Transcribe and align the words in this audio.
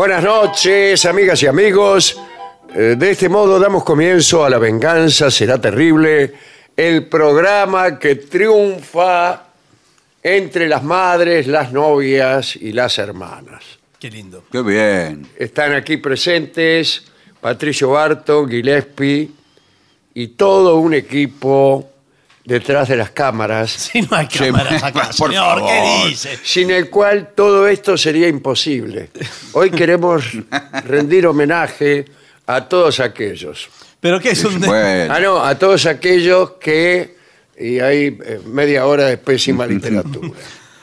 Buenas 0.00 0.24
noches, 0.24 1.04
amigas 1.04 1.42
y 1.42 1.46
amigos. 1.46 2.18
Eh, 2.74 2.96
De 2.96 3.10
este 3.10 3.28
modo 3.28 3.58
damos 3.58 3.84
comienzo 3.84 4.42
a 4.42 4.48
La 4.48 4.56
Venganza 4.56 5.30
Será 5.30 5.60
Terrible, 5.60 6.32
el 6.74 7.06
programa 7.06 7.98
que 7.98 8.14
triunfa 8.14 9.48
entre 10.22 10.70
las 10.70 10.82
madres, 10.82 11.46
las 11.46 11.70
novias 11.70 12.56
y 12.56 12.72
las 12.72 12.96
hermanas. 12.98 13.62
Qué 13.98 14.08
lindo. 14.08 14.44
Qué 14.50 14.62
bien. 14.62 15.26
Están 15.36 15.74
aquí 15.74 15.98
presentes 15.98 17.04
Patricio 17.38 17.90
Barto, 17.90 18.46
Gillespie 18.46 19.28
y 20.14 20.28
todo 20.28 20.76
un 20.78 20.94
equipo 20.94 21.90
detrás 22.44 22.88
de 22.88 22.96
las 22.96 23.10
cámaras, 23.10 23.70
Si 23.92 24.02
no 24.02 24.08
hay 24.16 24.26
Sí, 24.30 24.38
cámaras 24.38 24.82
acá, 24.82 25.10
por 25.16 25.28
señor, 25.30 25.62
¿qué 25.66 25.76
favor. 25.78 26.08
dice? 26.08 26.38
sin 26.42 26.70
el 26.70 26.88
cual 26.90 27.30
todo 27.34 27.68
esto 27.68 27.96
sería 27.96 28.28
imposible. 28.28 29.10
Hoy 29.52 29.70
queremos 29.70 30.24
rendir 30.84 31.26
homenaje 31.26 32.06
a 32.46 32.64
todos 32.68 33.00
aquellos. 33.00 33.68
¿Pero 34.00 34.18
qué 34.20 34.30
es 34.30 34.44
un... 34.44 34.58
Bueno. 34.60 35.14
Ah, 35.14 35.20
no, 35.20 35.44
a 35.44 35.58
todos 35.58 35.86
aquellos 35.86 36.52
que... 36.52 37.18
Y 37.58 37.78
hay 37.80 38.18
eh, 38.24 38.40
media 38.46 38.86
hora 38.86 39.04
de 39.04 39.18
pésima 39.18 39.66
literatura. 39.66 40.30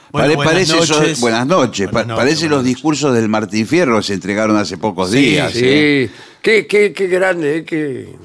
Bueno, 0.10 0.28
Pare- 0.28 0.36
buenas 0.38 0.54
parece 0.54 0.74
noches. 0.96 1.20
buenas 1.20 1.46
noches. 1.46 1.92
Buenas 1.92 1.92
Pa- 1.92 2.08
noches, 2.08 2.18
parece 2.24 2.34
los 2.44 2.50
buenas 2.50 2.58
noches. 2.64 2.76
discursos 2.76 3.14
del 3.14 3.28
Martín 3.28 3.68
Fierro 3.68 4.02
se 4.02 4.14
entregaron 4.14 4.56
hace 4.56 4.78
pocos 4.78 5.12
Sí, 5.12 5.18
días. 5.18 5.52
¿eh? 5.56 6.10
Sí, 6.10 6.16
qué, 6.42 6.66
qué, 6.66 6.94
qué 6.94 7.08
grande, 7.08 7.58
eh, 7.58 7.66
qué, 7.66 8.16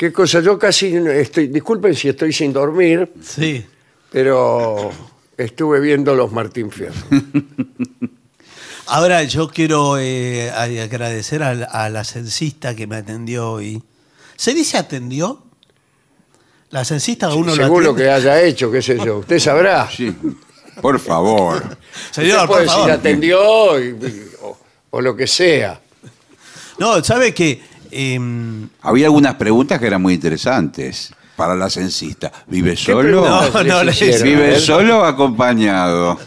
qué 0.00 0.10
cosa. 0.14 0.40
Yo 0.40 0.58
casi 0.58 0.94
estoy, 0.96 1.48
disculpen 1.48 1.94
si 1.94 2.08
estoy 2.08 2.32
sin 2.32 2.54
dormir, 2.54 3.12
Sí. 3.22 3.62
pero 4.10 4.90
estuve 5.36 5.78
viendo 5.80 6.14
los 6.14 6.32
Martín 6.32 6.70
Fierro. 6.70 6.94
Ahora 8.86 9.22
yo 9.24 9.48
quiero 9.50 9.98
eh, 9.98 10.50
a- 10.50 10.62
agradecer 10.84 11.42
a, 11.42 11.54
la- 11.54 11.66
a 11.66 11.88
la 11.90 12.02
censista 12.04 12.74
que 12.74 12.86
me 12.86 12.96
atendió 12.96 13.52
hoy. 13.52 13.82
¿Se 14.36 14.54
dice 14.54 14.78
atendió? 14.78 15.44
La 16.70 16.84
censista 16.84 17.26
a 17.26 17.34
uno 17.34 17.54
Según 17.54 17.82
lo 17.84 17.90
lo 17.90 17.94
que 17.96 18.08
atiende. 18.10 18.30
haya 18.30 18.42
hecho, 18.42 18.70
qué 18.70 18.80
sé 18.80 18.96
yo. 19.04 19.18
Usted 19.18 19.38
sabrá. 19.38 19.86
Sí. 19.96 20.14
Por 20.80 20.98
favor. 20.98 21.76
Señor, 22.10 22.36
Usted 22.36 22.46
por 22.46 22.56
puede 22.56 22.66
favor. 22.66 22.86
decir 22.86 22.98
atendió 23.00 23.78
y- 23.80 23.88
y- 23.90 24.30
o, 24.40 24.58
o 24.90 25.00
lo 25.02 25.14
que 25.14 25.26
sea. 25.26 25.78
No, 26.78 27.04
¿sabe 27.04 27.34
qué? 27.34 27.60
Em, 27.90 28.68
Había 28.82 29.06
algunas 29.06 29.34
preguntas 29.34 29.78
que 29.78 29.86
eran 29.86 30.02
muy 30.02 30.14
interesantes 30.14 31.12
para 31.36 31.54
la 31.54 31.70
censista. 31.70 32.30
¿Vive 32.46 32.76
solo? 32.76 33.24
No, 33.26 33.64
no? 33.64 33.80
¿Vive 34.22 34.58
solo 34.60 35.00
o 35.00 35.04
acompañado? 35.04 36.18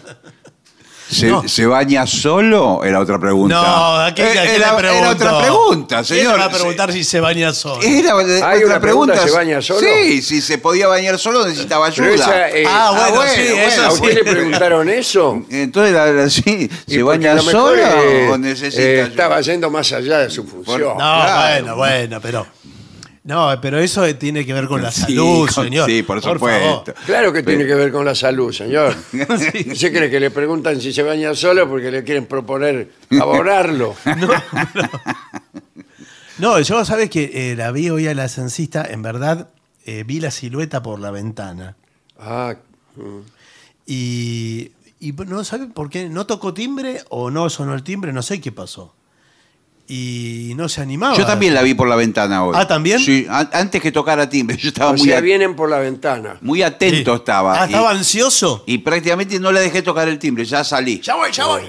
¿Se, 1.13 1.27
No. 1.27 1.47
se 1.47 1.65
baña 1.65 2.05
solo? 2.07 2.83
Era 2.83 2.99
otra 2.99 3.19
pregunta. 3.19 3.55
no, 3.55 3.95
¿a 3.99 4.13
qué, 4.13 4.23
Eh, 4.23 4.39
a 4.39 4.43
qué 4.43 4.55
era, 4.55 4.79
le 4.81 4.97
era 4.97 5.09
otra 5.11 5.39
pregunta, 5.41 5.95
¿Quién 6.03 6.19
señor. 6.19 6.33
le 6.33 6.39
va 6.39 6.45
a 6.45 6.49
preguntar 6.49 6.91
si 6.91 7.03
se 7.03 7.19
baña 7.19 7.53
solo? 7.53 7.81
Era 7.81 8.13
¿Hay 8.17 8.57
otra 8.57 8.65
una 8.65 8.79
pregunta, 8.79 9.17
¿se 9.17 9.31
baña 9.31 9.61
solo? 9.61 9.79
Sí, 9.81 10.21
si 10.21 10.41
se 10.41 10.57
podía 10.57 10.87
bañar 10.87 11.17
solo 11.19 11.45
necesitaba 11.45 11.87
ayuda. 11.87 12.13
Esa, 12.13 12.49
eh, 12.49 12.63
Ah, 12.67 13.11
bueno, 13.15 13.31
sí, 13.33 13.41
eso 13.41 13.85
¿A 13.87 13.91
sí. 13.91 13.95
usted 14.01 14.13
le 14.15 14.23
preguntaron 14.31 14.89
eso? 14.89 15.41
Entonces, 15.49 15.93
la- 15.93 16.11
la- 16.11 16.29
sí, 16.29 16.69
¿se 16.87 17.03
baña 17.03 17.39
solo 17.39 17.75
eh, 17.77 18.29
o 18.31 18.37
necesita 18.37 18.81
eh, 18.81 18.91
ayuda? 19.01 19.07
estaba 19.07 19.41
yendo 19.41 19.69
más 19.69 19.91
allá 19.91 20.19
de 20.19 20.29
su 20.29 20.43
función. 20.45 20.79
No, 20.81 20.95
Claro. 20.97 21.61
bueno, 21.61 21.75
bueno, 21.75 22.19
pero. 22.21 22.47
No, 23.25 23.49
pero 23.61 23.79
eso 23.79 24.03
tiene 24.15 24.45
que 24.45 24.51
ver 24.53 24.67
con 24.67 24.81
la 24.81 24.91
Sí, 24.91 25.01
salud, 25.03 25.49
con- 25.53 25.63
señor. 25.65 25.89
sí, 25.89 26.03
por 26.03 26.21
supuesto. 26.21 26.93
Claro 27.05 27.31
que 27.31 27.41
tiene 27.41 27.65
que 27.65 27.73
ver 27.75 27.91
con 27.91 28.03
la 28.03 28.13
salud, 28.15 28.51
señor. 28.51 28.93
¿Se 29.75 29.91
cree 29.93 30.09
que 30.09 30.19
le 30.19 30.29
preguntan 30.29 30.81
si 30.81 30.91
se 30.91 31.03
baña 31.03 31.33
solo 31.33 31.69
porque 31.69 31.89
le 31.89 32.03
quieren 32.03 32.25
proponer 32.25 32.91
abonarlo? 33.19 33.95
No, 36.39 36.59
yo 36.59 36.83
sabes 36.83 37.09
que 37.11 37.51
eh, 37.51 37.55
la 37.55 37.71
vi 37.71 37.89
hoy 37.91 38.07
a 38.07 38.13
la 38.15 38.27
censista, 38.27 38.83
en 38.89 39.03
verdad 39.03 39.49
eh, 39.85 40.03
vi 40.05 40.19
la 40.19 40.31
silueta 40.31 40.81
por 40.81 40.99
la 40.99 41.11
ventana. 41.11 41.75
Ah, 42.19 42.55
Y, 43.85 44.71
y 44.99 45.11
no 45.11 45.43
sabe 45.43 45.67
por 45.67 45.89
qué, 45.91 46.09
no 46.09 46.25
tocó 46.25 46.53
timbre 46.53 47.01
o 47.09 47.29
no 47.29 47.49
sonó 47.51 47.75
el 47.75 47.83
timbre, 47.83 48.13
no 48.13 48.23
sé 48.23 48.41
qué 48.41 48.51
pasó. 48.51 48.95
Y 49.87 50.53
no 50.55 50.69
se 50.69 50.81
animaba. 50.81 51.15
Yo 51.17 51.25
también 51.25 51.53
la 51.53 51.61
vi 51.61 51.73
por 51.73 51.87
la 51.89 51.95
ventana 51.97 52.45
hoy. 52.45 52.55
Ah, 52.57 52.65
¿también? 52.65 52.99
Sí, 52.99 53.25
an- 53.29 53.49
antes 53.51 53.81
que 53.81 53.91
tocara 53.91 54.29
timbre. 54.29 54.55
Yo 54.61 54.69
estaba 54.69 54.91
o 54.91 54.93
muy, 54.95 55.07
sea, 55.07 55.19
vienen 55.19 55.55
por 55.55 55.69
la 55.69 55.79
ventana. 55.79 56.37
muy 56.41 56.61
atento 56.61 57.11
Sí. 57.13 57.17
estaba. 57.19 57.61
Ah, 57.61 57.65
y, 57.65 57.71
estaba 57.71 57.91
ansioso. 57.91 58.63
y 58.65 58.77
prácticamente 58.77 59.39
no 59.39 59.51
le 59.51 59.59
dejé 59.59 59.81
tocar 59.81 60.07
el 60.07 60.17
timbre, 60.19 60.45
ya 60.45 60.63
salí. 60.63 61.01
Ya 61.01 61.15
voy, 61.15 61.31
ya 61.31 61.45
voy. 61.47 61.63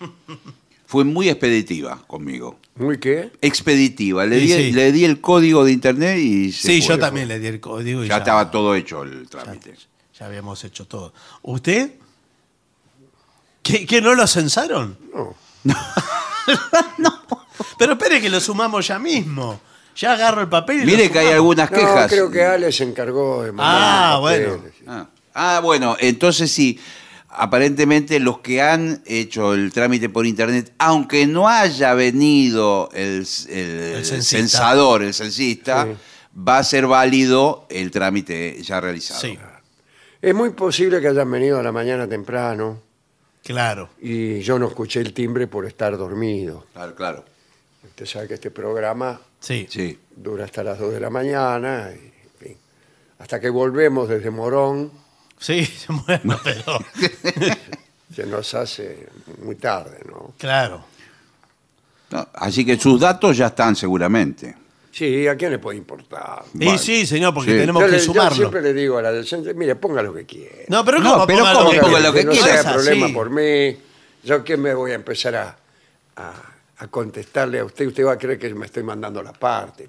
Fue 0.86 1.04
muy 1.04 1.28
expeditiva 1.28 2.00
conmigo. 2.06 2.58
¿Muy 2.76 2.98
qué? 2.98 3.30
Expeditiva. 3.40 4.24
Le, 4.26 4.40
Sí, 4.40 4.46
di, 4.46 4.52
sí. 4.52 4.72
le 4.72 4.92
di 4.92 5.04
el 5.04 5.20
código 5.20 5.64
de 5.64 5.72
internet 5.72 6.18
y 6.18 6.50
se 6.52 6.68
Sí, 6.68 6.80
fue. 6.82 6.96
yo 6.96 6.98
también 6.98 7.28
le 7.28 7.38
di 7.38 7.46
el 7.48 7.60
código 7.60 8.04
y 8.04 8.08
Ya 8.08 8.18
estaba 8.18 8.50
todo 8.50 8.74
hecho 8.74 9.02
el 9.02 9.28
trámite. 9.28 9.74
Ya 10.18 10.26
habíamos 10.26 10.62
hecho 10.64 10.86
todo. 10.86 11.12
¿Usted? 11.42 11.92
¿Qué, 13.62 13.84
qué, 13.86 14.00
no 14.00 14.14
lo 14.14 14.26
censaron? 14.26 14.96
No. 15.12 15.34
Pero 17.78 17.92
espere 17.92 18.20
que 18.20 18.28
lo 18.30 18.40
sumamos 18.40 18.86
ya 18.86 18.98
mismo. 18.98 19.60
Ya 19.96 20.12
agarro 20.12 20.40
el 20.42 20.48
papel 20.48 20.76
y 20.76 20.80
lo 20.80 20.86
Mire 20.86 21.10
que 21.10 21.18
hay 21.18 21.26
sumamos. 21.26 21.34
algunas 21.34 21.70
No, 21.70 21.76
quejas. 21.78 22.10
creo 22.10 22.30
que 22.30 22.44
Ale 22.44 22.72
se 22.72 22.84
encargó 22.84 23.42
de 23.42 23.52
mandar 23.52 23.76
Ah, 23.82 24.12
los 24.20 24.22
papeles. 24.30 24.48
bueno. 24.84 24.92
Ah. 25.00 25.06
Ah, 25.56 25.60
bueno, 25.62 25.96
entonces 26.00 26.50
sí. 26.50 26.78
Aparentemente 27.32 28.18
los 28.18 28.40
que 28.40 28.60
han 28.60 29.02
hecho 29.06 29.54
el 29.54 29.72
trámite 29.72 30.08
por 30.08 30.26
internet, 30.26 30.72
aunque 30.78 31.26
no 31.28 31.48
haya 31.48 31.94
venido 31.94 32.88
el, 32.92 33.24
el- 33.48 33.56
el 33.96 34.04
censista. 34.04 34.38
censador, 34.38 35.02
el 35.04 35.14
censista, 35.14 35.84
Sí. 35.86 35.92
va 36.48 36.58
a 36.58 36.64
ser 36.64 36.86
válido 36.88 37.66
el 37.70 37.90
trámite 37.92 38.60
ya 38.62 38.80
realizado. 38.80 39.20
Sí, 39.20 39.38
Es 40.20 40.34
muy 40.34 40.50
posible 40.50 41.00
que 41.00 41.08
hayan 41.08 41.30
venido 41.30 41.58
a 41.60 41.62
la 41.62 41.70
mañana 41.72 42.08
temprano 42.08 42.82
claro. 43.44 43.90
y 44.00 44.40
yo 44.40 44.58
no 44.58 44.66
escuché 44.68 45.00
el 45.00 45.12
timbre 45.12 45.46
por 45.46 45.66
estar 45.66 45.96
dormido. 45.96 46.66
Claro, 46.72 46.94
claro. 46.94 47.24
Usted 47.84 48.06
sabe 48.06 48.28
que 48.28 48.34
este 48.34 48.50
programa 48.50 49.20
Sí. 49.40 49.66
Sí. 49.70 49.98
dura 50.14 50.44
hasta 50.44 50.62
las 50.62 50.78
2 50.78 50.92
de 50.92 51.00
la 51.00 51.10
mañana, 51.10 51.90
y, 51.92 51.98
en 51.98 52.30
fin, 52.38 52.56
hasta 53.18 53.40
que 53.40 53.48
volvemos 53.50 54.08
desde 54.08 54.30
Morón, 54.30 54.90
Sí, 55.38 55.66
bueno, 56.06 56.38
pero. 56.44 56.78
se 58.14 58.26
nos 58.26 58.52
hace 58.54 59.08
muy 59.42 59.56
tarde, 59.56 59.98
¿no? 60.06 60.34
claro. 60.36 60.84
No, 62.10 62.28
así 62.34 62.66
que 62.66 62.76
sus 62.78 63.00
datos 63.00 63.36
ya 63.36 63.46
están 63.46 63.74
seguramente. 63.76 64.54
Sí, 64.92 65.26
¿a 65.28 65.36
quién 65.36 65.52
le 65.52 65.58
puede 65.60 65.78
importar? 65.78 66.42
Y 66.58 66.76
sí, 66.78 67.06
señor, 67.06 67.32
porque 67.32 67.52
Sí. 67.52 67.58
tenemos 67.58 67.80
Yo, 67.80 67.86
que 67.86 67.92
le- 67.92 67.98
yo 67.98 68.04
sumarlo. 68.04 68.34
siempre 68.36 68.60
le 68.62 68.72
digo 68.74 68.98
a 68.98 69.02
la 69.02 69.12
del 69.12 69.24
centro, 69.26 69.54
mire, 69.54 69.76
ponga 69.76 70.02
lo 70.02 70.12
que 70.12 70.26
quiera. 70.26 70.56
No, 70.68 70.84
pero 70.84 70.98
No, 70.98 71.12
¿cómo? 71.12 71.26
pero 71.26 71.38
Ponga 71.40 71.52
¿cómo? 71.54 71.70
que 71.70 71.80
Ponga 71.80 72.00
lo 72.00 72.12
que 72.12 72.24
no 72.24 72.32
quiera. 72.32 72.62
sea 72.62 72.72
problema 72.72 73.08
por 73.12 73.30
mí. 73.30 73.76
Yo 74.24 74.42
que 74.44 74.56
me 74.56 74.74
voy 74.74 74.90
a 74.90 74.94
empezar 74.96 75.36
a, 75.36 75.56
a- 76.16 76.42
a 76.78 76.86
contestarle 76.88 77.60
a 77.60 77.64
usted, 77.64 77.86
usted 77.86 78.04
va 78.04 78.12
a 78.12 78.18
creer 78.18 78.38
que 78.38 78.52
me 78.54 78.66
estoy 78.66 78.82
mandando 78.82 79.22
la 79.22 79.32
parte. 79.32 79.88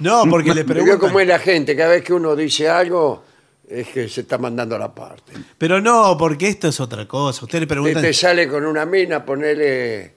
No, 0.00 0.24
porque 0.28 0.54
le 0.54 0.64
Pero 0.64 0.80
preguntan. 0.80 0.98
como 0.98 1.20
es 1.20 1.28
la 1.28 1.38
gente, 1.38 1.76
cada 1.76 1.90
vez 1.90 2.02
que 2.02 2.12
uno 2.14 2.34
dice 2.34 2.68
algo, 2.68 3.24
es 3.68 3.88
que 3.88 4.08
se 4.08 4.22
está 4.22 4.38
mandando 4.38 4.78
la 4.78 4.92
parte. 4.94 5.32
Pero 5.58 5.80
no, 5.80 6.16
porque 6.18 6.48
esto 6.48 6.68
es 6.68 6.80
otra 6.80 7.06
cosa. 7.06 7.44
Usted 7.44 7.58
le 7.58 7.64
Usted 7.64 7.74
pregunta. 7.74 8.00
te 8.00 8.12
sale 8.14 8.48
con 8.48 8.64
una 8.64 8.84
mina, 8.86 9.24
ponele, 9.24 10.14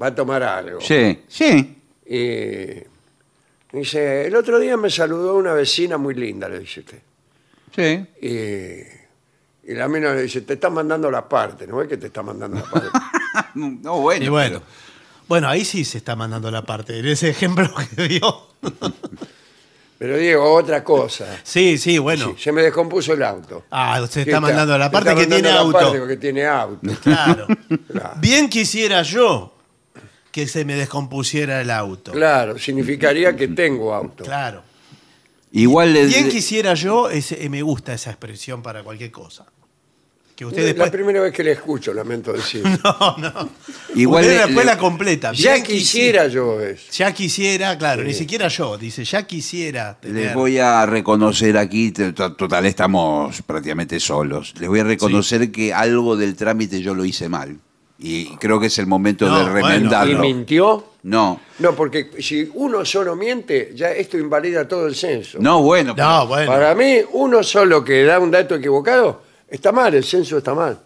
va 0.00 0.06
a 0.08 0.14
tomar 0.14 0.42
algo. 0.42 0.80
Sí, 0.80 1.20
sí. 1.28 1.76
Y 2.06 2.89
dice, 3.72 4.26
el 4.26 4.36
otro 4.36 4.58
día 4.58 4.76
me 4.76 4.90
saludó 4.90 5.36
una 5.36 5.52
vecina 5.52 5.96
muy 5.98 6.14
linda, 6.14 6.48
le 6.48 6.60
dice 6.60 6.80
usted. 6.80 7.02
Sí. 7.74 8.06
Y, 8.26 9.70
y 9.70 9.74
la 9.74 9.88
mina 9.88 10.12
le 10.14 10.22
dice, 10.22 10.40
te 10.42 10.54
está 10.54 10.70
mandando 10.70 11.10
la 11.10 11.28
parte, 11.28 11.66
¿no 11.66 11.80
es 11.82 11.88
que 11.88 11.96
te 11.96 12.06
está 12.08 12.22
mandando 12.22 12.56
la 12.58 12.64
parte? 12.64 12.88
No, 13.54 14.00
bueno. 14.00 14.24
Y 14.24 14.28
bueno. 14.28 14.62
Bueno, 15.28 15.48
ahí 15.48 15.64
sí 15.64 15.84
se 15.84 15.98
está 15.98 16.16
mandando 16.16 16.50
la 16.50 16.62
parte. 16.62 16.98
En 16.98 17.06
ese 17.06 17.30
ejemplo 17.30 17.72
que 17.96 18.08
dio. 18.08 18.48
Pero 19.98 20.16
Diego, 20.16 20.52
otra 20.54 20.82
cosa. 20.82 21.40
Sí, 21.44 21.78
sí, 21.78 21.98
bueno. 21.98 22.30
Sí, 22.36 22.42
se 22.44 22.52
me 22.52 22.62
descompuso 22.62 23.12
el 23.12 23.22
auto. 23.22 23.64
Ah, 23.70 24.00
usted 24.02 24.24
¿Qué 24.24 24.30
está 24.30 24.40
mandando 24.40 24.76
la 24.76 24.88
Te 24.88 24.92
parte 24.92 25.10
está 25.10 25.20
que 25.20 25.26
tiene 25.28 25.50
auto. 25.50 25.78
parte 25.78 25.98
porque 25.98 26.16
tiene 26.16 26.46
auto. 26.46 26.80
Claro. 27.02 27.46
Claro. 27.92 28.14
Bien 28.20 28.48
quisiera 28.48 29.02
yo 29.02 29.54
que 30.32 30.46
se 30.46 30.64
me 30.64 30.74
descompusiera 30.74 31.60
el 31.60 31.70
auto. 31.70 32.12
Claro, 32.12 32.58
significaría 32.58 33.34
que 33.34 33.48
tengo 33.48 33.92
auto. 33.94 34.24
Claro. 34.24 34.62
Igual 35.52 35.92
le, 35.92 36.06
Bien 36.06 36.28
quisiera 36.28 36.74
yo, 36.74 37.10
ese- 37.10 37.44
eh, 37.44 37.48
me 37.48 37.62
gusta 37.62 37.92
esa 37.92 38.10
expresión 38.10 38.62
para 38.62 38.82
cualquier 38.84 39.10
cosa. 39.10 39.46
Que 40.36 40.46
usted 40.46 40.60
La 40.62 40.66
después. 40.68 40.90
primera 40.90 41.20
vez 41.20 41.32
que 41.34 41.42
le 41.44 41.52
escucho, 41.52 41.92
lamento 41.92 42.32
decir. 42.32 42.62
No, 42.84 43.16
no. 43.18 43.50
Igual 43.94 44.22
usted 44.22 44.36
le- 44.38 44.44
después 44.46 44.64
le- 44.64 44.72
la 44.72 44.78
completa. 44.78 45.32
ya 45.32 45.54
Bien 45.54 45.64
quisiera 45.66 46.28
yo 46.28 46.60
eso. 46.62 46.86
Ya 46.92 47.12
quisiera, 47.12 47.76
claro, 47.76 48.02
Sí. 48.02 48.08
ni 48.08 48.14
siquiera 48.14 48.48
yo. 48.48 48.78
Dice, 48.78 49.04
ya 49.04 49.26
quisiera 49.26 49.98
tener. 50.00 50.26
Les 50.26 50.34
voy 50.34 50.56
a 50.58 50.86
reconocer 50.86 51.58
aquí, 51.58 51.90
t- 51.90 52.12
t- 52.12 52.30
total 52.38 52.64
estamos 52.66 53.42
prácticamente 53.42 53.98
solos, 54.00 54.54
les 54.58 54.68
voy 54.68 54.78
a 54.80 54.84
reconocer 54.84 55.50
que 55.50 55.74
algo 55.74 56.16
del 56.16 56.36
trámite 56.36 56.80
yo 56.80 56.94
lo 56.94 57.04
hice 57.04 57.28
mal. 57.28 57.58
Y 58.02 58.34
creo 58.36 58.58
que 58.58 58.66
es 58.68 58.78
el 58.78 58.86
momento 58.86 59.26
No, 59.28 59.38
de 59.38 59.44
bueno, 59.50 59.58
¿Y 59.68 59.72
remendarlo. 59.72 60.20
mintió? 60.20 60.86
No, 61.02 61.40
No, 61.58 61.74
porque 61.74 62.10
si 62.20 62.50
uno 62.54 62.84
solo 62.84 63.14
miente, 63.16 63.72
ya 63.74 63.90
esto 63.92 64.16
invalida 64.18 64.66
todo 64.66 64.86
el 64.86 64.94
censo. 64.94 65.38
no, 65.40 65.62
bueno. 65.62 65.94
No, 65.96 66.26
bueno. 66.26 66.50
Para 66.50 66.74
mí, 66.74 66.98
uno 67.12 67.42
solo 67.42 67.84
que 67.84 68.04
da 68.04 68.18
un 68.18 68.30
dato 68.30 68.54
equivocado, 68.54 69.22
está 69.48 69.70
mal, 69.72 69.94
el 69.94 70.04
censo 70.04 70.38
está 70.38 70.54
mal. 70.54 70.80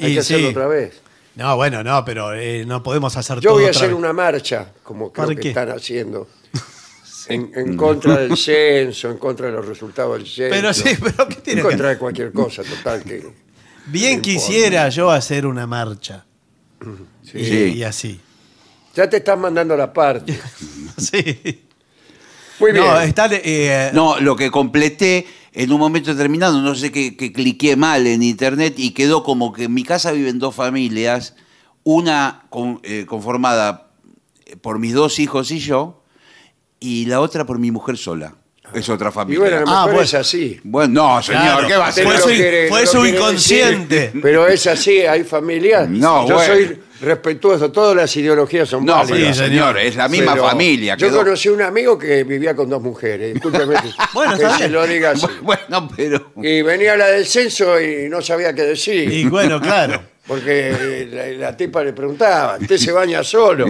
Hay 0.00 0.10
Y 0.10 0.14
que 0.14 0.20
hacerlo 0.20 0.46
sí. 0.46 0.50
otra 0.52 0.66
vez. 0.68 1.00
No, 1.34 1.56
bueno, 1.56 1.82
no, 1.82 2.04
pero 2.04 2.34
eh, 2.34 2.64
no 2.66 2.82
podemos 2.82 3.16
hacer 3.16 3.36
Yo 3.36 3.50
todo 3.50 3.54
voy 3.54 3.64
a 3.64 3.68
otra 3.68 3.78
hacer 3.78 3.88
vez. 3.90 3.98
una 3.98 4.12
marcha, 4.12 4.72
como 4.82 5.12
creo 5.12 5.26
¿Para 5.26 5.34
que 5.36 5.42
qué? 5.42 5.48
están 5.48 5.70
haciendo, 5.70 6.28
en, 7.28 7.50
en 7.54 7.76
contra 7.76 8.16
del 8.18 8.36
censo, 8.36 9.10
en 9.10 9.18
contra 9.18 9.46
de 9.46 9.52
los 9.52 9.66
resultados 9.66 10.18
del 10.18 10.26
censo. 10.26 10.50
Pero 10.54 10.72
sí, 10.74 10.96
pero 11.02 11.28
¿qué 11.28 11.34
en 11.36 11.42
tiene 11.42 11.62
contra 11.62 11.88
que 11.88 11.94
de 11.94 11.98
cualquier 11.98 12.32
cosa, 12.32 12.62
total 12.62 13.02
que. 13.02 13.22
Bien 13.86 14.16
no 14.16 14.22
quisiera 14.22 14.88
yo 14.88 15.10
hacer 15.10 15.46
una 15.46 15.66
marcha. 15.66 16.24
Y, 17.34 17.44
Sí. 17.44 17.72
y 17.76 17.82
así. 17.82 18.20
Ya 18.94 19.08
te 19.08 19.16
estás 19.18 19.38
mandando 19.38 19.76
la 19.76 19.92
parte. 19.92 20.38
Sí. 20.98 21.64
Muy 22.60 22.72
bien. 22.72 22.84
No, 22.84 23.00
está. 23.00 23.28
eh, 23.32 23.90
No, 23.94 24.20
lo 24.20 24.36
que 24.36 24.50
completé 24.50 25.26
en 25.52 25.72
un 25.72 25.80
momento 25.80 26.14
determinado, 26.14 26.60
no 26.60 26.74
sé 26.74 26.92
que, 26.92 27.16
que 27.16 27.32
cliqué 27.32 27.76
mal 27.76 28.06
en 28.06 28.22
internet 28.22 28.74
y 28.76 28.90
quedó 28.90 29.22
como 29.24 29.52
que 29.52 29.64
en 29.64 29.74
mi 29.74 29.82
casa 29.84 30.12
viven 30.12 30.38
dos 30.38 30.54
familias, 30.54 31.34
una 31.82 32.44
con- 32.50 32.80
eh, 32.84 33.04
conformada 33.06 33.90
por 34.60 34.78
mis 34.78 34.92
dos 34.94 35.18
hijos 35.18 35.50
y 35.50 35.58
yo, 35.58 36.04
y 36.78 37.06
la 37.06 37.20
otra 37.20 37.46
por 37.46 37.58
mi 37.58 37.70
mujer 37.70 37.96
sola. 37.96 38.36
Es 38.74 38.88
otra 38.88 39.08
y 39.10 39.12
familia. 39.12 39.40
bueno, 39.40 39.56
a 39.56 39.60
lo 39.60 39.68
Ah, 39.70 39.84
bueno. 39.86 40.00
es 40.02 40.14
así. 40.14 40.60
Bueno, 40.64 41.02
no, 41.16 41.22
señor, 41.22 41.42
Claro. 41.42 41.68
¿qué 41.68 41.76
va 41.76 41.86
a 41.88 41.92
ser? 41.92 42.04
Fue 42.04 42.18
su- 42.18 42.28
quiere- 42.28 42.68
fue 42.68 42.86
inconsciente. 43.06 43.94
decir, 44.06 44.20
pero 44.22 44.46
es 44.46 44.66
así, 44.66 45.00
hay 45.00 45.24
familias. 45.24 45.88
No, 45.88 46.26
Yo 46.28 46.34
bueno. 46.34 46.54
soy 46.54 46.78
respetuoso, 47.00 47.72
todas 47.72 47.96
las 47.96 48.16
ideologías 48.16 48.68
son 48.68 48.84
No, 48.84 48.92
válidas. 48.94 49.18
pero 49.18 49.34
Sí, 49.34 49.38
señor, 49.50 49.78
es 49.78 49.96
la 49.96 50.08
misma 50.08 50.32
Pero 50.34 50.46
familia. 50.46 50.96
Yo 50.96 51.08
quedó- 51.08 51.18
conocí 51.18 51.48
un 51.48 51.62
amigo 51.62 51.98
que 51.98 52.22
vivía 52.24 52.54
con 52.54 52.70
dos 52.70 52.80
mujeres, 52.80 53.34
discúlpeme 53.34 53.74
Bueno, 54.14 54.38
que 54.38 54.48
se 54.50 54.68
lo 54.68 54.86
diga 54.86 55.10
así. 55.10 55.26
Bueno, 55.42 55.88
pero... 55.96 56.32
Y 56.36 56.62
venía 56.62 56.96
la 56.96 57.08
del 57.08 57.26
censo 57.26 57.80
y 57.80 58.08
no 58.08 58.22
sabía 58.22 58.54
qué 58.54 58.62
decir. 58.62 59.12
Y 59.12 59.24
bueno, 59.24 59.60
claro. 59.60 60.00
Porque 60.24 60.70
eh, 60.70 61.08
la, 61.10 61.48
la 61.50 61.56
tipa 61.56 61.82
le 61.82 61.92
preguntaba, 61.92 62.56
¿usted 62.60 62.76
se 62.78 62.92
baña 62.92 63.24
solo? 63.24 63.66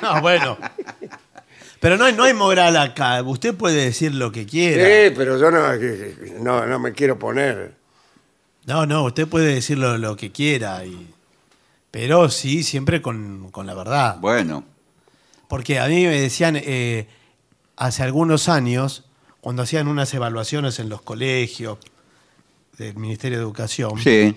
No, 0.00 0.20
bueno. 0.20 0.56
Pero 1.82 1.96
no 1.96 2.04
hay, 2.04 2.12
no 2.14 2.22
hay 2.22 2.32
moral 2.32 2.76
acá. 2.76 3.20
Usted 3.24 3.56
puede 3.56 3.86
decir 3.86 4.14
lo 4.14 4.30
que 4.30 4.46
quiera. 4.46 4.84
Sí, 4.84 5.12
pero 5.16 5.36
yo 5.36 5.50
no, 5.50 5.60
no, 6.40 6.64
no 6.64 6.78
me 6.78 6.92
quiero 6.92 7.18
poner. 7.18 7.74
No, 8.66 8.86
no, 8.86 9.02
usted 9.02 9.26
puede 9.26 9.52
decir 9.54 9.78
lo, 9.78 9.98
lo 9.98 10.16
que 10.16 10.30
quiera. 10.30 10.84
y- 10.86 11.08
pero 11.90 12.30
sí, 12.30 12.62
siempre 12.62 13.02
con, 13.02 13.50
con 13.50 13.66
la 13.66 13.74
verdad. 13.74 14.18
Bueno, 14.20 14.62
Porque 15.48 15.80
a 15.80 15.88
mí 15.88 16.04
me 16.06 16.20
decían 16.20 16.54
eh, 16.56 17.08
hace 17.76 18.04
algunos 18.04 18.48
años, 18.48 19.04
cuando 19.40 19.62
hacían 19.62 19.88
unas 19.88 20.14
evaluaciones 20.14 20.78
en 20.78 20.88
los 20.88 21.02
colegios 21.02 21.78
del 22.78 22.94
Ministerio 22.96 23.38
de 23.38 23.42
Educación, 23.44 23.98
sí. 23.98 24.36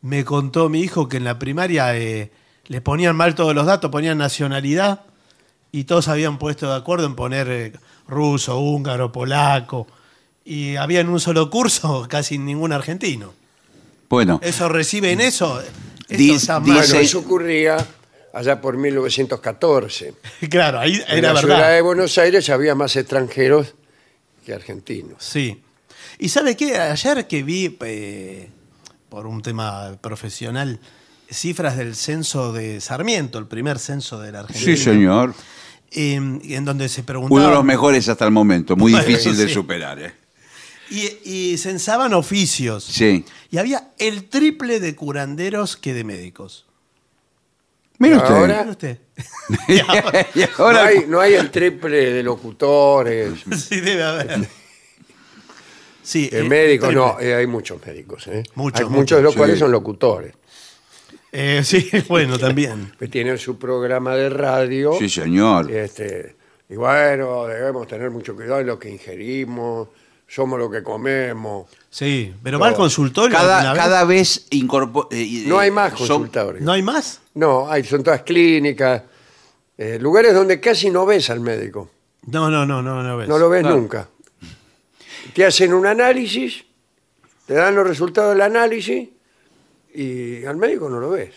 me 0.00 0.24
contó 0.24 0.70
mi 0.70 0.80
hijo 0.80 1.06
que 1.06 1.18
en 1.18 1.24
la 1.24 1.38
primaria 1.38 1.94
eh, 1.98 2.32
le 2.66 2.80
ponían 2.80 3.14
mal 3.14 3.34
todos 3.34 3.54
los 3.54 3.66
datos, 3.66 3.90
ponían 3.90 4.16
nacionalidad 4.16 5.02
y 5.72 5.84
todos 5.84 6.08
habían 6.08 6.38
puesto 6.38 6.68
de 6.70 6.76
acuerdo 6.76 7.06
en 7.06 7.14
poner 7.14 7.48
eh, 7.50 7.72
ruso, 8.06 8.58
húngaro, 8.58 9.12
polaco. 9.12 9.86
Y 10.44 10.76
había 10.76 11.00
en 11.00 11.08
un 11.10 11.20
solo 11.20 11.50
curso 11.50 12.06
casi 12.08 12.38
ningún 12.38 12.72
argentino. 12.72 13.34
Bueno, 14.08 14.40
¿Eso 14.42 14.68
reciben 14.68 15.20
eso? 15.20 15.60
Esto 15.60 15.74
Dice- 16.08 16.34
está 16.36 16.60
mal. 16.60 16.78
Bueno, 16.78 16.94
eso 16.96 17.18
ocurría 17.18 17.76
allá 18.32 18.60
por 18.60 18.76
1914. 18.78 20.14
Claro, 20.50 20.78
ahí 20.80 21.02
En 21.08 21.18
era 21.18 21.32
la 21.34 21.40
ciudad 21.40 21.70
de 21.72 21.82
Buenos 21.82 22.16
Aires 22.18 22.48
había 22.48 22.74
más 22.74 22.96
extranjeros 22.96 23.74
que 24.46 24.54
argentinos. 24.54 25.16
Sí. 25.22 25.62
¿Y 26.18 26.30
sabe 26.30 26.56
qué? 26.56 26.78
Ayer 26.78 27.26
que 27.28 27.42
vi, 27.42 27.76
eh, 27.82 28.48
por 29.10 29.26
un 29.26 29.42
tema 29.42 29.98
profesional, 30.00 30.80
cifras 31.30 31.76
del 31.76 31.94
censo 31.94 32.52
de 32.54 32.80
Sarmiento, 32.80 33.38
el 33.38 33.46
primer 33.46 33.78
censo 33.78 34.18
de 34.20 34.32
la 34.32 34.40
Argentina. 34.40 34.76
sí, 34.76 34.82
señor. 34.82 35.34
Eh, 35.92 36.14
en 36.14 36.64
donde 36.64 36.88
se 36.88 37.02
preguntaba. 37.02 37.40
Uno 37.40 37.48
de 37.48 37.54
los 37.54 37.64
mejores 37.64 38.08
hasta 38.08 38.24
el 38.24 38.30
momento, 38.30 38.76
muy 38.76 38.92
difícil 38.92 39.36
de 39.36 39.48
sí. 39.48 39.54
superar. 39.54 39.98
¿eh? 40.00 40.12
Y, 40.90 41.52
y 41.52 41.58
censaban 41.58 42.14
oficios. 42.14 42.84
Sí. 42.84 43.24
Y 43.50 43.58
había 43.58 43.90
el 43.98 44.24
triple 44.24 44.80
de 44.80 44.94
curanderos 44.94 45.76
que 45.76 45.94
de 45.94 46.04
médicos. 46.04 46.66
Mire 47.98 48.16
usted. 48.16 48.34
Ahora 48.34 48.58
Mire 48.58 48.70
usted. 48.70 48.98
y 49.68 50.40
no 50.40 50.46
ahora 50.58 50.86
hay, 50.86 51.04
no 51.08 51.20
hay 51.20 51.34
el 51.34 51.50
triple 51.50 52.12
de 52.12 52.22
locutores, 52.22 53.40
Sí, 53.56 53.80
debe 53.80 54.04
haber. 54.04 54.48
Sí, 56.02 56.28
de 56.28 56.40
eh, 56.40 56.44
médicos, 56.44 56.94
no, 56.94 57.20
eh, 57.20 57.34
hay 57.34 57.46
muchos 57.46 57.84
médicos. 57.84 58.26
¿eh? 58.28 58.44
Muchos, 58.54 58.80
Hay 58.80 58.86
muchos, 58.86 58.98
muchos 58.98 59.18
de 59.18 59.22
los 59.22 59.32
sí. 59.32 59.38
cuales 59.38 59.58
son 59.58 59.72
locutores, 59.72 60.34
Eh, 61.32 61.62
sí, 61.64 61.90
bueno, 62.08 62.38
también. 62.38 62.92
que 62.98 63.08
tienen 63.08 63.38
su 63.38 63.58
programa 63.58 64.14
de 64.14 64.28
radio. 64.30 64.92
Sí, 64.98 65.08
señor. 65.08 65.70
Este, 65.70 66.36
y 66.68 66.76
bueno, 66.76 67.46
debemos 67.46 67.86
tener 67.86 68.10
mucho 68.10 68.34
cuidado 68.34 68.60
en 68.60 68.66
lo 68.66 68.78
que 68.78 68.90
ingerimos, 68.90 69.88
somos 70.26 70.58
lo 70.58 70.70
que 70.70 70.82
comemos. 70.82 71.66
Sí, 71.90 72.34
pero 72.42 72.58
va 72.58 72.68
al 72.68 72.74
consultorio. 72.74 73.36
Cada, 73.36 73.72
vez? 73.72 73.80
cada 73.82 74.04
vez 74.04 74.46
incorpora. 74.50 75.08
No 75.46 75.58
hay 75.58 75.70
más 75.70 75.90
son- 75.98 76.08
consultorios. 76.08 76.62
¿No 76.62 76.72
hay 76.72 76.82
más? 76.82 77.20
No, 77.34 77.70
hay, 77.70 77.84
son 77.84 78.02
todas 78.02 78.22
clínicas, 78.22 79.02
eh, 79.76 79.98
lugares 80.00 80.34
donde 80.34 80.60
casi 80.60 80.90
no 80.90 81.06
ves 81.06 81.30
al 81.30 81.40
médico. 81.40 81.90
No, 82.26 82.50
no, 82.50 82.66
no, 82.66 82.82
no, 82.82 83.02
no 83.02 83.16
ves. 83.16 83.28
No 83.28 83.38
lo 83.38 83.48
ves 83.48 83.62
Claro. 83.62 83.76
nunca. 83.76 84.08
Te 85.34 85.44
hacen 85.46 85.72
un 85.72 85.86
análisis, 85.86 86.64
te 87.46 87.54
dan 87.54 87.74
los 87.74 87.86
resultados 87.86 88.32
del 88.32 88.42
análisis 88.42 89.08
y 89.94 90.44
al 90.44 90.56
médico 90.56 90.88
no 90.88 91.00
lo 91.00 91.10
ves. 91.10 91.34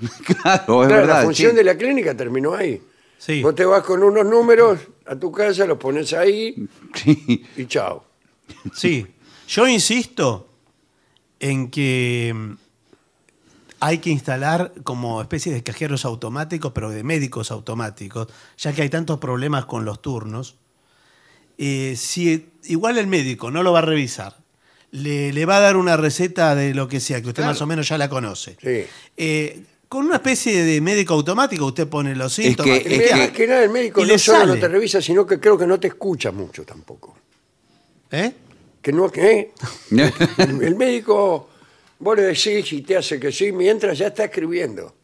Claro, 0.24 0.82
es 0.82 0.88
Claro, 0.88 0.88
verdad. 0.88 1.06
la 1.18 1.22
función 1.24 1.50
sí. 1.50 1.56
de 1.56 1.64
la 1.64 1.76
clínica 1.76 2.16
terminó 2.16 2.54
ahí. 2.54 2.80
Sí. 3.18 3.42
Vos 3.42 3.54
te 3.56 3.64
vas 3.64 3.82
con 3.82 4.02
unos 4.02 4.24
números 4.24 4.78
a 5.06 5.16
tu 5.16 5.32
casa, 5.32 5.66
los 5.66 5.76
pones 5.78 6.12
ahí 6.12 6.54
Sí. 6.94 7.44
y 7.56 7.66
chao. 7.66 8.04
Sí, 8.72 9.04
yo 9.48 9.66
insisto 9.66 10.48
en 11.40 11.68
que 11.70 12.32
mm, 12.34 12.52
hay 13.80 13.98
que 13.98 14.10
instalar 14.10 14.72
como 14.84 15.20
especie 15.20 15.52
de 15.52 15.62
cajeros 15.64 16.04
automáticos, 16.04 16.70
pero 16.72 16.90
de 16.90 17.02
médicos 17.02 17.50
automáticos, 17.50 18.28
ya 18.56 18.72
que 18.72 18.82
hay 18.82 18.88
tantos 18.90 19.18
problemas 19.18 19.66
con 19.66 19.84
los 19.84 20.00
turnos. 20.00 20.56
Eh, 21.58 21.94
si 21.96 22.50
igual 22.64 22.98
el 22.98 23.08
médico 23.08 23.50
no 23.50 23.64
lo 23.64 23.72
va 23.72 23.80
a 23.80 23.82
revisar, 23.82 24.36
le, 24.92 25.32
le 25.32 25.44
va 25.46 25.58
a 25.58 25.60
dar 25.60 25.76
una 25.76 25.96
receta 25.96 26.54
de 26.54 26.74
lo 26.74 26.88
que 26.88 27.00
sea, 27.00 27.20
que 27.20 27.28
usted 27.28 27.42
Claro. 27.42 27.52
más 27.52 27.62
o 27.62 27.66
menos 27.66 27.88
ya 27.88 27.98
la 27.98 28.08
conoce. 28.08 28.56
Sí. 28.62 28.84
Eh, 29.16 29.62
con 29.88 30.04
una 30.06 30.16
especie 30.16 30.64
de 30.64 30.80
médico 30.80 31.14
automático 31.14 31.64
usted 31.66 31.86
pone 31.88 32.14
los 32.14 32.32
síntomas. 32.34 32.78
que- 32.80 32.84
que 32.84 33.04
es 33.06 33.10
es 33.12 33.30
que 33.30 33.46
nada, 33.46 33.64
el 33.64 33.70
médico 33.70 34.04
no 34.04 34.18
solo 34.18 34.46
no 34.54 34.58
te 34.60 34.68
revisa, 34.68 35.00
sino 35.00 35.26
que 35.26 35.40
creo 35.40 35.56
que 35.56 35.66
no 35.66 35.80
te 35.80 35.88
escucha 35.88 36.30
mucho 36.30 36.64
tampoco. 36.64 37.16
¿Eh? 38.10 38.32
Que 38.82 38.92
no, 38.92 39.10
que 39.10 39.52
el 40.60 40.76
médico, 40.76 41.48
vos 41.98 42.16
le 42.16 42.22
decís 42.22 42.72
y 42.72 42.82
te 42.82 42.96
hace 42.96 43.18
que 43.18 43.32
sí, 43.32 43.50
mientras 43.52 43.98
ya 43.98 44.08
está 44.08 44.24
escribiendo. 44.24 44.94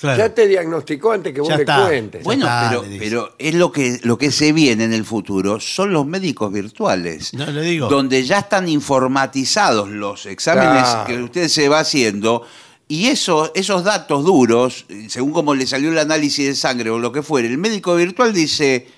Claro. 0.00 0.18
Ya 0.18 0.34
te 0.34 0.46
diagnosticó 0.48 1.12
antes 1.12 1.34
que 1.34 1.40
vos 1.40 1.48
Ya 1.50 1.56
le 1.56 1.62
está. 1.62 1.84
cuentes. 1.84 2.24
Bueno, 2.24 2.46
está, 2.46 2.68
pero, 2.70 2.82
le 2.82 2.88
dice. 2.88 3.04
pero 3.04 3.34
es 3.38 3.54
lo 3.54 3.70
que, 3.70 4.00
lo 4.02 4.16
que 4.16 4.30
se 4.32 4.52
viene 4.52 4.84
en 4.84 4.94
el 4.94 5.04
futuro, 5.04 5.60
son 5.60 5.92
los 5.92 6.06
médicos 6.06 6.50
virtuales. 6.52 7.34
No, 7.34 7.44
le 7.46 7.60
digo. 7.62 7.88
Donde 7.88 8.24
ya 8.24 8.38
están 8.38 8.68
informatizados 8.68 9.88
los 9.90 10.24
exámenes 10.26 10.82
Claro. 10.84 11.06
que 11.06 11.22
usted 11.22 11.48
se 11.48 11.68
va 11.68 11.80
haciendo. 11.80 12.46
Y 12.88 13.06
eso, 13.08 13.52
esos 13.54 13.84
datos 13.84 14.24
duros, 14.24 14.86
según 15.08 15.32
como 15.32 15.54
le 15.54 15.66
salió 15.66 15.90
el 15.90 15.98
análisis 15.98 16.46
de 16.46 16.54
sangre 16.56 16.90
o 16.90 16.98
lo 16.98 17.12
que 17.12 17.22
fuere, 17.22 17.46
el 17.48 17.58
médico 17.58 17.94
virtual 17.94 18.32
dice 18.32 18.88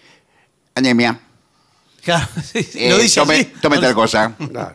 anemia. 0.75 1.21
Claro, 2.03 2.27
sí, 2.43 2.65
sí, 2.65 2.79
eh, 2.85 2.91
lo 2.91 2.99
dice 2.99 3.21
tome, 3.21 3.35
así. 3.37 3.45
tome 3.61 3.79
tal 3.79 3.95
cosa. 3.95 4.35
Claro. 4.51 4.75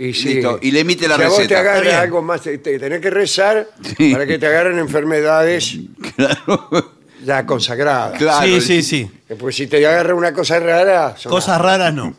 Y, 0.00 0.12
Listo, 0.12 0.58
y 0.62 0.70
le 0.70 0.80
emite 0.80 1.08
la 1.08 1.16
si 1.16 1.22
a 1.22 1.28
vos 1.28 1.36
te 1.38 1.42
receta. 1.42 1.60
Agarra 1.60 2.00
algo 2.02 2.22
más, 2.22 2.40
te, 2.42 2.58
te 2.58 2.78
tenés 2.78 3.00
que 3.00 3.10
rezar 3.10 3.68
Sí. 3.96 4.12
para 4.12 4.26
que 4.26 4.38
te 4.38 4.46
agarren 4.46 4.78
enfermedades 4.78 5.76
Claro. 6.16 6.92
ya 7.24 7.44
consagradas. 7.44 8.16
Claro. 8.16 8.46
Sí, 8.46 8.60
sí, 8.60 8.82
sí. 8.82 9.10
Eh, 9.28 9.34
Pues 9.36 9.56
si 9.56 9.66
te 9.66 9.84
agarra 9.84 10.14
una 10.14 10.32
cosa 10.32 10.60
rara, 10.60 11.16
Cosas 11.24 11.60
raras 11.60 11.92
no. 11.92 12.14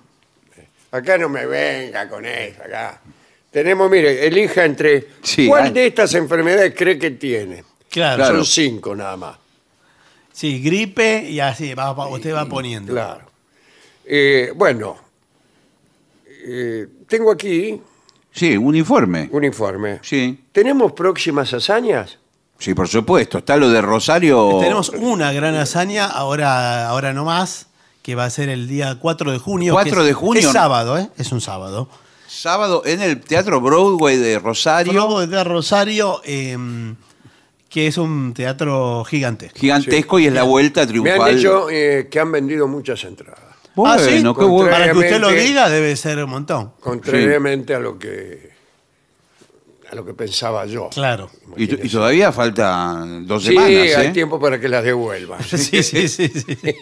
Acá 0.92 1.18
no 1.18 1.30
me 1.30 1.46
venga 1.46 2.10
con 2.10 2.26
eso, 2.26 2.62
acá. 2.64 3.00
Tenemos, 3.52 3.90
mire, 3.90 4.28
elija 4.28 4.66
entre 4.66 5.08
Sí, 5.24 5.48
cuál 5.48 5.66
hay- 5.66 5.72
de 5.72 5.88
estas 5.88 6.14
enfermedades 6.16 6.74
cree 6.76 7.00
que 7.00 7.12
tiene. 7.12 7.64
Claro. 7.90 8.26
Son 8.26 8.46
cinco 8.46 8.96
nada 8.96 9.16
más. 9.16 9.38
Sí, 10.34 10.62
gripe 10.62 11.24
y 11.30 11.40
así, 11.40 11.74
va- 11.74 11.94
va- 11.94 12.08
usted 12.10 12.34
va 12.34 12.46
poniendo. 12.46 12.92
Claro. 12.94 13.22
Eh, 14.06 14.52
bueno, 14.56 14.98
eh, 16.46 16.88
tengo 17.08 17.32
aquí 17.32 17.82
Sí, 18.32 18.56
un 18.58 18.76
informe. 18.76 19.30
un 19.32 19.44
informe. 19.44 20.00
Sí. 20.02 20.44
¿Tenemos 20.52 20.92
próximas 20.94 21.54
hazañas? 21.54 22.18
Sí, 22.60 22.74
por 22.74 22.88
supuesto. 22.88 23.38
Está 23.40 23.58
lo 23.58 23.70
de 23.70 23.82
Rosario. 23.82 24.58
Tenemos 24.60 24.90
una 24.90 25.32
gran 25.32 25.56
hazaña, 25.56 26.06
ahora, 26.06 26.88
ahora 26.90 27.14
no 27.14 27.26
más, 27.26 27.68
que 28.02 28.16
va 28.16 28.26
a 28.26 28.30
ser 28.30 28.50
el 28.50 28.68
día 28.68 28.98
4 29.02 29.32
de 29.32 29.38
junio. 29.40 29.74
4 29.74 29.94
que 29.96 30.00
es- 30.02 30.06
de 30.08 30.14
junio. 30.14 30.48
Es 30.48 30.54
sábado, 30.54 30.98
¿eh? 30.98 31.10
Es 31.18 31.32
un 31.32 31.42
sábado. 31.42 31.90
sábado 32.28 32.84
en 32.86 33.02
el 33.02 33.20
Teatro 33.22 33.60
Broadway 33.62 34.18
de 34.18 34.38
Rosario. 34.40 34.94
Globo 34.94 35.26
de 35.26 35.44
Rosario, 35.44 36.22
eh, 36.26 36.56
que 37.70 37.88
es 37.88 37.98
un 37.98 38.34
teatro 38.36 39.04
gigante. 39.06 39.52
Gigantesco 39.56 40.20
y 40.20 40.28
es 40.28 40.34
la 40.34 40.44
vuelta 40.44 40.82
Me 40.82 40.88
triunfal. 40.88 41.22
han 41.22 41.36
dicho 41.36 41.70
eh, 41.72 42.08
que 42.12 42.20
han 42.20 42.32
vendido 42.32 42.68
muchas 42.68 43.04
entradas. 43.04 43.49
Bueno, 43.80 43.96
ah, 43.96 44.00
¿sí? 44.00 44.22
qué 44.22 44.46
bueno. 44.46 44.70
Para 44.70 44.92
que 44.92 44.98
usted 44.98 45.22
lo 45.22 45.30
diga, 45.30 45.70
debe 45.70 45.96
ser 45.96 46.22
un 46.22 46.30
montón. 46.30 46.74
Contrariamente 46.82 47.74
a 47.74 47.80
lo 47.80 47.98
que 47.98 48.50
a 49.90 49.96
lo 49.96 50.06
que 50.06 50.14
pensaba 50.14 50.66
yo. 50.66 50.90
Claro. 50.90 51.32
Y, 51.56 51.68
todavía 51.90 52.32
faltan 52.32 53.26
dos 53.26 53.44
Sí, 53.44 53.50
semanas. 53.50 53.72
hay 53.72 54.08
¿eh? 54.08 54.12
tiempo 54.12 54.40
para 54.40 54.60
que 54.60 54.68
las 54.68 54.84
devuelvan. 54.84 55.42
Sí, 55.44 55.82
sí, 55.82 56.08
sí, 56.08 56.28
sí. 56.28 56.46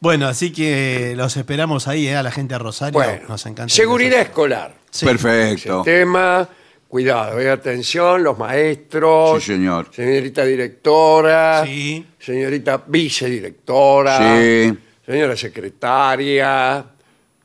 Bueno, 0.00 0.26
así 0.26 0.52
que 0.52 1.14
los 1.16 1.36
esperamos 1.36 1.86
ahí, 1.86 2.08
¿eh? 2.08 2.16
a 2.16 2.22
la 2.24 2.32
gente 2.32 2.54
de 2.54 2.58
Rosario. 2.58 2.94
Bueno, 2.94 3.22
Nos 3.28 3.46
encanta. 3.46 3.72
seguridad 3.72 4.20
escolar. 4.20 4.74
Sí. 4.90 5.06
Perfecto. 5.06 5.82
Tema, 5.84 6.48
cuidado, 6.88 7.38
eh, 7.40 7.48
atención, 7.48 8.24
los 8.24 8.36
maestros. 8.36 9.42
Sí, 9.44 9.52
señor. 9.52 9.88
Señorita 9.92 10.44
directora. 10.44 11.64
Sí. 11.64 12.04
Señorita 12.18 12.82
vicedirectora. 12.86 14.18
Sí. 14.40 14.76
Señora 15.12 15.36
secretaria. 15.36 16.86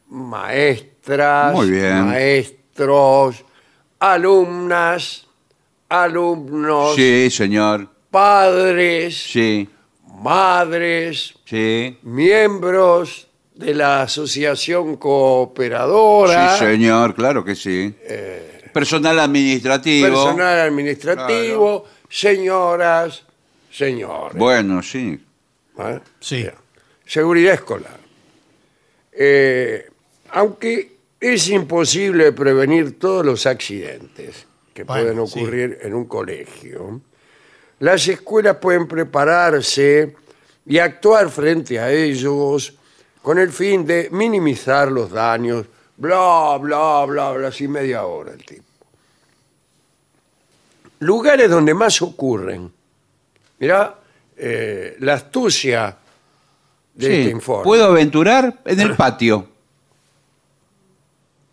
Maestras. 0.07 1.53
Muy 1.53 1.69
bien. 1.69 2.05
Maestros. 2.05 3.43
Alumnas. 3.99 5.27
Alumnos. 5.89 6.95
Sí, 6.95 7.29
señor. 7.29 7.89
Padres. 8.09 9.21
Sí, 9.21 9.67
Madres. 10.21 11.33
sí. 11.43 11.97
Miembros 12.03 13.27
de 13.53 13.73
la 13.73 14.03
asociación 14.03 14.95
cooperadora. 14.95 16.53
Sí, 16.57 16.63
señor, 16.63 17.15
claro 17.15 17.43
que 17.43 17.55
sí. 17.55 17.93
Personal 18.71 19.19
administrativo. 19.19 20.07
personal 20.07 20.59
administrativo, 20.61 21.83
señoras, 22.07 23.25
señores. 23.69 24.37
Bueno, 24.37 24.81
sí. 24.81 25.19
¿eh? 25.79 25.99
Sí. 26.21 26.43
Bien. 26.43 26.66
Seguridad 27.07 27.53
escolar. 27.53 27.99
Eh, 29.13 29.89
aunque 30.31 30.97
es 31.19 31.47
imposible 31.49 32.33
prevenir 32.33 32.99
todos 32.99 33.25
los 33.25 33.45
accidentes 33.45 34.45
que 34.73 34.83
Bueno, 34.83 35.03
pueden 35.03 35.19
ocurrir 35.19 35.79
en 35.81 35.93
un 35.93 36.05
colegio, 36.05 37.01
las 37.79 38.07
escuelas 38.07 38.57
pueden 38.57 38.87
prepararse 38.87 40.15
y 40.65 40.77
actuar 40.79 41.29
frente 41.29 41.79
a 41.79 41.91
ellos 41.91 42.73
con 43.21 43.39
el 43.39 43.51
fin 43.51 43.85
de 43.85 44.09
minimizar 44.11 44.91
los 44.91 45.09
daños. 45.09 45.65
Bla, 45.95 46.57
bla, 46.59 47.05
bla, 47.05 47.31
bla, 47.31 47.47
así 47.47 47.67
media 47.67 48.05
hora 48.05 48.33
el 48.33 48.43
tipo. 48.45 48.63
Lugares 50.99 51.49
donde 51.49 51.73
más 51.73 52.01
ocurren. 52.01 52.71
Mirá, 53.59 53.95
eh, 54.35 54.97
la 54.99 55.13
astucia 55.13 55.97
de 56.97 57.05
Sí. 57.07 57.13
este 57.13 57.31
informe. 57.31 57.63
Puedo 57.63 57.85
aventurar 57.85 58.59
en 58.65 58.79
el 58.81 58.95
patio. 58.95 59.47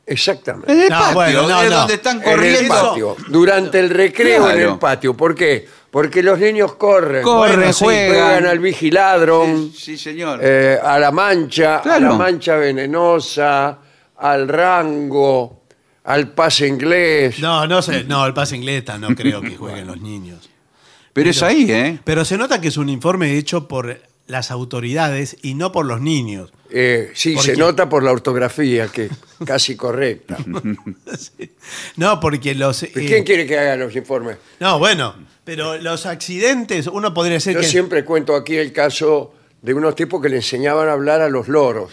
Exactamente. 0.06 0.70
En 0.72 0.80
el 0.82 0.88
No, 0.90 0.98
patio, 0.98 1.14
bueno, 1.14 1.42
no, 1.48 1.62
es 1.62 1.70
no. 1.70 1.76
donde 1.78 1.94
están 1.94 2.16
En 2.22 2.28
el 2.28 2.34
corriendo. 2.34 2.74
patio, 2.74 3.16
durante 3.28 3.80
el 3.80 3.90
recreo 3.90 4.50
en 4.50 4.60
el 4.60 4.78
patio. 4.78 5.14
¿Por 5.16 5.34
qué? 5.34 5.66
Porque 5.90 6.22
los 6.22 6.38
niños 6.38 6.74
corren. 6.74 7.22
Corren, 7.22 7.72
sí, 7.72 7.84
juegan. 7.84 8.44
al 8.46 8.58
vigiladron, 8.58 9.70
Sí, 9.72 9.96
sí, 9.96 9.98
señor. 9.98 10.40
eh, 10.42 10.78
a 10.82 10.98
la 10.98 11.10
mancha, 11.10 11.78
a 11.78 11.98
la 12.00 12.12
mancha 12.12 12.56
venenosa, 12.56 13.78
al 14.18 14.48
rango, 14.48 15.62
al 16.04 16.28
pase 16.32 16.66
inglés. 16.66 17.38
No, 17.38 17.66
no 17.66 17.80
sé. 17.80 18.04
No, 18.04 18.26
el 18.26 18.34
pase 18.34 18.56
inglés 18.56 18.84
no 18.98 19.14
creo 19.14 19.40
que 19.40 19.56
jueguen 19.56 19.86
los 19.86 20.00
niños. 20.00 20.50
Pero 21.14 21.30
es 21.30 21.42
ahí, 21.42 21.70
¿eh? 21.70 21.98
Pero 22.04 22.24
se 22.24 22.36
nota 22.36 22.60
que 22.60 22.68
es 22.68 22.76
un 22.76 22.88
informe 22.90 23.38
hecho 23.38 23.66
por 23.68 23.98
las 24.26 24.50
autoridades 24.50 25.36
y 25.42 25.54
no 25.54 25.72
por 25.72 25.86
los 25.86 26.00
niños. 26.00 26.52
Eh, 26.70 27.10
sí, 27.14 27.34
¿Por 27.34 27.44
se 27.44 27.56
nota 27.56 27.88
por 27.88 28.02
la 28.02 28.12
ortografía, 28.12 28.88
que 28.88 29.06
es 29.06 29.12
casi 29.46 29.76
correcta. 29.76 30.38
No, 31.96 32.20
porque 32.20 32.54
los... 32.54 32.82
eh, 32.82 32.92
¿Quién 32.92 33.24
quiere 33.24 33.46
que 33.46 33.58
haga 33.58 33.76
los 33.76 33.94
informes? 33.94 34.38
No, 34.60 34.78
bueno, 34.78 35.14
pero 35.44 35.78
los 35.78 36.06
accidentes, 36.06 36.86
uno 36.86 37.12
podría 37.12 37.34
decir 37.34 37.54
Yo 37.54 37.60
que... 37.60 37.66
siempre 37.66 38.04
cuento 38.04 38.34
aquí 38.34 38.56
el 38.56 38.72
caso 38.72 39.34
de 39.62 39.74
unos 39.74 39.94
tipos 39.94 40.20
que 40.20 40.28
le 40.28 40.36
enseñaban 40.36 40.88
a 40.88 40.92
hablar 40.92 41.20
a 41.20 41.28
los 41.28 41.48
loros. 41.48 41.92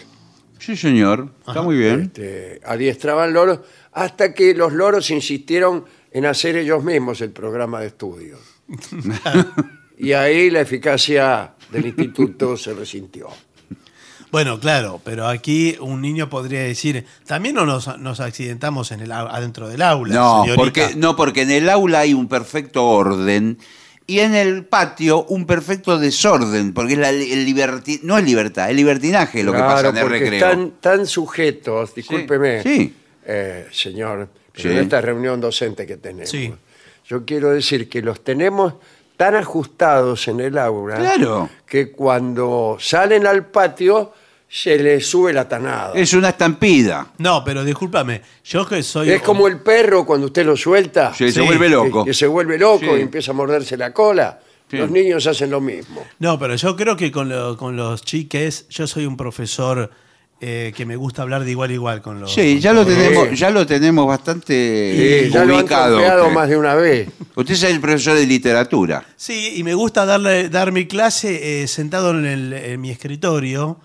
Sí, 0.58 0.76
señor. 0.76 1.28
Está 1.46 1.62
muy 1.62 1.76
bien. 1.76 2.02
Este, 2.02 2.60
adiestraban 2.64 3.32
loros 3.32 3.60
hasta 3.92 4.32
que 4.32 4.54
los 4.54 4.72
loros 4.72 5.10
insistieron 5.10 5.84
en 6.10 6.26
hacer 6.26 6.56
ellos 6.56 6.84
mismos 6.84 7.20
el 7.20 7.30
programa 7.30 7.80
de 7.80 7.88
estudio. 7.88 8.38
y 9.98 10.12
ahí 10.12 10.50
la 10.50 10.60
eficacia 10.60 11.54
del 11.72 11.86
instituto 11.86 12.56
se 12.56 12.74
resintió. 12.74 13.28
Bueno, 14.30 14.58
claro, 14.58 15.00
pero 15.04 15.26
aquí 15.28 15.76
un 15.80 16.00
niño 16.00 16.30
podría 16.30 16.60
decir, 16.62 17.04
también 17.26 17.54
no 17.54 17.66
nos, 17.66 17.98
nos 17.98 18.20
accidentamos 18.20 18.90
en 18.90 19.00
el, 19.00 19.12
adentro 19.12 19.68
del 19.68 19.82
aula. 19.82 20.14
No 20.14 20.42
señorita". 20.44 20.56
porque, 20.56 20.94
no, 20.96 21.16
porque 21.16 21.42
en 21.42 21.50
el 21.50 21.68
aula 21.68 22.00
hay 22.00 22.14
un 22.14 22.28
perfecto 22.28 22.84
orden 22.86 23.58
y 24.06 24.20
en 24.20 24.34
el 24.34 24.64
patio 24.64 25.24
un 25.24 25.44
perfecto 25.44 25.98
desorden, 25.98 26.72
porque 26.72 26.94
es 26.94 26.98
la, 26.98 27.10
el 27.10 27.46
liberti- 27.46 28.00
no 28.02 28.16
es 28.16 28.24
libertad, 28.24 28.70
es 28.70 28.76
libertinaje 28.76 29.42
lo 29.44 29.52
que 29.52 29.58
pasa 29.58 29.88
en 29.90 29.96
el 29.98 30.02
porque 30.02 30.18
recreo. 30.20 30.34
están 30.46 30.70
tan 30.80 31.06
sujetos, 31.06 31.94
discúlpeme, 31.94 32.62
Sí. 32.62 32.94
eh, 33.26 33.66
señor, 33.70 34.28
pero 34.52 34.70
Sí. 34.70 34.74
en 34.76 34.82
esta 34.82 35.00
reunión 35.02 35.42
docente 35.42 35.86
que 35.86 35.98
tenemos, 35.98 36.30
Sí. 36.30 36.52
yo 37.06 37.24
quiero 37.26 37.50
decir 37.50 37.88
que 37.90 38.00
los 38.00 38.24
tenemos 38.24 38.74
tan 39.22 39.36
ajustados 39.36 40.26
en 40.26 40.40
el 40.40 40.58
aula 40.58 40.96
Claro. 40.96 41.48
que 41.64 41.92
cuando 41.92 42.76
salen 42.80 43.24
al 43.24 43.46
patio 43.46 44.12
se 44.48 44.76
les 44.78 45.06
sube 45.06 45.32
la 45.32 45.48
tanada. 45.48 45.92
Es 45.94 46.12
una 46.12 46.30
estampida. 46.30 47.06
No, 47.18 47.44
pero 47.44 47.64
discúlpame, 47.64 48.20
yo 48.44 48.66
que 48.66 48.82
soy... 48.82 49.10
Es 49.10 49.22
como 49.22 49.46
el 49.46 49.60
perro 49.60 50.04
cuando 50.04 50.26
usted 50.26 50.44
lo 50.44 50.56
suelta, 50.56 51.14
Sí, 51.14 51.30
se 51.30 51.40
Sí. 51.40 51.46
vuelve 51.46 51.68
loco. 51.68 52.04
que 52.04 52.12
se 52.12 52.26
vuelve 52.26 52.58
loco 52.58 52.80
Sí. 52.80 52.98
y 52.98 53.00
empieza 53.00 53.30
a 53.30 53.34
morderse 53.34 53.76
la 53.76 53.92
cola. 53.92 54.40
Sí. 54.68 54.76
Los 54.78 54.90
niños 54.90 55.24
hacen 55.28 55.50
lo 55.50 55.60
mismo. 55.60 56.04
No, 56.18 56.36
pero 56.38 56.56
yo 56.56 56.74
creo 56.74 56.96
que 56.96 57.12
con, 57.12 57.28
lo- 57.28 57.56
con 57.56 57.76
los 57.76 58.02
chiques, 58.02 58.66
yo 58.70 58.88
soy 58.88 59.06
un 59.06 59.16
profesor 59.16 59.88
eh, 60.44 60.72
que 60.76 60.84
me 60.84 60.96
gusta 60.96 61.22
hablar 61.22 61.44
de 61.44 61.52
igual 61.52 61.70
a 61.70 61.72
igual 61.72 62.02
con 62.02 62.18
los... 62.20 62.34
Sí, 62.34 62.54
con 62.54 62.60
ya 62.60 62.72
lo 62.72 62.84
tenemos, 62.84 63.38
ya 63.38 63.50
lo 63.50 63.64
tenemos 63.64 64.08
bastante 64.08 65.22
Sí, 65.24 65.30
ya 65.30 65.44
lo 65.44 65.56
han 65.56 65.60
ubicado. 65.62 66.30
más 66.30 66.48
de 66.48 66.56
una 66.56 66.74
vez. 66.74 67.08
Usted 67.36 67.54
es 67.54 67.62
el 67.62 67.80
profesor 67.80 68.14
de 68.16 68.26
literatura. 68.26 69.04
Sí, 69.16 69.54
y 69.56 69.62
me 69.62 69.74
gusta 69.74 70.04
darle, 70.04 70.48
dar 70.48 70.72
mi 70.72 70.86
clase 70.86 71.62
eh, 71.62 71.68
sentado 71.68 72.10
en, 72.10 72.26
el- 72.26 72.52
en 72.54 72.80
mi 72.80 72.90
escritorio. 72.90 73.78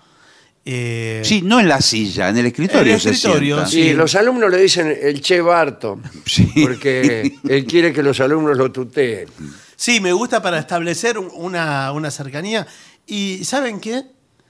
eh, 0.64 1.22
Sí, 1.24 1.42
no 1.42 1.60
en 1.60 1.68
la 1.68 1.80
silla, 1.80 2.28
en 2.28 2.38
el 2.38 2.46
escritorio. 2.46 2.88
En 2.92 2.94
el 2.96 3.00
se 3.00 3.10
escritorio, 3.10 3.64
sienta. 3.66 3.70
Sí, 3.90 3.96
los 3.96 4.14
alumnos 4.16 4.50
le 4.50 4.58
dicen 4.60 4.92
el 5.00 5.20
Che 5.20 5.40
Barton, 5.40 6.02
Sí. 6.26 6.50
porque 6.60 7.34
él 7.48 7.64
quiere 7.66 7.92
que 7.92 8.02
los 8.02 8.18
alumnos 8.20 8.56
lo 8.56 8.72
tuteen. 8.72 9.28
Sí, 9.76 10.00
me 10.00 10.12
gusta 10.12 10.42
para 10.42 10.58
establecer 10.58 11.18
un- 11.18 11.30
una, 11.34 11.92
una 11.92 12.10
cercanía. 12.10 12.66
Y 13.06 13.44
¿saben 13.44 13.78
qué? 13.80 14.02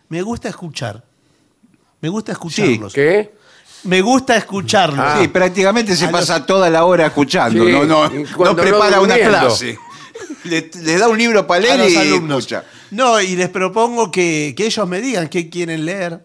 Me 0.08 0.22
gusta 0.22 0.48
escuchar. 0.48 1.04
Me 2.00 2.08
gusta 2.08 2.32
escucharlos. 2.32 2.92
¿Qué? 2.92 3.34
Me 3.84 4.00
gusta 4.02 4.36
escucharlos. 4.36 4.98
Ah. 5.00 5.18
Sí, 5.20 5.28
prácticamente 5.28 5.94
se 5.96 6.06
A 6.06 6.10
pasa 6.10 6.44
toda 6.44 6.68
la 6.70 6.84
hora 6.84 7.06
escuchando. 7.06 7.64
Sí, 7.64 7.72
no, 7.72 7.84
no, 7.84 8.06
y 8.14 8.24
no 8.24 8.56
prepara 8.56 9.00
una 9.00 9.14
durmiendo. 9.14 9.38
clase. 9.38 9.78
Le, 10.44 10.70
le 10.82 10.98
da 10.98 11.08
un 11.08 11.18
libro 11.18 11.46
para 11.46 11.58
a 11.58 11.76
leer 11.76 11.78
los 11.78 11.90
y 11.92 11.96
alumnos. 11.96 12.38
escucha. 12.38 12.64
No, 12.90 13.20
y 13.20 13.36
les 13.36 13.48
propongo 13.48 14.10
que, 14.10 14.54
que 14.56 14.66
ellos 14.66 14.88
me 14.88 15.00
digan 15.00 15.28
qué 15.28 15.48
quieren 15.50 15.84
leer, 15.84 16.24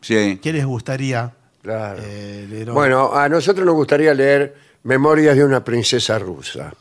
Sí. 0.00 0.38
qué 0.42 0.52
les 0.52 0.64
gustaría 0.66 1.32
Claro. 1.62 2.00
eh, 2.04 2.46
leer. 2.48 2.68
hoy. 2.70 2.74
Bueno, 2.74 3.14
a 3.14 3.28
nosotros 3.28 3.64
nos 3.66 3.74
gustaría 3.74 4.12
leer 4.14 4.54
Memorias 4.84 5.36
de 5.36 5.44
una 5.44 5.64
princesa 5.64 6.18
rusa. 6.18 6.72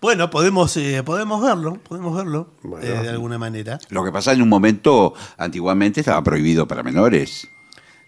Bueno, 0.00 0.28
podemos, 0.30 0.76
eh, 0.76 1.02
podemos 1.04 1.40
verlo, 1.42 1.74
podemos 1.86 2.16
verlo 2.16 2.48
Bueno. 2.62 2.84
eh, 2.84 3.02
de 3.02 3.08
alguna 3.10 3.38
manera. 3.38 3.78
Lo 3.90 4.04
que 4.04 4.10
pasa 4.10 4.32
en 4.32 4.42
un 4.42 4.48
momento, 4.48 5.14
antiguamente 5.38 6.00
estaba 6.00 6.22
prohibido 6.22 6.66
para 6.66 6.82
menores. 6.82 7.48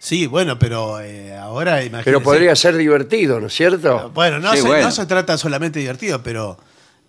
Sí, 0.06 0.28
bueno, 0.28 0.56
pero 0.56 1.00
eh, 1.00 1.34
ahora 1.34 1.78
imagínense. 1.82 2.04
Pero 2.04 2.22
podría 2.22 2.54
ser 2.54 2.76
divertido, 2.76 3.40
¿no 3.40 3.48
es 3.48 3.54
cierto? 3.54 4.08
Bueno, 4.14 4.38
no, 4.38 4.52
Sí, 4.52 4.58
se, 4.58 4.66
bueno. 4.68 4.84
no 4.84 4.92
se 4.92 5.04
trata 5.04 5.36
solamente 5.36 5.80
de 5.80 5.82
divertido, 5.82 6.22
pero, 6.22 6.56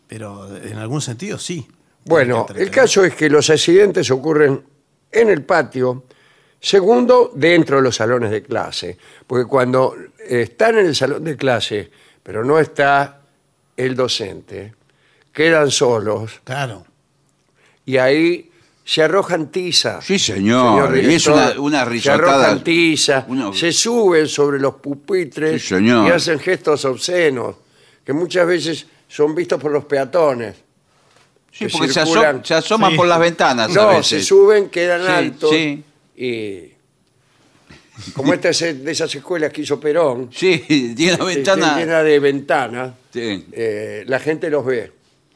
pero 0.07 0.47
en 0.57 0.79
algún 0.79 0.99
sentido 0.99 1.37
sí. 1.37 1.67
Bueno, 2.05 2.47
el 2.55 2.71
caso 2.71 3.05
es 3.05 3.13
que 3.13 3.29
los 3.29 3.51
accidentes 3.51 4.09
ocurren 4.09 4.63
en 5.11 5.29
el 5.29 5.43
patio, 5.43 6.05
segundo, 6.59 7.31
dentro 7.35 7.75
de 7.77 7.83
los 7.83 7.95
salones 7.95 8.31
de 8.31 8.41
clase, 8.41 8.97
porque 9.27 9.45
cuando 9.45 9.95
están 10.27 10.79
en 10.79 10.87
el 10.87 10.95
salón 10.95 11.23
de 11.23 11.37
clase, 11.37 11.91
pero 12.23 12.43
no 12.43 12.57
está 12.57 13.19
el 13.75 13.95
docente, 13.95 14.73
quedan 15.31 15.69
solos 15.69 16.41
Claro. 16.43 16.83
y 17.85 17.97
ahí 17.97 18.46
se 18.89 19.03
arrojan 19.03 19.51
tiza. 19.51 20.01
Sí, 20.01 20.17
señor, 20.17 20.97
y 20.97 21.13
es 21.13 21.27
una- 21.27 21.59
una 21.59 21.83
Se 21.83 21.89
risotada. 21.89 22.21
arrojan 22.45 22.63
tiza, 22.63 23.25
Uno- 23.27 23.51
se 23.53 23.73
suben 23.73 24.29
sobre 24.29 24.59
los 24.61 24.75
pupitres 24.75 25.61
Sí, 25.61 25.67
señor. 25.75 26.07
y 26.07 26.11
hacen 26.11 26.39
gestos 26.39 26.85
obscenos, 26.85 27.57
que 28.05 28.13
muchas 28.13 28.47
veces 28.47 28.87
son 29.09 29.35
vistos 29.35 29.59
por 29.61 29.71
los 29.73 29.83
peatones. 29.83 30.55
Sí, 31.51 31.65
que 31.65 31.69
porque 31.71 31.91
se, 31.91 31.99
aso- 31.99 32.13
circulan. 32.13 32.45
se 32.45 32.53
asoman 32.53 32.91
Sí. 32.91 32.97
por 32.97 33.07
las 33.07 33.19
ventanas 33.19 33.71
a 33.71 33.73
No, 33.81 33.87
veces. 33.89 34.07
se 34.07 34.21
suben, 34.23 34.69
quedan 34.69 35.01
Sí, 35.01 35.07
altos. 35.11 35.49
sí. 35.49 35.83
Y 36.15 36.71
como 38.13 38.33
esta 38.33 38.49
es 38.49 38.59
de 38.85 38.89
esas 38.91 39.13
escuelas 39.13 39.51
que 39.51 39.61
hizo 39.63 39.79
Perón, 39.81 40.29
Sí, 40.33 40.59
tiene 40.95 41.11
la 41.13 41.17
que- 41.17 41.25
ventana. 41.25 41.73
que 41.75 41.79
llena 41.81 42.03
de 42.03 42.19
ventanas, 42.19 42.93
Sí. 43.11 43.45
eh, 43.51 44.05
la 44.07 44.19
gente 44.19 44.49
los 44.49 44.65
ve. 44.65 44.93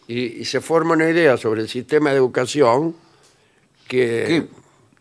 Y, 0.08 0.42
y 0.42 0.46
se 0.46 0.62
forma 0.62 0.94
una 0.94 1.10
idea 1.10 1.36
sobre 1.36 1.62
el 1.62 1.68
sistema 1.68 2.12
de 2.12 2.18
educación 2.18 2.96
que 3.92 4.26
Qué 4.28 4.48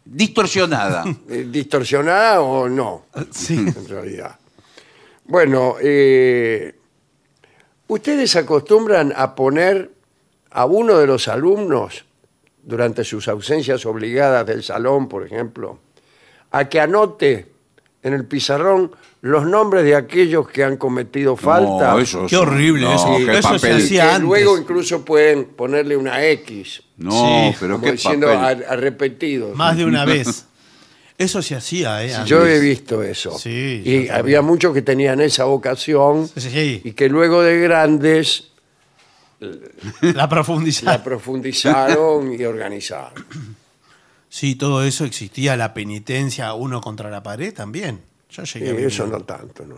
distorsionada. 0.05 1.05
eh, 1.29 1.47
distorsionada 1.49 2.41
o 2.41 2.69
no, 2.69 3.05
Sí. 3.31 3.55
en 3.59 3.89
realidad. 3.89 4.37
Bueno, 5.25 5.77
eh, 5.81 6.75
ustedes 7.87 8.35
acostumbran 8.35 9.13
a 9.15 9.37
poner 9.37 9.93
a 10.51 10.65
uno 10.67 10.99
de 10.99 11.07
los 11.07 11.29
alumnos 11.29 12.05
durante 12.65 13.05
sus 13.05 13.29
ausencias 13.29 13.87
obligadas 13.87 14.45
del 14.45 14.65
salón, 14.65 15.09
por 15.09 15.25
ejemplo, 15.25 15.79
a 16.51 16.69
que 16.69 16.81
anote 16.81 17.47
en 18.03 18.13
el 18.15 18.25
pizarrón 18.25 18.91
los 19.23 19.45
nombres 19.47 19.85
de 19.85 19.95
aquellos 19.97 20.49
que 20.49 20.65
han 20.65 20.77
cometido 20.79 21.37
falta. 21.37 21.93
No, 21.93 21.99
eso 21.99 22.27
Qué 22.27 22.37
horrible 22.37 22.83
no, 22.87 22.95
eso. 22.95 23.17
qué 23.19 23.39
Eso 23.39 23.59
se 23.59 23.69
papel. 23.69 23.77
hacía 23.85 24.03
que 24.05 24.09
antes. 24.13 24.23
luego 24.23 24.59
incluso 24.59 25.05
pueden 25.05 25.45
ponerle 25.45 25.97
una 25.97 26.25
X, 26.27 26.83
No, 26.97 27.11
Sí, 27.51 27.57
pero 27.61 27.75
como 27.75 27.85
qué 27.85 27.93
diciendo 27.93 28.27
papel. 28.29 28.65
a, 28.67 28.73
a 28.73 28.77
repetidos. 28.77 29.55
Más 29.57 29.77
de 29.77 29.85
una 29.85 30.05
vez. 30.07 30.47
Eso 31.19 31.43
se 31.43 31.55
hacía, 31.55 32.03
¿eh? 32.03 32.09
Yo 32.25 32.39
antes. 32.41 32.57
he 32.57 32.61
visto 32.61 33.03
eso. 33.03 33.39
Sí, 33.39 33.83
yo 33.85 33.91
y 33.91 33.95
también. 34.07 34.13
había 34.15 34.41
muchos 34.43 34.73
que 34.73 34.81
tenían 34.81 35.21
esa 35.21 35.45
vocación 35.45 36.27
Sí, 36.35 36.81
y 36.83 36.93
que 36.93 37.11
luego 37.11 37.43
de 37.43 37.61
grandes 37.61 38.53
la 40.01 40.29
profundizar. 40.31 40.85
la 40.85 41.05
profundizaron 41.05 42.33
y 42.41 42.43
organizaron. 42.45 43.25
Sí, 44.31 44.55
todo 44.55 44.83
eso 44.85 45.05
existía, 45.05 45.57
la 45.59 45.75
penitencia 45.75 46.55
uno 46.55 46.81
contra 46.81 47.11
la 47.11 47.23
pared 47.23 47.53
también. 47.53 48.01
Yo 48.31 48.43
Y 48.43 48.47
llegué 48.47 48.69
a 48.69 48.73
vivir. 48.73 48.87
eso 48.87 49.07
no 49.07 49.21
tanto. 49.21 49.65
¿no? 49.67 49.77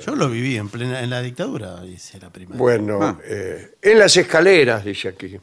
Yo 0.00 0.14
lo 0.14 0.28
viví 0.28 0.56
en 0.56 0.68
plena 0.68 1.00
en 1.00 1.08
la 1.10 1.22
dictadura, 1.22 1.80
hice 1.86 2.18
la 2.20 2.28
primaria. 2.30 2.58
Bueno, 2.60 2.98
Ah. 3.02 3.18
eh, 3.24 3.76
en 3.80 3.98
las 3.98 4.16
escaleras, 4.16 4.84
dice 4.84 5.08
aquí. 5.08 5.38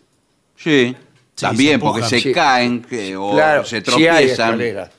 Sí, 0.56 0.96
Sí, 0.96 0.96
también 1.36 1.74
se 1.74 1.80
porque 1.80 2.00
empujan. 2.02 2.10
se 2.10 2.20
Sí. 2.20 2.32
caen 2.34 2.82
que- 2.84 3.18
o 3.18 3.32
claro, 3.32 3.64
se 3.64 3.70
sí 3.70 3.76
hay 3.78 3.82
tropiezan. 3.82 4.26
escaleras. 4.26 4.92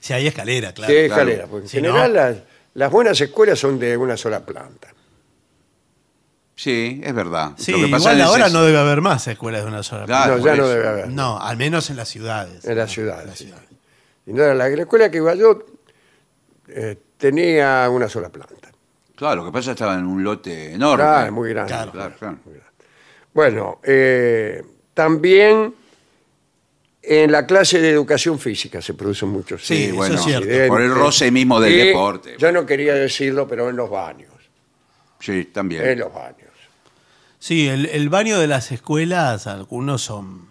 Si 0.00 0.12
hay 0.12 0.26
escalera, 0.26 0.72
claro. 0.72 0.92
sí 0.92 0.98
hay 0.98 1.06
claro. 1.06 1.22
escaleras, 1.22 1.48
porque 1.48 1.64
en 1.64 1.68
Si 1.68 1.76
general 1.76 2.08
no- 2.12 2.14
las, 2.20 2.36
las 2.74 2.90
buenas 2.90 3.20
escuelas 3.20 3.58
son 3.58 3.78
de 3.78 3.96
una 3.96 4.16
sola 4.16 4.44
planta. 4.44 4.88
Sí, 6.54 7.00
es 7.04 7.14
verdad. 7.14 7.52
Sí, 7.58 7.70
Lo 7.72 7.78
que 7.78 7.88
pasa 7.88 8.12
igual 8.14 8.20
es 8.20 8.26
ahora 8.26 8.46
es- 8.46 8.52
no 8.52 8.64
debe 8.64 8.78
haber 8.78 9.00
más 9.02 9.26
escuelas 9.28 9.62
de 9.62 9.68
una 9.68 9.82
sola 9.82 10.06
Claro, 10.06 10.36
no, 10.36 10.40
por 10.40 10.46
ya 10.50 10.56
no 10.56 10.64
eso. 10.64 10.72
debe 10.72 10.88
haber. 10.88 11.08
No, 11.08 11.38
al 11.40 11.56
menos 11.58 11.90
en 11.90 11.96
las 11.96 12.08
ciudades. 12.08 12.64
En 12.64 12.76
las 12.78 12.90
ciudades, 12.90 13.22
En 13.24 13.28
las 13.28 13.38
sí. 13.38 13.52
Y 14.26 14.32
no 14.32 14.42
era 14.42 14.54
la, 14.54 14.68
la 14.68 14.82
escuela 14.82 15.10
que 15.10 15.18
iba 15.18 15.34
yo 15.34 15.64
eh, 16.68 16.96
tenía 17.16 17.88
una 17.90 18.08
sola 18.08 18.28
planta. 18.28 18.54
Claro, 19.14 19.36
lo 19.36 19.44
que 19.46 19.52
pasa 19.52 19.70
es 19.70 19.76
que 19.76 19.82
estaba 19.84 19.94
en 19.98 20.06
un 20.06 20.22
lote 20.22 20.72
enorme. 20.74 21.02
Claro, 21.04 21.32
muy 21.32 21.48
grande. 21.50 21.72
Claro. 21.72 21.92
Claro, 21.92 22.14
claro. 22.18 22.38
Bueno, 23.32 23.80
eh, 23.82 24.62
también 24.94 25.74
en 27.02 27.32
la 27.32 27.46
clase 27.46 27.80
de 27.80 27.90
educación 27.90 28.38
física 28.38 28.82
se 28.82 28.94
producen 28.94 29.28
muchos 29.28 29.64
Sí, 29.64 29.84
eso 29.84 29.94
bueno, 29.96 30.14
es 30.16 30.22
cierto. 30.22 30.68
por 30.68 30.80
el 30.82 30.94
roce 30.94 31.30
mismo 31.30 31.60
del 31.60 31.72
Y 31.72 31.76
deporte. 31.88 32.34
Yo 32.38 32.50
no 32.52 32.66
quería 32.66 32.94
decirlo, 32.94 33.46
pero 33.46 33.70
en 33.70 33.76
los 33.76 33.88
baños. 33.88 34.32
Sí, 35.20 35.46
también. 35.46 35.86
En 35.86 35.98
los 36.00 36.12
baños. 36.12 36.50
Sí, 37.38 37.68
el, 37.68 37.86
el 37.86 38.08
baño 38.08 38.38
de 38.38 38.46
las 38.48 38.72
escuelas, 38.72 39.46
algunos 39.46 40.02
son. 40.02 40.48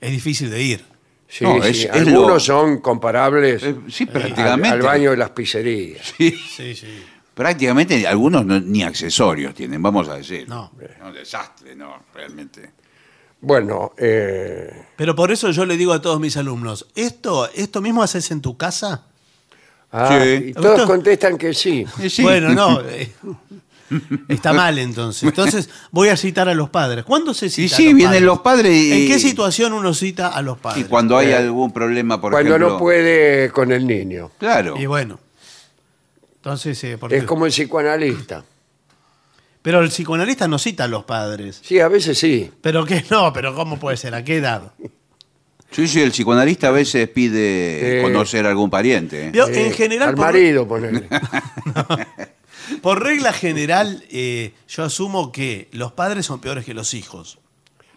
Es 0.00 0.10
difícil 0.10 0.50
de 0.50 0.62
ir. 0.62 0.84
Sí, 1.28 1.44
No, 1.44 1.60
sí, 1.62 1.68
es- 1.70 1.84
es 1.84 1.90
algunos 1.90 2.28
lo- 2.28 2.40
son 2.40 2.80
comparables 2.80 3.62
Eh, 3.62 3.74
sí, 3.88 4.04
al, 4.04 4.10
prácticamente. 4.10 4.68
al 4.68 4.82
baño 4.82 5.10
de 5.10 5.16
las 5.16 5.30
pizzerías. 5.30 6.14
Sí. 6.16 6.30
Sí, 6.32 6.74
sí. 6.74 7.04
Prácticamente 7.34 8.06
algunos 8.06 8.46
no- 8.46 8.60
ni 8.60 8.82
accesorios 8.82 9.54
tienen, 9.54 9.82
vamos 9.82 10.08
a 10.08 10.16
decir. 10.16 10.48
No. 10.48 10.70
Un 11.04 11.12
desastre, 11.12 11.74
no, 11.76 12.04
realmente. 12.14 12.70
Bueno, 13.40 13.92
eh, 13.98 14.86
Pero 14.96 15.14
por 15.14 15.30
eso 15.30 15.50
yo 15.50 15.66
le 15.66 15.76
digo 15.76 15.92
a 15.92 16.00
todos 16.00 16.18
mis 16.18 16.36
alumnos, 16.38 16.86
¿esto, 16.94 17.50
esto 17.54 17.82
mismo 17.82 18.02
haces 18.02 18.30
en 18.30 18.40
tu 18.40 18.56
casa? 18.56 19.04
ah, 19.92 20.18
Sí. 20.22 20.46
y 20.48 20.52
todos 20.54 20.86
contestan 20.86 21.36
que 21.36 21.52
sí. 21.52 21.84
Y 22.02 22.08
sí. 22.08 22.22
Bueno, 22.22 22.50
no. 22.54 22.80
eh, 22.80 23.12
está 24.28 24.52
mal 24.52 24.78
entonces. 24.78 25.22
Entonces 25.28 25.68
voy 25.90 26.08
a 26.08 26.16
citar 26.16 26.48
a 26.48 26.54
los 26.54 26.70
padres. 26.70 27.04
¿Cuándo 27.04 27.32
se 27.34 27.48
cita? 27.50 27.72
Y 27.72 27.74
a 27.74 27.76
sí, 27.76 27.84
los 27.84 27.94
vienen 27.94 28.06
padres? 28.08 28.22
los 28.22 28.38
padres 28.40 28.72
y- 28.76 28.92
¿En 29.02 29.08
qué 29.08 29.18
situación 29.18 29.72
uno 29.72 29.94
cita 29.94 30.28
a 30.28 30.42
los 30.42 30.58
Y 30.58 30.60
padres? 30.60 30.86
cuando 30.86 31.16
hay 31.18 31.28
Eh, 31.28 31.36
algún 31.36 31.72
problema, 31.72 32.20
por 32.20 32.32
Cuando 32.32 32.50
ejemplo. 32.56 32.70
no 32.74 32.78
puede 32.78 33.50
con 33.50 33.72
el 33.72 33.86
niño. 33.86 34.30
Claro. 34.38 34.74
Y 34.78 34.86
bueno. 34.86 35.18
Entonces, 36.36 36.82
eh, 36.84 36.96
porque- 36.98 37.16
Es 37.18 37.24
como 37.24 37.46
el 37.46 37.52
psicoanalista. 37.52 38.44
Pero 39.62 39.80
el 39.80 39.88
psicoanalista 39.88 40.46
no 40.46 40.58
cita 40.60 40.84
a 40.84 40.88
los 40.88 41.04
padres. 41.04 41.60
Sí, 41.64 41.80
a 41.80 41.88
veces 41.88 42.16
sí. 42.18 42.50
Pero 42.60 42.84
que 42.84 43.04
no, 43.10 43.32
pero 43.32 43.52
¿cómo 43.54 43.78
puede 43.80 43.96
ser? 43.96 44.14
¿A 44.14 44.22
qué 44.22 44.36
edad? 44.36 44.72
Sí, 45.72 45.88
sí, 45.88 46.00
el 46.00 46.12
psicoanalista 46.12 46.68
a 46.68 46.70
veces 46.70 47.08
pide 47.08 47.96
Sí. 47.98 48.02
conocer 48.04 48.46
a 48.46 48.50
algún 48.50 48.70
pariente. 48.70 49.26
¿eh? 49.26 49.30
Vio, 49.32 49.48
Eh, 49.48 49.66
en 49.66 49.72
general, 49.72 50.10
Al 50.10 50.14
por, 50.14 50.24
marido, 50.26 50.68
ponele. 50.68 51.08
por 52.82 53.02
regla 53.02 53.32
general, 53.32 54.04
eh, 54.10 54.52
yo 54.68 54.84
asumo 54.84 55.32
que 55.32 55.68
los 55.72 55.92
padres 55.92 56.26
son 56.26 56.40
peores 56.40 56.64
que 56.64 56.74
los 56.74 56.94
hijos. 56.94 57.38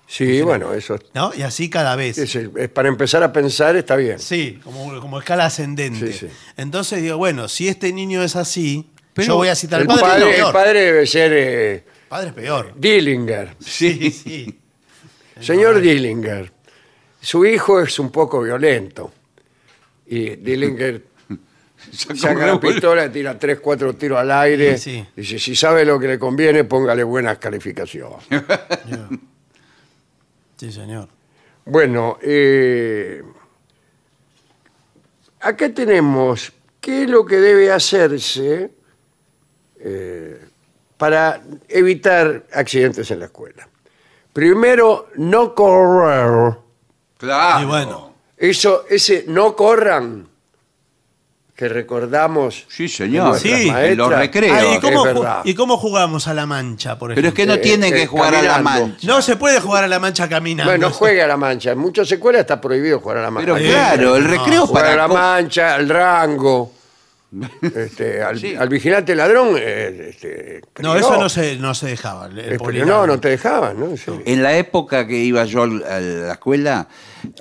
Sí, 0.08 0.42
bueno, 0.42 0.74
eso 0.74 0.98
¿No? 1.14 1.32
Y 1.36 1.44
así 1.44 1.70
cada 1.70 1.96
vez. 1.96 2.18
es, 2.18 2.70
para 2.70 2.90
empezar 2.90 3.22
a 3.22 3.32
pensar 3.32 3.76
está 3.76 3.96
bien. 3.96 4.18
Sí, 4.18 4.60
como, 4.64 5.00
como 5.00 5.20
escala 5.20 5.46
ascendente. 5.46 6.12
Sí, 6.12 6.28
sí. 6.28 6.34
Entonces 6.58 7.04
digo, 7.04 7.18
bueno, 7.18 7.48
si 7.48 7.68
este 7.68 7.94
niño 7.94 8.24
es 8.24 8.36
así, 8.36 8.90
Pero 9.14 9.28
yo 9.28 9.36
voy 9.36 9.50
a 9.50 9.56
citar 9.56 9.82
El 9.82 9.90
al 9.92 10.00
padre. 10.00 10.02
padre, 10.10 10.20
no, 10.26 10.30
el 10.30 10.36
peor. 10.36 10.54
padre 10.54 10.82
debe 10.82 11.06
ser 11.06 11.32
eh, 11.36 11.86
Padre 12.08 12.30
es 12.30 12.34
peor. 12.34 12.74
Dillinger. 12.76 13.56
Sí, 13.60 14.10
sí. 14.10 14.60
Señor 15.40 15.80
Dillinger, 15.80 16.52
su 17.22 17.46
hijo 17.46 17.80
es 17.80 18.00
un 18.00 18.10
poco 18.12 18.42
violento. 18.42 19.14
Y 20.08 20.38
Dillinger 20.38 21.06
saca 22.16 22.46
la 22.46 22.60
pistola 22.60 23.06
y 23.06 23.10
tira 23.10 23.38
tres, 23.38 23.60
cuatro 23.60 23.94
tiros 23.96 24.20
al 24.20 24.32
aire. 24.32 24.78
Sí. 24.78 25.06
Dice, 25.16 25.40
si 25.40 25.56
sabe 25.56 25.86
lo 25.86 26.00
que 26.00 26.08
le 26.08 26.20
conviene, 26.20 26.64
póngale 26.64 27.04
buenas 27.04 27.38
calificaciones. 27.38 28.26
Sí, 30.60 30.74
señor. 30.74 31.08
Bueno, 31.64 32.18
eh, 32.22 33.24
acá 35.40 35.74
tenemos 35.74 36.52
qué 36.82 37.04
es 37.04 37.10
lo 37.10 37.26
que 37.26 37.38
debe 37.38 37.72
hacerse 37.72 38.70
eh, 39.80 40.42
para 40.98 41.42
evitar 41.70 42.46
accidentes 42.52 43.10
en 43.12 43.20
la 43.20 43.28
escuela. 43.28 43.70
Primero, 44.34 45.12
no 45.16 45.56
correr. 45.56 46.58
Claro. 47.18 47.64
Y 47.64 47.66
bueno. 47.66 48.14
Eso, 48.36 48.86
ese 48.90 49.26
no 49.28 49.56
corran 49.56 50.29
que 51.60 51.68
recordamos. 51.68 52.64
Sí, 52.70 52.88
señor. 52.88 53.38
Sí, 53.38 53.68
en 53.70 53.98
los 53.98 54.08
recreos. 54.10 54.58
Ah, 54.58 54.76
¿y, 54.76 54.80
cómo, 54.80 55.02
ju- 55.02 55.14
verdad. 55.14 55.42
¿Y 55.44 55.54
cómo 55.56 55.76
jugamos 55.76 56.26
a 56.30 56.34
la 56.34 56.46
mancha, 56.46 56.98
por 56.98 57.14
Pero 57.14 57.28
es 57.28 57.34
ejemplo? 57.34 57.36
que 57.44 57.46
no 57.48 57.54
Eh, 57.56 57.58
tienen 57.58 57.94
eh, 57.94 57.98
que 57.98 58.08
jugar 58.08 58.34
a 58.34 58.42
la 58.42 58.60
mancha. 58.60 59.06
No 59.06 59.22
se 59.22 59.36
puede 59.36 59.60
jugar 59.60 59.84
a 59.84 59.88
la 59.90 60.00
mancha 60.00 60.30
caminando. 60.30 60.72
Bueno, 60.72 60.90
juegue 60.90 61.22
a 61.22 61.28
la 61.28 61.36
mancha. 61.36 61.72
En 61.72 61.80
muchas 61.80 62.10
escuelas 62.10 62.40
está 62.42 62.62
prohibido 62.62 63.02
jugar 63.02 63.18
a 63.18 63.22
la 63.24 63.30
mancha. 63.32 63.54
Pero 63.54 63.58
Eh, 63.58 63.70
claro, 63.72 64.16
el 64.16 64.24
no. 64.24 64.30
recreo 64.30 64.68
Jugar 64.68 64.84
para. 64.86 64.94
a 64.94 65.08
la 65.08 65.14
mancha, 65.14 65.76
al 65.76 65.90
rango. 65.90 66.72
Este, 67.62 68.24
al, 68.24 68.40
Sí. 68.40 68.56
al 68.56 68.70
vigilante 68.70 69.14
ladrón. 69.14 69.50
eh, 69.60 70.12
este, 70.12 70.62
No, 70.80 70.96
eso 70.96 71.18
no 71.18 71.28
se, 71.28 71.58
no 71.58 71.76
se 71.76 71.88
dejaba. 71.88 72.28
el- 72.28 72.88
no, 72.88 73.06
no 73.06 73.20
te 73.20 73.28
dejaban, 73.32 73.78
¿no? 73.82 73.98
Sí. 73.98 74.12
En 74.26 74.42
la 74.42 74.56
época 74.58 75.06
que 75.06 75.18
iba 75.18 75.44
yo 75.44 75.64
a 75.64 75.68
la 75.68 76.32
escuela, 76.32 76.88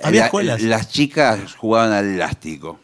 Había 0.03 0.19
la- 0.19 0.25
escuelas. 0.25 0.61
las 0.61 0.89
chicas 0.89 1.55
jugaban 1.55 1.93
al 1.93 2.05
elástico. 2.15 2.79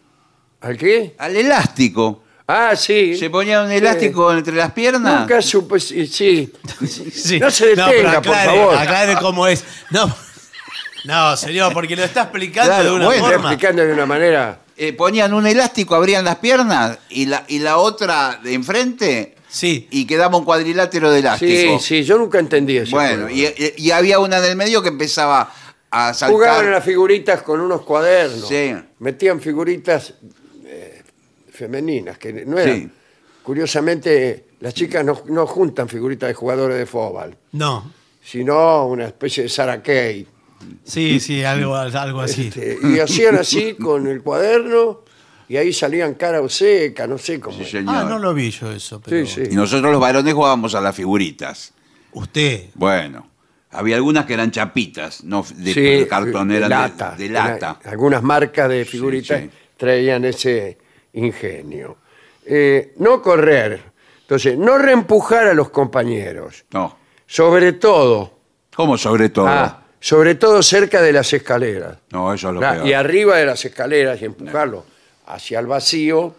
¿Al 0.66 0.78
qué? 0.78 1.16
Al 1.20 1.36
elástico. 1.36 2.24
Ah, 2.48 2.76
sí. 2.76 3.16
Se 3.18 3.30
ponía 3.30 3.62
un 3.64 3.72
elástico 3.72 4.32
entre 4.34 4.56
las 4.56 4.72
piernas. 4.72 5.22
Nunca 5.22 5.42
supe, 5.42 5.80
sí. 5.80 6.08
sí. 6.08 6.52
Sí. 7.14 7.40
No 7.40 7.50
se 7.52 7.68
detenga, 7.68 8.22
pero 8.22 8.22
por 8.22 8.36
favor. 8.36 8.76
Aclare 8.78 9.16
cómo 9.22 9.48
es. 9.48 9.64
No, 9.92 10.14
no, 11.06 11.38
señor, 11.38 11.72
porque 11.74 11.96
lo 11.96 12.04
está 12.04 12.24
explicando 12.24 12.70
Claro, 12.72 12.84
de 12.90 12.96
una 12.96 13.06
bueno, 13.06 13.24
Está 13.26 13.34
forma. 13.36 13.52
explicando 13.54 13.86
de 13.86 13.94
una 13.94 14.06
manera. 14.06 14.60
Eh, 14.78 14.94
ponían 14.94 15.34
un 15.34 15.46
elástico, 15.48 15.96
abrían 15.96 16.26
las 16.26 16.38
piernas 16.38 16.98
y 17.10 17.28
la, 17.28 17.46
y 17.48 17.60
la 17.60 17.78
otra 17.78 18.40
de 18.44 18.54
enfrente 18.54 19.36
Sí. 19.48 19.88
y 19.92 20.06
quedaba 20.06 20.38
un 20.38 20.44
cuadrilátero 20.46 21.10
de 21.12 21.20
Sí, 21.20 21.26
elástico. 21.26 21.80
sí, 21.80 22.04
yo 22.04 22.18
nunca 22.18 22.40
entendí 22.40 22.78
eso. 22.78 22.92
Bueno, 22.96 23.30
y, 23.30 23.48
y- 23.78 23.92
había 23.92 24.20
una 24.20 24.40
en 24.40 24.44
el 24.46 24.56
medio 24.58 24.82
que 24.82 24.90
empezaba 24.90 25.54
a 25.92 26.14
saltar. 26.14 26.34
Jugaban 26.36 26.68
a 26.68 26.72
las 26.72 26.84
figuritas 26.84 27.42
con 27.44 27.62
unos 27.62 27.82
cuadernos. 27.84 28.50
Sí. 28.50 28.76
Metían 29.00 29.40
figuritas 29.40 30.14
femeninas, 31.56 32.18
que 32.18 32.46
no 32.46 32.58
eran. 32.60 32.76
Sí. 32.82 32.90
Curiosamente, 33.44 34.46
las 34.60 34.74
chicas 34.74 35.06
no, 35.06 35.22
no 35.28 35.46
juntan 35.48 35.88
figuritas 35.88 36.28
de 36.28 36.34
jugadores 36.34 36.78
de 36.78 36.86
fútbol, 36.86 37.38
No. 37.54 37.92
sino 38.22 38.88
una 38.88 39.06
especie 39.06 39.44
de 39.44 39.50
Sarah 39.50 39.82
Kay. 39.82 40.28
Sí, 40.84 41.20
sí, 41.20 41.44
algo, 41.44 41.76
algo 41.76 42.22
así. 42.22 42.48
Este, 42.48 42.78
y 42.84 43.00
hacían 43.00 43.36
así 43.36 43.76
con 43.76 44.08
el 44.08 44.24
cuaderno 44.24 45.02
y 45.48 45.58
ahí 45.58 45.72
salían 45.72 46.16
cara 46.16 46.42
o 46.42 46.50
seca, 46.50 47.06
no 47.06 47.18
sé 47.20 47.40
cómo. 47.40 47.58
Sí, 47.58 47.66
señor. 47.66 47.96
Ah, 47.96 48.04
no 48.04 48.18
lo 48.20 48.34
vi 48.34 48.50
yo 48.52 48.72
eso. 48.72 49.00
Pero 49.00 49.26
Sí, 49.28 49.44
sí. 49.46 49.50
Y 49.52 49.56
nosotros 49.56 49.92
los 49.92 50.02
varones 50.02 50.34
jugábamos 50.34 50.74
a 50.76 50.82
las 50.82 50.96
figuritas. 50.96 51.72
Usted. 52.14 52.70
Bueno, 52.74 53.30
había 53.72 53.96
algunas 53.96 54.26
que 54.26 54.34
eran 54.34 54.50
chapitas, 54.50 55.24
no 55.24 55.46
de 55.56 55.74
Sí, 55.74 56.10
cartón, 56.10 56.48
de 56.48 56.58
eran 56.58 56.70
de- 56.70 56.76
lata. 56.76 57.16
de, 57.16 57.30
lata. 57.30 57.80
Algunas 57.86 58.24
marcas 58.24 58.68
de 58.70 58.86
figuritas 58.86 59.42
sí. 59.42 59.50
traían 59.78 60.26
ese 60.26 60.78
ingenio. 61.16 61.98
Eh, 62.46 62.94
no 62.98 63.22
correr. 63.22 63.82
Entonces, 64.22 64.58
no 64.58 64.78
reempujar 64.78 65.48
a 65.48 65.54
los 65.54 65.70
compañeros. 65.70 66.66
No. 66.72 66.98
Sobre 67.28 67.74
todo, 67.74 68.40
¿Cómo 68.76 68.98
sobre 68.98 69.30
todo? 69.30 69.48
ah, 69.48 69.84
sobre 70.00 70.36
todo 70.36 70.62
cerca 70.62 71.02
de 71.02 71.12
las 71.14 71.32
escaleras. 71.34 71.98
no, 72.12 72.34
eso 72.34 72.50
es 72.50 72.54
lo 72.56 72.66
Ah, 72.66 72.74
peor. 72.74 72.88
y 72.88 72.94
arriba 72.94 73.38
de 73.38 73.46
las 73.48 73.64
escaleras 73.66 74.22
y 74.22 74.26
empujarlo 74.26 74.86
hacia 75.28 75.60
el 75.60 75.66
vacío 75.68 76.36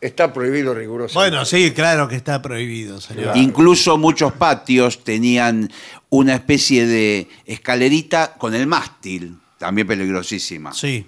está 0.00 0.32
prohibido 0.32 0.74
rigurosamente. 0.74 1.30
Bueno, 1.36 1.44
sí, 1.44 1.72
claro 1.72 2.06
que 2.06 2.14
está 2.14 2.40
prohibido, 2.40 3.00
señor. 3.00 3.36
Incluso 3.36 3.98
muchos 3.98 4.32
patios 4.34 5.02
tenían 5.02 5.68
una 6.10 6.34
especie 6.36 6.86
de 6.86 7.28
escalerita 7.46 8.34
con 8.38 8.54
el 8.54 8.68
mástil, 8.68 9.36
también 9.58 9.88
peligrosísima. 9.88 10.72
Sí. 10.72 11.04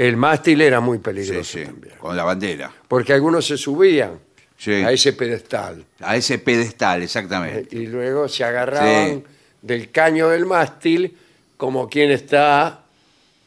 El 0.00 0.16
mástil 0.16 0.62
era 0.62 0.80
muy 0.80 0.96
peligroso 0.98 1.58
sí, 1.58 1.64
también. 1.64 1.94
con 1.98 2.16
la 2.16 2.24
bandera. 2.24 2.72
Porque 2.88 3.12
algunos 3.12 3.46
se 3.46 3.58
subían 3.58 4.18
Sí. 4.56 4.72
a 4.72 4.92
ese 4.92 5.12
pedestal 5.14 5.84
A 6.00 6.16
ese 6.16 6.38
pedestal, 6.38 7.02
exactamente. 7.02 7.74
y 7.76 7.86
luego 7.86 8.28
se 8.28 8.44
agarraban 8.44 9.08
Sí. 9.08 9.24
del 9.62 9.90
caño 9.90 10.28
del 10.30 10.46
mástil 10.46 11.16
como 11.58 11.88
quien 11.88 12.10
está 12.12 12.84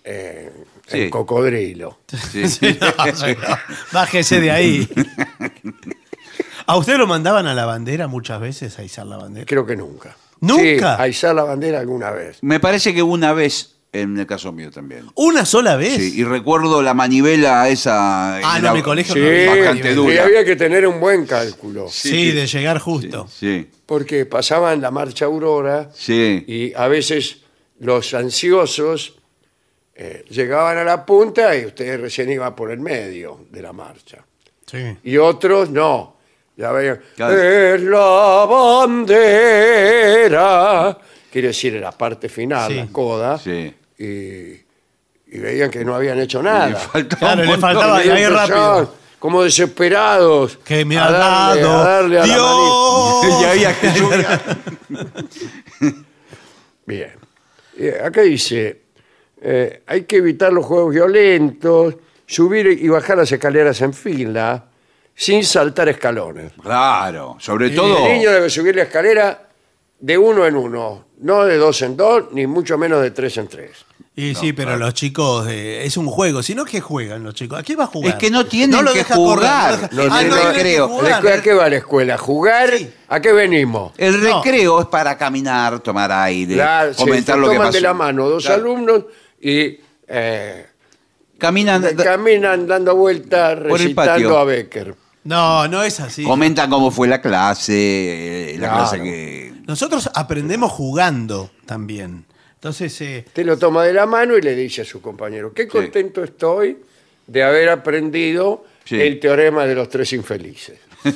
eh, 0.03 0.51
Sí. 0.87 1.01
en 1.03 1.09
cocodrilo. 1.09 1.99
Sí. 2.31 2.47
Sí, 2.49 2.77
no, 2.79 3.15
señor. 3.15 3.37
Bájese 3.91 4.39
de 4.41 4.51
ahí. 4.51 4.87
¿A 6.65 6.77
usted 6.77 6.97
lo 6.97 7.07
mandaban 7.07 7.45
a 7.47 7.53
la 7.53 7.65
bandera 7.65 8.07
muchas 8.07 8.39
veces 8.39 8.77
a 8.79 8.83
izar 8.83 9.05
la 9.07 9.17
bandera? 9.17 9.45
Creo 9.45 9.65
que 9.65 9.75
nunca. 9.75 10.15
¿Nunca? 10.39 10.97
Sí, 10.97 11.01
a 11.01 11.07
izar 11.07 11.35
la 11.35 11.43
bandera 11.43 11.79
alguna 11.79 12.11
vez. 12.11 12.37
Me 12.41 12.59
parece 12.59 12.93
que 12.93 13.01
una 13.03 13.33
vez, 13.33 13.72
en 13.93 14.17
el 14.17 14.25
caso 14.25 14.51
mío 14.51 14.71
también. 14.71 15.05
¿Una 15.15 15.45
sola 15.45 15.75
vez? 15.75 15.95
Sí, 15.97 16.13
y 16.19 16.23
recuerdo 16.23 16.81
la 16.81 16.93
manivela 16.95 17.69
esa. 17.69 18.37
Ah, 18.39 18.59
no, 18.59 18.73
mi 18.73 18.81
colegio 18.81 19.13
Sí, 19.13 19.21
no 19.45 19.55
bastante 19.55 19.93
dura. 19.93 20.13
y 20.13 20.17
había 20.17 20.43
que 20.43 20.55
tener 20.55 20.85
un 20.87 20.99
buen 20.99 21.25
cálculo. 21.27 21.87
Sí, 21.89 22.31
de 22.31 22.47
llegar 22.47 22.79
justo. 22.79 23.27
Sí, 23.27 23.69
Porque 23.85 24.25
pasaban 24.25 24.81
la 24.81 24.89
marcha 24.91 25.25
Aurora 25.25 25.89
sí. 25.93 26.43
y 26.47 26.73
a 26.73 26.87
veces 26.87 27.37
los 27.79 28.13
ansiosos 28.15 29.19
eh, 29.95 30.25
llegaban 30.29 30.77
a 30.79 30.83
la 30.83 31.05
punta 31.05 31.55
y 31.55 31.65
usted 31.65 31.99
recién 32.01 32.31
iba 32.31 32.55
por 32.55 32.71
el 32.71 32.79
medio 32.79 33.45
de 33.51 33.61
la 33.61 33.73
marcha. 33.73 34.25
Sí. 34.65 34.97
Y 35.03 35.17
otros 35.17 35.69
no. 35.69 36.17
Ya 36.57 36.71
veían, 36.71 36.99
Claro. 37.15 37.39
es 37.41 37.81
la 37.81 38.45
bandera. 40.03 40.97
Quiere 41.31 41.47
decir, 41.49 41.75
en 41.75 41.81
la 41.81 41.91
parte 41.91 42.29
final, 42.29 42.69
Sí. 42.71 42.77
la 42.77 42.87
coda. 42.87 43.37
Sí. 43.39 43.73
Y, 44.03 44.65
y 45.27 45.39
veían 45.39 45.69
que 45.71 45.83
no 45.85 45.95
habían 45.95 46.19
hecho 46.19 46.41
nada. 46.43 46.67
Le 46.69 46.75
faltaba 46.75 47.19
Claro, 47.33 47.43
le 47.43 47.57
faltaba- 47.57 48.05
Y 48.05 48.09
ahí 48.09 48.25
rápido. 48.27 48.95
Como 49.19 49.41
desesperados. 49.43 50.57
Que 50.65 50.83
me 50.83 50.97
a 50.97 51.05
ha 51.05 51.11
darle- 51.55 51.61
dado 51.61 51.81
a 51.81 51.83
darle 51.89 52.19
a 52.19 52.25
la 52.27 52.37
manija. 52.37 52.43
Dios. 53.23 53.23
Y 53.41 53.45
había 53.45 53.73
que 53.79 53.91
subir. 53.93 54.27
Bien. 56.85 57.11
Acá 58.03 58.21
dice, 58.21 58.81
eh, 59.41 59.81
hay 59.87 60.03
que 60.03 60.17
evitar 60.17 60.51
los 60.53 60.65
juegos 60.65 60.93
violentos, 60.93 61.95
subir 62.25 62.67
y 62.67 62.87
bajar 62.89 63.17
las 63.17 63.31
escaleras 63.31 63.81
en 63.81 63.93
fila, 63.93 64.65
sin 65.15 65.43
saltar 65.43 65.89
escalones. 65.89 66.51
Claro, 66.61 67.37
sobre 67.39 67.67
El 67.67 67.75
todo. 67.75 68.07
niño 68.07 68.29
debe 68.31 68.49
subir 68.49 68.75
la 68.75 68.83
escalera 68.83 69.47
de 70.03 70.17
uno 70.17 70.45
en 70.45 70.57
uno, 70.57 71.05
no 71.21 71.45
de 71.45 71.55
dos 71.57 71.81
en 71.81 71.95
dos, 71.95 72.25
ni 72.33 72.45
mucho 72.45 72.77
menos 72.77 73.01
de 73.01 73.11
tres 73.11 73.37
en 73.37 73.47
tres. 73.47 73.85
Y 74.15 74.35
sí, 74.35 74.51
pero 74.51 74.75
los 74.77 74.93
chicos, 74.93 75.47
eh, 75.49 75.85
es 75.85 75.95
un 75.95 76.07
juego. 76.07 76.43
Si 76.43 76.53
no, 76.53 76.65
¿qué 76.65 76.81
juegan 76.81 77.23
los 77.23 77.33
chicos? 77.35 77.57
¿A 77.57 77.63
qué 77.63 77.75
va 77.77 77.85
a 77.85 77.87
jugar? 77.87 78.11
Es 78.11 78.15
que 78.19 78.29
no 78.29 78.45
tienen 78.45 78.83
lo 78.83 78.91
que 78.91 78.97
deja 78.99 79.15
jugar. 79.15 79.79
correr, 79.79 79.93
No 79.93 80.03
deja- 80.03 80.17
Ah, 80.19 80.23
no 80.23 80.35
tienen 80.35 80.53
que 80.53 80.59
creo. 80.59 80.87
¿La 80.87 80.93
jugar. 80.93 81.11
escuela- 81.13 81.35
¿A 81.37 81.41
qué 81.41 81.53
va 81.53 81.69
la 81.69 81.75
escuela? 81.77 82.17
¿Jugar? 82.17 82.77
Sí. 82.77 82.91
¿A 83.07 83.21
qué 83.21 83.31
venimos? 83.31 83.93
El 83.97 84.21
No. 84.21 84.43
recreo 84.43 84.81
es 84.81 84.87
para 84.87 85.17
caminar, 85.17 85.79
tomar 85.79 86.11
aire, 86.11 86.55
se- 86.55 86.95
comentar 86.97 87.35
se 87.35 87.41
lo 87.41 87.47
que 87.47 87.53
toman 87.55 87.67
pasó. 87.69 87.77
de 87.77 87.81
la 87.81 87.93
mano 87.93 88.29
dos 88.29 88.43
Claro. 88.45 88.61
alumnos 88.61 89.05
y 89.41 89.77
eh, 90.07 90.65
Caminan, 91.39 91.83
caminan 91.95 92.67
dando 92.67 92.95
vueltas 92.95 93.57
Por 93.67 93.81
el 93.81 93.95
patio. 93.95 94.13
recitando 94.13 94.37
a 94.37 94.43
Becker. 94.43 94.95
No, 95.25 95.67
no 95.67 95.83
es 95.83 95.99
así. 95.99 96.23
comentan 96.23 96.69
cómo 96.69 96.91
fue 96.91 97.07
la 97.07 97.21
clase, 97.21 98.51
eh, 98.51 98.57
la 98.57 98.67
Claro. 98.67 98.75
clase 98.89 99.03
que... 99.03 99.53
Nosotros 99.65 100.09
aprendemos 100.13 100.71
jugando 100.71 101.51
también. 101.65 102.25
Entonces, 102.55 102.99
eh, 103.01 103.23
Usted 103.27 103.45
lo 103.45 103.57
toma 103.57 103.83
de 103.83 103.93
la 103.93 104.05
mano 104.05 104.37
y 104.37 104.41
le 104.41 104.55
dice 104.55 104.81
a 104.81 104.85
su 104.85 105.01
compañero, 105.01 105.53
qué 105.53 105.67
contento 105.67 106.23
estoy 106.23 106.77
de 107.27 107.43
haber 107.43 107.69
aprendido 107.69 108.65
Sí. 108.85 108.99
el 108.99 109.17
teorema 109.21 109.65
de 109.65 109.75
los 109.75 109.87
tres 109.87 110.11
infelices. 110.11 110.77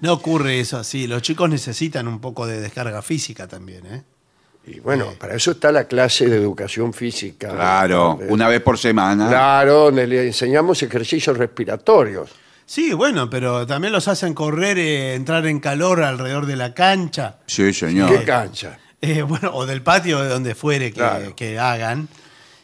no 0.00 0.12
ocurre 0.12 0.60
eso 0.60 0.78
así. 0.78 1.06
Los 1.06 1.22
chicos 1.22 1.48
necesitan 1.50 2.08
un 2.08 2.20
poco 2.20 2.46
de 2.46 2.60
descarga 2.60 3.02
física 3.02 3.48
también, 3.48 3.86
¿eh? 3.86 4.02
Y 4.66 4.78
bueno, 4.80 5.14
para 5.18 5.34
eso 5.34 5.52
está 5.52 5.72
la 5.72 5.84
clase 5.84 6.28
de 6.28 6.36
educación 6.36 6.92
física. 6.92 7.48
Claro, 7.50 8.18
Eh, 8.20 8.26
una 8.28 8.48
vez 8.48 8.60
por 8.60 8.78
semana. 8.78 9.28
Claro, 9.28 9.84
donde 9.86 10.06
le 10.06 10.26
enseñamos 10.28 10.82
ejercicios 10.82 11.36
respiratorios. 11.36 12.30
Sí, 12.66 12.92
bueno, 12.92 13.28
pero 13.28 13.66
también 13.66 13.92
los 13.92 14.06
hacen 14.06 14.32
correr, 14.34 14.78
eh, 14.78 15.14
entrar 15.14 15.44
en 15.46 15.58
calor 15.58 16.02
alrededor 16.02 16.46
de 16.46 16.56
la 16.56 16.72
cancha, 16.72 17.38
Sí, 17.46 17.72
señor. 17.72 18.16
¿Qué 18.16 18.24
cancha? 18.24 18.78
eh, 19.00 19.22
bueno, 19.22 19.50
o 19.54 19.66
del 19.66 19.82
patio, 19.82 20.20
de 20.20 20.28
donde 20.28 20.54
fuere 20.54 20.90
que, 20.92 20.98
Claro. 21.00 21.34
que 21.34 21.58
hagan. 21.58 22.06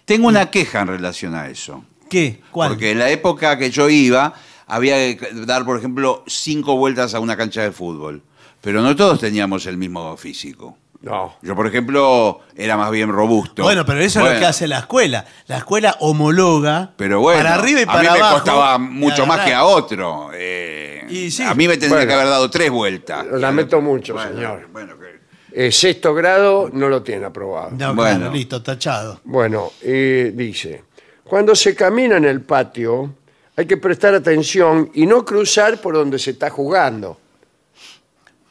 Tengo 0.04 0.28
una 0.28 0.50
queja 0.50 0.82
en 0.82 0.88
relación 0.88 1.34
a 1.34 1.48
eso. 1.48 1.82
¿Qué? 2.08 2.40
¿Cuál? 2.52 2.68
Porque 2.70 2.92
en 2.92 3.00
la 3.00 3.10
época 3.10 3.58
que 3.58 3.70
yo 3.70 3.88
iba, 3.88 4.32
había 4.68 4.94
que 5.16 5.28
dar, 5.32 5.64
por 5.64 5.76
ejemplo, 5.78 6.22
cinco 6.28 6.76
vueltas 6.76 7.14
a 7.14 7.20
una 7.20 7.36
cancha 7.36 7.62
de 7.62 7.72
fútbol. 7.72 8.22
Pero 8.60 8.82
no 8.82 8.94
todos 8.94 9.18
teníamos 9.20 9.66
el 9.66 9.76
mismo 9.76 10.16
físico. 10.16 10.76
No. 11.06 11.36
Yo, 11.40 11.54
por 11.54 11.66
ejemplo, 11.68 12.40
era 12.56 12.76
más 12.76 12.90
bien 12.90 13.10
robusto. 13.10 13.62
Bueno, 13.62 13.86
pero 13.86 14.00
eso 14.00 14.20
es 14.26 14.32
lo 14.34 14.40
que 14.40 14.44
hace 14.46 14.66
la 14.66 14.80
escuela. 14.80 15.24
La 15.46 15.58
escuela 15.58 15.96
homologa 16.00 16.90
Pero 16.96 17.20
bueno, 17.20 17.40
para 17.42 17.54
arriba 17.54 17.80
y 17.80 17.82
a 17.84 17.86
para 17.86 18.00
mí 18.02 18.08
me 18.10 18.18
abajo. 18.18 18.34
costaba 18.34 18.78
mucho 18.78 19.24
más 19.26 19.40
que 19.44 19.54
a 19.54 19.64
otro. 19.64 20.30
eh, 20.34 21.04
Y 21.08 21.30
sí. 21.30 21.44
A 21.44 21.54
mí 21.54 21.68
me 21.68 21.74
tendría 21.76 21.98
Bueno. 21.98 22.08
que 22.08 22.14
haber 22.14 22.26
dado 22.26 22.50
tres 22.50 22.70
vueltas. 22.70 23.24
Lo 23.26 23.38
lamento 23.38 23.80
mucho, 23.80 24.14
Bueno, 24.14 24.32
señor. 24.34 24.68
Bueno, 24.72 24.94
que- 24.98 25.16
Eh, 25.58 25.70
sexto 25.72 26.12
grado 26.12 26.68
no 26.72 26.88
lo 26.88 27.02
tiene 27.02 27.24
aprobado. 27.24 27.70
No, 27.70 27.94
Bueno. 27.94 28.18
claro, 28.18 28.32
listo, 28.34 28.62
tachado. 28.62 29.20
Bueno, 29.24 29.70
eh, 29.82 30.32
dice, 30.34 30.82
cuando 31.24 31.54
se 31.54 31.74
camina 31.74 32.16
en 32.18 32.24
el 32.26 32.42
patio 32.42 33.14
hay 33.56 33.64
que 33.64 33.76
prestar 33.78 34.12
atención 34.14 34.90
y 34.92 35.06
no 35.06 35.24
cruzar 35.24 35.78
por 35.80 35.94
donde 35.94 36.18
se 36.18 36.32
está 36.32 36.50
jugando. 36.50 37.18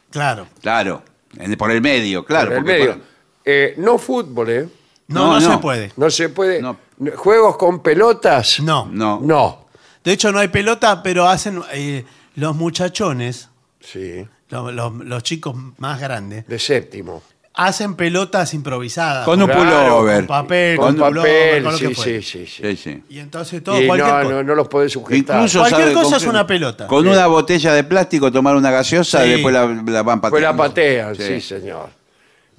Claro. 0.09 0.47
claro, 0.61 1.03
en- 1.37 1.55
por 1.57 1.71
el 1.71 1.81
medio, 1.81 2.25
claro. 2.25 2.47
por 2.49 2.57
el 2.57 2.63
porque 2.63 2.73
medio. 2.79 2.93
por- 2.93 3.03
Eh, 3.45 3.75
no 3.77 3.97
fútbol, 3.97 4.49
¿eh? 4.49 4.67
No, 5.07 5.19
No, 5.27 5.39
no, 5.39 5.39
no. 5.39 5.51
se 5.55 5.57
puede. 5.59 5.91
No 5.97 6.09
se 6.09 6.29
puede. 6.29 6.61
No. 6.61 6.77
¿Juegos 7.15 7.57
con 7.57 7.81
pelotas? 7.83 8.59
No. 8.61 8.87
No. 8.91 9.19
No. 9.21 9.65
De 10.03 10.11
hecho, 10.13 10.31
no 10.31 10.39
hay 10.39 10.47
pelota, 10.47 11.03
pero 11.03 11.27
hacen 11.27 11.61
eh, 11.73 12.05
los 12.35 12.55
muchachones, 12.55 13.49
Sí, 13.81 14.25
lo- 14.49 14.71
lo- 14.71 14.89
los 14.89 15.21
chicos 15.23 15.55
más 15.77 15.99
grandes, 15.99 16.47
de 16.47 16.57
séptimo. 16.57 17.21
Hacen 17.57 17.95
pelotas 17.95 18.53
improvisadas. 18.53 19.25
Con 19.25 19.41
un 19.41 19.47
Claro, 19.47 19.63
pullover. 19.99 20.17
con 20.17 20.27
papel, 20.27 20.77
Con 20.77 20.95
con, 20.97 21.07
pullover, 21.09 21.61
papel, 21.61 21.63
con 21.63 21.71
lo 21.73 21.79
que 21.79 21.87
sí, 21.87 21.93
fuere. 21.95 22.21
sí, 22.21 22.45
sí, 22.47 22.61
sí. 22.63 22.75
Sí. 22.77 23.03
Y 23.09 23.19
entonces 23.19 23.63
todo, 23.63 23.81
Y 23.81 23.87
cualquier 23.87 24.09
no, 24.13 24.21
cosa. 24.23 24.33
no, 24.35 24.43
no 24.43 24.55
los 24.55 24.67
podés 24.67 24.91
sujetar. 24.91 25.37
Incluso 25.37 25.59
Cualquier 25.59 25.81
sabe 25.83 25.93
cosa 25.93 26.09
con 26.09 26.17
es 26.17 26.27
una 26.27 26.47
pelota. 26.47 26.87
Con 26.87 27.03
Sí. 27.03 27.09
una 27.09 27.27
botella 27.27 27.73
de 27.73 27.83
plástico 27.83 28.31
tomar 28.31 28.55
una 28.55 28.71
gaseosa 28.71 29.23
Sí. 29.23 29.29
y 29.29 29.31
después 29.33 29.53
la, 29.53 29.65
la 29.67 30.03
van 30.03 30.19
pateando. 30.21 30.29
Pues 30.31 30.41
la 30.43 30.55
patean, 30.55 31.15
sí. 31.15 31.41
señor. 31.41 31.89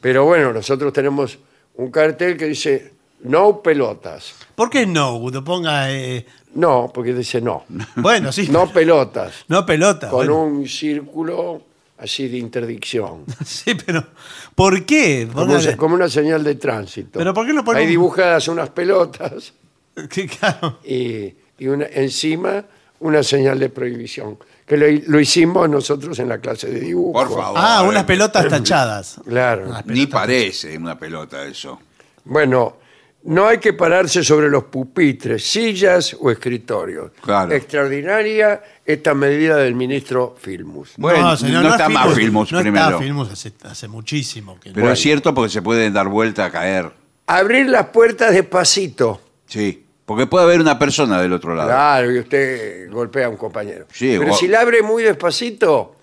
Pero 0.00 0.24
bueno, 0.24 0.52
nosotros 0.52 0.92
tenemos 0.92 1.38
un 1.74 1.90
cartel 1.90 2.37
que 2.37 2.46
dice 2.46 2.92
no 3.24 3.61
pelotas. 3.62 4.35
¿Por 4.54 4.70
qué 4.70 4.87
no? 4.87 5.16
Uno 5.16 5.42
ponga. 5.42 5.90
eh, 5.90 6.24
No, 6.54 6.90
porque 6.94 7.12
dice 7.12 7.40
no. 7.40 7.64
bueno, 7.96 8.30
sí. 8.32 8.48
No 8.50 8.70
pelotas. 8.72 9.44
No 9.48 9.66
pelota. 9.66 10.09
Con 10.09 10.26
bueno. 10.26 10.42
un 10.44 10.68
círculo 10.68 11.62
así 11.98 12.28
de 12.28 12.38
interdicción. 12.38 13.24
Sí, 13.44 13.74
pero. 13.85 14.06
¿Por 14.54 14.85
qué? 14.87 15.28
Como, 15.32 15.61
se- 15.61 15.76
como 15.76 15.94
una 15.94 16.09
señal 16.09 16.42
de 16.44 16.54
tránsito. 16.56 17.18
¿Pero 17.18 17.32
por 17.35 17.46
qué 17.46 17.52
no 17.52 17.64
pone 17.64 17.80
Hay 17.80 17.85
un- 17.87 17.90
dibujadas 17.90 18.48
unas 18.48 18.70
pelotas 18.70 19.52
que, 20.11 20.26
claro. 20.26 20.78
y, 20.85 21.35
y 21.59 21.66
una, 21.68 21.87
encima 21.87 22.64
una 23.00 23.22
señal 23.22 23.59
de 23.59 23.68
prohibición. 23.68 24.38
Que 24.66 24.76
lo, 24.76 24.87
lo 25.06 25.20
hicimos 25.20 25.68
nosotros 25.70 26.18
en 26.18 26.28
la 26.28 26.38
clase 26.38 26.68
de 26.68 26.80
dibujo. 26.80 27.12
Por 27.12 27.28
favor. 27.28 27.54
Ah, 27.56 27.85
unas 27.87 28.02
pelotas 28.04 28.48
tachadas. 28.48 29.20
Claro. 29.24 29.72
Ni 29.85 30.06
parece 30.06 30.76
una 30.76 30.98
pelota 30.98 31.44
eso. 31.44 31.78
Bueno, 32.24 32.78
no 33.26 33.46
hay 33.48 33.58
que 33.58 33.72
pararse 33.72 34.22
sobre 34.24 34.48
los 34.48 34.64
pupitres, 34.64 35.44
sillas 35.44 36.16
o 36.18 36.30
escritorios. 36.30 37.10
Claro. 37.22 37.52
Extraordinaria 37.52 38.62
esta 38.84 39.14
medida 39.14 39.56
del 39.56 39.74
ministro 39.74 40.36
Filmus. 40.40 40.92
Bueno, 40.96 41.36
señor, 41.36 41.62
no 41.62 41.68
es 41.68 41.74
está 41.74 41.88
más 41.88 42.14
Filmus 42.14 42.52
no 42.52 42.60
primero. 42.60 42.84
está 42.86 42.98
Filmus 42.98 43.30
hace, 43.32 43.52
hace 43.64 43.88
muchísimo. 43.88 44.58
Que 44.60 44.68
no. 44.70 44.74
Pero 44.76 44.92
es 44.92 45.00
cierto 45.00 45.34
porque 45.34 45.50
se 45.50 45.60
pueden 45.62 45.92
dar 45.92 46.08
vuelta 46.08 46.44
a 46.44 46.50
caer. 46.50 46.90
Abrir 47.26 47.68
las 47.68 47.86
puertas 47.86 48.32
despacito. 48.32 49.20
Sí. 49.46 49.82
Porque 50.04 50.28
puede 50.28 50.44
haber 50.44 50.60
una 50.60 50.78
persona 50.78 51.20
del 51.20 51.32
otro 51.32 51.52
lado. 51.56 51.68
Claro, 51.68 52.12
y 52.12 52.20
usted 52.20 52.88
golpea 52.92 53.26
a 53.26 53.28
un 53.28 53.36
compañero. 53.36 53.86
Sí, 53.92 54.14
Pero 54.20 54.32
o- 54.32 54.36
si 54.36 54.46
la 54.46 54.60
abre 54.60 54.80
muy 54.82 55.02
despacito, 55.02 55.96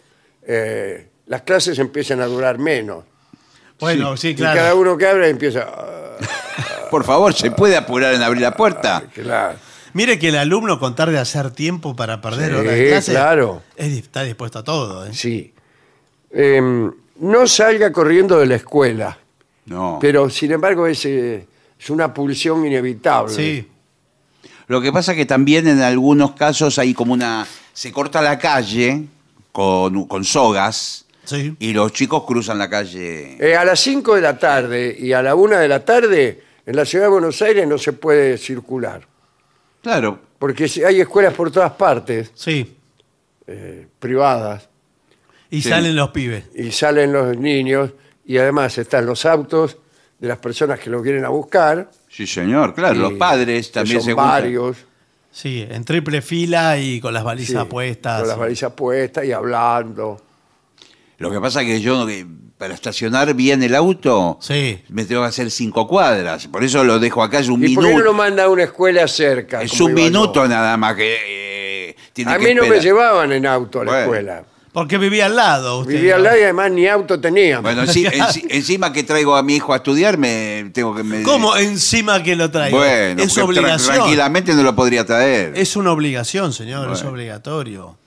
eh, 0.46 1.08
las 1.28 1.44
clases 1.44 1.80
empiezan 1.80 2.20
a 2.20 2.26
durar 2.26 2.58
menos. 2.60 3.06
Bueno, 3.80 4.18
sí, 4.18 4.30
Y 4.32 4.36
cada 4.36 4.54
claro. 4.54 4.80
uno 4.80 4.98
que 4.98 5.08
abre 5.08 5.30
empieza... 5.30 5.66
Por 6.94 7.06
favor, 7.06 7.34
¿se 7.34 7.50
puede 7.50 7.76
apurar 7.76 8.14
en 8.14 8.22
abrir 8.22 8.44
la 8.44 8.56
puerta? 8.56 9.02
claro. 9.16 9.58
Mire 9.94 10.20
que 10.20 10.30
el 10.30 10.36
alumno, 10.36 10.80
con 10.80 10.96
tal 10.96 11.12
de 11.12 11.18
hacer 11.18 11.50
tiempo 11.50 11.96
para 11.96 12.22
perder 12.22 12.52
Sí, 12.52 12.56
horas 12.60 12.74
de 12.76 12.88
clase, 12.90 13.12
claro. 13.14 13.62
es 13.76 13.94
está 13.94 14.22
dispuesto 14.22 14.60
a 14.60 14.64
todo. 14.64 15.04
¿eh? 15.08 15.10
Sí. 15.12 15.54
Em, 16.32 16.92
no 17.20 17.48
salga 17.48 17.92
corriendo 17.92 18.40
de 18.40 18.46
la 18.46 18.56
escuela, 18.56 19.18
No. 19.66 19.98
pero 20.00 20.30
sin 20.30 20.52
embargo 20.52 20.86
es, 20.86 21.04
eh, 21.06 21.48
es 21.80 21.90
una 21.90 22.14
pulsión 22.14 22.64
inevitable. 22.64 23.34
Sí. 23.34 23.68
Lo 24.68 24.80
que 24.80 24.92
pasa 24.94 25.16
que 25.16 25.26
también 25.26 25.68
en 25.68 25.82
algunos 25.82 26.34
casos 26.34 26.78
hay 26.78 26.94
como 26.94 27.14
una... 27.14 27.48
Se 27.74 27.92
corta 27.92 28.22
la 28.22 28.38
calle 28.38 29.04
con, 29.52 30.06
con 30.08 30.24
sogas 30.24 31.06
Sí. 31.24 31.56
y 31.60 31.74
los 31.74 31.92
chicos 31.92 32.24
cruzan 32.28 32.60
la 32.60 32.70
calle. 32.70 33.38
Eh, 33.40 33.56
a 33.56 33.66
las 33.66 33.80
5 33.80 34.14
de 34.16 34.22
la 34.22 34.38
tarde 34.38 34.96
y 35.00 35.12
a 35.14 35.24
la 35.24 35.34
1 35.34 35.58
de 35.58 35.68
la 35.68 35.84
tarde 35.86 36.44
en 36.66 36.76
la 36.76 36.86
ciudad 36.86 37.06
de 37.06 37.12
Buenos 37.12 37.42
Aires 37.42 37.68
no 37.68 37.78
se 37.78 37.94
puede 37.94 38.38
circular, 38.38 39.02
Claro. 39.82 40.20
porque 40.40 40.68
si- 40.68 40.84
hay 40.84 41.02
escuelas 41.02 41.34
por 41.34 41.52
todas 41.52 41.72
partes, 41.74 42.32
Sí. 42.36 42.76
eh, 43.48 43.88
privadas, 44.00 44.70
Y 45.50 45.62
Sí. 45.62 45.70
salen 45.70 45.96
los 45.96 46.10
pibes. 46.10 46.46
y 46.56 46.72
salen 46.72 47.14
los 47.14 47.38
niños 47.38 47.92
y 48.26 48.38
además 48.40 48.76
están 48.80 49.06
los 49.06 49.24
autos 49.26 49.78
de 50.18 50.28
las 50.28 50.40
personas 50.40 50.80
que 50.80 50.90
los 50.90 51.04
vienen 51.04 51.26
a 51.26 51.30
buscar. 51.30 51.92
Sí, 52.10 52.26
señor. 52.26 52.74
Claro, 52.74 52.96
y 52.96 52.98
los 53.00 53.14
padres 53.14 53.68
que 53.68 53.74
también 53.74 53.98
son 54.00 54.06
se 54.06 54.14
juntan. 54.14 54.30
varios, 54.30 54.78
Sí, 55.32 55.64
en 55.70 55.84
triple 55.84 56.22
fila 56.24 56.78
y 56.80 57.00
con 57.00 57.14
las 57.14 57.24
balizas 57.24 57.64
sí, 57.64 57.70
puestas. 57.70 58.20
con 58.22 58.30
las 58.30 58.38
balizas 58.40 58.72
puestas 58.74 59.26
y 59.26 59.32
hablando. 59.32 60.20
Lo 61.18 61.32
que 61.32 61.40
pasa 61.40 61.62
que 61.64 61.80
yo, 61.82 62.08
eh, 62.10 62.26
para 62.58 62.74
estacionar 62.74 63.34
bien 63.34 63.62
el 63.64 63.76
auto, 63.76 64.38
Sí. 64.42 64.82
me 64.90 65.06
tengo 65.06 65.22
que 65.22 65.28
hacer 65.28 65.52
cinco 65.52 65.88
cuadras. 65.88 66.48
Por 66.48 66.64
eso 66.64 66.84
lo 66.84 67.00
dejo 67.00 67.24
acá, 67.24 67.40
es 67.40 67.48
un 67.50 67.64
¿Y 67.66 67.76
por 67.76 67.84
qué 67.86 67.90
no 67.92 67.98
lo 68.00 68.04
minuto. 68.06 68.14
manda 68.18 68.44
a 68.46 68.50
una 68.50 68.64
escuela 68.64 69.08
cerca? 69.08 69.62
Es 69.62 69.80
un 69.80 69.90
yo? 69.90 69.96
minuto 69.96 70.48
nada 70.48 70.76
más 70.78 70.96
que 70.96 71.18
eh, 71.90 71.96
tiene 72.14 72.32
A 72.32 72.38
que 72.38 72.48
mí 72.50 72.54
no 72.56 72.66
me 72.66 72.80
llevaban 72.80 73.32
en 73.32 73.46
auto 73.46 73.82
a 73.82 73.86
la 73.86 73.92
Bueno. 73.92 74.04
escuela. 74.06 74.44
Porque 74.72 74.98
vivía 74.98 75.28
al 75.28 75.36
lado. 75.36 75.82
Usted, 75.82 75.94
Vivía 75.94 76.16
al 76.16 76.24
lado 76.24 76.36
y 76.40 76.42
además 76.42 76.72
ni 76.72 76.88
auto 76.88 77.20
teníamos. 77.22 77.62
Bueno, 77.62 77.84
enci- 77.92 78.46
encima 78.50 78.92
que 78.92 79.04
traigo 79.04 79.36
a 79.36 79.44
mi 79.44 79.58
hijo 79.58 79.72
a 79.72 79.76
estudiar, 79.78 80.18
me 80.18 80.72
tengo 80.74 80.96
que... 80.96 81.04
Me, 81.04 81.22
¿Cómo 81.22 81.56
encima 81.56 82.24
que 82.24 82.36
lo 82.36 82.50
traigo? 82.50 82.80
Bueno, 82.80 83.22
es 83.22 83.38
tra- 83.38 83.44
obligación. 83.44 83.96
tranquilamente 83.98 84.52
no 84.56 84.64
lo 84.64 84.76
podría 84.76 85.06
traer. 85.06 85.54
Es 85.56 85.76
una 85.76 85.92
obligación, 85.92 86.54
señor, 86.54 86.92
es 86.92 87.04
obligatorio. 87.04 88.00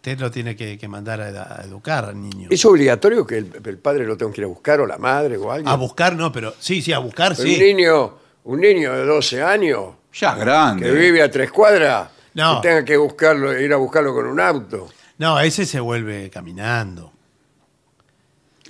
Usted 0.00 0.18
lo 0.18 0.30
tiene 0.30 0.56
que, 0.56 0.78
que 0.78 0.88
mandar 0.88 1.20
a, 1.20 1.56
a 1.60 1.62
educar 1.62 2.06
al 2.06 2.18
niño. 2.18 2.48
¿Es 2.50 2.64
obligatorio 2.64 3.26
que 3.26 3.36
el, 3.36 3.52
el 3.62 3.76
padre 3.76 4.06
lo 4.06 4.16
tenga 4.16 4.32
que 4.32 4.40
ir 4.40 4.44
a 4.46 4.48
buscar 4.48 4.80
o 4.80 4.86
la 4.86 4.96
madre 4.96 5.36
o 5.36 5.52
alguien? 5.52 5.68
A 5.68 5.74
buscar 5.76 6.16
no, 6.16 6.32
pero 6.32 6.54
sí, 6.58 6.80
sí, 6.80 6.90
a 6.94 6.98
buscar 7.00 7.36
Pero 7.36 7.46
sí. 7.46 7.54
Un 7.54 7.60
niño, 7.60 8.14
un 8.44 8.60
niño 8.60 8.94
de 8.96 9.04
12 9.04 9.42
años 9.42 9.90
Ya 10.14 10.30
es 10.30 10.34
que 10.36 10.40
grande. 10.40 10.90
vive 10.90 11.22
a 11.22 11.30
tres 11.30 11.50
cuadras, 11.52 12.08
No. 12.32 12.62
que 12.62 12.68
tenga 12.68 12.82
que 12.82 12.96
buscarlo, 12.96 13.58
ir 13.60 13.70
a 13.74 13.76
buscarlo 13.76 14.14
con 14.14 14.24
un 14.26 14.40
auto. 14.40 14.88
No, 15.18 15.38
ese 15.38 15.66
se 15.66 15.80
vuelve 15.80 16.30
caminando. 16.30 17.12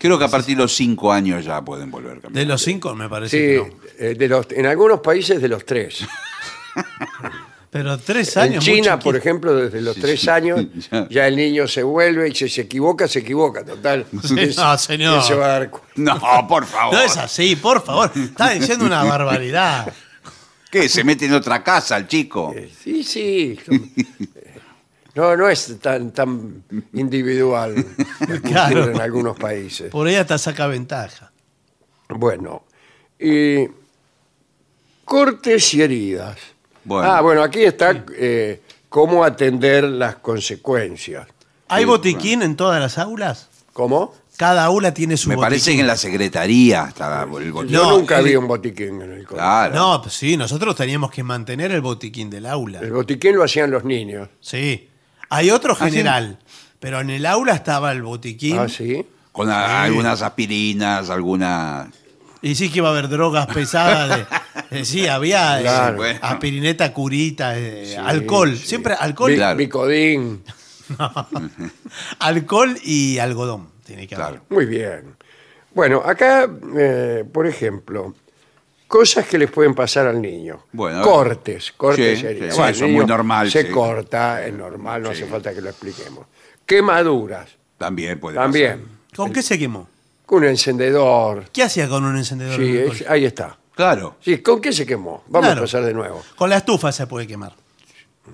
Creo 0.01 0.19
que 0.19 0.25
a 0.25 0.29
partir 0.29 0.57
de 0.57 0.63
los 0.65 0.75
cinco 0.75 1.13
años 1.13 1.45
ya 1.45 1.63
pueden 1.65 1.93
volver 1.93 2.21
a 2.27 2.29
De 2.29 2.45
los 2.45 2.61
cinco 2.61 2.93
me 2.97 3.09
parece 3.09 3.37
Sí, 3.39 3.47
que 3.47 3.59
no. 4.03 4.05
eh, 4.05 4.15
de 4.17 4.29
los, 4.29 4.51
en 4.51 4.67
algunos 4.67 4.99
países 4.99 5.41
de 5.41 5.47
los 5.49 5.65
tres. 5.65 6.05
Pero 7.71 7.97
tres 7.99 8.37
En 8.37 8.43
años. 8.43 8.67
muy 8.67 8.75
China, 8.77 8.99
por 8.99 9.15
ejemplo, 9.17 9.55
desde 9.55 9.81
los 9.81 9.95
tres 9.97 10.27
años, 10.27 10.61
Ya. 10.91 11.07
ya 11.09 11.27
el 11.29 11.37
niño 11.37 11.69
se 11.69 11.83
vuelve 11.85 12.29
y 12.29 12.35
si 12.35 12.49
se 12.49 12.63
equivoca, 12.63 13.07
se 13.07 13.21
equivoca. 13.21 13.65
Total. 13.65 14.07
Sí, 14.25 14.35
no, 14.57 14.77
señor. 14.79 15.19
¿quién 15.19 15.23
se 15.29 15.35
va 15.35 15.45
a 15.47 15.49
dar 15.49 15.71
cu- 15.71 15.81
No, 15.97 16.19
por 16.49 16.67
favor. 16.67 16.95
No 16.95 17.01
es 17.01 17.17
así, 17.17 17.55
por 17.57 17.83
favor. 17.85 18.11
Está 18.17 18.51
diciendo 18.51 18.85
una 18.85 19.05
barbaridad. 19.05 19.93
¿Qué? 20.71 20.89
¿Se 20.89 21.03
mete 21.05 21.27
en 21.27 21.35
otra 21.35 21.63
casa 21.63 21.97
el 21.97 22.07
chico? 22.09 22.53
Eh, 22.57 22.71
Sí, 22.83 23.03
sí. 23.05 23.59
No, 25.15 25.37
no 25.37 25.49
es 25.49 25.79
tan, 25.81 26.13
tan 26.13 26.63
individual 26.93 27.85
la 28.29 28.41
Claro. 28.41 28.91
en 28.91 29.01
algunos 29.01 29.37
países. 29.37 29.91
Por 29.91 30.07
ahí 30.07 30.15
hasta 30.15 30.39
saca 30.39 30.69
ventaja. 30.69 31.33
Bueno, 32.09 32.65
y 33.19 33.67
cortes 35.05 35.75
y 35.75 35.83
heridas. 35.83 36.39
Bueno. 36.85 37.11
Ah, 37.11 37.21
bueno, 37.21 37.43
aquí 37.43 37.63
está 37.63 38.05
eh, 38.17 38.63
cómo 38.89 39.25
atender 39.25 39.85
las 39.85 40.17
consecuencias. 40.17 41.27
¿Hay 41.69 41.83
Sí, 41.85 41.89
botiquín 41.89 42.43
en 42.43 42.57
todas 42.57 42.81
las 42.81 42.99
aulas? 42.99 43.49
¿Cómo? 43.73 44.15
Cada 44.37 44.65
aula 44.65 44.95
tiene 44.95 45.17
su 45.19 45.29
Me 45.29 45.37
botiquín. 45.37 45.51
parece 45.51 45.75
que 45.75 45.81
en 45.81 45.87
la 45.87 45.97
secretaría 45.97 46.87
está 46.89 47.23
el 47.23 47.53
botiquín. 47.53 47.69
Yo 47.69 47.85
No, 47.85 47.91
nunca 47.99 48.19
el- 48.19 48.25
vi 48.25 48.37
un 48.37 48.49
botiquín 48.49 49.03
en 49.03 49.13
el 49.13 49.27
colegio. 49.27 49.37
Claro. 49.37 49.75
No, 49.75 50.03
pues 50.03 50.15
sí, 50.15 50.37
nosotros 50.37 50.75
teníamos 50.75 51.11
que 51.11 51.23
mantener 51.23 51.71
el 51.73 51.83
botiquín 51.83 52.31
del 52.31 52.47
aula. 52.47 52.81
El 52.81 52.93
botiquín 52.93 53.37
lo 53.37 53.45
hacían 53.45 53.71
los 53.71 53.85
niños. 53.85 54.29
Sí. 54.41 54.89
Hay 55.29 55.51
otro 55.51 55.75
¿Ah, 55.79 55.85
sí? 55.85 55.91
general, 55.91 56.39
pero 56.81 57.01
en 57.01 57.11
el 57.11 57.27
aula 57.27 57.53
estaba 57.55 57.93
el 57.93 58.03
botiquín. 58.03 58.59
Ah, 58.59 58.69
sí. 58.69 59.07
Con 59.31 59.49
a- 59.51 59.83
algunas 59.85 60.23
aspirinas, 60.23 61.09
algunas... 61.11 61.89
Y 62.43 62.55
sí 62.55 62.71
que 62.71 62.79
iba 62.79 62.89
a 62.89 62.93
haber 62.93 63.09
drogas 63.09 63.47
pesadas. 63.49 64.27
de- 64.71 64.79
de- 64.79 64.85
sí, 64.85 65.07
había 65.07 65.59
eh, 65.59 65.63
Claro. 65.63 65.97
Bueno. 65.99 66.19
aspirineta, 66.23 66.93
curita, 66.93 67.59
eh, 67.59 67.97
alcohol. 67.99 68.57
sí. 68.57 68.67
Siempre 68.67 68.95
alcohol, 68.95 69.35
Claro. 69.35 69.57
Bicodín. 69.57 70.43
alcohol 72.19 72.77
y 72.83 73.19
algodón. 73.19 73.69
Tiene 73.85 74.07
que 74.07 74.15
haber. 74.15 74.27
Claro. 74.29 74.45
Muy 74.49 74.67
bien. 74.67 75.17
Bueno, 75.75 76.03
acá, 76.05 76.49
eh, 76.79 77.25
por 77.33 77.47
ejemplo, 77.47 78.15
cosas 78.89 79.27
que 79.27 79.39
les 79.39 79.51
pueden 79.51 79.75
pasar 79.75 80.07
al 80.07 80.21
niño. 80.21 80.65
Bueno, 80.73 80.99
a 80.99 81.01
ver. 81.01 81.09
cortes, 81.09 81.73
cortes 81.77 82.19
Sí, 82.21 82.27
sí, 82.27 82.35
Bueno, 82.39 82.67
eso 82.69 82.85
es 82.87 82.91
muy 82.93 83.05
normal, 83.07 83.51
Se 83.51 83.65
sí. 83.65 83.69
corta, 83.71 84.45
es 84.47 84.53
normal, 84.55 85.03
no 85.03 85.13
Sí. 85.13 85.23
hace 85.23 85.31
falta 85.31 85.55
que 85.55 85.61
lo 85.61 85.71
expliquemos. 85.71 86.27
Quemaduras, 86.67 87.51
También 87.79 88.19
puede 88.21 88.37
también. 88.37 88.85
¿Con 89.15 89.33
qué 89.33 89.43
se 89.43 89.59
quemó? 89.59 89.89
Un 90.31 90.45
encendedor. 90.45 91.45
¿Qué 91.53 91.63
hacía 91.65 91.89
con 91.89 92.05
un 92.05 92.17
encendedor? 92.17 92.57
Sí, 92.57 92.63
en 92.63 92.69
el 92.71 92.77
es- 92.79 92.87
colegio? 92.87 93.07
ahí 93.11 93.25
está. 93.25 93.57
Claro. 93.75 94.17
Sí, 94.21 94.39
¿con 94.39 94.61
qué 94.61 94.73
se 94.73 94.87
quemó? 94.87 95.25
Vamos 95.29 95.47
Claro. 95.49 95.61
a 95.61 95.65
pasar 95.65 95.85
de 95.85 95.95
nuevo. 95.95 96.23
Con 96.37 96.51
la 96.51 96.59
estufa 96.59 96.93
se 96.93 97.07
puede 97.07 97.27
quemar. 97.27 97.53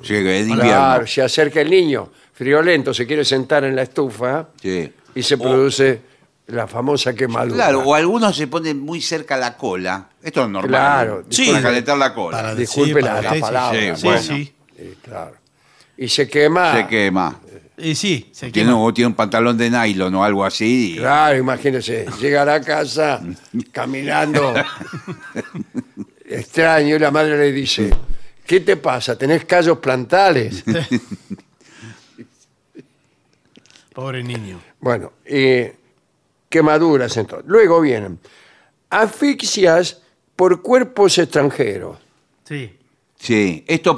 Sí, 0.02 0.08
que 0.08 0.40
es 0.40 0.46
de 0.46 0.52
Claro, 0.54 0.68
invierno. 0.68 1.06
se 1.06 1.22
acerca 1.22 1.60
el 1.60 1.70
niño, 1.70 2.10
friolento, 2.34 2.92
se 2.92 3.06
quiere 3.06 3.24
sentar 3.24 3.64
en 3.64 3.74
la 3.76 3.82
estufa 3.82 4.48
Sí. 4.60 4.92
y 5.14 5.22
se 5.22 5.34
O- 5.36 5.38
produce 5.38 6.00
la 6.48 6.66
famosa 6.66 7.14
quemadura. 7.14 7.54
Claro, 7.54 7.80
o 7.80 7.94
algunos 7.94 8.36
se 8.36 8.46
ponen 8.46 8.78
muy 8.80 9.00
cerca 9.00 9.36
la 9.36 9.56
cola. 9.56 10.08
Esto 10.22 10.42
es 10.44 10.48
normal. 10.50 10.68
Claro, 10.68 11.16
¿no? 11.24 11.32
sí. 11.32 11.46
Para 11.50 11.62
calentar 11.62 11.96
la 11.98 12.12
cola. 12.14 12.36
Para- 12.36 12.54
Disculpe 12.54 13.00
sí, 13.00 13.06
la, 13.06 13.14
para 13.16 13.34
la 13.34 13.40
palabra. 13.40 13.80
Sí, 13.96 14.00
Sí, 14.00 14.06
bueno. 14.06 14.22
sí. 14.22 14.54
Sí, 14.76 14.94
claro. 15.02 15.32
Y 15.96 16.08
se 16.08 16.28
quema. 16.28 16.74
Se 16.76 16.86
quema. 16.86 17.40
Y 17.78 17.94
sí, 17.94 18.30
se 18.32 18.50
Tiene, 18.50 18.70
quema. 18.70 18.80
o 18.82 18.92
tiene 18.94 19.08
un 19.08 19.14
pantalón 19.14 19.56
de 19.58 19.68
nylon 19.70 20.14
o 20.14 20.24
algo 20.24 20.44
así. 20.44 20.94
y- 20.94 20.98
Claro, 20.98 21.36
imagínese, 21.38 22.06
llega 22.20 22.42
a 22.42 22.44
la 22.46 22.60
casa 22.60 23.20
caminando 23.72 24.54
extraño 26.24 26.96
y 26.96 26.98
la 26.98 27.10
madre 27.10 27.36
le 27.36 27.52
dice, 27.52 27.90
¿qué 28.46 28.60
te 28.60 28.76
pasa? 28.78 29.16
¿Tenés 29.18 29.44
callos 29.44 29.78
plantales? 29.78 30.64
Pobre 33.94 34.22
niño. 34.22 34.60
Bueno, 34.80 35.12
eh, 35.24 35.74
quemaduras 36.48 37.16
entonces. 37.16 37.48
Luego 37.48 37.80
vienen 37.80 38.18
asfixias 38.90 40.02
por 40.34 40.60
cuerpos 40.62 41.16
extranjeros. 41.18 41.98
Sí. 42.44 42.75
Sí, 43.18 43.64
esto 43.66 43.96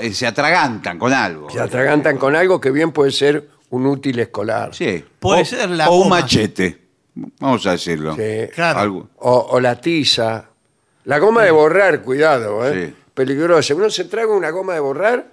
eh, 0.00 0.12
se 0.12 0.26
atragantan 0.26 0.98
con 0.98 1.12
algo. 1.12 1.50
Se 1.50 1.60
atragantan 1.60 2.16
con 2.18 2.36
algo 2.36 2.60
que 2.60 2.70
bien 2.70 2.92
puede 2.92 3.10
ser 3.10 3.48
un 3.70 3.86
útil 3.86 4.18
escolar. 4.20 4.74
Sí. 4.74 5.04
Puede 5.18 5.42
o, 5.42 5.44
ser 5.44 5.70
la 5.70 5.88
o 5.90 5.96
un 5.96 6.02
goma. 6.04 6.20
machete. 6.20 6.78
Vamos 7.14 7.66
a 7.66 7.72
decirlo. 7.72 8.14
Sí. 8.16 8.48
Claro. 8.54 8.78
Algo. 8.80 9.08
O, 9.18 9.48
o 9.50 9.60
la 9.60 9.80
tiza. 9.80 10.46
La 11.04 11.18
goma 11.18 11.42
de 11.44 11.50
borrar, 11.50 12.02
cuidado, 12.02 12.66
¿eh? 12.68 12.88
Sí. 12.88 12.94
peligrosa. 13.14 13.74
Uno 13.74 13.90
se 13.90 14.04
traga 14.04 14.32
una 14.34 14.50
goma 14.50 14.74
de 14.74 14.80
borrar 14.80 15.30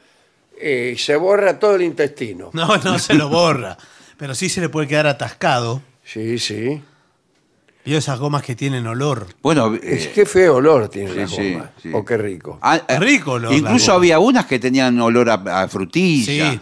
eh, 0.60 0.94
y 0.96 0.98
se 0.98 1.16
borra 1.16 1.60
todo 1.60 1.76
el 1.76 1.84
intestino. 1.84 2.50
No, 2.54 2.78
no 2.78 2.98
se 3.00 3.14
lo 3.14 3.30
borra. 3.30 3.78
Pero 4.18 4.34
sí 4.34 4.50
se 4.50 4.62
le 4.62 4.70
puede 4.70 4.88
quedar 4.88 5.08
atascado. 5.08 5.82
Sí, 6.04 6.40
sí. 6.40 6.82
Vio 7.88 7.98
esas 7.98 8.20
gomas 8.20 8.44
que 8.44 8.54
tienen 8.56 8.86
olor. 8.86 9.28
Bueno, 9.42 9.74
Es 9.76 10.08
eh, 10.08 10.12
qué 10.14 10.26
feo 10.26 10.56
olor 10.56 10.90
tiene 10.90 11.12
sí, 11.12 11.16
la 11.20 11.28
sí, 11.28 11.54
goma. 11.54 11.72
sí. 11.82 11.90
O 11.94 12.04
qué 12.04 12.18
rico. 12.18 12.60
ah, 12.62 12.82
eh, 12.88 13.00
Rico 13.00 13.32
olor, 13.32 13.52
la 13.52 13.58
Incluso 13.58 13.94
goma. 13.94 13.96
había 13.98 14.20
unas 14.20 14.46
que 14.46 14.60
tenían 14.60 15.00
olor 15.00 15.30
a, 15.30 15.36
a 15.64 15.68
frutilla. 15.70 16.52
Sí. 16.52 16.60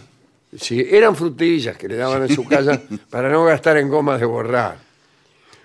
Sí, 0.58 0.86
eran 0.90 1.16
frutillas 1.16 1.76
que 1.76 1.88
le 1.88 1.96
daban 1.96 2.22
en 2.22 2.28
su 2.34 2.44
casa 2.44 2.80
para 3.10 3.28
no 3.28 3.44
gastar 3.44 3.76
en 3.78 3.88
gomas 3.88 4.20
de 4.20 4.26
borrar. 4.26 4.78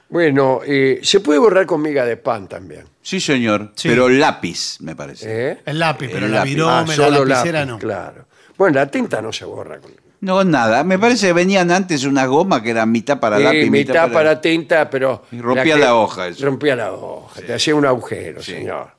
Bueno, 0.10 0.62
eh, 0.65 1.00
se 1.04 1.19
puede 1.19 1.39
borrar 1.39 1.65
con 1.67 1.82
miga 1.82 2.06
de 2.06 2.17
pan 2.17 2.47
también. 2.47 2.84
Sí, 3.02 3.21
señor. 3.21 3.71
Sí. 3.76 3.88
Pero 3.88 4.10
lápiz, 4.10 4.78
me 4.82 4.95
parece. 4.95 5.52
¿eh? 5.52 5.58
El 5.65 5.80
lápiz, 5.80 6.10
pero 6.12 6.26
El 6.26 6.32
la 6.34 6.38
lápiz. 6.39 6.50
virome, 6.50 6.71
Ah, 6.74 6.86
la 6.88 6.93
solo 6.95 7.26
lapicera 7.26 7.60
lápiz, 7.60 7.71
no. 7.71 7.80
Claro. 7.80 8.26
Bueno, 8.58 8.76
la 8.80 8.88
tinta 8.91 9.21
no 9.21 9.32
se 9.32 9.45
borra. 9.45 9.80
Con... 9.80 9.91
No, 10.21 10.43
nada. 10.43 10.84
Me 10.84 10.99
parece 10.99 11.27
que 11.27 11.34
venían 11.34 11.71
antes 11.71 12.03
unas 12.05 12.27
gomas 12.27 12.62
que 12.62 12.69
eran 12.69 12.91
mitad 12.91 13.19
para 13.19 13.38
Sí, 13.38 13.43
lápiz, 13.43 13.69
mitad 13.71 14.12
para... 14.12 14.39
tinta, 14.39 14.89
pero... 14.89 15.23
Y 15.31 15.39
rompía 15.41 15.75
la 15.77 15.95
hoja, 15.95 16.27
eso. 16.27 16.45
Rompía 16.45 16.75
la 16.75 16.93
hoja, 16.93 17.41
te 17.41 17.53
hacía 17.53 17.73
un 17.75 17.86
agujero, 17.86 18.41
Sí. 18.41 18.51
señor. 18.53 18.91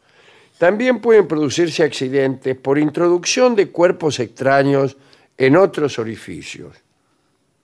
También 0.58 1.00
pueden 1.00 1.26
producirse 1.28 1.82
accidentes 1.85 2.56
por 2.56 2.78
introducción 2.78 3.54
de 3.54 3.68
cuerpos 3.70 4.18
extraños 4.20 4.96
en 5.38 5.56
otros 5.56 5.98
orificios. 5.98 6.76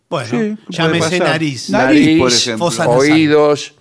Bueno, 0.08 0.28
Sí, 0.30 0.36
puede 0.36 0.56
llámese 0.68 1.18
pasar. 1.18 1.28
nariz. 1.32 1.70
Nariz, 1.70 2.18
por 2.18 2.32
ejemplo. 2.32 2.66
fosa 2.66 2.84
nasal. 2.86 2.98
oídos, 3.00 3.74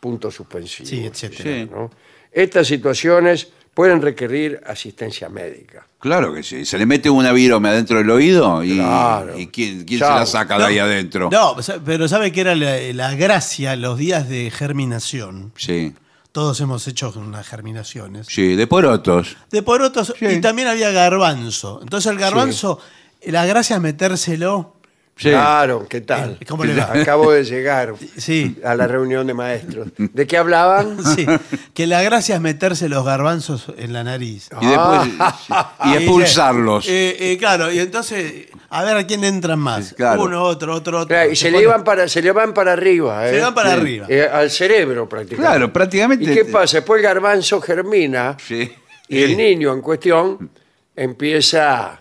puntos 0.00 0.34
suspensivos. 0.34 0.88
Sí, 0.88 1.04
etcétera. 1.04 1.42
Sí. 1.64 1.68
¿no? 1.70 1.90
Estas 2.32 2.66
situaciones 2.66 3.48
pueden 3.74 4.00
requerir 4.00 4.60
asistencia 4.66 5.28
médica. 5.28 5.86
Claro 5.98 6.32
que 6.32 6.42
sí. 6.42 6.64
Se 6.64 6.78
le 6.78 6.86
mete 6.86 7.10
una 7.10 7.32
virome 7.32 7.68
adentro 7.68 7.98
del 7.98 8.08
oído 8.10 8.62
y, 8.62 8.74
Claro. 8.76 9.38
y 9.38 9.48
¿quién, 9.48 9.84
quién 9.84 9.98
se 10.00 10.04
la 10.06 10.26
saca 10.26 10.58
de 10.58 10.64
ahí 10.64 10.78
adentro? 10.78 11.28
No, 11.32 11.56
pero 11.84 12.06
¿sabe 12.08 12.30
qué 12.30 12.42
era 12.42 12.54
la, 12.54 12.76
la 12.92 13.14
gracia 13.14 13.74
los 13.76 13.98
días 13.98 14.28
de 14.28 14.50
germinación? 14.50 15.52
Sí, 15.56 15.94
Todos 16.32 16.60
hemos 16.60 16.86
hecho 16.88 17.12
unas 17.16 17.46
germinaciones. 17.48 18.26
sí, 18.28 18.54
de 18.56 18.66
porotos. 18.66 19.36
De 19.50 19.62
porotos 19.62 20.12
Sí. 20.18 20.26
y 20.26 20.40
también 20.40 20.68
había 20.68 20.90
garbanzo. 20.90 21.80
Entonces 21.82 22.10
el 22.12 22.18
garbanzo, 22.18 22.78
la 23.26 23.46
gracia 23.46 23.76
es 23.76 23.82
metérselo. 23.82 24.76
Sí. 25.16 25.30
Claro, 25.30 25.86
¿qué 25.88 26.00
tal? 26.00 26.38
Eh, 26.40 26.44
¿cómo 26.44 26.64
le 26.64 26.74
va? 26.74 26.90
Acabo 26.92 27.30
de 27.30 27.44
llegar 27.44 27.94
Sí. 28.16 28.56
a 28.64 28.74
la 28.74 28.88
reunión 28.88 29.28
de 29.28 29.34
maestros. 29.34 29.86
¿De 29.96 30.26
qué 30.26 30.36
hablaban? 30.36 30.96
Sí, 31.14 31.24
que 31.72 31.86
la 31.86 32.02
gracia 32.02 32.34
es 32.34 32.40
meterse 32.40 32.88
los 32.88 33.04
garbanzos 33.04 33.66
en 33.78 33.92
la 33.92 34.02
nariz. 34.02 34.48
Y 34.60 34.66
después 34.66 35.02
sí, 35.04 35.52
y 35.84 35.88
Y 35.88 35.94
expulsarlos. 35.98 36.88
Eh, 36.88 37.16
eh, 37.32 37.38
claro, 37.38 37.70
y 37.70 37.78
entonces, 37.78 38.46
a 38.70 38.82
ver 38.82 38.96
a 38.96 39.06
quién 39.06 39.22
entran 39.22 39.60
más. 39.60 39.92
Claro. 39.92 40.24
Uno, 40.24 40.42
otro, 40.42 40.74
otro, 40.74 40.98
otro. 40.98 41.06
Claro, 41.06 41.30
y 41.30 41.36
se, 41.36 41.48
le 41.52 41.64
van 41.64 41.84
para, 41.84 42.08
se 42.08 42.20
le 42.20 42.32
van 42.32 42.52
para 42.52 42.72
arriba. 42.72 43.24
Se 43.28 43.38
¿eh? 43.38 43.40
van 43.40 43.54
para 43.54 43.70
Sí. 43.70 43.76
arriba. 43.80 44.06
Eh, 44.08 44.28
al 44.32 44.50
cerebro 44.50 45.08
prácticamente. 45.08 45.48
Claro, 45.48 45.72
prácticamente- 45.72 46.24
¿Y 46.24 46.34
qué 46.34 46.44
pasa? 46.46 46.78
Después 46.78 46.98
el 46.98 47.04
garbanzo 47.04 47.60
germina 47.60 48.36
Sí. 48.44 48.68
y 49.06 49.22
el 49.22 49.36
niño 49.36 49.72
en 49.72 49.80
cuestión 49.80 50.50
empieza 50.96 52.00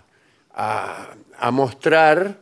a, 0.55 1.07
a 1.39 1.51
mostrar 1.51 2.41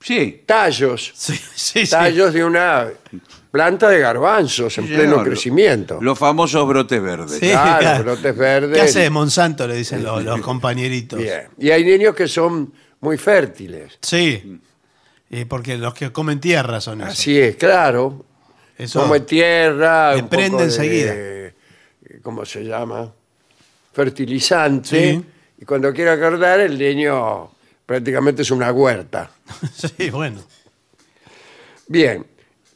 Sí. 0.00 0.42
tallos, 0.46 1.12
Sí, 1.16 1.34
sí, 1.54 1.84
sí. 1.86 1.90
tallos 1.90 2.32
de 2.32 2.44
una 2.44 2.88
planta 3.50 3.88
de 3.88 4.00
garbanzos 4.00 4.76
en 4.78 4.86
Sí, 4.88 4.94
pleno 4.94 5.10
señor. 5.12 5.24
crecimiento. 5.26 5.98
Los 6.00 6.18
famosos 6.18 6.66
brotes 6.66 7.00
verdes. 7.02 7.38
Sí, 7.38 7.50
Claro, 7.50 7.78
claro. 7.80 8.04
brotes 8.04 8.36
verdes. 8.36 8.74
¿Qué 8.76 8.80
hace 8.82 9.10
Monsanto? 9.10 9.68
Le 9.68 9.76
dicen 9.76 10.02
los, 10.02 10.24
los 10.24 10.40
compañeritos. 10.42 11.18
Bien. 11.20 11.48
Y 11.58 11.70
hay 11.70 11.84
niños 11.84 12.14
que 12.14 12.26
son 12.26 12.72
muy 13.00 13.16
fértiles. 13.18 13.98
Sí. 14.02 14.60
Eh, 15.30 15.46
porque 15.46 15.76
los 15.78 15.94
que 15.94 16.10
comen 16.12 16.40
tierra 16.40 16.80
son 16.80 17.00
esos. 17.02 17.12
Así 17.12 17.38
es, 17.38 17.56
claro. 17.56 18.24
Eso- 18.76 19.00
Como 19.02 19.14
en 19.14 19.24
tierra, 19.26 20.14
un 20.16 20.28
prende 20.28 20.58
de- 20.58 20.64
enseguida. 20.64 21.14
¿Cómo 22.22 22.44
se 22.44 22.64
llama? 22.64 23.12
Fertilizante. 23.92 24.88
Sí. 25.14 25.24
Y 25.60 25.64
cuando 25.64 25.92
quiere 25.92 26.10
acordar, 26.10 26.60
el 26.60 26.78
niño 26.78 27.50
prácticamente 27.92 28.40
es 28.40 28.50
una 28.50 28.72
huerta. 28.72 29.30
sí, 29.98 30.08
bueno. 30.08 30.40
Bien. 31.86 32.24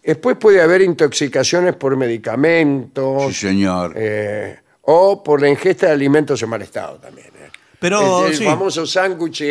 Después 0.05 0.37
puede 0.37 0.61
haber 0.61 0.83
intoxicaciones 0.83 1.75
por 1.75 1.97
medicamentos 1.97 3.25
Sí, 3.29 3.49
señor. 3.49 3.95
eh, 3.97 4.59
o 4.83 5.23
por 5.25 5.41
la 5.41 5.49
ingesta 5.49 5.87
de 5.87 5.93
alimentos 5.93 6.41
en 6.43 6.49
mal 6.51 6.61
estado 6.61 6.99
también. 6.99 7.29
eh. 7.29 7.51
Pero, 7.81 8.27
el, 8.27 8.33
el 8.33 8.39
sí. 8.39 8.45
famoso 8.45 8.87
sándwich. 8.87 9.43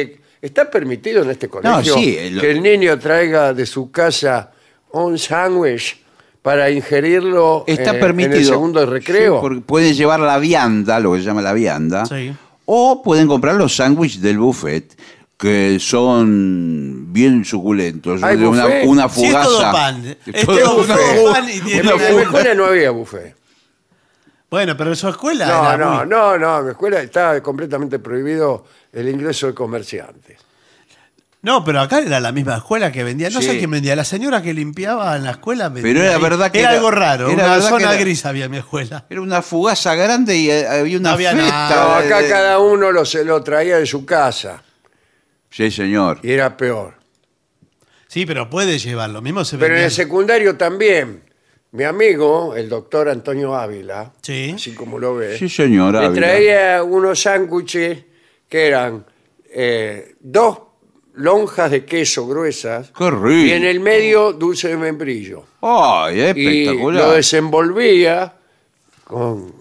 ¿Está 0.41 0.69
permitido 0.69 1.23
en 1.23 1.31
este 1.31 1.47
colegio 1.49 1.95
sí, 1.95 2.15
el- 2.17 2.39
que 2.39 2.51
el 2.51 2.61
niño 2.61 2.97
traiga 2.99 3.53
de 3.55 3.65
su 3.65 3.89
casa 3.89 4.51
un 4.91 5.17
sándwich 5.17 5.99
para 6.43 6.69
ingerirlo 6.69 7.63
Está 7.65 7.95
eh, 7.95 7.99
permitido. 7.99 8.35
en 8.35 8.39
el 8.41 8.45
segundo 8.45 8.85
recreo? 8.85 9.35
Sí, 9.35 9.41
porque 9.41 9.61
pueden 9.61 9.95
llevar 9.95 10.19
la 10.19 10.37
vianda, 10.37 10.99
lo 10.99 11.13
que 11.13 11.19
se 11.19 11.25
llama 11.25 11.41
la 11.41 11.53
vianda. 11.53 12.05
Sí. 12.05 12.31
O 12.65 13.01
pueden 13.03 13.27
comprar 13.27 13.55
los 13.55 13.75
sándwiches 13.75 14.21
del 14.21 14.37
buffet, 14.39 14.95
que 15.37 15.77
son 15.79 17.11
bien 17.11 17.43
suculentos. 17.43 18.23
¿Hay 18.23 18.37
De 18.37 18.47
una, 18.47 18.63
buffet? 18.65 18.87
una 18.87 19.09
Sí, 19.09 19.23
es 19.25 19.27
fugaza. 19.31 19.45
todo 19.49 19.71
pan. 19.71 20.17
Es 20.25 20.45
Todo 20.45 21.33
pan 21.33 21.49
y 21.49 21.59
tiene 21.59 21.79
en, 21.79 21.85
mi- 21.85 21.91
en 22.03 22.09
mi 22.09 22.13
una- 22.13 22.23
escuela 22.23 22.53
no 22.55 22.65
había 22.65 22.91
buffet. 22.91 23.35
Bueno, 24.49 24.77
pero 24.77 24.91
en 24.91 24.95
su 24.95 25.09
escuela 25.09 25.45
No, 25.47 25.73
era 25.73 25.77
no, 25.77 25.97
muy- 25.97 26.07
no, 26.07 26.37
no. 26.37 26.59
En 26.59 26.65
mi 26.65 26.71
escuela 26.71 27.01
estaba 27.01 27.41
completamente 27.41 27.99
prohibido 27.99 28.65
el 28.93 29.09
ingreso 29.09 29.47
de 29.47 29.53
comerciantes. 29.53 30.37
No, 31.41 31.63
pero 31.63 31.81
acá 31.81 31.99
era 31.99 32.19
la 32.19 32.31
misma 32.31 32.55
escuela 32.55 32.91
que 32.91 33.03
vendía. 33.03 33.29
No 33.29 33.39
Sí. 33.41 33.47
sé 33.47 33.57
quién 33.59 33.69
vendía. 33.69 33.95
La 33.95 34.05
señora 34.05 34.41
que 34.41 34.51
limpiaba 34.53 35.15
en 35.15 35.25
la 35.25 35.31
escuela 35.31 35.69
vendía. 35.69 35.83
Pero 35.93 36.03
era 36.05 36.15
ahí. 36.15 36.21
verdad 36.21 36.49
que 36.51 36.59
era, 36.59 36.69
era- 36.69 36.77
algo 36.77 36.89
raro. 36.91 37.25
era 37.27 37.33
una 37.35 37.43
verdad 37.43 37.57
que 37.65 37.69
zona 37.69 37.91
era- 37.91 37.99
gris 38.01 38.25
había 38.25 38.45
en 38.45 38.51
mi 38.51 38.57
escuela. 38.57 39.05
Era 39.09 39.21
una 39.21 39.41
fugaza 39.43 39.93
grande 39.95 40.35
y 40.37 40.49
eh, 40.49 40.65
había 40.67 40.97
una 40.97 41.09
No 41.09 41.15
había 41.15 41.31
feta. 41.31 41.43
nada. 41.43 41.75
No, 41.95 42.01
de- 42.01 42.07
acá 42.07 42.21
de- 42.21 42.29
cada 42.29 42.59
uno 42.59 42.91
lo, 42.91 43.05
se 43.05 43.23
lo 43.25 43.43
traía 43.43 43.77
de 43.77 43.85
su 43.85 44.05
casa 44.05 44.63
Sí, 45.55 45.71
señor. 45.71 46.19
y 46.21 46.31
era 46.31 46.57
peor. 46.57 46.95
Sí, 48.07 48.25
pero 48.25 48.49
puede 48.49 48.77
llevar. 48.77 49.09
Lo 49.09 49.21
mismo 49.21 49.45
se 49.45 49.55
Pero 49.57 49.67
en 49.67 49.71
vendía. 49.73 49.85
el 49.85 49.91
secundario 49.91 50.57
también. 50.57 51.23
Mi 51.71 51.83
amigo, 51.83 52.55
el 52.55 52.67
doctor 52.69 53.09
Antonio 53.09 53.55
Ávila, 53.55 54.11
Sí. 54.21 54.51
así 54.55 54.73
como 54.73 54.97
lo 54.99 55.15
ve, 55.15 55.37
Sí, 55.37 55.47
señor. 55.49 55.93
me 55.93 56.05
Ávila. 56.05 56.13
traía 56.27 56.83
unos 56.83 57.21
sándwiches 57.21 58.03
que 58.49 58.67
eran 58.67 59.05
eh, 59.57 60.15
dos 60.19 60.59
lonjas 61.15 61.71
de 61.71 61.85
queso 61.85 62.27
gruesas 62.27 62.91
Qué 62.97 63.09
rico. 63.09 63.29
y 63.29 63.51
en 63.51 63.63
el 63.63 63.79
medio 63.79 64.33
dulce 64.33 64.67
de 64.69 64.77
membrillo. 64.77 65.45
¡Ay, 65.61 66.17
Y 66.17 66.21
espectacular! 66.21 67.03
lo 67.05 67.11
desenvolvía 67.13 68.33
con, 69.05 69.53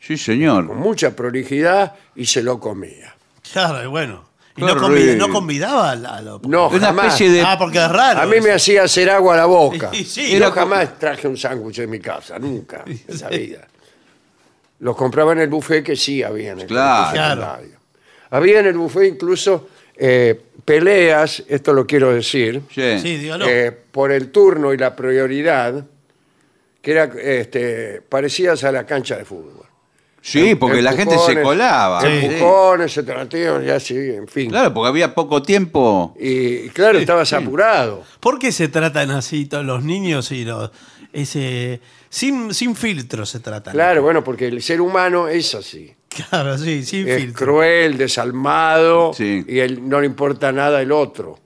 Sí, 0.00 0.16
señor. 0.16 0.66
con 0.66 0.78
mucha 0.78 1.14
prolijidad 1.14 1.94
y 2.16 2.26
se 2.26 2.42
lo 2.42 2.58
comía. 2.58 3.14
Claro, 3.52 3.82
y 3.84 3.86
bueno. 3.86 4.25
Y 4.56 4.60
Qué 4.60 4.66
no, 4.66 5.26
no 5.26 5.32
convidaba 5.32 5.90
a 5.90 5.96
la- 5.96 6.16
a 6.16 6.22
lo- 6.22 6.40
No, 6.46 6.68
Una 6.68 6.86
jamás. 6.86 7.06
especie 7.08 7.30
de- 7.30 7.42
Ah, 7.42 7.56
porque 7.58 7.76
es 7.78 7.88
raro. 7.90 8.20
A 8.20 8.26
mí 8.26 8.40
me 8.40 8.52
hacía 8.52 8.84
hacer 8.84 9.10
agua 9.10 9.34
a 9.34 9.36
la 9.38 9.46
boca. 9.46 9.90
Y 9.92 10.04
sí, 10.04 10.30
Yo 10.30 10.36
era 10.38 10.46
como- 10.50 10.60
jamás 10.60 10.98
traje 10.98 11.28
un 11.28 11.36
sándwich 11.36 11.76
de 11.76 11.86
mi 11.86 11.98
casa, 12.00 12.38
nunca, 12.38 12.82
en 12.86 13.20
la 13.20 13.28
vida. 13.28 13.68
Los 14.80 14.96
compraba 14.96 15.32
en 15.32 15.40
el 15.40 15.48
buffet 15.48 15.84
que 15.84 15.94
sí 15.96 16.22
había 16.22 16.52
en 16.52 16.60
el 16.60 16.66
Claro. 16.66 17.10
secundario. 17.16 17.76
Había 18.30 18.60
en 18.60 18.66
el 18.66 18.74
buffet 18.78 19.04
incluso 19.14 19.68
eh, 19.98 20.38
peleas, 20.64 21.42
esto 21.48 21.72
lo 21.72 21.86
quiero 21.86 22.12
decir, 22.12 22.60
Sí. 22.70 22.98
Sí, 23.00 23.16
dígalo. 23.16 23.46
eh, 23.48 23.72
por 23.90 24.12
el 24.12 24.30
turno 24.30 24.72
y 24.74 24.76
la 24.76 24.94
prioridad, 24.94 25.84
que 26.82 26.90
eran 26.92 27.12
este, 27.18 28.02
parecidas 28.06 28.62
a 28.64 28.72
la 28.72 28.84
cancha 28.84 29.16
de 29.16 29.24
fútbol. 29.24 29.65
Sí, 30.28 30.56
porque 30.56 30.82
la 30.82 30.92
gente 30.92 31.16
se 31.24 31.40
colaba. 31.40 32.04
Empujones, 32.04 32.92
se 32.92 33.04
trataban 33.04 33.64
y 33.64 33.70
así, 33.70 33.94
en 33.96 34.26
fin. 34.26 34.50
Claro, 34.50 34.74
porque 34.74 34.88
había 34.88 35.14
poco 35.14 35.40
tiempo. 35.40 36.14
Y, 36.18 36.66
y 36.66 36.68
claro, 36.70 36.98
estabas 36.98 37.32
apurado. 37.32 38.02
¿Por 38.18 38.38
qué 38.40 38.50
se 38.50 38.66
tratan 38.66 39.12
así 39.12 39.46
todos 39.46 39.64
los 39.64 39.84
niños 39.84 40.32
y 40.32 40.44
los. 40.44 40.70
Ese, 41.12 41.80
sin, 42.10 42.52
sin 42.52 42.74
filtro 42.74 43.24
se 43.24 43.38
tratan? 43.38 43.72
Claro, 43.72 44.02
bueno, 44.02 44.24
porque 44.24 44.48
el 44.48 44.60
ser 44.62 44.80
humano 44.80 45.28
es 45.28 45.54
así. 45.54 45.94
Claro, 46.08 46.58
sí, 46.58 46.82
sin 46.82 47.06
es 47.08 47.20
filtro. 47.20 47.46
cruel, 47.46 47.96
desalmado 47.96 49.12
Sí. 49.14 49.44
y 49.46 49.60
él 49.60 49.88
no 49.88 50.00
le 50.00 50.06
importa 50.06 50.50
nada 50.50 50.82
el 50.82 50.90
otro. 50.90 51.38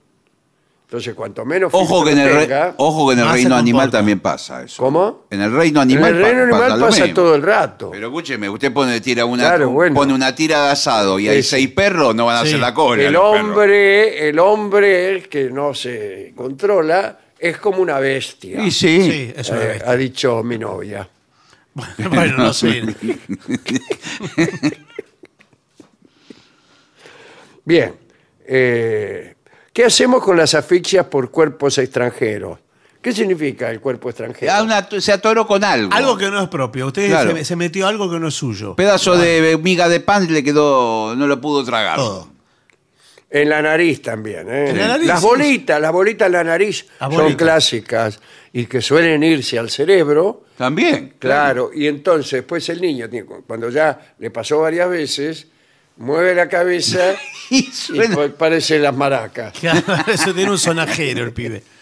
Entonces, 0.91 1.15
cuanto 1.15 1.45
menos 1.45 1.73
Ojo 1.73 2.03
que 2.03 2.11
en 2.11 2.17
el, 2.19 2.33
re- 2.33 2.41
tenga, 2.41 2.73
ojo 2.75 3.07
que 3.07 3.13
en 3.13 3.19
el 3.21 3.29
reino 3.31 3.55
animal 3.55 3.89
también 3.89 4.19
pasa 4.19 4.61
eso. 4.63 4.83
¿Cómo? 4.83 5.21
En 5.29 5.39
el 5.39 5.49
reino 5.53 5.81
en 5.81 5.89
animal 5.89 6.15
el 6.17 6.21
reino 6.21 6.49
pa- 6.51 6.65
animal 6.65 6.79
pasa 6.81 7.13
todo 7.13 7.33
el 7.33 7.41
rato. 7.43 7.91
Pero 7.91 8.07
escúcheme, 8.07 8.49
usted 8.49 8.73
pone, 8.73 8.99
tira 8.99 9.23
una, 9.23 9.43
Claro, 9.43 9.69
bueno. 9.69 9.95
pone 9.95 10.13
una 10.13 10.35
tira 10.35 10.65
de 10.65 10.71
asado 10.71 11.17
y 11.17 11.29
hay 11.29 11.37
Es- 11.39 11.47
seis 11.47 11.69
perros, 11.69 12.13
no 12.13 12.25
van 12.25 12.35
a 12.35 12.41
Sí. 12.41 12.47
hacer 12.49 12.59
la 12.59 12.73
cola. 12.73 13.03
el 13.03 13.15
hombre, 13.15 14.27
el 14.27 14.37
hombre 14.37 15.23
que 15.29 15.49
no 15.49 15.73
se 15.73 16.33
controla 16.35 17.17
es 17.39 17.57
como 17.57 17.81
una 17.81 17.97
bestia. 17.99 18.61
Y 18.61 18.69
sí. 18.69 19.01
Sí, 19.09 19.33
es 19.33 19.49
una 19.49 19.63
eh, 19.63 19.81
ha 19.85 19.95
dicho 19.95 20.43
mi 20.43 20.57
novia. 20.57 21.07
Bueno, 22.09 22.35
no 22.35 22.51
sé. 22.53 22.83
Bien. 27.63 27.93
eh, 28.45 29.30
¿Qué 29.73 29.85
hacemos 29.85 30.23
con 30.23 30.37
las 30.37 30.53
asfixias 30.53 31.05
por 31.05 31.31
cuerpos 31.31 31.77
extranjeros? 31.77 32.59
¿Qué 33.01 33.13
significa 33.13 33.71
el 33.71 33.79
cuerpo 33.79 34.09
extranjero? 34.09 34.51
Ah, 34.53 34.61
una- 34.61 34.87
se 35.01 35.11
atoró 35.11 35.47
con 35.47 35.63
algo. 35.63 35.91
Algo 35.93 36.17
que 36.17 36.29
no 36.29 36.41
es 36.43 36.49
propio. 36.49 36.87
Usted 36.87 37.07
Claro. 37.07 37.35
se, 37.35 37.45
se 37.45 37.55
metió 37.55 37.87
algo 37.87 38.11
que 38.11 38.19
no 38.19 38.27
es 38.27 38.33
suyo. 38.35 38.75
Pedazo 38.75 39.17
de 39.17 39.57
miga 39.61 39.89
de 39.89 40.01
pan 40.01 40.31
le 40.31 40.43
quedó, 40.43 41.15
no 41.15 41.25
lo 41.25 41.41
pudo 41.41 41.63
tragar. 41.63 41.95
Todo. 41.95 42.29
En 43.29 43.49
la 43.49 43.61
nariz 43.61 44.01
también. 44.01 44.47
¿eh? 44.51 44.69
En 44.71 44.77
la 44.77 44.87
nariz, 44.89 45.07
las 45.07 45.21
sí. 45.21 45.25
bolitas, 45.25 45.81
las 45.81 45.91
bolitas 45.93 46.25
en 46.27 46.31
la 46.33 46.43
nariz 46.43 46.85
Las 46.99 47.09
son 47.13 47.23
bolitas. 47.23 47.37
clásicas 47.41 48.19
y 48.53 48.65
que 48.65 48.81
suelen 48.81 49.23
irse 49.23 49.57
al 49.57 49.69
cerebro. 49.69 50.43
También. 50.57 51.13
Claro, 51.17 51.71
y 51.73 51.87
entonces 51.87 52.31
después 52.41 52.67
el 52.69 52.81
niño, 52.81 53.09
tiene- 53.09 53.25
cuando 53.47 53.69
ya 53.69 54.13
le 54.19 54.29
pasó 54.29 54.59
varias 54.59 54.89
veces, 54.89 55.47
mueve 56.01 56.35
la 56.35 56.49
cabeza 56.49 57.15
Y 57.49 57.57
y 57.59 57.63
suena- 57.71 58.15
pa- 58.15 58.27
parece 58.29 58.79
las 58.79 58.95
maracas. 58.95 59.53
Claro, 59.59 59.81
eso 60.13 60.33
tiene 60.33 60.51
un 60.51 60.57
sonajero 60.59 61.23
el 61.23 61.31
pibe. 61.31 61.63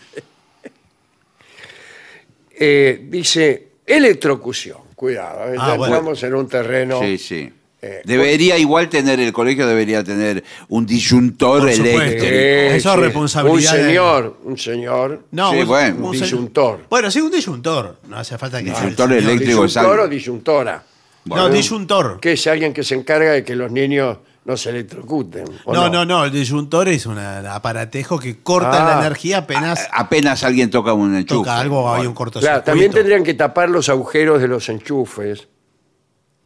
Eh, 2.62 3.06
dice 3.10 3.68
electrocución, 3.86 4.80
cuidado, 4.96 5.46
¿eh? 5.54 5.56
Ah, 5.58 5.70
ya 5.70 5.78
bueno. 5.78 5.96
entramos 5.96 6.24
en 6.24 6.34
un 6.36 6.48
terreno. 6.50 7.00
Sí, 7.02 7.18
sí. 7.18 7.54
Eh, 7.82 8.02
debería 8.04 8.58
igual 8.58 8.90
tener, 8.90 9.18
el 9.22 9.32
colegio 9.32 9.66
debería 9.66 10.04
tener 10.04 10.44
un 10.68 10.86
disyuntor 10.86 11.62
Por 11.62 11.72
supuesto. 11.72 12.00
eléctrico. 12.02 12.26
Eh, 12.36 12.76
Eso 12.76 12.94
es 12.96 13.00
responsabilidad 13.00 13.74
Un 13.76 13.78
de- 13.80 13.86
señor, 13.88 14.38
un 14.44 14.58
señor. 14.58 15.24
No, 15.32 15.52
Sí, 15.54 15.60
un- 15.60 15.68
bueno, 15.68 16.06
un 16.08 16.12
disyuntor. 16.12 16.80
Bueno, 16.90 17.10
sí, 17.10 17.22
un 17.22 17.32
disyuntor. 17.32 18.00
No 18.10 18.18
hace 18.18 18.38
falta 18.38 18.60
que 18.62 18.66
sea 18.72 18.74
el 18.74 18.82
Disyuntor 18.90 19.08
señor. 19.08 19.24
eléctrico. 19.24 19.64
es 19.64 19.70
disyuntor 19.72 19.92
algo. 19.94 20.04
o 20.04 20.08
disyuntora. 20.10 20.84
No, 21.26 21.50
disyuntor. 21.50 22.20
Que 22.20 22.34
es 22.34 22.48
alguien 22.48 22.74
que 22.74 22.84
se 22.84 22.96
encarga 22.96 23.32
de 23.32 23.44
que 23.44 23.56
los 23.56 23.72
niños 23.72 24.18
no 24.46 24.58
se 24.58 24.70
electrocuten. 24.72 25.46
¿o 25.66 25.74
No, 25.74 25.90
no, 25.90 26.06
no, 26.06 26.26
el 26.26 26.32
disyuntor 26.32 26.88
es 26.90 27.06
un 27.06 27.20
aparatejo 27.20 28.18
que 28.18 28.42
corta 28.42 28.72
Ah. 28.88 28.96
la 28.96 29.00
energía 29.06 29.40
apenas 29.40 29.88
Apenas 29.92 30.44
alguien 30.44 30.72
toca 30.72 30.94
un 30.94 31.16
enchufe. 31.16 31.40
toca 31.42 31.60
algo, 31.60 31.88
hay 31.94 32.00
un 32.02 32.14
Claro, 32.14 32.16
cortocircuito. 32.16 32.64
también 32.64 32.92
tendrían 32.92 33.24
que 33.24 33.34
tapar 33.36 33.70
los 33.70 33.90
agujeros 33.90 34.42
de 34.42 34.48
los 34.48 34.68
enchufes. 34.70 35.48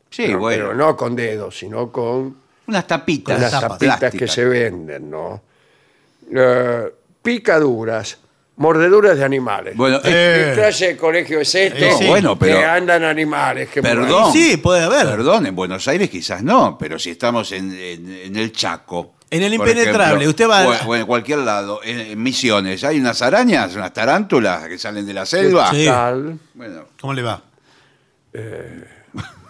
Sí, 0.10 0.24
pero, 0.28 0.40
bueno. 0.40 0.64
pero 0.66 0.76
no 0.76 0.98
con 0.98 1.16
dedos, 1.16 1.58
sino 1.58 1.92
con 1.92 2.38
Unas 2.68 2.88
tapitas. 2.88 3.40
las 3.40 3.52
tapas. 3.52 3.80
tapitas 3.80 4.14
que 4.14 4.28
se 4.28 4.44
venden, 4.46 5.10
¿no? 5.10 5.42
Eh, 6.36 6.94
picaduras, 7.22 8.18
mordeduras 8.56 9.18
de 9.18 9.24
animales. 9.24 9.76
Bueno, 9.76 10.00
Eh, 10.04 10.50
¿Qué 10.50 10.62
clase 10.62 10.88
de 10.90 10.98
colegio 10.98 11.40
es 11.40 11.54
este? 11.56 11.90
Eh, 11.90 11.94
sí. 11.98 12.06
bueno, 12.08 12.38
pero- 12.38 12.58
Que 12.60 12.66
andan 12.66 13.04
animales. 13.04 13.70
Que 13.70 13.82
Perdón. 13.82 14.32
Sí, 14.32 14.58
puede 14.58 14.84
haber. 14.84 15.06
Perdón, 15.08 15.46
en 15.48 15.56
Buenos 15.56 15.88
Aires 15.88 16.10
quizás 16.10 16.44
no, 16.44 16.78
pero 16.78 17.00
si 17.00 17.10
estamos 17.12 17.52
en, 17.52 17.72
en- 17.72 18.12
en 18.12 18.36
el 18.36 18.52
Chaco. 18.52 19.16
En 19.32 19.42
el 19.42 19.58
por 19.58 19.68
impenetrable, 19.68 20.24
ejemplo, 20.26 20.30
usted 20.30 20.48
va 20.48 20.60
a- 20.62 20.86
O, 20.86 20.90
o 20.92 20.96
en 20.96 21.06
cualquier 21.08 21.40
lado, 21.40 21.80
en, 21.84 22.00
en 22.00 22.22
Misiones, 22.22 22.84
hay 22.84 23.00
unas 23.00 23.20
arañas, 23.24 23.76
unas 23.76 23.92
tarántulas 23.92 24.68
que 24.68 24.78
salen 24.78 25.06
de 25.08 25.14
la 25.16 25.26
selva. 25.26 25.72
Sí. 25.72 25.86
Tal, 25.86 26.38
Bueno, 26.54 26.86
¿Cómo 27.02 27.14
le 27.16 27.24
va? 27.24 27.42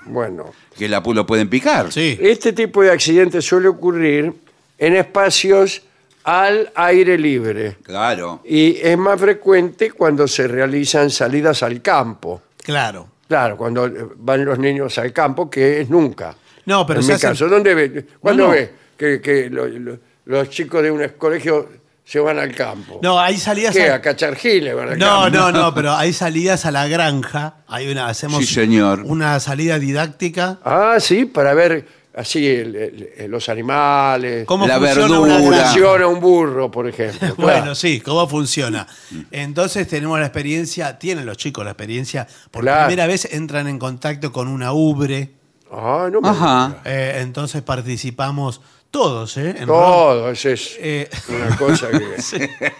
bueno. 0.05 0.51
que 0.77 0.87
la, 0.87 1.01
lo 1.05 1.25
pueden 1.25 1.49
picar. 1.49 1.91
Sí. 1.91 2.17
Este 2.21 2.53
tipo 2.53 2.81
de 2.81 2.91
accidentes 2.91 3.45
suele 3.45 3.67
ocurrir 3.67 4.33
en 4.77 4.95
espacios 4.95 5.81
al 6.24 6.71
aire 6.76 7.17
libre 7.17 7.78
Claro. 7.84 8.41
y 8.45 8.78
es 8.82 8.97
más 8.97 9.19
frecuente 9.19 9.91
cuando 9.91 10.28
se 10.28 10.47
realizan 10.47 11.09
salidas 11.09 11.63
al 11.63 11.82
campo. 11.82 12.41
Claro. 12.63 13.07
Claro, 13.28 13.57
cuando 13.57 14.13
van 14.17 14.45
los 14.45 14.59
niños 14.59 14.97
al 14.97 15.11
campo, 15.11 15.49
que 15.49 15.82
es 15.82 15.89
nunca. 15.89 16.36
No, 16.65 16.86
pero 16.86 16.99
en 16.99 17.03
se 17.05 17.11
mi 17.11 17.15
hacen- 17.15 17.30
caso, 17.32 17.47
¿dónde 17.49 17.74
ve? 17.74 18.05
¿Cuándo 18.19 18.43
No, 18.43 18.49
no. 18.49 18.53
ve 18.55 18.71
que, 18.97 19.19
que 19.21 19.49
lo- 19.49 19.67
lo- 19.67 19.97
los 20.26 20.49
chicos 20.49 20.82
de 20.84 20.91
un 20.91 21.05
colegio 21.17 21.67
se 22.05 22.19
van 22.19 22.38
al 22.38 22.53
campo. 22.53 22.99
No, 23.01 23.19
hay 23.19 23.38
salidas 23.38 23.74
¿Qué? 23.76 23.89
a- 23.89 23.95
A 23.95 24.01
cachar 24.01 24.36
giles 24.36 24.76
van 24.76 24.89
al 24.89 24.99
No, 24.99 25.24
campo. 25.24 25.38
no, 25.38 25.51
no, 25.51 25.74
pero 25.76 25.93
hay 25.93 26.13
salidas 26.13 26.65
a 26.65 26.71
la 26.71 26.88
granja. 26.88 27.55
Hay 27.67 27.89
una, 27.91 28.07
hacemos 28.07 28.45
Sí, 28.45 28.53
señor. 28.53 29.01
una 29.05 29.39
salida 29.39 29.80
didáctica. 29.80 30.59
Ah, 30.63 30.97
sí, 30.99 31.26
para 31.26 31.53
ver 31.53 31.86
así 32.16 32.45
el- 32.47 32.76
el- 33.18 33.32
los 33.32 33.49
animales. 33.49 34.45
¿Cómo 34.45 34.68
La 34.68 34.78
funciona 34.80 35.20
una 35.20 35.34
verdura. 35.36 35.57
granja? 35.57 35.72
Funciona 35.74 36.07
un 36.07 36.20
burro, 36.20 36.70
por 36.72 36.88
ejemplo. 36.88 37.36
Bueno, 37.38 37.74
sí, 37.76 37.99
cómo 38.01 38.28
funciona. 38.28 38.88
Entonces 39.32 39.88
tenemos 39.88 40.20
la 40.20 40.26
experiencia, 40.28 40.97
tienen 40.99 41.26
los 41.26 41.38
chicos 41.38 41.64
la 41.66 41.72
experiencia, 41.72 42.28
por 42.51 42.61
Claro. 42.64 42.88
primera 42.88 43.07
vez 43.07 43.26
entran 43.34 43.68
en 43.68 43.80
contacto 43.80 44.32
con 44.32 44.47
una 44.47 44.74
ubre, 44.74 45.32
Ah, 45.76 46.07
no 46.11 46.22
me 46.22 46.30
Ajá. 46.30 46.82
eh, 46.86 47.18
entonces 47.24 47.64
participamos 47.64 48.61
todos, 48.91 49.38
¿eh? 49.38 49.55
En 49.57 49.66
Todo, 49.66 50.30
eso 50.30 50.49
es 50.49 50.76
Eh, 50.80 51.09
una 51.30 51.57
cosa 51.57 51.88
que... 51.89 52.72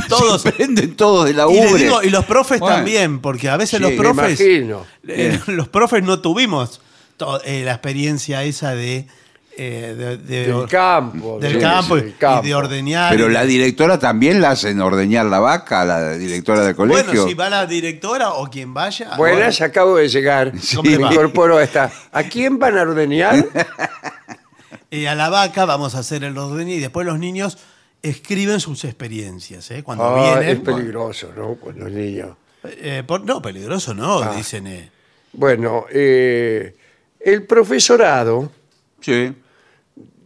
todos. 0.08 0.42
Se 0.42 0.52
prenden 0.52 0.96
todos 0.96 1.24
de 1.24 1.32
la 1.32 1.44
Y, 1.44 1.58
ubre. 1.66 1.82
digo, 1.84 2.02
y 2.02 2.10
los 2.10 2.26
profes 2.26 2.60
Bueno. 2.60 2.76
también, 2.76 3.20
porque 3.20 3.48
a 3.48 3.56
veces 3.56 3.78
Sí, 3.78 3.82
los 3.82 3.92
me 3.92 3.96
profes, 3.96 4.38
imagino. 4.38 4.84
eh, 5.08 5.40
los 5.46 5.68
profes 5.68 6.02
no 6.02 6.20
tuvimos 6.20 6.82
to- 7.16 7.42
eh, 7.44 7.62
la 7.64 7.72
experiencia 7.72 8.42
esa 8.44 8.74
de, 8.74 9.06
eh, 9.58 9.94
de- 9.96 10.16
de- 10.18 10.46
Del 10.52 10.66
campo. 10.68 11.38
del 11.40 11.54
sí, 11.54 11.58
campo, 11.60 11.94
sí, 11.96 12.00
y- 12.00 12.04
del 12.04 12.16
campo. 12.18 12.44
y 12.44 12.48
de 12.48 12.54
ordeñar. 12.54 13.10
Pero 13.12 13.28
la 13.28 13.44
directora 13.44 13.98
también 13.98 14.40
la 14.42 14.50
hacen 14.50 14.80
ordeñar 14.80 15.26
la 15.26 15.38
vaca, 15.40 15.84
la 15.84 16.12
directora 16.12 16.62
del 16.64 16.76
colegio. 16.76 17.04
Bueno, 17.06 17.26
si 17.26 17.34
va 17.34 17.48
la 17.48 17.66
directora 17.66 18.30
o 18.34 18.50
quien 18.50 18.74
vaya. 18.74 19.16
Buenas, 19.16 19.60
acabo 19.62 19.96
de 19.96 20.08
llegar. 20.08 20.52
Sí. 20.60 20.76
Me 20.82 20.92
incorporo 20.92 21.56
a 21.58 21.62
esta. 21.64 21.90
¿A 22.12 22.22
quién 22.24 22.58
van 22.58 22.76
a 22.78 22.82
ordeñar? 22.82 23.46
Eh, 24.90 25.08
a 25.08 25.14
la 25.16 25.28
vaca 25.30 25.64
vamos 25.64 25.94
a 25.96 25.98
hacer 25.98 26.22
el 26.22 26.38
orden 26.38 26.68
y 26.68 26.78
después 26.78 27.04
los 27.06 27.18
niños 27.18 27.58
escriben 28.02 28.60
sus 28.60 28.84
experiencias. 28.84 29.68
¿eh? 29.72 29.82
Cuando 29.82 30.04
Ah, 30.04 30.34
es 30.34 30.46
vienen. 30.46 30.62
peligroso, 30.62 31.32
¿no? 31.36 31.54
Pues 31.54 31.76
los 31.76 31.90
niños. 31.90 32.36
eh, 32.64 33.02
por- 33.06 33.24
no, 33.24 33.42
peligroso 33.42 33.94
no, 33.94 34.20
Ah. 34.20 34.34
dicen. 34.36 34.66
eh. 34.68 34.90
Bueno, 35.32 35.86
eh, 35.90 36.76
el 37.26 37.42
profesorado 37.44 38.50
Sí. 39.00 39.34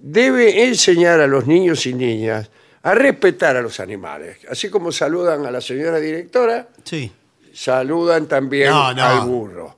debe 0.01 0.65
enseñar 0.67 1.21
a 1.21 1.27
los 1.27 1.47
niños 1.47 1.87
y 1.87 1.95
niñas 1.95 2.51
a 2.83 2.95
respetar 2.95 3.57
a 3.57 3.63
los 3.63 3.81
animales. 3.81 4.39
Así 4.51 4.69
como 4.71 4.93
saludan 4.93 5.45
a 5.47 5.51
la 5.51 5.61
señora 5.61 5.99
directora, 5.99 6.69
Sí. 6.85 7.11
saludan 7.53 8.27
también 8.27 8.71
No, 8.71 8.93
no. 8.95 9.03
al 9.05 9.21
burro. 9.27 9.77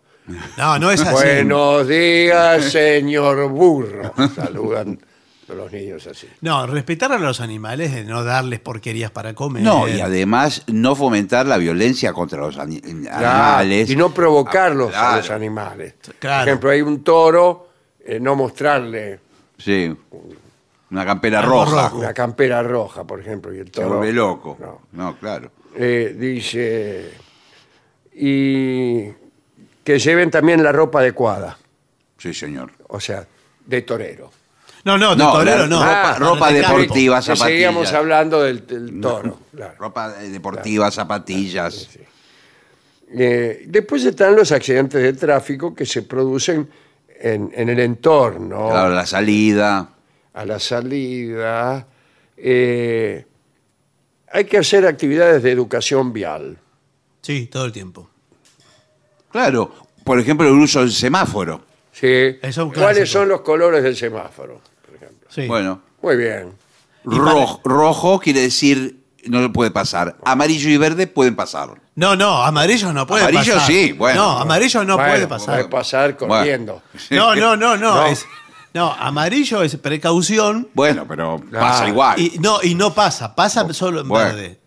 No, 0.57 0.79
no 0.79 0.91
es 0.91 1.01
así. 1.01 1.13
Buenos 1.13 1.89
días, 1.89 2.65
señor 2.71 3.49
burro. 3.49 4.13
Saludan 4.37 4.99
a 5.53 5.55
los 5.55 5.73
niños 5.73 6.07
así. 6.07 6.27
No, 6.41 6.67
respetar 6.67 7.13
a 7.13 7.19
los 7.19 7.41
animales, 7.41 7.93
de 7.95 8.05
no 8.05 8.25
darles 8.25 8.61
porquerías 8.61 9.11
para 9.11 9.35
comer. 9.35 9.63
No, 9.63 9.89
y 9.89 10.01
además 10.01 10.65
no 10.67 10.95
fomentar 10.97 11.47
la 11.47 11.59
violencia 11.59 12.13
contra 12.13 12.41
los 12.41 12.59
ani- 12.59 12.81
Claro, 12.81 13.27
animales. 13.27 13.91
y 13.91 13.97
no 13.97 14.13
provocarlos 14.13 14.93
Ah, 14.95 15.15
a 15.15 15.17
los 15.19 15.31
animales. 15.31 15.95
Claro. 16.19 16.41
Por 16.43 16.49
ejemplo, 16.49 16.71
hay 16.71 16.83
un 16.83 17.05
toro, 17.05 17.69
eh, 18.05 18.19
no 18.21 18.35
mostrarle 18.35 19.21
Sí. 19.59 19.95
Una 20.91 21.07
campera 21.07 21.39
Algo 21.41 21.65
roja. 21.65 21.83
rojo. 21.89 21.99
una 22.01 22.13
campera 22.13 22.63
roja, 22.63 23.05
por 23.05 23.21
ejemplo, 23.21 23.55
y 23.55 23.59
el 23.61 23.67
Se 23.67 23.71
toro. 23.73 23.89
vuelve 23.99 24.13
loco. 24.13 24.59
No. 24.61 24.81
No, 24.93 25.17
claro. 25.19 25.51
Eh, 25.75 26.15
dice, 26.19 27.13
y 28.15 29.05
que 29.85 29.99
lleven 29.99 30.31
también 30.31 30.63
la 30.63 30.73
ropa 30.73 31.01
adecuada, 31.01 31.57
Sí, 32.19 32.35
señor. 32.35 32.73
o 32.89 33.01
sea, 33.01 33.27
de 33.65 33.83
torero. 33.83 34.31
No, 34.85 34.99
no, 34.99 35.11
de 35.11 35.17
No, 35.23 35.33
torero 35.33 35.59
la- 35.59 35.67
no. 35.69 35.81
ropa- 36.19 36.49
Ah, 36.49 36.53
deportiva, 36.53 37.17
Que 37.19 37.23
zapatillas. 37.23 37.49
seguíamos 37.49 37.93
hablando 37.93 38.43
del, 38.43 38.67
del 38.67 39.01
toro. 39.01 39.39
claro. 39.55 39.75
Ropa 39.79 40.15
eh, 40.23 40.29
deportiva, 40.29 40.91
zapatillas. 40.91 41.89
Eh, 43.15 43.65
después 43.69 44.05
están 44.05 44.35
los 44.35 44.51
accidentes 44.53 45.01
de 45.03 45.13
tráfico 45.13 45.75
que 45.75 45.85
se 45.87 46.03
producen 46.03 46.69
en, 47.21 47.53
en 47.55 47.69
el 47.69 47.79
entorno, 47.81 48.71
Claro, 48.71 48.95
la 48.95 49.07
salida. 49.07 49.89
a 50.35 50.45
la 50.45 50.59
salida. 50.59 51.87
Eh, 52.37 53.25
hay 54.33 54.45
que 54.47 54.59
hacer 54.59 54.87
actividades 54.87 55.43
de 55.43 55.53
educación 55.53 56.13
vial. 56.13 56.57
Sí, 57.21 57.47
todo 57.47 57.67
el 57.67 57.73
tiempo. 57.73 58.09
Claro. 59.31 59.73
Por 60.03 60.19
ejemplo, 60.19 60.49
el 60.49 60.55
uso 60.55 60.81
del 60.81 60.91
semáforo. 60.91 61.65
¿sí? 61.93 62.39
¿Cuáles 62.75 63.09
son 63.11 63.29
los 63.29 63.43
colores 63.43 63.83
del 63.85 63.95
semáforo? 63.95 64.61
Sí. 65.35 65.47
Bueno, 65.47 65.81
Muy 66.03 66.17
bien. 66.17 66.53
rojo, 67.05 67.61
rojo 67.65 68.21
quiere 68.21 68.41
decir 68.43 68.99
no 69.27 69.41
le 69.41 69.49
puede 69.51 69.71
pasar. 69.71 70.17
Amarillo 70.25 70.69
y 70.69 70.77
verde 70.77 71.07
pueden 71.07 71.37
pasar. 71.37 71.71
No, 71.95 72.17
no, 72.17 72.43
amarillo 72.43 72.93
no 72.93 73.07
puede 73.07 73.23
Amarillo 73.25 73.55
pasar. 73.55 73.69
sí, 73.69 73.93
bueno. 73.93 74.21
No, 74.21 74.39
amarillo 74.39 74.85
no 74.85 74.97
Bueno, 74.97 75.11
puede 75.13 75.27
pasar. 75.29 75.55
Puede 75.57 75.69
pasar 75.69 76.17
corriendo. 76.17 76.83
No, 77.11 77.35
no, 77.37 77.57
no, 77.57 77.77
no. 77.77 77.95
No. 77.95 78.07
es- 78.07 78.27
no, 78.75 78.91
amarillo 78.91 79.63
es 79.63 79.77
precaución 79.77 80.69
Bueno, 80.73 81.05
pero 81.07 81.41
pasa 81.53 81.87
igual. 81.89 82.19
y 82.19 82.39
no, 82.41 82.59
y 82.63 82.75
no 82.75 82.95
pasa, 82.95 83.35
pasa 83.35 83.71
solo 83.75 84.01
en 84.01 84.09
Bueno. 84.09 84.35
verde. 84.35 84.61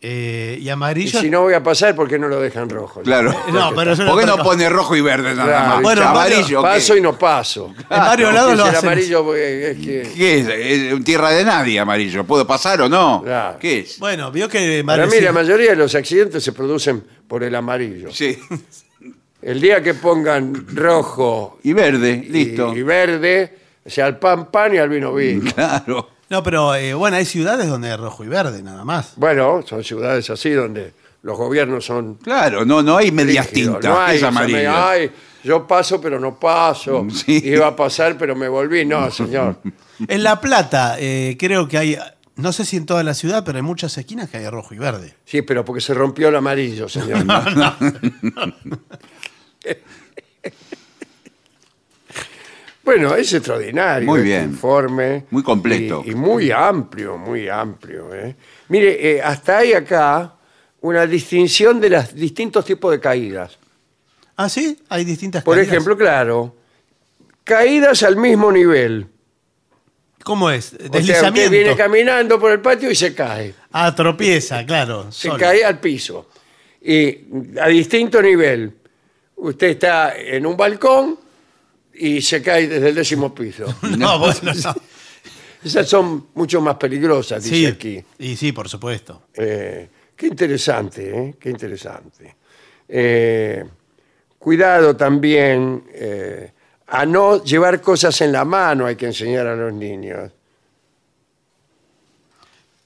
Eh, 0.00 0.56
y 0.60 0.64
Y 0.64 0.68
amarillo. 0.70 1.20
si 1.20 1.28
no 1.28 1.40
voy 1.42 1.54
a 1.54 1.62
pasar, 1.62 1.94
¿por 1.96 2.08
qué 2.08 2.18
no 2.20 2.28
lo 2.28 2.40
dejan 2.40 2.68
rojo? 2.70 3.00
Claro. 3.02 3.34
No, 3.52 3.72
pero 3.74 3.92
eso 3.94 4.06
¿Por 4.06 4.20
qué 4.20 4.26
no 4.26 4.36
pone 4.38 4.68
rojo 4.68 4.94
y 4.94 5.00
verde 5.00 5.34
nada 5.34 5.46
Claro, 5.48 5.68
más? 5.74 5.82
Bueno, 5.82 6.02
amarillo. 6.08 6.60
¿qué? 6.62 6.68
Paso 6.68 6.96
y 6.96 7.00
no 7.00 7.18
paso. 7.18 7.74
en 7.90 7.98
varios 7.98 8.32
lados 8.32 8.56
lo 8.56 8.62
Es 8.64 8.68
el 8.70 8.76
hacen. 8.76 8.88
amarillo 8.88 9.34
es 9.34 9.76
que... 9.78 10.12
¿Qué 10.16 10.38
es? 10.38 10.48
Es 10.86 10.92
un 10.92 11.02
tierra 11.02 11.30
de 11.30 11.44
nadie 11.44 11.80
amarillo. 11.80 12.22
¿Puedo 12.24 12.46
pasar 12.46 12.80
o 12.82 12.88
no? 12.88 13.22
Claro. 13.24 13.58
¿Qué 13.58 13.80
es? 13.80 13.98
Bueno, 13.98 14.30
vio 14.30 14.48
que 14.48 14.82
Para 14.86 15.06
mí 15.06 15.20
la 15.20 15.32
mayoría 15.32 15.70
de 15.70 15.76
los 15.76 15.94
accidentes 15.96 16.44
se 16.44 16.52
producen 16.52 17.02
por 17.26 17.42
el 17.42 17.54
amarillo. 17.56 18.12
Sí. 18.12 18.38
El 19.42 19.60
día 19.60 19.82
que 19.82 19.94
pongan 19.94 20.66
rojo 20.76 21.58
Y 21.62 21.72
verde, 21.72 22.22
y, 22.24 22.28
listo. 22.28 22.74
y 22.76 22.82
verde, 22.82 23.56
o 23.84 23.90
sea, 23.90 24.06
al 24.06 24.18
pan 24.18 24.50
pan 24.50 24.74
y 24.74 24.78
al 24.78 24.88
vino 24.88 25.12
vino. 25.14 25.50
Claro. 25.54 26.10
No, 26.30 26.42
pero 26.42 26.74
eh, 26.74 26.94
bueno, 26.94 27.16
hay 27.16 27.24
ciudades 27.24 27.68
donde 27.68 27.90
hay 27.90 27.96
rojo 27.96 28.22
y 28.24 28.28
verde, 28.28 28.62
nada 28.62 28.84
más. 28.84 29.12
Bueno, 29.16 29.62
son 29.66 29.82
ciudades 29.82 30.28
así 30.30 30.50
donde 30.50 30.92
los 31.22 31.36
gobiernos 31.36 31.84
son 31.84 32.14
Claro, 32.16 32.64
no, 32.64 32.82
no 32.82 32.96
hay 32.96 33.10
medias 33.10 33.50
rígidos. 33.50 33.76
tintas. 33.80 33.90
No 33.90 34.00
hay, 34.00 34.16
es 34.18 34.22
amarillo. 34.22 34.70
"Ay, 34.72 35.10
yo 35.42 35.66
paso 35.66 36.00
pero 36.00 36.20
no 36.20 36.38
paso. 36.38 37.06
Sí. 37.14 37.40
Iba 37.44 37.68
a 37.68 37.76
pasar 37.76 38.16
pero 38.18 38.36
me 38.36 38.48
volví. 38.48 38.84
No, 38.84 39.10
señor. 39.12 39.56
En 40.06 40.22
La 40.22 40.40
Plata, 40.40 40.96
eh, 40.98 41.36
creo 41.38 41.66
que 41.66 41.78
hay, 41.78 41.98
no 42.36 42.52
sé 42.52 42.64
si 42.64 42.76
en 42.76 42.86
toda 42.86 43.02
la 43.02 43.14
ciudad, 43.14 43.42
pero 43.44 43.56
hay 43.56 43.62
muchas 43.62 43.96
esquinas 43.98 44.28
que 44.28 44.36
hay 44.36 44.48
rojo 44.48 44.74
y 44.74 44.78
verde. 44.78 45.14
Sí, 45.24 45.42
pero 45.42 45.64
porque 45.64 45.80
se 45.80 45.94
rompió 45.94 46.28
el 46.28 46.36
amarillo, 46.36 46.88
señor. 46.88 47.24
Bueno, 52.88 53.14
es 53.16 53.34
extraordinario 53.34 54.06
Muy 54.06 54.20
este 54.20 54.30
bien. 54.30 54.44
informe. 54.44 55.26
Muy 55.30 55.42
completo. 55.42 56.02
Y, 56.06 56.12
y 56.12 56.14
muy 56.14 56.50
amplio, 56.50 57.18
muy 57.18 57.46
amplio. 57.46 58.14
¿eh? 58.14 58.34
Mire, 58.68 59.16
eh, 59.16 59.20
hasta 59.20 59.58
hay 59.58 59.74
acá 59.74 60.34
una 60.80 61.06
distinción 61.06 61.82
de 61.82 61.90
los 61.90 62.14
distintos 62.14 62.64
tipos 62.64 62.90
de 62.90 62.98
caídas. 62.98 63.58
Ah, 64.36 64.48
sí, 64.48 64.78
hay 64.88 65.04
distintas 65.04 65.44
Por 65.44 65.56
caídas. 65.56 65.70
ejemplo, 65.70 65.98
claro, 65.98 66.56
caídas 67.44 68.02
al 68.04 68.16
mismo 68.16 68.50
nivel. 68.50 69.06
¿Cómo 70.24 70.50
es? 70.50 70.72
O 70.72 70.78
sea, 70.78 70.88
Deslizamiento. 70.88 71.40
usted 71.40 71.50
viene 71.50 71.76
caminando 71.76 72.40
por 72.40 72.52
el 72.52 72.60
patio 72.60 72.90
y 72.90 72.94
se 72.94 73.14
cae. 73.14 73.54
ah, 73.70 73.94
tropieza, 73.94 74.64
claro. 74.64 75.12
Se 75.12 75.28
solo. 75.28 75.38
cae 75.40 75.62
al 75.62 75.78
piso. 75.78 76.30
Y 76.80 77.18
a 77.60 77.68
distinto 77.68 78.22
nivel. 78.22 78.72
Usted 79.36 79.66
está 79.68 80.16
en 80.16 80.46
un 80.46 80.56
balcón 80.56 81.27
y 81.98 82.22
se 82.22 82.40
cae 82.42 82.66
desde 82.68 82.88
el 82.90 82.94
décimo 82.94 83.34
piso. 83.34 83.66
No, 83.98 84.18
bueno, 84.18 84.52
no. 84.64 84.74
Esas 85.64 85.88
son 85.88 86.28
mucho 86.34 86.60
más 86.60 86.76
peligrosas, 86.76 87.42
dice 87.42 87.56
Sí, 87.56 87.66
aquí. 87.66 88.04
y 88.18 88.36
sí, 88.36 88.52
por 88.52 88.68
supuesto. 88.68 89.24
Eh, 89.34 89.88
qué 90.14 90.28
interesante, 90.28 91.18
¿eh? 91.18 91.34
Qué 91.40 91.50
interesante. 91.50 92.36
Eh, 92.88 93.64
cuidado 94.38 94.94
también 94.96 95.84
eh, 95.92 96.52
a 96.86 97.04
no 97.04 97.42
llevar 97.42 97.80
cosas 97.80 98.20
en 98.20 98.30
la 98.32 98.44
mano, 98.44 98.86
hay 98.86 98.94
que 98.94 99.06
enseñar 99.06 99.48
a 99.48 99.56
los 99.56 99.72
niños. 99.72 100.30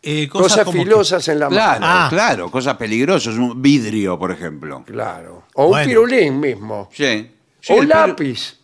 Eh, 0.04 0.28
Cosas, 0.28 0.64
que- 0.66 0.72
filosas 0.72 1.28
en 1.28 1.38
la 1.38 1.48
Claro, 1.48 1.80
mano. 1.80 1.86
Ah. 1.88 2.06
claro, 2.10 2.50
cosas 2.50 2.76
peligrosas. 2.76 3.36
Un 3.36 3.62
vidrio, 3.62 4.18
por 4.18 4.32
ejemplo. 4.32 4.82
Claro. 4.84 5.44
O 5.54 5.66
un 5.68 5.84
pirulín 5.84 6.40
mismo. 6.40 6.88
Sí. 6.92 7.30
Sí, 7.60 7.72
o 7.72 7.76
un 7.76 7.88
lápiz. 7.88 8.58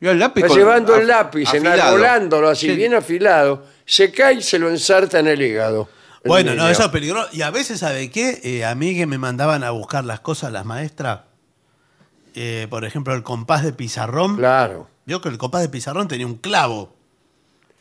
Yo 0.00 0.10
el 0.10 0.18
lápiz 0.18 0.40
Está 0.42 0.48
con- 0.48 0.58
llevando 0.58 0.94
af- 0.96 1.00
el 1.00 1.06
lápiz, 1.06 1.48
afilado. 1.48 1.74
enarbolándolo 1.76 2.48
así, 2.48 2.68
Sí. 2.68 2.76
bien 2.76 2.94
afilado. 2.94 3.66
Se 3.86 4.10
cae 4.12 4.34
y 4.34 4.42
se 4.42 4.58
lo 4.58 4.68
ensarta 4.68 5.18
en 5.18 5.28
el 5.28 5.40
hígado. 5.42 5.88
el 6.22 6.28
Bueno, 6.28 6.50
no, 6.54 6.62
niño. 6.62 6.70
eso 6.70 6.84
es 6.84 6.88
peligroso. 6.88 7.28
Y 7.32 7.42
a 7.42 7.50
veces, 7.50 7.80
¿sabe 7.80 8.10
qué? 8.10 8.40
Eh, 8.44 8.64
a 8.64 8.74
mí 8.74 8.94
que 8.96 9.06
me 9.06 9.18
mandaban 9.18 9.62
a 9.62 9.70
buscar 9.72 10.04
las 10.06 10.20
cosas 10.20 10.50
las 10.52 10.64
maestras, 10.64 11.20
eh, 12.34 12.66
por 12.70 12.84
ejemplo, 12.84 13.14
el 13.14 13.22
compás 13.22 13.62
de 13.62 13.72
pizarrón. 13.72 14.36
Claro. 14.36 14.88
Vio 15.06 15.20
que 15.20 15.28
el 15.28 15.38
compás 15.38 15.62
de 15.62 15.68
pizarrón 15.68 16.08
tenía 16.08 16.26
un 16.26 16.36
clavo. 16.36 16.92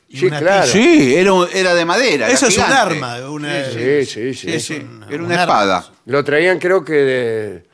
y 0.09 0.17
Sí, 0.19 0.25
una 0.27 0.39
claro. 0.39 0.67
Sí, 0.67 1.15
era, 1.15 1.33
un- 1.33 1.47
era 1.51 1.73
de 1.73 1.85
madera. 1.85 2.27
Eso 2.29 2.45
era 2.45 2.49
es 2.49 2.57
un 2.59 2.63
gigante. 2.65 2.93
arma. 3.15 3.29
Una, 3.31 3.65
Sí, 3.65 4.05
sí, 4.05 4.33
sí. 4.35 4.51
Sí, 4.51 4.59
sí, 4.59 4.73
un- 4.75 5.03
era 5.09 5.15
un 5.17 5.25
una 5.25 5.41
arma. 5.41 5.43
espada. 5.43 5.85
Lo 6.05 6.23
traían 6.23 6.59
creo 6.59 6.85
que 6.85 6.93
de- 6.93 7.65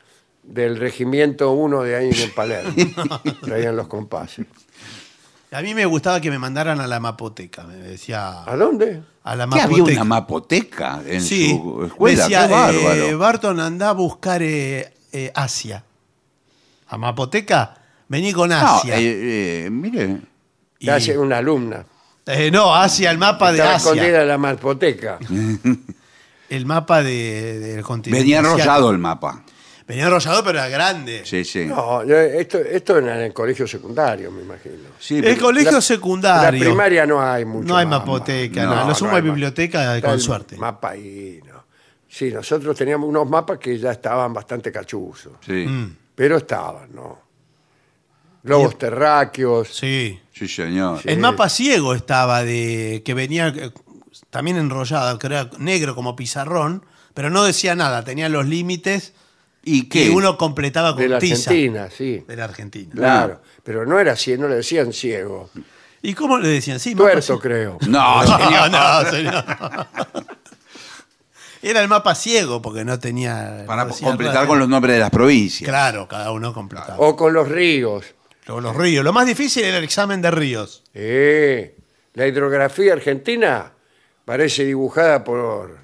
del 0.50 0.76
regimiento 0.78 1.52
1 1.52 1.82
de 1.82 1.96
ahí 1.96 2.10
en 2.12 2.30
Palermo. 2.32 2.72
traían 3.42 3.76
los 3.76 3.86
compases. 3.88 4.46
A 5.52 5.62
mí 5.62 5.74
me 5.74 5.84
gustaba 5.86 6.20
que 6.20 6.30
me 6.30 6.38
mandaran 6.38 6.80
a 6.80 6.86
la 6.86 7.00
mapoteca. 7.00 7.64
Me 7.64 7.74
decía. 7.76 8.44
¿A 8.44 8.56
dónde? 8.56 9.02
A 9.24 9.34
la 9.36 9.44
¿Qué 9.44 9.48
mapoteca. 9.50 9.82
había 9.82 9.94
una 9.94 10.04
mapoteca 10.04 11.02
en 11.06 11.20
Sí. 11.22 11.50
su 11.50 11.84
escuela? 11.86 12.22
Decía, 12.22 12.46
Qué 12.46 12.52
bárbaro. 12.52 12.92
eh, 13.02 13.14
Barton, 13.14 13.60
anda 13.60 13.88
a 13.88 13.92
buscar 13.92 14.42
eh, 14.42 14.92
eh, 15.12 15.32
Asia. 15.34 15.84
A 16.88 16.96
Mapoteca, 16.98 17.76
vení 18.08 18.32
con 18.32 18.48
no, 18.50 18.56
Asia. 18.56 18.96
eh, 18.98 19.66
eh, 19.66 19.70
mire. 19.70 20.20
Y- 20.78 20.88
hace 20.88 21.16
una 21.18 21.38
alumna. 21.38 21.84
eh, 22.26 22.50
no, 22.50 22.74
Asia, 22.74 23.10
el 23.10 23.18
mapa 23.18 23.52
de 23.52 23.58
Estaba 23.58 23.76
Asia. 23.76 23.90
escondida 23.92 24.22
en 24.22 24.28
la 24.28 24.38
malpoteca. 24.38 25.18
El 26.48 26.66
mapa 26.66 27.02
de- 27.02 27.58
del 27.60 27.82
continente. 27.84 28.22
Venía 28.22 28.40
asiático. 28.40 28.60
enrollado 28.60 28.90
el 28.90 28.98
mapa. 28.98 29.44
Venía 29.90 30.04
enrollado, 30.06 30.42
pero 30.44 30.58
era 30.58 30.68
grande. 30.68 31.22
Sí, 31.24 31.44
sí. 31.44 31.66
No, 31.66 32.04
yo- 32.04 32.16
esto, 32.16 32.58
esto 32.58 32.98
en 32.98 33.08
el 33.08 33.32
colegio 33.32 33.66
secundario, 33.66 34.30
me 34.30 34.42
imagino. 34.42 34.88
Sí, 34.98 35.16
el 35.16 35.22
pero- 35.24 35.40
colegio 35.40 35.70
La- 35.72 35.76
En 35.78 35.82
secundario. 35.82 36.60
la 36.60 36.66
primaria 36.70 37.06
no 37.06 37.20
hay 37.22 37.44
mucho 37.44 37.66
no 37.68 37.76
hay 37.76 37.86
mapa. 37.86 37.98
mapoteca, 38.06 38.64
No, 38.64 38.74
no. 38.76 38.88
Lo 38.88 38.94
sumo 38.94 39.16
hay 39.16 39.22
biblioteca 39.22 39.96
Está 39.96 40.06
con 40.08 40.14
el 40.14 40.20
suerte. 40.22 40.56
Mapa 40.56 40.90
ahí, 40.90 41.40
no. 41.46 41.64
Sí, 42.08 42.30
nosotros 42.32 42.76
teníamos 42.76 43.08
unos 43.08 43.28
mapas 43.28 43.58
que 43.58 43.78
ya 43.78 43.90
estaban 43.92 44.32
bastante 44.32 44.72
cachuzos. 44.72 45.32
Sí, 45.44 45.66
Mm. 45.68 45.96
Pero 46.14 46.36
estaban, 46.36 46.94
¿no? 46.94 47.18
Globos 48.42 48.78
terráqueos. 48.78 49.68
Sí. 49.68 50.18
sí, 50.32 50.48
señor. 50.48 51.00
El 51.04 51.18
mapa 51.18 51.48
ciego 51.48 51.94
estaba 51.94 52.42
de. 52.42 53.02
que 53.04 53.12
venía 53.14 53.48
eh, 53.48 53.70
también 54.30 54.56
enrollado, 54.56 55.18
que 55.18 55.26
era 55.26 55.50
negro 55.58 55.94
como 55.94 56.16
pizarrón, 56.16 56.84
pero 57.12 57.28
no 57.28 57.44
decía 57.44 57.74
nada, 57.74 58.02
tenía 58.04 58.28
los 58.28 58.46
límites 58.46 59.12
¿Y 59.62 59.88
que 59.88 60.04
qué? 60.04 60.10
uno 60.10 60.38
completaba 60.38 60.92
con 60.94 61.02
De 61.02 61.08
la 61.08 61.18
tiza. 61.18 61.50
Argentina, 61.50 61.88
sí. 61.90 62.24
De 62.26 62.36
la 62.36 62.44
Argentina. 62.44 62.90
Claro. 62.94 63.42
Pero 63.62 63.84
no 63.86 63.98
era 63.98 64.16
ciego, 64.16 64.42
no 64.44 64.48
le 64.48 64.56
decían 64.56 64.92
ciego. 64.92 65.50
¿Y 66.02 66.14
cómo 66.14 66.38
le 66.38 66.48
decían? 66.48 66.80
Sí, 66.80 66.94
mapa 66.94 67.04
Tuerto, 67.04 67.22
ciego. 67.22 67.40
creo. 67.40 67.78
No, 67.86 68.22
señor. 68.26 68.70
no, 68.70 69.10
señor. 69.10 69.44
Era 71.62 71.82
el 71.82 71.88
mapa 71.88 72.14
ciego 72.14 72.62
porque 72.62 72.86
no 72.86 72.98
tenía. 72.98 73.64
Para 73.66 73.84
no 73.84 73.94
completar 73.94 74.34
nada. 74.34 74.46
con 74.46 74.58
los 74.58 74.66
nombres 74.68 74.94
de 74.94 75.00
las 75.00 75.10
provincias. 75.10 75.68
Claro, 75.68 76.08
cada 76.08 76.32
uno 76.32 76.54
completaba. 76.54 76.96
O 76.98 77.14
con 77.16 77.34
los 77.34 77.46
ríos. 77.46 78.06
Luego 78.46 78.62
los 78.62 78.74
ríos. 78.74 79.04
Lo 79.04 79.12
más 79.12 79.26
difícil 79.26 79.64
era 79.64 79.76
el 79.76 79.84
examen 79.84 80.22
de 80.22 80.30
ríos. 80.30 80.82
Eh, 80.94 81.76
la 82.14 82.26
hidrografía 82.26 82.94
argentina 82.94 83.72
parece 84.24 84.64
dibujada 84.64 85.22
por, 85.22 85.76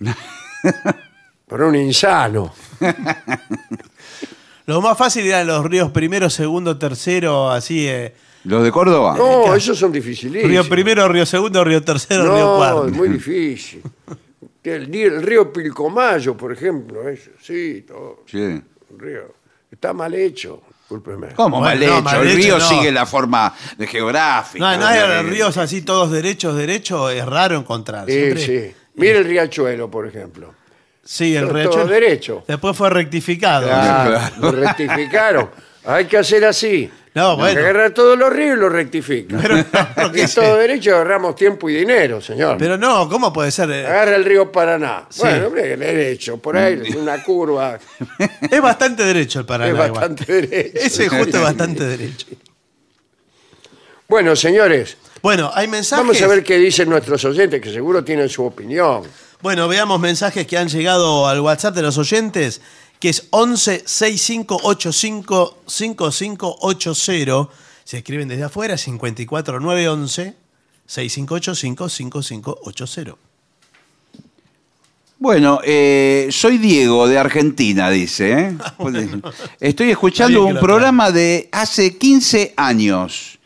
por 1.46 1.62
un 1.62 1.74
insano. 1.76 2.52
Lo 4.66 4.80
más 4.80 4.98
fácil 4.98 5.24
eran 5.26 5.46
los 5.46 5.64
ríos 5.64 5.92
primero, 5.92 6.28
segundo, 6.28 6.76
tercero, 6.76 7.50
así. 7.50 7.86
eh, 7.88 8.12
¿Los 8.44 8.64
de 8.64 8.72
Córdoba? 8.72 9.14
No, 9.16 9.54
esos 9.54 9.78
son 9.78 9.92
dificilísimos. 9.92 10.50
río 10.50 10.68
primero, 10.68 11.06
río 11.08 11.24
segundo, 11.24 11.62
río 11.62 11.82
tercero, 11.84 12.24
río 12.24 12.32
No, 12.46 12.56
cuarto. 12.56 12.86
es 12.88 12.92
muy 12.92 13.08
difícil. 13.08 13.82
El, 14.64 14.92
el 14.92 15.22
río 15.22 15.52
Pilcomayo, 15.52 16.36
por 16.36 16.52
ejemplo, 16.52 17.08
eso, 17.08 17.30
sí, 17.40 17.84
todo. 17.86 18.24
Sí. 18.26 18.38
un 18.38 18.98
río. 18.98 19.32
Está 19.70 19.92
mal 19.92 20.12
hecho, 20.12 20.62
discúlpeme. 20.80 21.28
¿Cómo 21.36 21.60
Bueno, 21.60 21.70
mal 21.76 21.78
no, 21.78 21.84
hecho? 21.94 22.02
mal 22.02 22.20
el 22.22 22.28
hecho 22.30 22.36
río 22.36 22.58
no. 22.58 22.68
sigue 22.68 22.90
la 22.90 23.06
forma 23.06 23.54
de 23.78 23.86
geográfica. 23.86 24.58
No, 24.76 24.80
no 24.80 24.86
hay 24.88 25.22
ríos 25.22 25.56
así 25.56 25.82
todos 25.82 26.10
derechos, 26.10 26.56
derechos, 26.56 27.12
es 27.12 27.24
raro 27.24 27.56
encontrar. 27.56 28.06
Sí, 28.06 28.12
Siempre- 28.14 28.44
sí. 28.44 28.74
Mire 28.96 29.18
el 29.18 29.24
riachuelo, 29.26 29.88
por 29.88 30.08
ejemplo. 30.08 30.52
Sí, 31.06 31.36
el 31.36 31.48
Todo 31.48 31.86
derecho. 31.86 32.44
Después 32.48 32.76
fue 32.76 32.90
rectificado. 32.90 33.68
Lo 34.40 34.50
rectificaron. 34.52 35.48
Hay 35.84 36.06
que 36.06 36.18
hacer 36.18 36.44
así. 36.44 36.90
No, 37.14 37.30
Hay 37.30 37.36
bueno. 37.36 37.54
que 37.54 37.60
agarrar 37.60 37.90
todos 37.92 38.18
los 38.18 38.30
ríos 38.30 38.56
y 38.58 38.60
los 38.60 38.70
rectifica. 38.72 39.38
Pero, 39.40 39.56
no, 39.96 40.12
¿qué 40.12 40.22
es 40.24 40.32
sé? 40.32 40.40
todo 40.42 40.56
derecho, 40.56 40.96
agarramos 40.96 41.34
tiempo 41.36 41.70
y 41.70 41.74
dinero, 41.76 42.20
señor. 42.20 42.58
Pero 42.58 42.76
no, 42.76 43.08
¿cómo 43.08 43.32
puede 43.32 43.50
ser? 43.52 43.70
Agarra 43.72 44.16
el 44.16 44.24
río 44.24 44.52
Paraná. 44.52 45.06
Sí. 45.08 45.20
Bueno, 45.20 45.46
hombre, 45.46 45.76
derecho, 45.78 46.36
por 46.38 46.58
ahí, 46.58 46.78
una 46.98 47.22
curva. 47.22 47.78
Es 48.50 48.60
bastante 48.60 49.04
derecho 49.04 49.38
el 49.40 49.46
Paraná. 49.46 49.68
es 49.70 49.74
igual. 49.74 49.90
bastante 49.92 50.32
derecho. 50.42 50.78
Ese 50.78 51.08
justo 51.08 51.36
es 51.38 51.42
bastante 51.42 51.84
derecho. 51.84 52.26
Bueno, 54.08 54.36
señores, 54.36 54.96
Bueno, 55.22 55.50
hay 55.54 55.68
mensajes. 55.68 56.04
vamos 56.04 56.20
a 56.22 56.26
ver 56.26 56.44
qué 56.44 56.58
dicen 56.58 56.88
nuestros 56.90 57.24
oyentes, 57.24 57.60
que 57.62 57.72
seguro 57.72 58.04
tienen 58.04 58.28
su 58.28 58.44
opinión. 58.44 59.02
Bueno, 59.42 59.68
veamos 59.68 60.00
mensajes 60.00 60.46
que 60.46 60.56
han 60.56 60.68
llegado 60.68 61.28
al 61.28 61.40
WhatsApp 61.40 61.74
de 61.74 61.82
los 61.82 61.98
oyentes, 61.98 62.62
que 62.98 63.10
es 63.10 63.28
11 63.30 63.82
6585 63.84 65.58
5580. 65.66 67.48
Se 67.84 67.98
escriben 67.98 68.28
desde 68.28 68.44
afuera, 68.44 68.76
54911 68.76 70.34
6585 70.86 71.88
5580. 71.88 73.16
Bueno, 75.18 75.60
eh, 75.64 76.28
soy 76.30 76.58
Diego 76.58 77.06
de 77.06 77.18
Argentina, 77.18 77.90
dice. 77.90 78.32
¿eh? 78.32 78.56
Estoy 79.60 79.90
escuchando 79.90 80.38
Está 80.38 80.44
bien 80.44 80.54
que 80.54 80.60
un 80.60 80.66
programa 80.66 81.10
de 81.10 81.48
hace 81.52 81.96
15 81.96 82.54
años. 82.56 83.38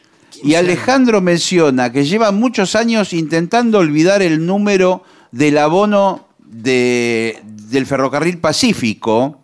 Y 0.43 0.55
Alejandro 0.55 1.20
menciona 1.20 1.93
que 1.93 2.05
lleva 2.05 2.32
muchos 2.32 2.74
años 2.74 3.12
intentando 3.12 3.78
olvidar 3.78 4.22
el 4.22 4.47
número 4.47 5.05
del 5.30 5.58
abono 5.58 6.28
de- 6.38 7.40
del 7.44 7.86
ferrocarril 7.86 8.38
Pacífico 8.38 9.38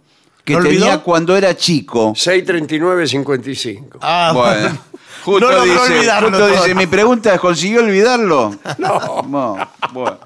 que 0.44 0.54
¿Lo 0.54 0.60
tenía 0.62 0.78
olvidó? 0.86 1.02
cuando 1.02 1.36
era 1.36 1.56
chico. 1.56 2.12
639-55. 2.14 3.98
Ah, 4.00 4.30
Bueno, 4.34 4.78
justo 5.24 5.40
no 5.50 5.56
logró 5.56 5.64
dice, 5.84 5.94
olvidarlo 5.96 6.28
justo 6.30 6.46
dice, 6.48 6.74
mi 6.74 6.86
pregunta 6.86 7.34
es, 7.34 7.40
¿consiguió 7.40 7.80
olvidarlo? 7.80 8.54
No. 8.78 9.70
bueno. 9.92 10.18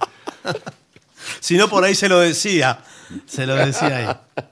Si 1.41 1.57
no, 1.57 1.69
por 1.69 1.85
ahí 1.85 1.95
se 1.95 2.09
lo 2.09 2.19
decía. 2.21 2.81
Se 3.27 3.47
lo 3.47 3.55
decía 3.55 3.97
ahí. 3.97 4.45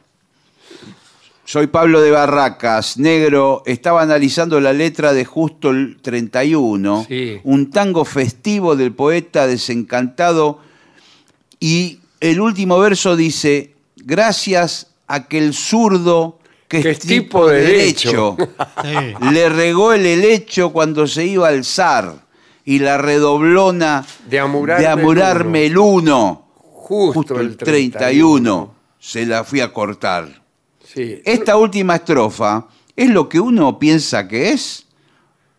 Soy 1.45 1.67
Pablo 1.69 2.01
de 2.03 2.11
Barracas, 2.11 2.99
negro. 2.99 3.63
Estaba 3.65 4.03
analizando 4.03 4.61
la 4.61 4.73
letra 4.75 5.15
de 5.15 5.25
Justo 5.25 5.71
el 5.71 5.99
31, 6.03 7.07
Sí. 7.09 7.41
un 7.45 7.71
tango 7.71 8.05
festivo 8.05 8.77
del 8.77 8.93
poeta 8.93 9.47
desencantado. 9.47 10.61
Y 11.61 12.01
el 12.21 12.41
último 12.41 12.79
verso 12.79 13.17
dice: 13.17 13.75
Gracias 13.97 14.89
a 15.07 15.27
que 15.29 15.39
el 15.39 15.55
zurdo, 15.55 16.39
que, 16.69 16.83
Que 16.83 16.91
es 16.91 16.99
tipo 16.99 17.49
de 17.49 17.63
derecho, 17.63 18.37
Sí. 18.83 19.15
le 19.33 19.49
regó 19.49 19.93
el 19.93 20.05
helecho 20.07 20.71
cuando 20.71 21.07
se 21.07 21.25
iba 21.27 21.47
a 21.49 21.51
alzar. 21.51 22.27
Y 22.65 22.81
la 22.81 22.99
redoblona 22.99 24.05
De 24.29 24.39
amurarme 24.39 24.83
de 24.85 24.89
amurarme 24.91 25.67
el 25.67 25.79
uno. 25.79 26.49
Justo, 26.61 27.13
Justo 27.21 27.41
el 27.41 27.57
31 27.57 28.75
se 28.99 29.25
la 29.25 29.43
fui 29.45 29.61
a 29.61 29.73
cortar. 29.73 30.43
Sí. 30.85 31.23
Esta 31.25 31.57
última 31.57 31.97
estrofa, 31.97 32.67
¿es 32.95 33.09
lo 33.09 33.29
que 33.29 33.41
uno 33.41 33.79
piensa 33.79 34.29
que 34.29 34.51
es? 34.51 34.85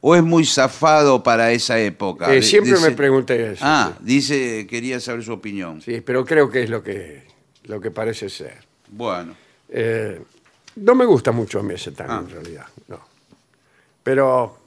¿O 0.01 0.15
es 0.15 0.23
muy 0.23 0.45
zafado 0.45 1.21
para 1.21 1.51
esa 1.51 1.77
época? 1.79 2.33
Eh, 2.33 2.41
siempre 2.41 2.73
dice- 2.73 2.89
me 2.89 2.95
pregunté 2.95 3.51
eso. 3.51 3.61
Ah, 3.65 3.93
dice, 3.99 4.65
quería 4.67 4.99
saber 4.99 5.23
su 5.23 5.33
opinión. 5.33 5.81
Sí, 5.81 5.99
pero 6.01 6.23
creo 6.25 6.49
que 6.49 6.63
es 6.63 6.69
lo 6.69 6.81
que, 6.81 7.23
lo 7.63 7.81
que 7.81 7.91
parece 7.91 8.29
ser. 8.29 8.55
Bueno, 8.89 9.35
Eh, 9.71 10.19
no 10.77 10.95
me 10.95 11.05
gusta 11.05 11.31
mucho 11.31 11.59
a 11.59 11.63
mí 11.63 11.73
ese 11.75 11.91
tango, 11.91 12.13
Ah. 12.13 12.19
en 12.25 12.29
realidad. 12.31 12.65
No. 12.87 12.99
Pero 14.01 14.57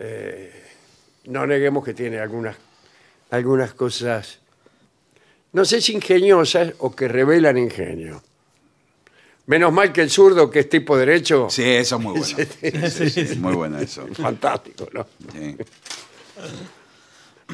eh, 0.00 0.52
no 1.26 1.46
neguemos 1.46 1.84
que 1.84 1.94
tiene 1.94 2.18
algunas, 2.18 2.56
algunas 3.30 3.72
cosas, 3.74 4.40
no 5.52 5.64
sé 5.64 5.80
si 5.80 5.92
ingeniosas 5.94 6.72
o 6.78 6.94
que 6.96 7.06
revelan 7.08 7.56
ingenio. 7.58 8.22
Menos 9.46 9.72
mal 9.72 9.92
que 9.92 10.00
el 10.00 10.10
zurdo, 10.10 10.50
que 10.50 10.60
es 10.60 10.68
tipo 10.68 10.96
derecho, 10.96 11.48
sí, 11.48 11.62
eso 11.62 11.96
es 11.96 12.02
muy 12.02 12.12
bueno. 12.18 12.26
Sí, 12.90 13.10
sí, 13.10 13.26
sí, 13.26 13.36
muy 13.38 13.54
bueno 13.54 13.78
eso. 13.78 14.06
fantástico, 14.12 14.88
¿no? 14.92 15.06
Sí. 15.32 15.56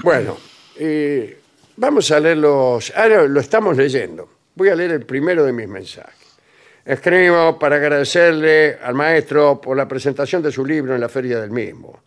Bueno, 0.02 0.38
eh, 0.76 1.38
vamos 1.76 2.10
a 2.10 2.18
leer 2.18 2.38
los... 2.38 2.92
Ahora 2.96 3.24
lo 3.24 3.40
estamos 3.40 3.76
leyendo. 3.76 4.28
Voy 4.54 4.70
a 4.70 4.74
leer 4.74 4.92
el 4.92 5.04
primero 5.04 5.44
de 5.44 5.52
mis 5.52 5.68
mensajes. 5.68 6.14
Escribo 6.84 7.58
para 7.58 7.76
agradecerle 7.76 8.78
al 8.82 8.94
maestro 8.94 9.60
por 9.60 9.76
la 9.76 9.86
presentación 9.86 10.42
de 10.42 10.50
su 10.50 10.64
libro 10.64 10.94
en 10.94 11.00
la 11.00 11.08
feria 11.08 11.40
del 11.40 11.50
mismo. 11.50 12.02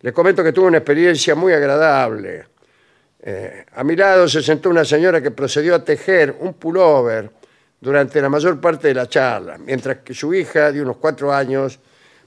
Les 0.00 0.12
comento 0.12 0.42
que 0.42 0.52
tuve 0.52 0.66
una 0.66 0.78
experiencia 0.78 1.34
muy 1.34 1.52
agradable. 1.52 2.46
Eh, 3.22 3.64
a 3.72 3.84
mi 3.84 3.96
lado 3.96 4.28
se 4.28 4.42
sentó 4.42 4.70
una 4.70 4.84
señora 4.84 5.22
que 5.22 5.30
procedió 5.30 5.74
a 5.74 5.84
tejer 5.84 6.36
un 6.40 6.54
pullover 6.54 7.30
durante 7.80 8.20
la 8.20 8.28
mayor 8.28 8.60
parte 8.60 8.88
de 8.88 8.94
la 8.94 9.08
charla, 9.08 9.56
mientras 9.58 9.98
que 9.98 10.12
su 10.14 10.34
hija, 10.34 10.70
de 10.70 10.82
unos 10.82 10.96
cuatro 10.98 11.32
años, 11.32 11.78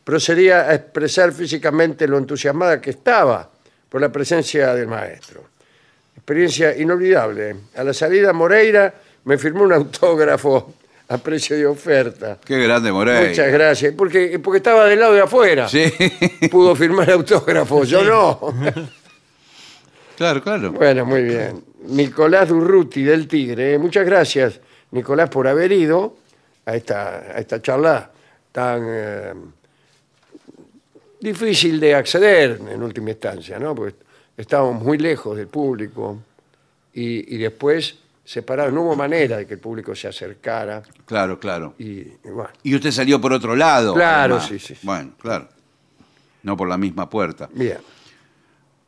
procedía 0.03 0.69
a 0.69 0.75
expresar 0.75 1.31
físicamente 1.31 2.07
lo 2.07 2.17
entusiasmada 2.17 2.81
que 2.81 2.89
estaba 2.89 3.49
por 3.87 4.01
la 4.01 4.11
presencia 4.11 4.73
del 4.73 4.87
maestro. 4.87 5.43
Experiencia 6.15 6.75
inolvidable. 6.77 7.55
A 7.75 7.83
la 7.83 7.93
salida 7.93 8.33
Moreira 8.33 8.93
me 9.25 9.37
firmó 9.37 9.63
un 9.63 9.73
autógrafo 9.73 10.73
a 11.09 11.17
precio 11.17 11.55
de 11.55 11.65
oferta. 11.65 12.39
Qué 12.43 12.57
grande 12.59 12.91
Morey. 12.91 13.29
Muchas 13.29 13.51
gracias. 13.51 13.93
Porque, 13.95 14.39
porque 14.39 14.57
estaba 14.57 14.85
del 14.85 14.99
lado 14.99 15.13
de 15.13 15.21
afuera. 15.21 15.67
Sí. 15.67 15.91
Pudo 16.51 16.75
firmar 16.75 17.11
autógrafos, 17.11 17.87
yo 17.87 18.03
no. 18.03 18.53
claro, 20.17 20.41
claro. 20.41 20.71
Bueno, 20.71 21.05
muy 21.05 21.23
bien. 21.23 21.63
Nicolás 21.87 22.49
Durruti 22.49 23.03
del 23.03 23.27
Tigre. 23.27 23.77
Muchas 23.77 24.05
gracias, 24.05 24.59
Nicolás, 24.93 25.29
por 25.29 25.47
haber 25.47 25.71
ido 25.71 26.15
a 26.65 26.75
esta, 26.75 27.17
a 27.17 27.37
esta 27.39 27.61
charla 27.61 28.09
tan 28.51 28.83
eh, 28.87 29.33
difícil 31.19 31.79
de 31.79 31.95
acceder 31.95 32.59
en 32.69 32.81
última 32.81 33.09
instancia, 33.11 33.57
¿no? 33.59 33.73
Porque 33.73 33.95
estábamos 34.37 34.83
muy 34.83 34.97
lejos 34.97 35.35
del 35.37 35.47
público 35.47 36.19
y, 36.93 37.35
y 37.35 37.37
después 37.37 37.95
separados. 38.23 38.71
No 38.73 38.83
hubo 38.83 38.95
manera 38.95 39.37
de 39.37 39.47
que 39.47 39.55
el 39.55 39.59
público 39.59 39.95
se 39.95 40.07
acercara. 40.07 40.83
Claro, 41.05 41.39
claro. 41.39 41.73
Y, 41.79 41.99
y 41.99 42.17
bueno, 42.31 42.49
Y 42.63 42.75
usted 42.75 42.91
salió 42.91 43.19
por 43.19 43.33
otro 43.33 43.55
lado. 43.55 43.93
Claro, 43.93 44.39
sí, 44.39 44.59
sí, 44.59 44.75
sí. 44.75 44.81
Bueno, 44.85 45.11
claro. 45.19 45.47
No 46.43 46.55
por 46.57 46.67
la 46.67 46.77
misma 46.77 47.09
puerta. 47.09 47.49
bien. 47.53 47.77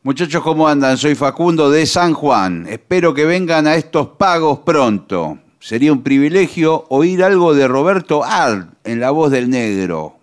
Muchachos, 0.03 0.43
¿cómo 0.43 0.67
andan? 0.67 0.97
Soy 0.97 1.15
Facundo 1.15 1.71
de 1.71 1.83
San 1.87 2.13
Juan. 2.13 2.67
Espero 2.69 3.11
que 3.11 3.25
vengan 3.25 3.65
a 3.65 3.73
estos 3.73 4.09
pagos 4.09 4.59
pronto. 4.59 5.39
Sería 5.65 5.91
un 5.91 6.03
privilegio 6.03 6.85
oír 6.89 7.23
algo 7.23 7.55
de 7.55 7.67
Roberto 7.67 8.23
Art 8.23 8.69
en 8.83 8.99
la 8.99 9.09
voz 9.09 9.31
del 9.31 9.49
negro. 9.49 10.17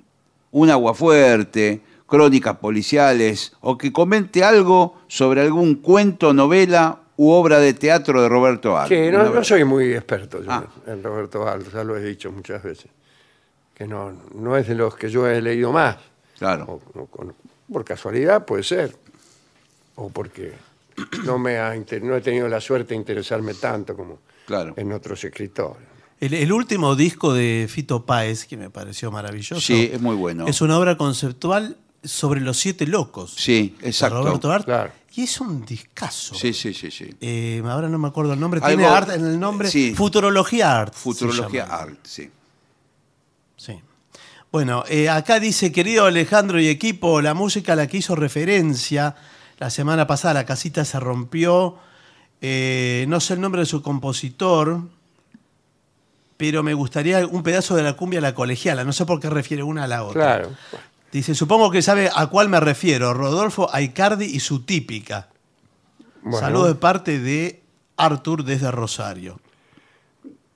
Un 0.53 0.71
agua 0.71 0.95
fuerte, 0.95 1.81
crónicas 2.07 2.59
policiales 2.59 3.53
o 3.61 3.77
que 3.77 3.93
comente 3.93 4.45
algo 4.45 5.01
sobre 5.09 5.41
algún 5.41 5.75
cuento, 5.83 6.33
novela 6.33 7.01
u 7.17 7.31
obra 7.31 7.59
de 7.59 7.75
teatro 7.75 8.23
de 8.23 8.29
Roberto 8.29 8.77
Art. 8.79 8.89
Sí, 8.89 9.11
no, 9.11 9.43
soy 9.43 9.65
muy 9.65 9.93
experto 9.93 10.45
yo 10.45 10.49
Ah. 10.49 10.65
en 10.87 11.03
Roberto 11.03 11.49
Aldo, 11.49 11.73
ya 11.73 11.83
lo 11.83 11.97
he 11.97 12.05
dicho 12.05 12.31
muchas 12.31 12.63
veces. 12.63 12.87
Que 13.75 13.89
no, 13.89 14.13
no 14.37 14.57
es 14.57 14.69
de 14.69 14.77
los 14.77 14.95
que 14.95 15.11
yo 15.11 15.27
he 15.27 15.43
leído 15.43 15.73
más. 15.73 15.97
Claro. 16.39 16.67
O- 16.95 17.01
o 17.01 17.07
con- 17.07 17.35
por 17.73 17.85
casualidad 17.85 18.45
puede 18.45 18.63
ser. 18.63 18.95
O 19.97 20.09
porque 20.09 20.53
no, 21.25 21.37
me 21.41 21.59
ha, 21.59 21.75
no 22.01 22.15
he 22.17 22.21
tenido 22.21 22.47
la 22.47 22.61
suerte 22.61 22.91
de 22.91 23.01
interesarme 23.01 23.55
tanto 23.55 23.97
como 23.97 24.21
Claro. 24.47 24.75
en 24.77 24.93
otros 24.93 25.23
escritores. 25.25 25.83
El, 26.21 26.35
el 26.35 26.53
último 26.53 26.95
disco 26.95 27.33
de 27.35 27.67
Fito 27.69 28.05
Páez, 28.07 28.45
que 28.47 28.57
me 28.57 28.71
pareció 28.71 29.11
maravilloso. 29.11 29.61
Sí, 29.61 29.91
es 29.93 30.01
muy 30.01 30.15
bueno. 30.15 30.47
Es 30.47 30.61
una 30.61 30.79
obra 30.79 30.97
conceptual 30.97 31.77
sobre 32.05 32.41
los 32.41 32.59
siete 32.59 32.87
locos. 32.87 33.35
Sí, 33.37 33.77
de 33.81 33.89
exacto. 33.89 34.23
Roberto 34.23 34.53
Art. 34.53 34.65
Claro. 34.65 34.93
Y 35.15 35.25
es 35.25 35.41
un 35.41 35.65
discazo. 35.65 36.35
Sí, 36.35 36.53
sí, 36.53 36.73
sí, 36.73 36.91
sí. 36.91 37.11
Eh, 37.21 37.63
ahora 37.67 37.89
no 37.89 37.99
me 37.99 38.09
acuerdo 38.09 38.33
el 38.33 38.41
nombre. 38.41 38.61
Algo- 38.61 38.69
Tiene 38.69 38.87
art 38.87 39.11
en 39.11 39.27
el 39.27 39.39
nombre. 39.39 39.69
sí. 39.69 39.95
Futurología 39.95 40.79
Art. 40.81 40.95
Futurología. 40.95 41.65
Art, 41.65 41.99
sí. 42.05 42.31
Sí. 43.57 43.81
Bueno, 44.51 44.85
eh, 44.89 45.09
acá 45.09 45.39
dice, 45.41 45.73
querido 45.73 46.05
Alejandro 46.07 46.61
y 46.61 46.69
equipo, 46.69 47.21
la 47.21 47.35
música 47.35 47.73
a 47.73 47.77
la 47.77 47.87
que 47.87 47.99
hizo 47.99 48.15
referencia 48.17 49.17
la 49.59 49.71
semana 49.71 50.07
pasada, 50.07 50.35
la 50.35 50.47
casita 50.47 50.85
se 50.85 50.99
rompió. 51.01 51.77
Eh, 52.43 53.07
no 53.09 53.21
sé 53.21 53.35
el 53.35 53.41
nombre 53.41 53.61
de 53.61 53.67
su 53.67 53.83
compositor, 53.83 54.81
pero 56.37 56.65
me 56.65 56.75
gustaría 56.75 57.25
un 57.25 57.45
pedazo 57.45 57.77
de 57.77 57.85
la 57.85 57.97
cumbia 57.97 58.19
a 58.19 58.23
la 58.23 58.35
colegiala. 58.35 58.83
No 58.83 58.93
sé 58.93 59.07
por 59.07 59.21
qué 59.21 59.31
refiere 59.31 59.63
una 59.63 59.85
a 59.85 59.87
la 59.87 60.03
otra. 60.03 60.39
Claro. 60.39 60.51
Dice, 61.13 61.37
supongo 61.37 61.71
que 61.71 61.83
sabe 61.83 62.11
a 62.13 62.27
cuál 62.27 62.49
me 62.49 62.59
refiero. 62.59 63.15
Rodolfo 63.15 63.73
Aicardi 63.73 64.25
y 64.25 64.41
su 64.41 64.65
típica. 64.65 65.29
Bueno. 66.23 66.39
Saludo 66.39 66.67
de 66.67 66.75
parte 66.75 67.21
de 67.21 67.63
Artur 67.97 68.45
desde 68.45 68.73
Rosario. 68.73 69.39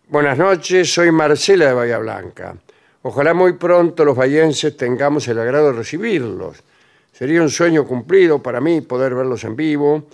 Buenas 0.09 0.39
noches, 0.39 0.93
soy 0.93 1.13
Marcela 1.13 1.67
de 1.67 1.73
Bahía 1.73 1.99
Blanca. 1.99 2.57
Ojalá 3.03 3.33
muy 3.33 3.53
pronto 3.53 4.05
los 4.05 4.17
bahienses 4.17 4.77
tengamos 4.77 5.29
el 5.29 5.39
agrado 5.39 5.67
de 5.67 5.73
recibirlos. 5.75 6.65
Sería 7.13 7.43
un 7.43 7.51
sueño 7.51 7.85
cumplido 7.85 8.43
para 8.43 8.61
mí 8.61 8.81
poder 8.81 9.15
verlos 9.15 9.45
en 9.45 9.55
vivo. 9.55 10.09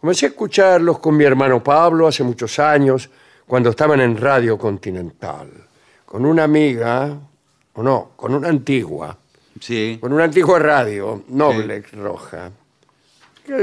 Comencé 0.00 0.26
a 0.26 0.28
escucharlos 0.30 0.98
con 0.98 1.16
mi 1.16 1.24
hermano 1.24 1.62
Pablo 1.62 2.06
hace 2.06 2.22
muchos 2.22 2.58
años, 2.58 3.08
cuando 3.46 3.70
estaban 3.70 4.00
en 4.00 4.16
Radio 4.16 4.58
Continental, 4.58 5.50
con 6.04 6.24
una 6.26 6.44
amiga, 6.44 7.16
o 7.74 7.82
no, 7.82 8.10
con 8.16 8.34
una 8.34 8.48
antigua, 8.48 9.16
Sí. 9.60 9.98
con 10.00 10.12
una 10.12 10.24
antigua 10.24 10.58
radio, 10.58 11.24
Noblex 11.28 11.92
Roja. 11.92 12.50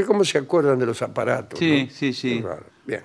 ¿Cómo 0.07 0.23
se 0.23 0.37
acuerdan 0.39 0.79
de 0.79 0.85
los 0.85 1.01
aparatos? 1.01 1.59
Sí, 1.59 1.85
no? 1.85 1.91
sí, 1.93 2.13
sí. 2.13 2.41
Qué 2.41 2.47
raro. 2.47 2.65
Bien. 2.85 3.03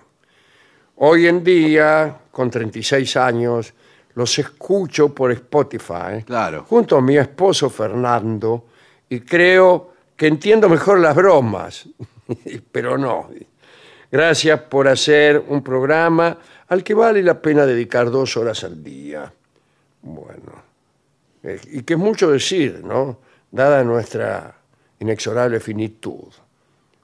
Hoy 0.96 1.26
en 1.26 1.42
día, 1.44 2.16
con 2.30 2.50
36 2.50 3.16
años, 3.16 3.74
los 4.14 4.38
escucho 4.38 5.14
por 5.14 5.30
Spotify. 5.32 6.22
Claro. 6.24 6.64
Junto 6.68 6.96
a 6.96 7.02
mi 7.02 7.16
esposo 7.16 7.68
Fernando, 7.68 8.64
y 9.08 9.20
creo 9.20 9.92
que 10.16 10.26
entiendo 10.28 10.68
mejor 10.68 10.98
las 11.00 11.14
bromas, 11.14 11.88
pero 12.72 12.98
no. 12.98 13.30
Gracias 14.10 14.60
por 14.62 14.88
hacer 14.88 15.42
un 15.48 15.62
programa 15.62 16.38
al 16.68 16.82
que 16.82 16.94
vale 16.94 17.22
la 17.22 17.40
pena 17.40 17.66
dedicar 17.66 18.10
dos 18.10 18.36
horas 18.36 18.64
al 18.64 18.82
día. 18.82 19.32
Bueno, 20.02 20.62
eh, 21.42 21.60
y 21.72 21.82
que 21.82 21.94
es 21.94 21.98
mucho 21.98 22.30
decir, 22.30 22.82
¿no? 22.84 23.18
Dada 23.50 23.82
nuestra 23.84 24.54
inexorable 25.00 25.60
finitud. 25.60 26.28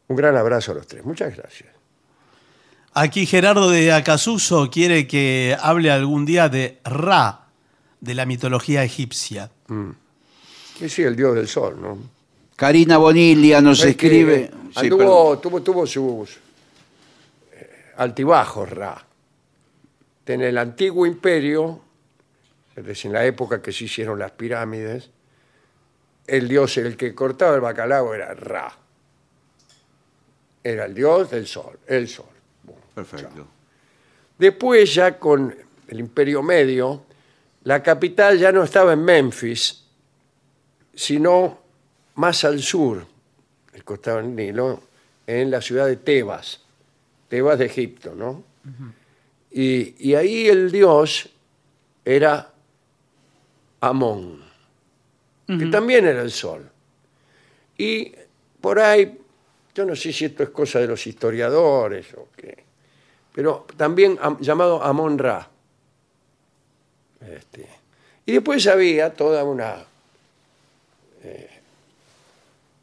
Un 0.08 0.16
gran 0.16 0.36
abrazo 0.36 0.72
a 0.72 0.74
los 0.76 0.86
tres. 0.86 1.04
Muchas 1.04 1.36
gracias. 1.36 1.70
Aquí 2.92 3.26
Gerardo 3.26 3.70
de 3.70 3.92
Acasuso 3.92 4.70
quiere 4.70 5.06
que 5.06 5.56
hable 5.60 5.90
algún 5.90 6.24
día 6.24 6.48
de 6.48 6.78
Ra, 6.84 7.48
de 8.00 8.14
la 8.14 8.24
mitología 8.24 8.84
egipcia. 8.84 9.50
Que 10.78 10.88
sí, 10.88 11.02
el 11.02 11.16
dios 11.16 11.34
del 11.34 11.48
sol, 11.48 11.78
¿no? 11.80 11.98
Karina 12.56 12.98
Bonilla 12.98 13.60
nos 13.60 13.80
Es 13.80 13.96
que 13.96 14.06
escribe. 14.06 14.50
Sí, 14.74 14.86
anduvo- 14.86 14.98
perdón. 14.98 15.40
tuvo, 15.40 15.62
tuvo 15.62 15.86
sus 15.86 16.36
eh, 17.52 17.92
altibajos, 17.96 18.68
Ra. 18.70 19.04
En 20.26 20.40
el 20.42 20.56
antiguo 20.58 21.06
imperio, 21.06 21.80
es 22.74 22.84
decir, 22.84 23.06
en 23.06 23.12
la 23.12 23.24
época 23.24 23.60
que 23.62 23.72
se 23.72 23.84
hicieron 23.84 24.18
las 24.18 24.32
pirámides, 24.32 25.10
el 26.26 26.48
dios, 26.48 26.76
el 26.78 26.96
que 26.96 27.14
cortaba 27.14 27.54
el 27.54 27.60
bacalao 27.60 28.14
era 28.14 28.32
Ra. 28.34 28.74
Era 30.62 30.86
el 30.86 30.94
dios 30.94 31.30
del 31.30 31.46
sol, 31.46 31.78
el 31.86 32.08
sol. 32.08 32.24
Bueno, 32.62 32.80
Perfecto. 32.94 33.46
Después, 34.38 34.94
ya 34.94 35.18
con 35.18 35.54
el 35.86 36.00
Imperio 36.00 36.42
Medio, 36.42 37.04
la 37.64 37.82
capital 37.82 38.38
ya 38.38 38.50
no 38.50 38.64
estaba 38.64 38.94
en 38.94 39.04
Memphis, 39.04 39.84
sino 40.94 41.58
más 42.14 42.44
al 42.44 42.60
sur, 42.62 43.06
el 43.74 43.84
costado 43.84 44.18
del 44.18 44.34
Nilo, 44.34 44.80
en 45.26 45.50
la 45.50 45.60
ciudad 45.60 45.86
de 45.86 45.96
Tebas, 45.96 46.60
Tebas 47.28 47.58
de 47.58 47.66
Egipto, 47.66 48.14
¿no? 48.14 48.42
y, 49.50 49.94
y 50.10 50.14
ahí 50.14 50.48
el 50.48 50.70
dios 50.72 51.28
era 52.04 52.50
Amón, 53.80 54.42
que 55.46 55.66
también 55.66 56.06
era 56.06 56.22
el 56.22 56.30
sol. 56.30 56.70
Y 57.76 58.12
por 58.60 58.78
ahí, 58.78 59.18
yo 59.74 59.84
no 59.84 59.94
sé 59.94 60.12
si 60.12 60.24
esto 60.26 60.42
es 60.42 60.48
cosa 60.50 60.78
de 60.80 60.86
los 60.86 61.06
historiadores 61.06 62.06
o 62.14 62.28
qué, 62.36 62.64
pero 63.34 63.66
también 63.76 64.16
am- 64.22 64.38
llamado 64.40 64.82
Amón 64.82 65.18
Ra. 65.18 65.48
Este, 67.20 67.68
y 68.26 68.32
después 68.32 68.66
había 68.66 69.12
toda 69.12 69.44
una 69.44 69.84
eh, 71.22 71.53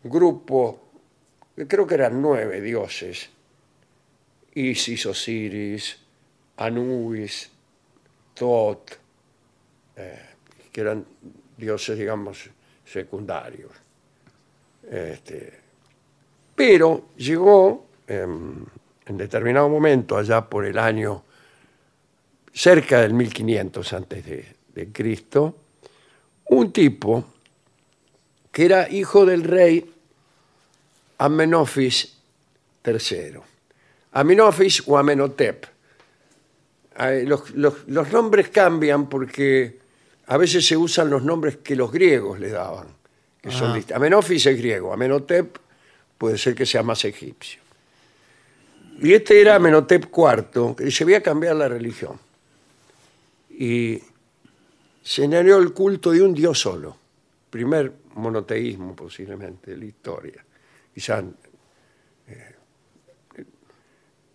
grupo, 0.04 0.80
creo 1.68 1.86
que 1.86 1.96
eran 1.96 2.22
nueve 2.22 2.62
dioses, 2.62 3.30
Isis, 4.54 5.06
Osiris, 5.06 5.98
Anubis, 6.58 7.50
Tot, 8.34 9.00
eh, 9.96 10.20
que 10.72 10.82
eran 10.82 11.06
dioses, 11.58 11.98
digamos, 11.98 12.50
secundarios. 12.86 13.72
Este, 14.90 15.60
pero 16.56 17.10
llegó 17.16 17.88
em, 18.08 18.66
en 19.06 19.18
determinado 19.18 19.70
momento, 19.70 20.18
allá 20.18 20.50
por 20.50 20.66
el 20.66 20.78
año 20.78 21.24
cerca 22.54 23.02
del 23.02 23.14
1500 23.14 23.94
antes 23.94 24.26
de, 24.26 24.46
de 24.74 24.92
Cristo, 24.92 25.56
un 26.46 26.74
tipo 26.74 27.26
que 28.52 28.66
era 28.66 28.90
hijo 28.90 29.26
del 29.26 29.44
rey 29.44 29.91
Amenofis 31.22 32.18
III. 32.84 33.38
Amenofis 34.14 34.84
o 34.88 34.98
Amenhotep. 34.98 35.66
Los, 37.26 37.52
los- 37.52 37.88
los 37.88 38.12
nombres 38.12 38.50
cambian 38.50 39.08
porque 39.08 39.80
a 40.28 40.38
veces 40.38 40.66
se 40.66 40.76
usan 40.78 41.10
los 41.10 41.24
nombres 41.24 41.58
que 41.58 41.76
los 41.76 41.92
griegos 41.92 42.40
le 42.40 42.50
daban. 42.50 42.88
Que 43.42 43.50
Ah. 43.50 43.80
Amenofis 43.96 44.46
es 44.48 44.58
griego, 44.58 44.94
Amenhotep 44.94 45.58
puede 46.18 46.38
ser 46.38 46.54
que 46.56 46.66
sea 46.66 46.84
más 46.84 47.04
egipcio. 47.06 47.62
Y 49.00 49.14
este 49.14 49.42
era 49.42 49.56
Amenhotep 49.56 50.06
IV, 50.16 50.76
que 50.76 50.92
se 50.92 51.04
voy 51.04 51.16
a 51.16 51.24
cambiar 51.24 51.56
la 51.56 51.68
religión. 51.68 52.20
Y 53.50 54.00
se 55.04 55.24
generó 55.24 55.58
el 55.58 55.74
culto 55.74 56.12
de 56.12 56.22
un 56.22 56.34
dios 56.34 56.60
solo. 56.60 56.98
Primer 57.50 57.92
monoteísmo 58.16 58.96
posiblemente 58.96 59.72
de 59.72 59.78
la 59.78 59.86
historia. 59.86 60.46
Quizá 60.94 61.24
eh, 62.28 62.56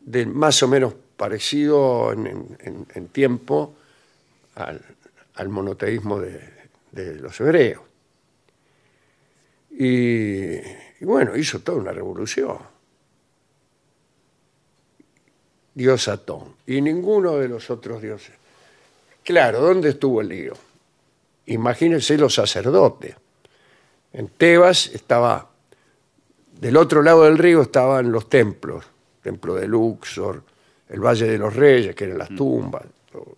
de 0.01 0.27
más 0.27 0.63
o 0.63 0.69
menos 0.69 0.95
parecido 1.17 2.13
en, 2.13 3.09
tiempo 3.09 3.75
al, 4.55 4.83
al 5.35 5.49
monoteísmo 5.49 6.21
de, 6.21 6.41
de 6.93 7.15
los 7.17 7.41
hebreos. 7.41 7.83
Y, 9.71 10.57
y 11.01 11.05
bueno, 11.05 11.37
hizo 11.37 11.61
toda 11.61 11.79
una 11.79 11.93
revolución. 11.93 12.59
Dios 15.75 16.09
Atón. 16.09 16.57
Y 16.67 16.81
ninguno 16.81 17.37
de 17.37 17.49
los 17.49 17.69
otros 17.69 18.01
dioses. 18.01 18.33
Claro, 19.23 19.61
¿dónde 19.61 19.91
estuvo 19.91 20.23
el 20.23 20.29
lío? 20.29 20.55
Imagínense 21.47 22.17
los 22.17 22.35
sacerdotes. 22.35 23.15
En 24.13 24.29
Tebas 24.29 24.87
estaba, 24.87 25.51
del 26.61 26.77
otro 26.77 27.03
lado 27.03 27.25
del 27.25 27.39
río 27.39 27.63
estaban 27.63 28.11
los 28.11 28.29
templos, 28.29 28.85
templo 29.23 29.55
de 29.55 29.69
Luxor, 29.69 30.43
el 30.89 31.01
Valle 31.01 31.27
de 31.27 31.39
los 31.39 31.55
Reyes, 31.55 31.95
que 31.95 32.05
eran 32.05 32.19
las 32.19 32.29
tumbas. 32.31 32.85
todo. 33.11 33.35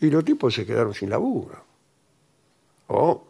Y 0.00 0.10
los 0.10 0.24
tipos 0.24 0.54
se 0.54 0.66
quedaron 0.66 0.94
sin 0.94 1.10
laburo. 1.10 1.64
O 2.88 3.24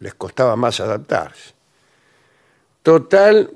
les 0.00 0.14
costaba 0.14 0.54
más 0.56 0.80
adaptarse. 0.80 1.52
Total, 2.82 3.50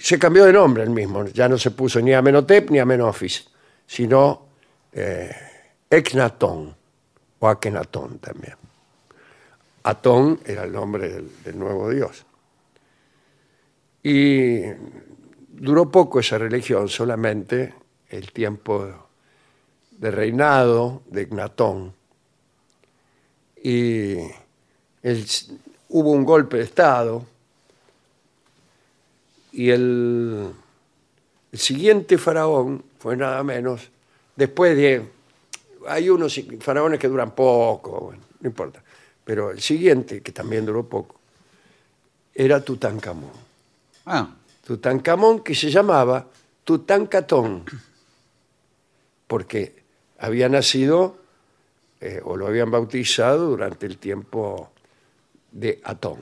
se 0.00 0.18
cambió 0.18 0.44
de 0.44 0.52
nombre 0.52 0.82
el 0.82 0.90
mismo, 0.90 1.24
ya 1.26 1.48
no 1.48 1.56
se 1.56 1.70
puso 1.70 2.00
ni 2.00 2.12
Amenhotep 2.12 2.70
ni 2.70 2.78
Amenofis, 2.78 3.48
sino 3.86 4.46
eh, 4.92 5.34
Eknatón 5.88 6.74
o 7.38 7.48
Akenatón 7.48 8.18
también. 8.18 8.56
Atón 9.84 10.40
era 10.44 10.64
el 10.64 10.72
nombre 10.72 11.08
del, 11.08 11.30
del 11.44 11.58
nuevo 11.58 11.90
dios. 11.90 12.24
Y 14.04 14.60
duró 15.48 15.90
poco 15.90 16.20
esa 16.20 16.36
religión, 16.36 16.90
solamente 16.90 17.72
el 18.10 18.32
tiempo 18.32 18.86
de 19.92 20.10
reinado 20.10 21.02
de 21.06 21.22
Ignatón. 21.22 21.94
Y 23.62 24.16
hubo 25.88 26.10
un 26.10 26.22
golpe 26.24 26.58
de 26.58 26.64
Estado 26.64 27.24
y 29.52 29.70
el, 29.70 30.50
el 31.50 31.58
siguiente 31.58 32.18
faraón 32.18 32.84
fue 32.98 33.16
nada 33.16 33.42
menos, 33.42 33.90
después 34.36 34.76
de... 34.76 35.02
Hay 35.86 36.10
unos 36.10 36.38
faraones 36.60 36.98
que 36.98 37.08
duran 37.08 37.30
poco, 37.30 38.00
bueno, 38.00 38.22
no 38.40 38.48
importa, 38.48 38.82
pero 39.24 39.50
el 39.50 39.60
siguiente, 39.60 40.20
que 40.20 40.32
también 40.32 40.66
duró 40.66 40.86
poco, 40.86 41.16
era 42.34 42.62
Tutankamón. 42.62 43.43
Ah, 44.06 44.28
Tutankamón 44.66 45.40
que 45.40 45.54
se 45.54 45.70
llamaba 45.70 46.26
Tutankatón, 46.64 47.64
porque 49.26 49.82
había 50.18 50.48
nacido 50.48 51.16
eh, 52.00 52.20
o 52.24 52.36
lo 52.36 52.46
habían 52.46 52.70
bautizado 52.70 53.48
durante 53.50 53.86
el 53.86 53.98
tiempo 53.98 54.70
de 55.52 55.80
Atón. 55.84 56.18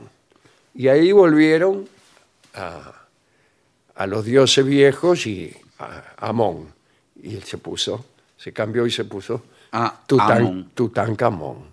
Y 0.75 0.89
ahí 0.89 1.13
volvieron 1.13 1.89
a, 2.55 2.93
a 3.95 4.07
los 4.07 4.25
dioses 4.25 4.65
viejos 4.65 5.27
y 5.27 5.55
a 5.79 6.15
Amón. 6.19 6.73
Y 7.23 7.35
él 7.37 7.43
se 7.45 7.59
puso, 7.59 8.05
se 8.37 8.53
cambió 8.53 8.87
y 8.87 8.91
se 8.91 9.05
puso 9.05 9.43
Ah, 9.75 10.03
Tutan- 10.07 10.37
Amón. 10.39 10.71
Tutankamón. 10.75 11.73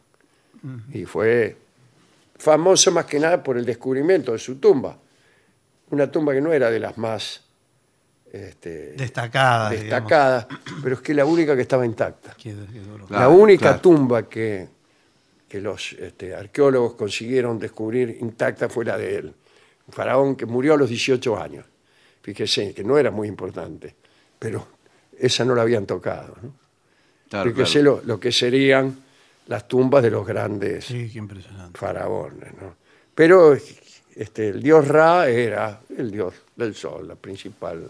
Y 0.93 1.05
fue 1.05 1.55
famoso 2.37 2.91
más 2.91 3.05
que 3.05 3.19
nada 3.19 3.41
por 3.43 3.57
el 3.57 3.65
descubrimiento 3.65 4.31
de 4.33 4.39
su 4.39 4.55
tumba. 4.55 4.95
Una 5.91 6.11
tumba 6.11 6.33
que 6.33 6.41
no 6.41 6.53
era 6.53 6.69
de 6.69 6.79
las 6.79 6.97
más 6.97 7.41
este, 8.31 8.93
destacadas, 8.93 10.47
pero 10.83 10.95
es 10.95 11.01
que 11.01 11.13
la 11.13 11.25
única 11.25 11.55
que 11.55 11.63
estaba 11.63 11.85
intacta. 11.85 12.35
Qué- 12.37 12.55
qué 12.71 12.79
duro. 12.79 13.05
Claro, 13.07 13.23
la 13.23 13.29
única 13.29 13.59
claro. 13.69 13.81
tumba 13.81 14.29
que, 14.29 14.67
que 15.47 15.59
los 15.61 15.93
este, 15.93 16.35
arqueólogos 16.35 16.93
consiguieron 16.93 17.57
descubrir 17.57 18.17
intacta 18.21 18.69
fue 18.69 18.85
la 18.85 18.97
de 18.97 19.15
él. 19.15 19.33
Un 19.87 19.93
faraón 19.93 20.35
que 20.35 20.45
murió 20.45 20.75
a 20.75 20.77
los 20.77 20.89
18 20.89 21.41
años. 21.41 21.65
Fíjese 22.21 22.73
que 22.73 22.83
no 22.83 22.97
era 22.99 23.09
muy 23.09 23.27
importante, 23.27 23.95
pero 24.37 24.67
esa 25.17 25.43
no 25.43 25.55
la 25.55 25.63
habían 25.63 25.87
tocado. 25.87 26.35
¿no? 26.43 26.53
claro, 27.29 27.49
Fíjese 27.49 27.79
claro. 27.81 28.01
Lo, 28.05 28.13
lo 28.13 28.19
que 28.19 28.31
serían 28.31 28.95
las 29.47 29.67
tumbas 29.67 30.03
de 30.03 30.11
los 30.11 30.27
grandes 30.27 30.85
Sí, 30.85 31.09
qué 31.11 31.17
impresionante. 31.17 31.79
faraones. 31.79 32.53
¿no? 32.61 32.75
Pero 33.15 33.57
este, 34.21 34.49
el 34.49 34.61
dios 34.61 34.87
Ra 34.87 35.27
era 35.29 35.79
el 35.97 36.11
dios 36.11 36.33
del 36.55 36.75
sol, 36.75 37.07
la 37.07 37.15
principal 37.15 37.89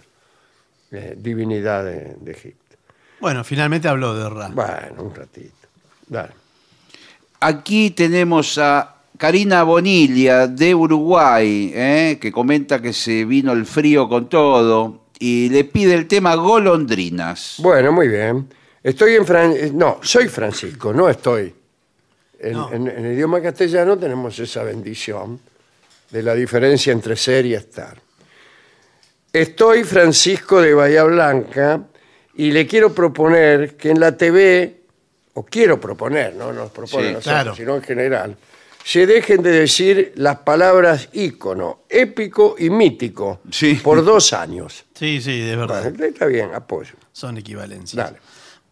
eh, 0.92 1.16
divinidad 1.18 1.84
de, 1.84 2.16
de 2.20 2.32
Egipto. 2.32 2.76
Bueno, 3.20 3.44
finalmente 3.44 3.88
habló 3.88 4.14
de 4.16 4.30
Ra. 4.30 4.50
Bueno, 4.50 5.04
un 5.04 5.14
ratito. 5.16 5.68
Dale. 6.08 6.32
Aquí 7.42 7.92
tenemos 7.92 8.58
a 8.58 8.96
Karina 9.18 9.64
Bonilla 9.64 10.48
de 10.48 10.76
Uruguay, 10.76 11.72
¿eh? 11.74 12.18
que 12.22 12.32
comenta 12.32 12.82
que 12.82 12.94
se 12.94 13.26
vino 13.26 13.52
el 13.54 13.66
frío 13.66 14.08
con 14.08 14.30
todo 14.30 15.06
y 15.20 15.50
le 15.50 15.64
pide 15.66 15.96
el 15.96 16.08
tema 16.08 16.36
golondrinas. 16.36 17.56
Bueno, 17.60 17.92
muy 17.92 18.08
bien. 18.08 18.48
Estoy 18.84 19.16
en 19.16 19.26
Fran... 19.26 19.52
eh, 19.52 19.72
No, 19.74 20.00
soy 20.02 20.28
Francisco, 20.30 20.94
no 20.94 21.10
estoy. 21.10 21.54
En, 22.40 22.54
No. 22.54 22.72
en- 22.72 22.88
en 22.88 23.06
el 23.06 23.14
idioma 23.16 23.42
castellano 23.42 23.98
tenemos 23.98 24.40
esa 24.40 24.64
bendición 24.64 25.40
de 26.12 26.24
la 26.24 26.34
diferencia 26.36 26.92
entre 26.92 27.16
ser 27.16 27.46
y 27.46 27.54
estar. 27.54 27.98
Estoy 29.32 29.84
Francisco 29.84 30.62
de 30.62 30.74
Bahía 30.74 31.04
Blanca 31.04 31.82
y 32.36 32.52
le 32.52 32.66
quiero 32.66 32.94
proponer 32.94 33.76
que 33.78 33.92
en 33.92 34.00
la 34.00 34.18
TV, 34.18 34.82
o 35.34 35.46
quiero 35.46 35.80
proponer, 35.80 36.36
no 36.36 36.52
nos 36.52 36.72
propone 36.72 37.08
Sí, 37.10 37.14
nosotros, 37.14 37.24
claro. 37.34 37.56
sino 37.56 37.76
en 37.76 37.84
general, 37.84 38.38
se 38.84 39.06
dejen 39.06 39.44
de 39.44 39.52
decir 39.52 40.14
las 40.16 40.38
palabras 40.38 41.10
ícono, 41.14 41.82
épico 41.90 42.56
y 42.58 42.70
mítico 42.72 43.42
Sí. 43.52 43.76
por 43.84 44.04
dos 44.04 44.34
años. 44.34 44.86
Sí, 44.96 45.22
sí, 45.22 45.40
de 45.42 45.56
verdad. 45.56 45.86
Está 46.02 46.26
bien, 46.26 46.50
apoyo. 46.56 46.94
Son 47.12 47.38
equivalencias. 47.38 48.04
Dale. 48.04 48.18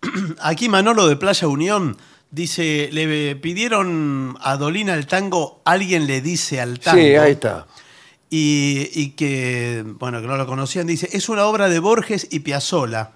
Aquí 0.42 0.70
Manolo 0.70 1.08
de 1.08 1.18
Playa 1.18 1.48
Unión 1.48 1.98
dice, 2.38 2.90
le 2.94 3.36
pidieron 3.36 4.38
a 4.40 4.56
Dolina 4.56 4.94
el 4.94 5.06
tango, 5.08 5.62
alguien 5.66 6.08
le 6.08 6.22
dice 6.22 6.62
al 6.62 6.80
tango. 6.80 7.02
Sí, 7.02 7.16
ahí 7.16 7.34
está. 7.34 7.68
Y, 8.30 8.90
y 8.94 9.10
que, 9.12 9.84
bueno, 9.86 10.22
que 10.22 10.28
no 10.28 10.38
lo 10.38 10.46
conocían, 10.48 10.88
dice, 10.88 11.10
es 11.12 11.28
una 11.28 11.46
obra 11.46 11.68
de 11.68 11.80
Borges 11.80 12.28
y 12.32 12.40
Piazzolla 12.40 13.12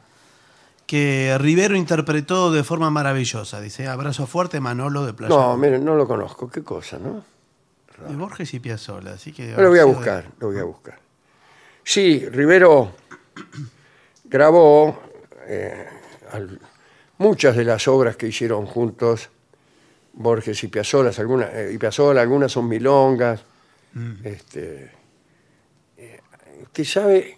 que 0.85 1.37
Rivero 1.39 1.75
interpretó 1.77 2.51
de 2.51 2.63
forma 2.65 2.89
maravillosa. 2.89 3.61
Dice, 3.61 3.87
abrazo 3.87 4.27
fuerte 4.27 4.59
Manolo 4.59 5.05
de 5.05 5.13
Playa 5.13 5.33
No, 5.33 5.53
Unión". 5.53 5.59
miren, 5.61 5.85
no 5.85 5.95
lo 5.95 6.05
conozco. 6.07 6.49
¿Qué 6.49 6.63
cosa, 6.63 6.97
no? 6.97 7.23
De 8.09 8.15
Borges 8.15 8.53
y 8.53 8.59
Piazzolla, 8.59 9.13
así 9.13 9.31
que... 9.31 9.51
Lo 9.55 9.69
voy 9.69 9.79
a 9.79 9.85
buscar, 9.85 10.25
lo 10.39 10.47
voy 10.47 10.57
a 10.59 10.63
buscar. 10.63 10.99
Sí, 11.83 12.25
Rivero 12.27 12.93
grabó 14.25 15.01
eh, 15.47 15.85
al- 16.31 16.59
muchas 17.21 17.55
de 17.55 17.63
las 17.63 17.87
obras 17.87 18.15
que 18.17 18.27
hicieron 18.27 18.65
juntos 18.65 19.29
Borges 20.13 20.63
y 20.63 20.67
Piazzolla, 20.67 21.11
algunas, 21.17 21.53
eh, 21.53 21.71
y 21.73 21.77
Piazzolla, 21.77 22.21
algunas 22.21 22.51
son 22.51 22.67
milongas. 22.67 23.43
Este, 24.23 24.91
eh, 25.97 26.21
usted 26.63 26.83
sabe, 26.83 27.37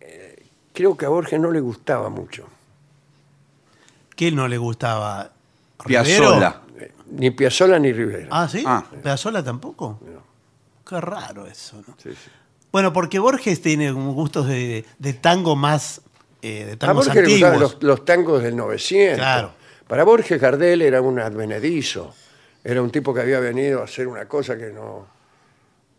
eh, 0.00 0.46
creo 0.72 0.96
que 0.96 1.04
a 1.04 1.08
Borges 1.08 1.38
no 1.38 1.50
le 1.50 1.60
gustaba 1.60 2.08
mucho. 2.08 2.48
¿Qué 4.16 4.32
no 4.32 4.48
le 4.48 4.56
gustaba? 4.56 5.30
Piazzolla. 5.84 6.62
Eh, 6.78 6.92
Ni 7.10 7.30
Piazzolla 7.30 7.78
ni 7.78 7.92
Rivera. 7.92 8.28
Ah, 8.30 8.48
¿sí? 8.48 8.64
Ah. 8.66 8.84
¿Piazzolla 9.02 9.44
tampoco? 9.44 10.00
Qué 10.88 11.00
raro 11.00 11.46
eso, 11.46 11.76
¿no? 11.86 11.94
Sí, 12.02 12.10
sí. 12.10 12.30
Bueno, 12.72 12.92
porque 12.92 13.18
Borges 13.18 13.60
tiene 13.60 13.92
un 13.92 14.14
gustos 14.14 14.46
de, 14.48 14.84
de 14.98 15.12
tango 15.12 15.54
más... 15.56 16.00
eh, 16.46 16.64
de 16.64 16.72
A 16.72 16.76
tangos 16.76 17.06
Borges 17.06 17.14
le 17.14 17.30
gustaban 17.30 17.54
antiguos. 17.54 17.74
los, 17.74 17.82
los 17.82 18.04
tangos 18.04 18.42
del 18.42 18.56
900. 18.56 19.18
Claro. 19.18 19.52
Para 19.86 20.04
Borges 20.04 20.40
Gardel 20.40 20.82
era 20.82 21.00
un 21.00 21.18
advenedizo. 21.18 22.14
Era 22.62 22.82
un 22.82 22.90
tipo 22.90 23.14
que 23.14 23.20
había 23.20 23.40
venido 23.40 23.80
a 23.80 23.84
hacer 23.84 24.06
una 24.08 24.26
cosa 24.26 24.56
que 24.56 24.70
no... 24.70 25.06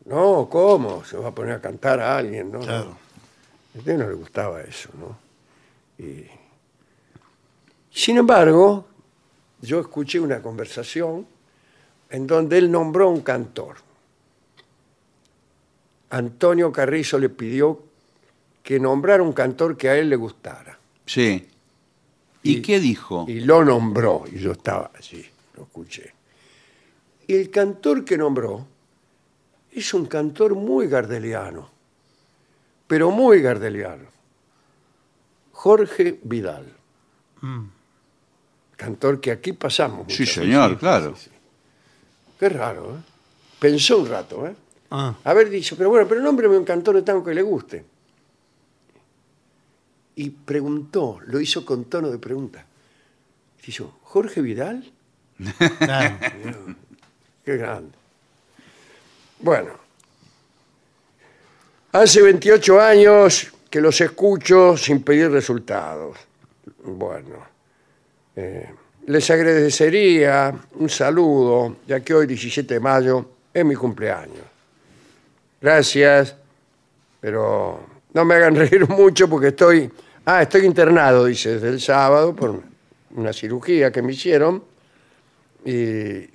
No, 0.05 0.47
¿cómo? 0.49 1.03
Se 1.03 1.17
va 1.17 1.29
a 1.29 1.31
poner 1.35 1.55
a 1.55 1.61
cantar 1.61 1.99
a 1.99 2.17
alguien, 2.17 2.51
¿no? 2.51 2.59
Claro. 2.59 2.97
A 3.75 3.77
usted 3.77 3.97
no 3.97 4.07
le 4.07 4.15
gustaba 4.15 4.61
eso, 4.61 4.89
¿no? 4.99 5.17
Y... 6.03 6.25
Sin 7.89 8.17
embargo, 8.17 8.85
yo 9.61 9.79
escuché 9.79 10.19
una 10.19 10.41
conversación 10.41 11.25
en 12.09 12.27
donde 12.27 12.57
él 12.57 12.71
nombró 12.71 13.07
a 13.07 13.11
un 13.11 13.21
cantor. 13.21 13.77
Antonio 16.09 16.71
Carrizo 16.71 17.17
le 17.19 17.29
pidió 17.29 17.86
que 18.67 18.81
nombrara 18.81 19.23
un 19.23 19.31
cantor 19.31 19.77
que 19.77 19.87
a 19.87 19.95
él 19.97 20.09
le 20.09 20.17
gustara. 20.17 20.77
Sí. 21.05 21.47
¿Y, 22.43 22.57
Y- 22.57 22.61
qué 22.61 22.81
dijo? 22.81 23.23
Y 23.25 23.39
lo 23.39 23.63
nombró, 23.63 24.25
y 24.29 24.39
yo 24.39 24.51
estaba 24.51 24.91
allí, 24.93 25.25
lo 25.55 25.63
escuché. 25.63 26.13
Y 27.27 27.35
el 27.35 27.49
cantor 27.49 28.03
que 28.03 28.17
nombró 28.17 28.67
es 29.71 29.93
un 29.93 30.05
cantor 30.07 30.53
muy 30.55 30.87
gardeliano, 30.87 31.69
pero 32.87 33.09
muy 33.09 33.39
gardeliano. 33.39 34.03
Jorge 35.53 36.19
Vidal. 36.23 36.65
Cantor 38.75 39.21
que 39.21 39.31
aquí 39.31 39.53
pasamos. 39.53 40.07
sí, 40.13 40.25
señor, 40.25 40.71
veces. 40.71 40.79
claro. 40.81 41.15
Qué 42.37 42.49
raro, 42.49 42.97
¿eh? 42.97 43.01
Pensó 43.59 43.99
un 43.99 44.09
rato, 44.09 44.45
¿eh? 44.45 44.53
Ah, 44.91 45.15
Haber 45.23 45.49
dicho, 45.49 45.77
pero 45.77 45.89
bueno, 45.89 46.05
pero 46.05 46.19
nómbreme 46.21 46.57
un 46.57 46.65
cantor 46.65 46.95
de 46.95 47.01
tango 47.03 47.23
que 47.23 47.33
le 47.33 47.41
guste. 47.43 47.85
Y 50.19 50.31
preguntó, 50.31 51.19
lo 51.27 51.39
hizo 51.39 51.63
con 51.63 51.85
tono 51.85 52.09
de 52.09 52.17
pregunta. 52.17 52.65
Dijo, 53.63 53.99
¿Jorge 54.01 54.41
Vidal? 54.41 54.91
claro. 55.77 56.17
Qué 57.45 57.55
grande. 57.55 57.91
Bueno, 59.39 59.69
hace 61.91 62.23
28 62.23 62.81
años 62.81 63.53
que 63.69 63.79
los 63.79 64.01
escucho 64.01 64.75
sin 64.75 65.03
pedir 65.03 65.29
resultados. 65.29 66.17
Bueno, 66.83 67.45
eh, 68.35 68.71
les 69.05 69.29
agradecería 69.29 70.51
un 70.79 70.89
saludo, 70.89 71.77
ya 71.85 71.99
que 71.99 72.15
hoy, 72.15 72.25
17 72.25 72.73
de 72.73 72.79
mayo, 72.79 73.29
es 73.53 73.63
mi 73.63 73.75
cumpleaños. 73.75 74.45
Gracias, 75.61 76.35
pero 77.21 77.85
no 78.13 78.25
me 78.25 78.33
hagan 78.33 78.55
reír 78.67 78.89
mucho 78.89 79.29
porque 79.29 79.49
estoy... 79.49 79.91
Ah, 80.29 80.41
estoy 80.41 80.65
internado, 80.65 81.23
dice, 81.25 81.53
desde 81.53 81.69
el 81.69 81.79
sábado 81.79 82.35
por 82.35 82.61
una 83.15 83.31
cirugía 83.31 83.91
que 83.93 84.01
me 84.01 84.11
hicieron 84.11 84.61
y 85.63 85.71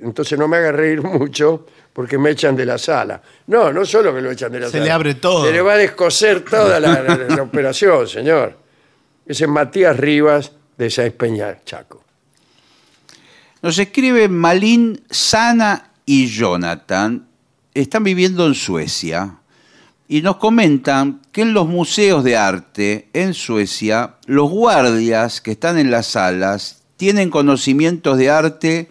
entonces 0.03 0.39
no 0.39 0.49
me 0.49 0.57
haga 0.57 0.73
reír 0.73 1.03
mucho 1.03 1.67
porque 1.93 2.17
me 2.17 2.31
echan 2.31 2.57
de 2.57 2.65
la 2.65 2.79
sala. 2.79 3.21
No, 3.49 3.71
no 3.71 3.85
solo 3.85 4.15
que 4.15 4.23
lo 4.23 4.31
echan 4.31 4.51
de 4.51 4.61
la 4.61 4.67
Se 4.67 4.73
sala. 4.73 4.85
le 4.85 4.91
abre 4.93 5.15
todo. 5.17 5.45
Se 5.45 5.53
le 5.53 5.61
va 5.61 5.75
a 5.75 5.77
descoser 5.77 6.43
toda 6.43 6.81
la, 6.81 7.03
la- 7.03 7.17
la 7.17 7.43
operación, 7.43 8.09
señor. 8.09 8.57
Ese 9.27 9.45
es 9.45 9.51
Matías 9.51 9.95
Rivas 9.99 10.53
de 10.79 10.89
Sáenz 10.91 11.15
Peña, 11.15 11.59
Chaco. 11.65 12.03
Nos 13.61 13.79
escribe 13.79 14.27
Malin, 14.29 15.05
Sana 15.11 15.91
y 16.07 16.29
Jonathan. 16.29 17.29
Están 17.75 18.05
viviendo 18.05 18.47
en 18.47 18.55
Suecia 18.55 19.37
y 20.13 20.21
nos 20.21 20.37
comentan 20.37 21.23
que 21.33 21.41
en 21.41 21.55
los 21.55 21.67
museos 21.67 22.23
de 22.23 22.37
arte 22.37 23.09
en 23.15 23.33
Suecia, 23.33 24.17
los 24.27 24.51
guardias 24.51 25.41
que 25.41 25.53
están 25.53 25.79
en 25.79 25.91
las 25.91 26.05
salas 26.05 26.83
tienen 26.99 27.31
conocimientos 27.31 28.19
de 28.19 28.29
arte 28.29 28.91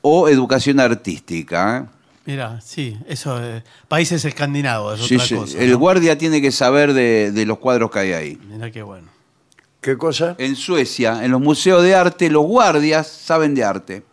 o 0.00 0.28
educación 0.28 0.78
artística. 0.78 1.78
¿eh? 1.78 2.10
Mira, 2.24 2.60
sí, 2.60 2.96
eso, 3.08 3.42
eh, 3.42 3.64
países 3.88 4.24
escandinavos, 4.24 5.00
es 5.00 5.06
Sí, 5.08 5.16
otra 5.16 5.26
sí, 5.26 5.34
cosa. 5.34 5.58
El 5.58 5.72
¿no? 5.72 5.78
guardia 5.80 6.16
tiene 6.16 6.40
que 6.40 6.52
saber 6.52 6.92
de, 6.92 7.32
de 7.32 7.46
los 7.46 7.58
cuadros 7.58 7.90
que 7.90 7.98
hay 7.98 8.12
ahí. 8.12 8.38
Mira 8.48 8.70
qué 8.70 8.84
bueno. 8.84 9.08
¿Qué 9.80 9.98
cosa? 9.98 10.36
En 10.38 10.54
Suecia, 10.54 11.24
en 11.24 11.32
los 11.32 11.40
museos 11.40 11.82
de 11.82 11.96
arte, 11.96 12.30
los 12.30 12.44
guardias 12.44 13.08
saben 13.08 13.56
de 13.56 13.64
arte. 13.64 14.04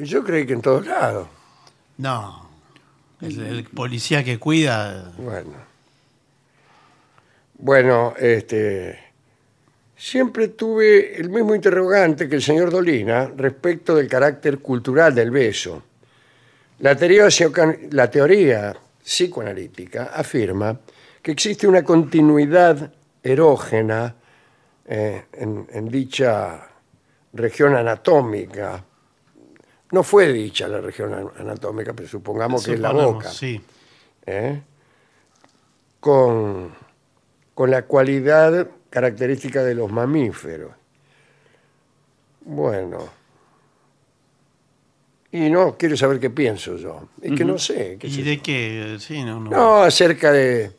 Yo 0.00 0.24
creí 0.24 0.48
que 0.48 0.54
en 0.54 0.62
todos 0.62 0.84
lados. 0.84 1.28
No, 1.96 2.47
el, 3.20 3.40
el 3.40 3.64
policía 3.64 4.24
que 4.24 4.38
cuida, 4.38 5.12
Bueno. 5.18 5.68
Bueno, 7.58 8.14
este. 8.18 8.98
Siempre 9.96 10.48
tuve 10.48 11.20
el 11.20 11.28
mismo 11.28 11.56
interrogante 11.56 12.28
que 12.28 12.36
el 12.36 12.42
señor 12.42 12.70
Dolina 12.70 13.32
respecto 13.36 13.96
del 13.96 14.06
carácter 14.06 14.60
cultural 14.60 15.12
del 15.12 15.32
beso. 15.32 15.82
La 16.78 16.94
teoría, 16.94 17.26
la 17.90 18.08
teoría 18.08 18.76
psicoanalítica 19.02 20.12
afirma 20.14 20.78
que 21.20 21.32
existe 21.32 21.66
una 21.66 21.82
continuidad 21.82 22.92
erógena 23.24 24.14
eh, 24.86 25.24
en, 25.32 25.66
en 25.72 25.88
dicha 25.88 26.68
región 27.32 27.74
anatómica. 27.74 28.84
No 29.90 30.02
fue 30.02 30.32
dicha 30.32 30.68
la 30.68 30.80
región 30.80 31.14
an- 31.14 31.30
anatómica, 31.38 31.94
pero 31.94 32.08
supongamos 32.08 32.64
que 32.64 32.74
es 32.74 32.80
la 32.80 32.90
suponemos, 32.90 33.14
boca. 33.14 33.30
Sí. 33.30 33.60
¿eh? 34.26 34.60
con, 36.00 36.72
con 37.54 37.70
la 37.70 37.82
cualidad 37.86 38.68
característica 38.90 39.62
de 39.64 39.74
los 39.74 39.90
mamíferos. 39.90 40.72
Bueno. 42.42 43.08
Y 45.32 45.50
no, 45.50 45.76
quiero 45.76 45.96
saber 45.96 46.18
qué 46.20 46.30
pienso 46.30 46.76
yo. 46.76 47.08
Es 47.20 47.32
que 47.36 47.44
no 47.44 47.58
sé. 47.58 47.96
qué 48.00 48.08
sé 48.08 48.20
¿Y 48.20 48.24
yo. 48.24 48.30
de 48.30 48.38
qué? 48.40 48.96
Sí, 48.98 49.22
no, 49.24 49.40
no. 49.40 49.50
No, 49.50 49.82
acerca 49.82 50.32
de 50.32 50.72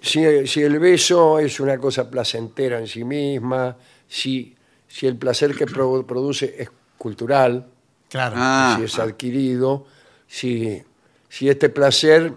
si, 0.00 0.46
si 0.46 0.62
el 0.62 0.78
beso 0.78 1.38
es 1.38 1.60
una 1.60 1.78
cosa 1.78 2.10
placentera 2.10 2.78
en 2.78 2.88
sí 2.88 3.04
misma, 3.04 3.76
si, 4.08 4.56
si 4.88 5.06
el 5.06 5.16
placer 5.16 5.54
que 5.54 5.66
pro- 5.66 6.04
produce 6.06 6.54
es 6.58 6.70
cultural, 6.96 7.66
Claro. 8.08 8.36
Ah. 8.38 8.74
si 8.78 8.84
es 8.84 8.98
adquirido, 8.98 9.86
si, 10.26 10.82
si 11.28 11.48
este 11.48 11.68
placer 11.68 12.32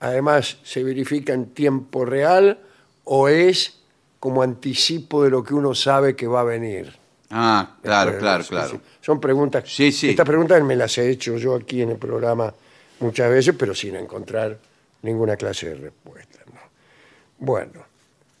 además 0.00 0.58
se 0.62 0.82
verifica 0.82 1.32
en 1.32 1.46
tiempo 1.46 2.04
real 2.04 2.58
o 3.04 3.28
es 3.28 3.80
como 4.18 4.42
anticipo 4.42 5.24
de 5.24 5.30
lo 5.30 5.42
que 5.42 5.54
uno 5.54 5.74
sabe 5.74 6.14
que 6.14 6.26
va 6.26 6.40
a 6.40 6.44
venir. 6.44 6.92
Ah, 7.30 7.76
claro, 7.82 8.18
claro, 8.18 8.42
sí, 8.42 8.50
claro. 8.50 8.70
sí. 8.70 8.80
Son 9.00 9.20
preguntas. 9.20 9.64
Sí, 9.66 9.92
sí. 9.92 10.10
Estas 10.10 10.26
preguntas 10.26 10.62
me 10.62 10.76
las 10.76 10.96
he 10.98 11.08
hecho 11.08 11.36
yo 11.36 11.54
aquí 11.54 11.80
en 11.80 11.90
el 11.90 11.96
programa 11.96 12.52
muchas 12.98 13.30
veces, 13.30 13.54
pero 13.56 13.74
sin 13.74 13.96
encontrar 13.96 14.58
ninguna 15.02 15.36
clase 15.36 15.70
de 15.70 15.74
respuesta. 15.76 16.40
¿no? 16.46 16.60
Bueno, 17.38 17.84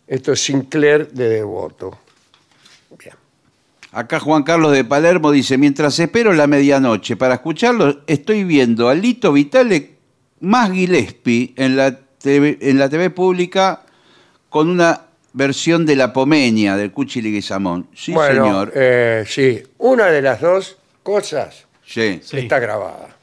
esto 0.06 0.32
es 0.32 0.42
Sinclair 0.42 1.08
de 1.10 1.28
Devoto. 1.28 1.98
Acá 3.92 4.20
Juan 4.20 4.44
Carlos 4.44 4.72
de 4.72 4.84
Palermo 4.84 5.32
dice, 5.32 5.58
mientras 5.58 5.98
espero 5.98 6.32
la 6.32 6.46
medianoche 6.46 7.16
para 7.16 7.34
escucharlo, 7.34 8.02
estoy 8.06 8.44
viendo 8.44 8.88
a 8.88 8.94
Lito 8.94 9.32
Vitale 9.32 9.94
más 10.40 10.70
Gillespie 10.70 11.52
en 11.56 11.76
la 11.76 11.98
TV, 11.98 12.58
en 12.60 12.78
la 12.78 12.88
TV 12.88 13.10
pública 13.10 13.82
con 14.48 14.68
una 14.68 15.02
versión 15.32 15.86
de 15.86 15.96
La 15.96 16.12
Pomeña, 16.12 16.76
del 16.76 16.92
Cuchi 16.92 17.20
Leguizamón. 17.20 17.88
Sí, 17.94 18.12
bueno, 18.12 18.44
señor. 18.44 18.72
eh, 18.74 19.24
sí, 19.26 19.62
una 19.78 20.06
de 20.06 20.22
las 20.22 20.40
dos 20.40 20.76
cosas. 21.02 21.66
Sí. 21.84 22.20
está 22.32 22.60
grabada. 22.60 23.16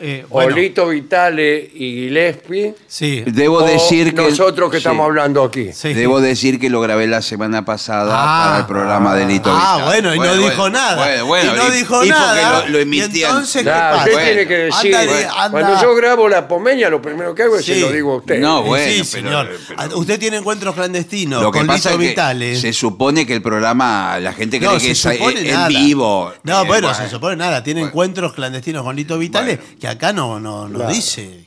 Eh, 0.00 0.24
bueno, 0.28 0.54
Olito 0.54 0.86
Vitale 0.88 1.70
y 1.74 2.04
Gillespie. 2.04 2.74
sí. 2.86 3.24
Debo 3.26 3.56
o 3.58 3.64
decir 3.66 4.14
que... 4.14 4.22
nosotros 4.22 4.70
que 4.70 4.76
sí. 4.76 4.78
estamos 4.78 5.04
hablando 5.04 5.42
aquí. 5.42 5.72
Sí. 5.72 5.92
Debo 5.92 6.20
decir 6.20 6.60
que 6.60 6.70
lo 6.70 6.80
grabé 6.80 7.06
la 7.08 7.20
semana 7.20 7.64
pasada 7.64 8.12
Ah. 8.14 8.44
para 8.46 8.58
el 8.60 8.66
programa 8.66 9.14
de 9.16 9.26
Lito 9.26 9.50
Ah, 9.52 9.74
Vitale. 9.78 9.84
bueno, 9.86 10.14
y 10.14 10.18
no 10.20 10.36
dijo 10.36 10.70
nada. 10.70 10.96
Bueno, 10.96 11.26
bueno, 11.26 11.52
y 11.52 11.56
no 11.58 11.68
y- 11.68 11.76
dijo 11.78 11.94
y 12.04 12.08
porque 12.08 12.10
nada. 12.10 12.66
lo, 12.68 12.78
emitían. 12.78 13.30
entonces, 13.30 13.62
¿qué 13.64 13.70
pasa? 13.70 13.96
usted 13.98 14.12
Bueno, 14.12 14.26
tiene 14.28 14.46
que 14.46 14.54
decir, 14.56 14.94
anda 14.96 15.12
anda- 15.36 15.50
cuando 15.50 15.82
yo 15.82 15.94
grabo 15.96 16.28
la 16.28 16.46
pomeña, 16.46 16.88
lo 16.90 17.02
primero 17.02 17.34
que 17.34 17.42
hago 17.42 17.56
es 17.56 17.64
se 17.64 17.74
Sí. 17.74 17.80
lo 17.80 17.90
digo 17.90 18.12
a 18.12 18.16
usted. 18.18 18.38
No, 18.40 18.62
bueno, 18.62 18.84
sí, 18.84 18.92
pero- 18.98 19.28
señor. 19.28 19.48
pero- 19.68 19.80
Ah, 19.80 19.88
Usted 19.96 20.18
tiene 20.20 20.36
encuentros 20.36 20.74
clandestinos 20.76 21.42
Lo 21.42 21.50
que 21.50 21.58
con 21.58 21.66
pasa 21.66 21.90
Lito 21.90 22.02
es 22.02 22.04
que 22.04 22.08
Vitale. 22.10 22.56
se 22.56 22.72
supone 22.72 23.26
que 23.26 23.34
el 23.34 23.42
programa, 23.42 24.18
la 24.20 24.32
gente 24.32 24.58
cree 24.58 24.70
no, 24.70 24.78
que 24.78 24.92
es 24.92 24.98
supone 24.98 25.40
en 25.40 25.52
nada. 25.54 25.68
vivo. 25.68 26.32
No, 26.44 26.62
Eh, 26.62 26.66
bueno, 26.68 26.94
se 26.94 27.08
supone 27.10 27.34
nada. 27.36 27.64
Tiene 27.64 27.80
encuentros 27.82 28.32
clandestinos 28.32 28.84
con 28.84 28.94
Lito 28.94 29.18
Vitale 29.18 29.56
Bueno. 29.56 29.78
Que 29.88 30.06
acá 30.06 30.12
no, 30.12 30.38
no, 30.38 30.68
no 30.68 30.78
Claro. 30.80 30.92
dice. 30.92 31.46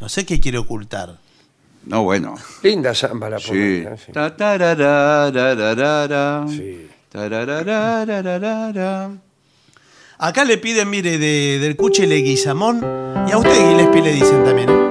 No 0.00 0.08
sé 0.08 0.24
qué 0.24 0.40
quiere 0.40 0.56
ocultar. 0.58 1.18
No, 1.84 2.02
bueno. 2.02 2.34
Linda 2.62 2.94
samba 2.94 3.28
la 3.28 3.38
Sí. 3.38 3.48
pomeña. 3.48 3.96
Sí. 3.98 4.12
Sí. 6.50 6.88
Acá 10.18 10.44
le 10.44 10.58
piden, 10.58 10.88
mire, 10.88 11.18
de, 11.18 11.58
del 11.60 11.76
Cuche 11.76 12.06
Leguizamón. 12.06 12.80
Y 13.28 13.32
a 13.32 13.38
usted, 13.38 13.52
Gillespie, 13.54 14.02
le 14.02 14.12
dicen 14.12 14.44
también. 14.44 14.70
¿eh? 14.70 14.83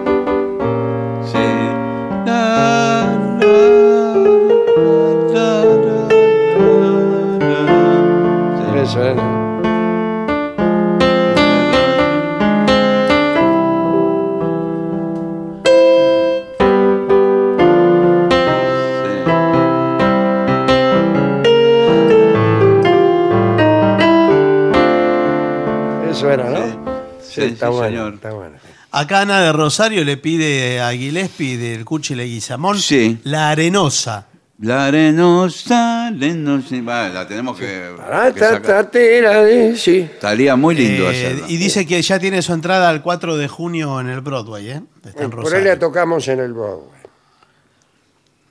Sí, 27.48 27.54
está 27.54 27.68
sí, 27.68 27.72
bueno, 27.74 27.88
señor. 27.88 28.14
está 28.16 28.32
bueno. 28.32 28.58
Acá 28.92 29.22
Ana 29.22 29.42
de 29.42 29.52
Rosario 29.52 30.04
le 30.04 30.18
pide 30.18 30.80
a 30.82 30.92
Gillespie 30.94 31.58
del 31.58 31.84
Cuchi 31.86 32.14
Leguizamón 32.16 32.80
Sí. 32.80 33.18
la 33.24 33.50
arenosa. 33.50 34.28
La 34.60 34.86
arenosa, 34.86 36.12
la 36.12 37.28
tenemos 37.28 37.58
que, 37.58 37.90
Ah, 38.10 38.30
que 38.34 38.40
ta, 38.40 38.50
sacar. 38.52 38.84
ta, 38.86 38.92
tera 38.92 39.44
de- 39.44 39.76
sí. 39.76 39.98
Estaría 39.98 40.56
muy 40.56 40.76
lindo 40.76 41.06
Eh, 41.06 41.10
hacerlo. 41.10 41.46
y 41.50 41.58
dice 41.58 41.86
que 41.88 42.02
ya 42.02 42.20
tiene 42.20 42.42
su 42.42 42.54
entrada 42.54 42.88
al 42.90 43.02
4 43.02 43.36
de 43.36 43.48
junio 43.48 44.00
en 44.00 44.10
el 44.10 44.22
Broadway, 44.22 44.70
¿eh? 44.70 44.82
Está 45.04 45.24
en 45.24 45.32
Por 45.32 45.40
ahí 45.40 45.46
Rosario. 45.46 45.66
la 45.66 45.80
tocamos 45.80 46.28
en 46.28 46.40
el 46.40 46.54
Broadway. 46.54 46.94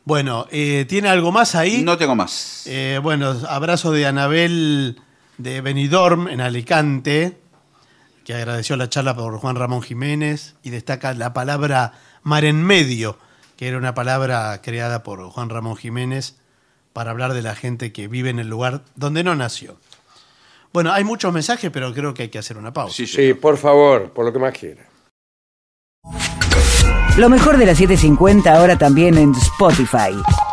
Bueno, 0.05 0.47
eh, 0.51 0.84
¿tiene 0.88 1.09
algo 1.09 1.30
más 1.30 1.55
ahí? 1.55 1.82
No 1.82 1.97
tengo 1.97 2.16
más. 2.16 2.64
Eh, 2.66 2.99
bueno, 3.03 3.36
abrazo 3.49 3.93
de 3.93 4.05
Anabel 4.07 5.01
de 5.38 5.61
Benidorm 5.61 6.26
en 6.28 6.40
Alicante, 6.40 7.38
que 8.25 8.35
agradeció 8.35 8.77
la 8.77 8.89
charla 8.89 9.14
por 9.14 9.37
Juan 9.39 9.57
Ramón 9.57 9.83
Jiménez 9.83 10.55
y 10.62 10.70
destaca 10.70 11.14
la 11.14 11.33
palabra 11.33 11.93
mar 12.23 12.45
en 12.45 12.62
medio, 12.62 13.18
que 13.57 13.68
era 13.68 13.79
una 13.79 13.95
palabra 13.95 14.61
creada 14.62 15.03
por 15.03 15.23
Juan 15.31 15.51
Ramón 15.51 15.77
Jiménez 15.77 16.37
para 16.93 17.11
hablar 17.11 17.33
de 17.33 17.43
la 17.43 17.55
gente 17.55 17.93
que 17.93 18.09
vive 18.09 18.31
en 18.31 18.39
el 18.39 18.49
lugar 18.49 18.83
donde 18.97 19.25
no 19.25 19.35
nació. 19.35 19.77
Bueno, 20.73 20.93
hay 20.93 21.05
muchos 21.05 21.33
mensajes, 21.33 21.70
pero 21.70 21.93
creo 21.93 22.14
que 22.14 22.23
hay 22.25 22.29
que 22.29 22.39
hacer 22.39 22.57
una 22.57 22.73
pausa. 22.73 22.95
Sí, 22.95 23.07
Sí, 23.07 23.35
por 23.35 23.59
favor, 23.59 24.11
por 24.12 24.25
lo 24.25 24.33
que 24.33 24.39
más 24.39 24.57
quiera. 24.57 24.87
Lo 27.18 27.29
mejor 27.29 27.59
de 27.59 27.66
la 27.66 27.75
750 27.75 28.55
ahora 28.55 28.79
también 28.79 29.18
en 29.18 29.33
Spotify. 29.33 30.12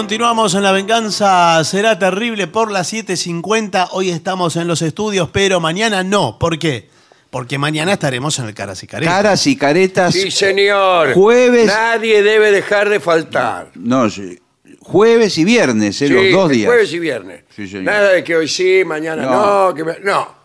Continuamos 0.00 0.54
en 0.54 0.62
La 0.62 0.72
Venganza 0.72 1.62
Será 1.62 1.98
Terrible 1.98 2.46
por 2.46 2.72
las 2.72 2.90
7.50. 2.90 3.88
Hoy 3.92 4.08
estamos 4.08 4.56
en 4.56 4.66
los 4.66 4.80
estudios, 4.80 5.28
pero 5.30 5.60
mañana 5.60 6.02
no. 6.02 6.38
¿Por 6.38 6.58
qué? 6.58 6.88
Porque 7.28 7.58
mañana 7.58 7.92
estaremos 7.92 8.38
en 8.38 8.46
el 8.46 8.54
Caras 8.54 8.82
y 8.82 8.86
Caretas. 8.86 9.14
Caras 9.14 9.46
y 9.46 9.56
caretas. 9.56 10.14
Sí, 10.14 10.30
señor. 10.30 11.12
Jueves. 11.12 11.66
Nadie 11.66 12.22
debe 12.22 12.50
dejar 12.50 12.88
de 12.88 12.98
faltar. 12.98 13.72
No, 13.74 14.08
sí, 14.08 14.38
jueves 14.80 15.36
y 15.36 15.44
viernes, 15.44 16.00
eh, 16.00 16.08
Sí, 16.08 16.14
los 16.14 16.32
dos 16.32 16.48
días. 16.48 16.68
Jueves 16.70 16.92
y 16.94 16.98
viernes. 16.98 17.44
Sí, 17.54 17.68
señor. 17.68 17.84
Nada 17.84 18.08
de 18.12 18.24
que 18.24 18.36
hoy 18.36 18.48
sí, 18.48 18.82
mañana 18.86 19.24
no. 19.24 19.66
No. 19.68 19.74
que 19.74 19.84
me- 19.84 19.98
no. 20.02 20.39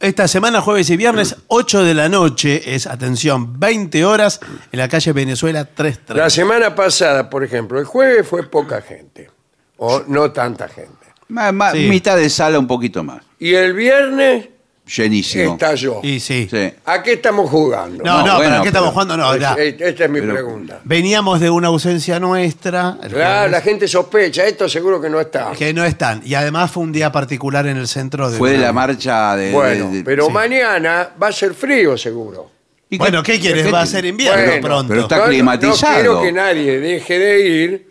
Esta 0.00 0.28
semana, 0.28 0.60
jueves 0.60 0.88
y 0.90 0.96
viernes, 0.96 1.34
8 1.48 1.82
de 1.82 1.92
la 1.92 2.08
noche, 2.08 2.74
es, 2.74 2.86
atención, 2.86 3.58
20 3.58 4.04
horas 4.04 4.38
en 4.70 4.78
la 4.78 4.88
calle 4.88 5.12
Venezuela 5.12 5.64
33. 5.64 6.16
La 6.16 6.30
semana 6.30 6.72
pasada, 6.74 7.28
por 7.28 7.42
ejemplo, 7.42 7.80
el 7.80 7.84
jueves 7.84 8.26
fue 8.28 8.48
poca 8.48 8.80
gente. 8.80 9.28
O 9.76 10.02
no 10.06 10.30
tanta 10.30 10.68
gente. 10.68 10.92
Ma- 11.28 11.50
ma- 11.50 11.72
Sí. 11.72 11.88
Mitad 11.88 12.16
de 12.16 12.30
sala, 12.30 12.58
un 12.60 12.66
poquito 12.68 13.02
más. 13.02 13.22
Y 13.40 13.54
el 13.54 13.72
viernes 13.74 14.48
Llenísimo. 14.96 15.52
estalló. 15.52 16.00
Y 16.02 16.18
sí. 16.20 16.48
Sí. 16.50 16.72
¿A 16.84 17.02
qué 17.02 17.12
estamos 17.14 17.50
jugando? 17.50 18.02
No, 18.02 18.18
no, 18.18 18.18
No, 18.18 18.24
¿pero 18.24 18.36
bueno, 18.38 18.62
qué 18.62 18.68
estamos 18.68 18.88
pero- 18.88 18.92
jugando? 18.92 19.16
No, 19.16 19.36
ya. 19.36 19.54
Es- 19.54 19.80
Esta 19.80 20.04
es 20.04 20.10
mi 20.10 20.20
Pero- 20.20 20.32
pregunta. 20.34 20.80
Veníamos 20.84 21.40
de 21.40 21.50
una 21.50 21.68
ausencia 21.68 22.18
nuestra. 22.18 22.96
el 23.02 23.10
Claro, 23.12 23.34
jueves, 23.34 23.50
la 23.52 23.60
gente 23.60 23.88
sospecha, 23.88 24.44
esto 24.46 24.68
seguro 24.68 25.00
que 25.00 25.08
no 25.10 25.20
está. 25.20 25.52
Que 25.52 25.72
no 25.74 25.84
están. 25.84 26.22
Y 26.24 26.34
además 26.34 26.70
fue 26.70 26.82
un 26.82 26.92
día 26.92 27.12
particular 27.12 27.66
en 27.66 27.76
el 27.76 27.86
centro 27.88 28.30
de. 28.30 28.38
Fue 28.38 28.52
de 28.52 28.58
la 28.58 28.72
marcha 28.72 29.36
de. 29.36 29.52
Bueno, 29.52 29.90
de- 29.90 29.98
de- 29.98 30.04
pero 30.04 30.26
sí. 30.26 30.32
mañana 30.32 31.10
va 31.22 31.28
a 31.28 31.32
ser 31.32 31.54
frío 31.54 31.96
seguro. 31.98 32.50
¿Y 32.90 32.96
Bueno, 32.96 33.22
¿qué 33.22 33.38
quieres? 33.38 33.72
Va 33.72 33.82
a 33.82 33.86
ser 33.86 34.06
invierno 34.06 34.42
Bueno, 34.46 34.62
pronto. 34.66 34.88
pero 34.88 35.00
está 35.02 35.16
No, 35.18 35.22
no- 35.24 35.28
climatizado. 35.28 35.92
No 35.92 35.98
quiero 35.98 36.22
que 36.22 36.32
nadie 36.32 36.80
deje 36.80 37.18
de 37.18 37.40
ir 37.46 37.88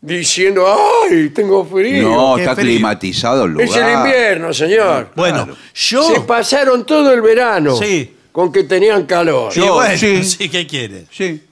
diciendo, 0.00 0.66
¡ay, 1.10 1.28
tengo 1.30 1.64
frío! 1.64 2.08
No, 2.10 2.36
qué 2.36 2.42
está 2.42 2.54
frío. 2.54 2.66
climatizado 2.70 3.44
el 3.44 3.52
lugar. 3.52 3.68
es 3.68 3.76
el 3.76 3.92
invierno, 3.92 4.52
señor. 4.54 5.10
Bueno, 5.14 5.44
Claro. 5.44 5.58
yo. 5.74 6.14
Se 6.14 6.20
pasaron 6.22 6.86
todo 6.86 7.12
el 7.12 7.20
verano 7.20 7.76
Sí. 7.76 8.14
con 8.32 8.50
que 8.52 8.64
tenían 8.64 9.04
calor. 9.06 9.52
Y 9.54 9.56
Yo, 9.60 9.74
bueno, 9.74 9.98
sí. 9.98 10.24
sí, 10.24 10.48
¿qué 10.48 10.66
quieres? 10.66 11.04
Sí. 11.10 11.42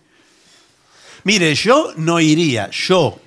Mire, 1.24 1.54
yo 1.54 1.92
no 1.96 2.20
iría. 2.20 2.70
Yo. 2.70 3.18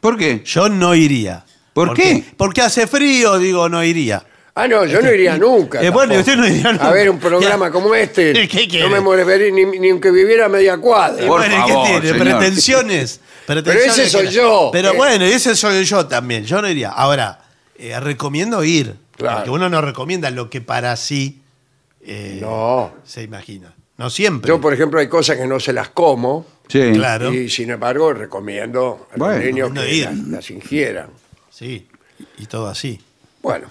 ¿Por 0.00 0.18
qué? 0.18 0.42
Yo 0.44 0.68
no 0.68 0.94
iría. 0.94 1.44
¿Por 1.72 1.94
qué? 1.94 2.22
Porque 2.36 2.60
hace 2.60 2.86
frío, 2.86 3.38
digo, 3.38 3.68
no 3.70 3.82
iría. 3.82 4.22
Ah, 4.54 4.68
no, 4.68 4.84
yo 4.84 5.00
no 5.00 5.10
iría 5.10 5.38
nunca. 5.38 5.80
Eh, 5.82 5.88
bueno, 5.88 6.14
usted 6.14 6.36
no 6.36 6.46
iría 6.46 6.72
nunca. 6.72 6.88
A 6.88 6.92
ver, 6.92 7.08
un 7.08 7.18
programa 7.18 7.66
Ya. 7.68 7.72
como 7.72 7.94
este. 7.94 8.32
¿Qué 8.48 8.68
quiere? 8.68 8.80
no 8.86 8.90
me 8.90 9.00
movería 9.00 9.50
ni, 9.50 9.64
ni 9.78 9.88
aunque 9.90 10.10
viviera 10.10 10.46
a 10.46 10.48
media 10.48 10.76
cuadra. 10.76 11.26
Por 11.26 11.40
bueno, 11.40 11.54
¿y 11.54 11.70
favor, 11.70 11.86
¿qué 11.86 12.00
tiene? 12.00 12.18
señor. 12.18 12.38
Pretensiones. 12.38 13.20
pretensiones 13.46 13.98
ese 13.98 14.10
soy 14.10 14.26
que- 14.26 14.32
yo. 14.32 14.68
Pero 14.72 14.92
Eh. 14.92 14.96
bueno, 14.96 15.24
ese 15.24 15.56
soy 15.56 15.84
yo 15.84 16.06
también. 16.06 16.44
Yo 16.44 16.60
no 16.60 16.68
iría. 16.68 16.90
Ahora, 16.90 17.40
eh, 17.78 17.98
recomiendo 18.00 18.62
ir. 18.62 18.94
Claro. 19.16 19.36
Porque 19.38 19.50
uno 19.50 19.68
no 19.70 19.80
recomienda 19.80 20.30
lo 20.30 20.50
que 20.50 20.60
para 20.60 20.96
sí 20.96 21.40
eh, 22.04 22.38
No. 22.42 22.92
se 23.04 23.22
imagina. 23.22 23.72
No 23.96 24.10
siempre. 24.10 24.48
Yo, 24.48 24.60
por 24.60 24.74
ejemplo, 24.74 24.98
hay 25.00 25.08
cosas 25.08 25.36
que 25.36 25.46
no 25.46 25.60
se 25.60 25.72
las 25.72 25.88
como. 25.90 26.44
Sí. 26.68 26.92
Claro. 26.94 27.32
Y 27.32 27.48
sin 27.48 27.70
embargo, 27.70 28.12
recomiendo 28.12 29.06
a 29.12 29.16
Bueno, 29.16 29.36
los 29.36 29.44
niños 29.44 29.72
no 29.72 29.80
que 29.82 29.94
ir. 29.94 30.04
las, 30.06 30.16
las 30.16 30.50
ingieran. 30.50 31.08
Sí. 31.50 31.86
Y 32.38 32.46
todo 32.46 32.66
así. 32.68 33.00
Bueno, 33.42 33.68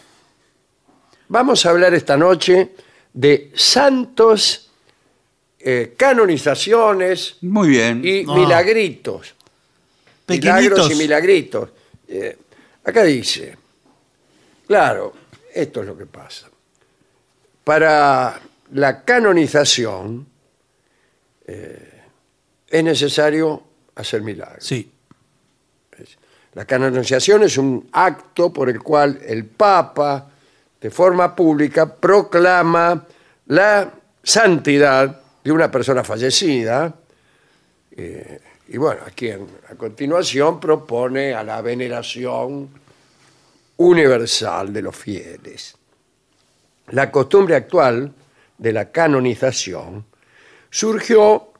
vamos 1.31 1.65
a 1.65 1.69
hablar 1.69 1.93
esta 1.93 2.17
noche 2.17 2.71
de 3.13 3.51
santos, 3.55 4.69
eh, 5.59 5.93
canonizaciones 5.97 7.37
Muy 7.41 7.69
bien. 7.69 8.01
y 8.03 8.23
No. 8.23 8.35
milagritos. 8.35 9.33
Pequeñitos. 10.25 10.61
Milagros 10.61 10.91
y 10.91 10.95
milagritos. 10.95 11.69
Eh, 12.09 12.37
acá 12.83 13.03
dice, 13.03 13.57
claro, 14.67 15.13
esto 15.53 15.79
es 15.81 15.87
lo 15.87 15.97
que 15.97 16.05
pasa. 16.05 16.49
Para 17.63 18.39
la 18.73 19.03
canonización 19.03 20.27
eh, 21.47 22.01
es 22.67 22.83
necesario 22.83 23.63
hacer 23.95 24.21
milagros. 24.21 24.65
Sí. 24.65 24.91
La 26.53 26.65
canonización 26.65 27.43
es 27.43 27.57
un 27.57 27.87
acto 27.93 28.51
por 28.51 28.69
el 28.69 28.81
cual 28.83 29.21
el 29.25 29.45
Papa, 29.45 30.30
de 30.81 30.89
forma 30.89 31.35
pública, 31.35 31.95
proclama 31.95 33.05
la 33.47 33.91
santidad 34.23 35.21
de 35.43 35.51
una 35.51 35.69
persona 35.69 36.03
fallecida 36.03 36.93
eh, 37.91 38.39
y 38.67 38.77
bueno, 38.77 39.01
a 39.05 39.11
quien 39.11 39.45
a 39.69 39.75
continuación 39.75 40.59
propone 40.59 41.33
a 41.33 41.43
la 41.43 41.61
veneración 41.61 42.69
universal 43.77 44.71
de 44.71 44.81
los 44.81 44.95
fieles. 44.95 45.75
La 46.89 47.11
costumbre 47.11 47.55
actual 47.55 48.11
de 48.57 48.73
la 48.73 48.91
canonización 48.91 50.05
surgió 50.69 51.51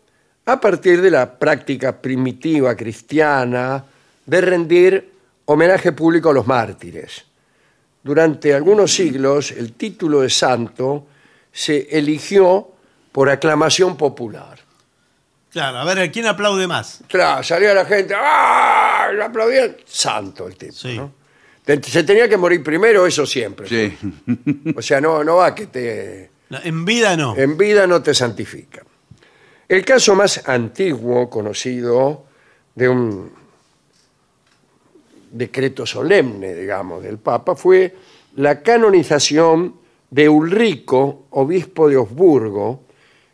a 0.45 0.60
partir 0.60 1.02
de 1.02 1.11
la 1.11 1.38
práctica 1.38 2.02
primitiva 2.02 2.76
cristiana 2.76 3.84
de 4.26 4.41
rendir 4.41 5.11
homenaje 5.45 5.91
público 5.91 6.30
a 6.30 6.34
los 6.34 6.48
mártires. 6.48 7.26
Durante 8.03 8.53
algunos 8.53 8.94
siglos 8.94 9.52
el 9.52 9.73
título 9.73 10.22
de 10.22 10.30
santo 10.30 11.07
se 11.52 11.88
eligió 11.98 12.72
por 13.11 13.30
aclamación 13.30 13.98
popular. 13.98 14.60
Claro, 15.52 15.80
a 15.80 15.84
ver, 15.84 16.11
¿quién 16.11 16.26
aplaude 16.28 16.65
más? 16.65 17.02
Claro, 17.07 17.44
salía 17.44 17.73
la 17.73 17.86
gente, 17.86 18.14
¡ah! 18.18 19.10
Lo 19.14 19.26
aplaudían. 19.26 19.76
Santo 19.86 20.48
el 20.48 20.56
tipo. 20.56 20.72
Sí. 20.73 20.95
¿no? 20.98 21.14
Te- 21.65 21.84
Se 21.84 22.03
tenía 22.03 22.30
que 22.30 22.38
morir 22.38 22.64
primero, 22.64 23.06
eso 23.06 23.26
siempre. 23.26 23.68
Sí. 23.68 23.98
O 24.76 24.82
sea, 24.82 25.02
no, 25.02 25.23
no 25.23 25.36
va 25.38 25.53
que 25.53 25.68
te. 25.68 26.32
No, 26.49 26.60
En 26.64 26.86
vida 26.86 27.15
no. 27.18 27.36
En 27.36 27.57
vida 27.57 27.86
no 27.86 28.02
te 28.02 28.14
santifica. 28.14 28.82
El 29.68 29.84
caso 29.86 30.15
más 30.15 30.48
antiguo 30.48 31.30
conocido 31.30 32.26
de 32.76 32.88
un 32.90 33.32
decreto 35.31 35.85
solemne, 35.85 36.53
digamos, 36.53 37.03
del 37.03 37.17
Papa 37.17 37.55
fue 37.55 37.95
la 38.35 38.61
canonización 38.61 39.75
de 40.09 40.29
Ulrico, 40.29 41.25
obispo 41.31 41.89
de 41.89 41.97
Osburgo, 41.97 42.83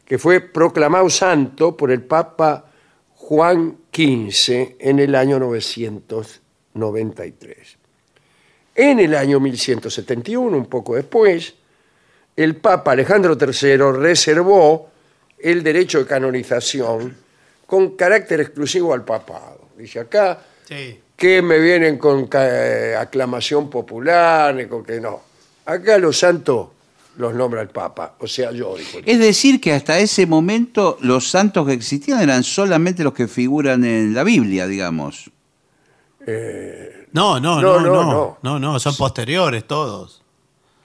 que 0.06 0.18
fue 0.18 0.40
proclamado 0.42 1.08
santo 1.10 1.76
por 1.76 1.92
el 1.92 2.04
Papa 2.04 2.72
Juan 3.16 3.80
15 3.92 4.78
en 4.80 5.00
el 5.00 5.16
año 5.16 5.38
993. 5.40 7.78
En 8.76 9.00
el 9.00 9.16
año 9.16 9.40
1171, 9.40 10.56
un 10.56 10.68
poco 10.68 10.94
después, 10.96 11.56
el 12.36 12.58
Papa 12.58 12.92
Alejandro 12.92 13.36
III 13.40 13.78
reservó 14.00 14.92
el 15.40 15.64
derecho 15.64 15.98
de 16.00 16.06
canonización 16.06 17.16
con 17.66 17.96
carácter 17.96 18.42
exclusivo 18.42 18.94
al 18.94 19.04
papado. 19.04 19.70
Dice 19.78 20.00
acá 20.00 20.40
Sí. 20.68 21.00
Que 21.18 21.42
me 21.42 21.58
vienen 21.60 21.98
con 21.98 22.30
eh, 22.32 22.96
aclamación 22.98 23.70
popular, 23.70 24.56
ni 24.56 24.68
con 24.68 24.86
que 24.86 25.02
no. 25.02 25.20
Acá 25.66 25.98
los 25.98 26.18
santos 26.18 26.70
los 27.18 27.34
nombra 27.34 27.62
el 27.64 27.70
Papa, 27.70 28.14
o 28.20 28.28
sea, 28.28 28.52
yo. 28.52 28.76
Es 29.04 29.20
decir, 29.20 29.60
que 29.60 29.74
hasta 29.74 29.98
ese 30.00 30.28
momento 30.28 30.98
los 31.02 31.30
santos 31.30 31.66
que 31.66 31.74
existían 31.74 32.22
eran 32.22 32.44
solamente 32.44 33.04
los 33.04 33.14
que 33.14 33.28
figuran 33.28 33.84
en 33.84 34.14
la 34.14 34.24
Biblia, 34.24 34.68
digamos. 34.68 35.32
No, 37.12 37.40
No, 37.40 37.40
no, 37.40 37.62
no, 37.62 37.80
no, 37.80 37.80
no, 37.80 38.04
no. 38.04 38.38
no, 38.44 38.60
no, 38.60 38.80
son 38.80 38.96
posteriores 38.96 39.66
todos. 39.66 40.22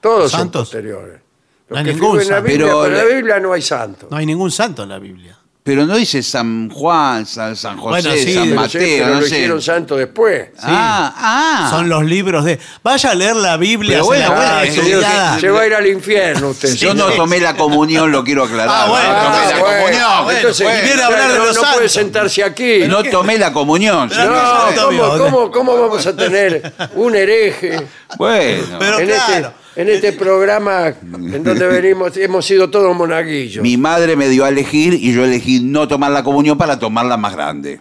Todos 0.01 0.31
son 0.31 0.41
santos. 0.41 0.69
posteriores. 0.71 1.21
No 1.69 1.77
Los 1.77 1.79
hay 1.79 1.85
que 1.85 1.93
ningún 1.95 2.19
figuran 2.21 2.23
en 2.23 2.29
la 2.29 2.37
santo. 2.37 2.49
Biblia, 2.49 2.67
Pero 2.67 2.83
pero 2.83 2.87
en 2.87 3.09
la 3.09 3.15
Biblia 3.17 3.41
no 3.41 3.53
hay 3.53 3.63
santos. 3.63 4.11
No 4.11 4.17
hay 4.17 4.27
ningún 4.27 4.51
santo 4.51 4.83
en 4.85 4.89
la 4.89 4.99
Biblia. 4.99 5.39
Pero 5.64 5.86
no 5.86 5.97
dice 5.97 6.24
San 6.24 6.70
Juan, 6.70 7.24
San, 7.24 7.55
San 7.55 7.78
José, 7.78 8.09
Bueno, 8.09 8.20
sí, 8.20 8.34
San 8.34 8.48
Pero 8.48 8.56
Mateo, 8.56 8.80
sí, 8.80 8.94
pero 8.98 9.06
no 9.14 9.20
lo 9.20 9.26
sé. 9.26 9.34
hicieron 9.36 9.62
santo 9.62 9.97
después. 9.97 10.48
Ah, 10.60 11.14
ah. 11.16 11.70
Son 11.70 11.89
los 11.89 12.05
libros 12.05 12.44
de. 12.44 12.59
Vaya 12.82 13.10
a 13.12 13.14
leer 13.14 13.36
la 13.36 13.56
Biblia, 13.56 14.01
Pero 14.01 14.12
se 14.12 14.18
la 14.18 14.28
bueno, 14.28 14.43
buena 14.43 14.59
ah, 14.59 14.64
estudiada. 14.64 15.39
Se 15.39 15.51
va 15.51 15.60
a 15.60 15.66
ir 15.68 15.74
al 15.74 15.86
infierno 15.86 16.48
usted. 16.48 16.74
Yo 16.74 16.94
no 16.94 17.05
señor. 17.05 17.16
tomé 17.16 17.39
la 17.39 17.55
comunión, 17.55 18.10
lo 18.10 18.24
quiero 18.24 18.43
aclarar. 18.43 18.74
Ah, 18.76 18.86
bueno, 18.89 19.09
no 19.09 19.22
tomé 19.22 19.39
la 19.39 19.60
bueno, 19.60 19.76
comunión. 19.78 20.24
bueno, 20.24 20.39
entonces, 20.39 20.66
pues, 20.66 20.82
viene 20.84 21.02
a 21.02 21.06
hablar 21.06 21.32
de 21.32 21.39
no, 21.39 21.47
los 21.47 21.56
no 21.56 21.62
puede 21.74 21.89
sentarse 21.89 22.43
aquí. 22.43 22.78
No 22.89 23.05
tomé 23.05 23.39
la 23.39 23.52
comunión. 23.52 24.10
Señor. 24.10 24.32
No, 24.32 24.66
santo 24.66 24.86
¿cómo, 24.89 25.18
cómo, 25.18 25.51
cómo 25.52 25.80
vamos 25.80 26.05
a 26.05 26.16
tener 26.16 26.72
un 26.97 27.14
hereje 27.14 27.86
Bueno. 28.18 28.78
Pero 28.80 28.98
en, 28.98 29.06
claro. 29.06 29.61
En 29.77 29.89
este 29.89 30.12
programa 30.12 30.89
en 30.89 31.43
donde 31.44 31.66
venimos, 31.66 32.16
hemos 32.16 32.44
sido 32.47 32.70
todos 32.70 32.94
monaguillos? 32.97 33.62
Mi 33.62 33.77
madre 33.77 34.16
me 34.16 34.28
dio 34.28 34.44
a 34.44 34.49
elegir 34.49 34.94
y 34.94 35.12
yo 35.15 35.24
elegí 35.24 35.61
no 35.61 35.89
tomar 35.89 36.11
la 36.12 36.23
comunión 36.23 36.59
para 36.59 36.78
tomarla 36.78 37.16
más 37.16 37.35
grande. 37.35 37.81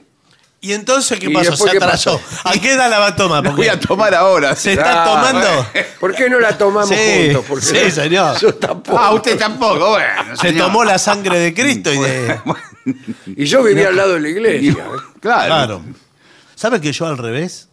¿Y 0.63 0.73
entonces 0.73 1.19
qué 1.19 1.25
¿Y 1.25 1.33
pasó? 1.33 1.49
después 1.51 1.71
Se 1.71 1.77
qué 1.79 1.83
atrasó. 1.83 2.19
pasó? 2.19 2.47
¿A 2.49 2.51
qué 2.53 2.73
edad 2.73 2.87
la 2.87 2.99
va 2.99 3.07
a 3.07 3.15
tomar? 3.15 3.43
La 3.45 3.49
voy 3.49 3.67
a 3.67 3.79
tomar 3.79 4.13
ahora. 4.13 4.55
se 4.55 4.73
está 4.73 5.01
Ah, 5.01 5.05
tomando. 5.05 5.67
¿Por 5.99 6.13
qué 6.13 6.29
no 6.29 6.39
la 6.39 6.55
tomamos 6.55 6.87
Sí, 6.89 7.23
juntos? 7.25 7.45
Porque 7.49 7.65
sí, 7.65 7.89
señor. 7.89 8.37
Yo 8.39 8.53
tampoco. 8.53 8.99
Ah, 8.99 9.11
usted 9.11 9.39
tampoco, 9.39 9.89
bueno. 9.89 10.35
Se 10.35 10.49
señor. 10.49 10.67
tomó 10.67 10.83
la 10.83 10.99
sangre 10.99 11.39
de 11.39 11.51
Cristo 11.55 11.91
y 11.91 11.97
de. 11.97 12.39
Y 13.35 13.45
yo 13.45 13.63
vivía 13.63 13.87
al 13.87 13.95
lado 13.95 14.13
de 14.13 14.19
la 14.19 14.29
iglesia. 14.29 14.75
Claro. 15.19 15.45
Claro. 15.47 15.81
¿Sabe 16.53 16.79
que 16.79 16.91
yo 16.91 17.07
al 17.07 17.17
revés? 17.17 17.69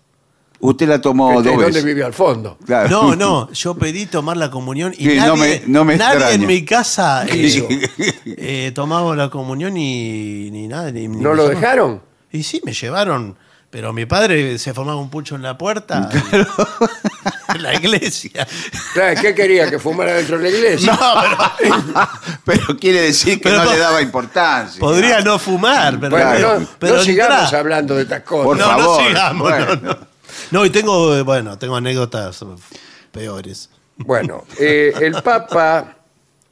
Usted 0.60 0.88
la 0.88 1.00
tomó 1.00 1.30
Este, 1.38 1.44
dos 1.44 1.52
¿Dónde 1.52 1.66
veces. 1.66 1.84
vivía 1.84 2.06
al 2.06 2.12
fondo? 2.14 2.58
Claro. 2.66 2.88
No, 2.88 3.16
no, 3.16 3.52
yo 3.52 3.74
pedí 3.76 4.06
tomar 4.06 4.36
la 4.36 4.50
comunión 4.50 4.92
y 4.98 5.08
Sí, 5.08 5.16
nadie, 5.16 5.26
no 5.28 5.36
me- 5.36 5.62
no 5.66 5.84
me 5.84 5.96
nadie 5.96 6.14
extraña. 6.16 6.34
en 6.34 6.46
mi 6.46 6.64
casa 6.64 7.24
hizo? 7.32 7.66
eh, 8.26 8.72
tomaba 8.74 9.14
la 9.14 9.30
comunión 9.30 9.76
y 9.76 10.50
ni 10.50 10.66
nada. 10.68 10.90
Ni, 10.90 11.06
ni 11.08 11.20
¿No 11.20 11.30
me 11.30 11.36
lo 11.36 11.42
llamaron. 11.48 11.60
dejaron? 11.60 12.02
Y 12.32 12.42
sí, 12.42 12.60
me 12.64 12.72
llevaron. 12.72 13.36
Pero 13.70 13.92
mi 13.92 14.06
padre 14.06 14.58
se 14.58 14.72
formaba 14.72 14.98
un 14.98 15.10
pucho 15.10 15.34
en 15.36 15.42
la 15.42 15.58
puerta. 15.58 16.08
en 17.54 17.62
la 17.62 17.74
iglesia. 17.74 18.46
Claro, 18.94 19.20
¿Qué 19.20 19.34
quería? 19.34 19.68
¿Que 19.70 19.78
fumara 19.78 20.14
dentro 20.14 20.38
de 20.38 20.50
la 20.50 20.56
iglesia? 20.56 20.92
No, 20.92 20.98
pero 21.58 22.08
Pero 22.44 22.76
quiere 22.78 23.02
decir 23.02 23.34
que 23.38 23.44
Pero 23.50 23.58
no 23.58 23.64
po- 23.64 23.70
le 23.72 23.78
daba 23.78 24.00
importancia. 24.02 24.80
podría 24.80 25.20
no 25.20 25.38
fumar. 25.38 25.98
Pero, 26.00 26.10
Bueno, 26.10 26.30
pero, 26.32 26.60
no, 26.60 26.66
pero 26.78 26.96
no 26.96 27.02
sigamos 27.02 27.52
hablando 27.52 27.94
de 27.94 28.02
estas 28.02 28.22
cosas. 28.22 28.44
Por 28.46 28.56
no, 28.58 28.64
favor, 28.64 29.02
no 29.02 29.06
sigamos. 29.08 29.42
bueno. 29.50 29.76
No, 29.82 29.98
no. 30.50 30.64
Y 30.64 30.70
tengo, 30.70 31.16
eh, 31.16 31.22
bueno, 31.22 31.58
tengo 31.58 31.76
anécdotas 31.76 32.44
peores. 33.12 33.70
Bueno, 33.96 34.44
eh, 34.58 34.92
el 35.00 35.20
Papa 35.22 35.96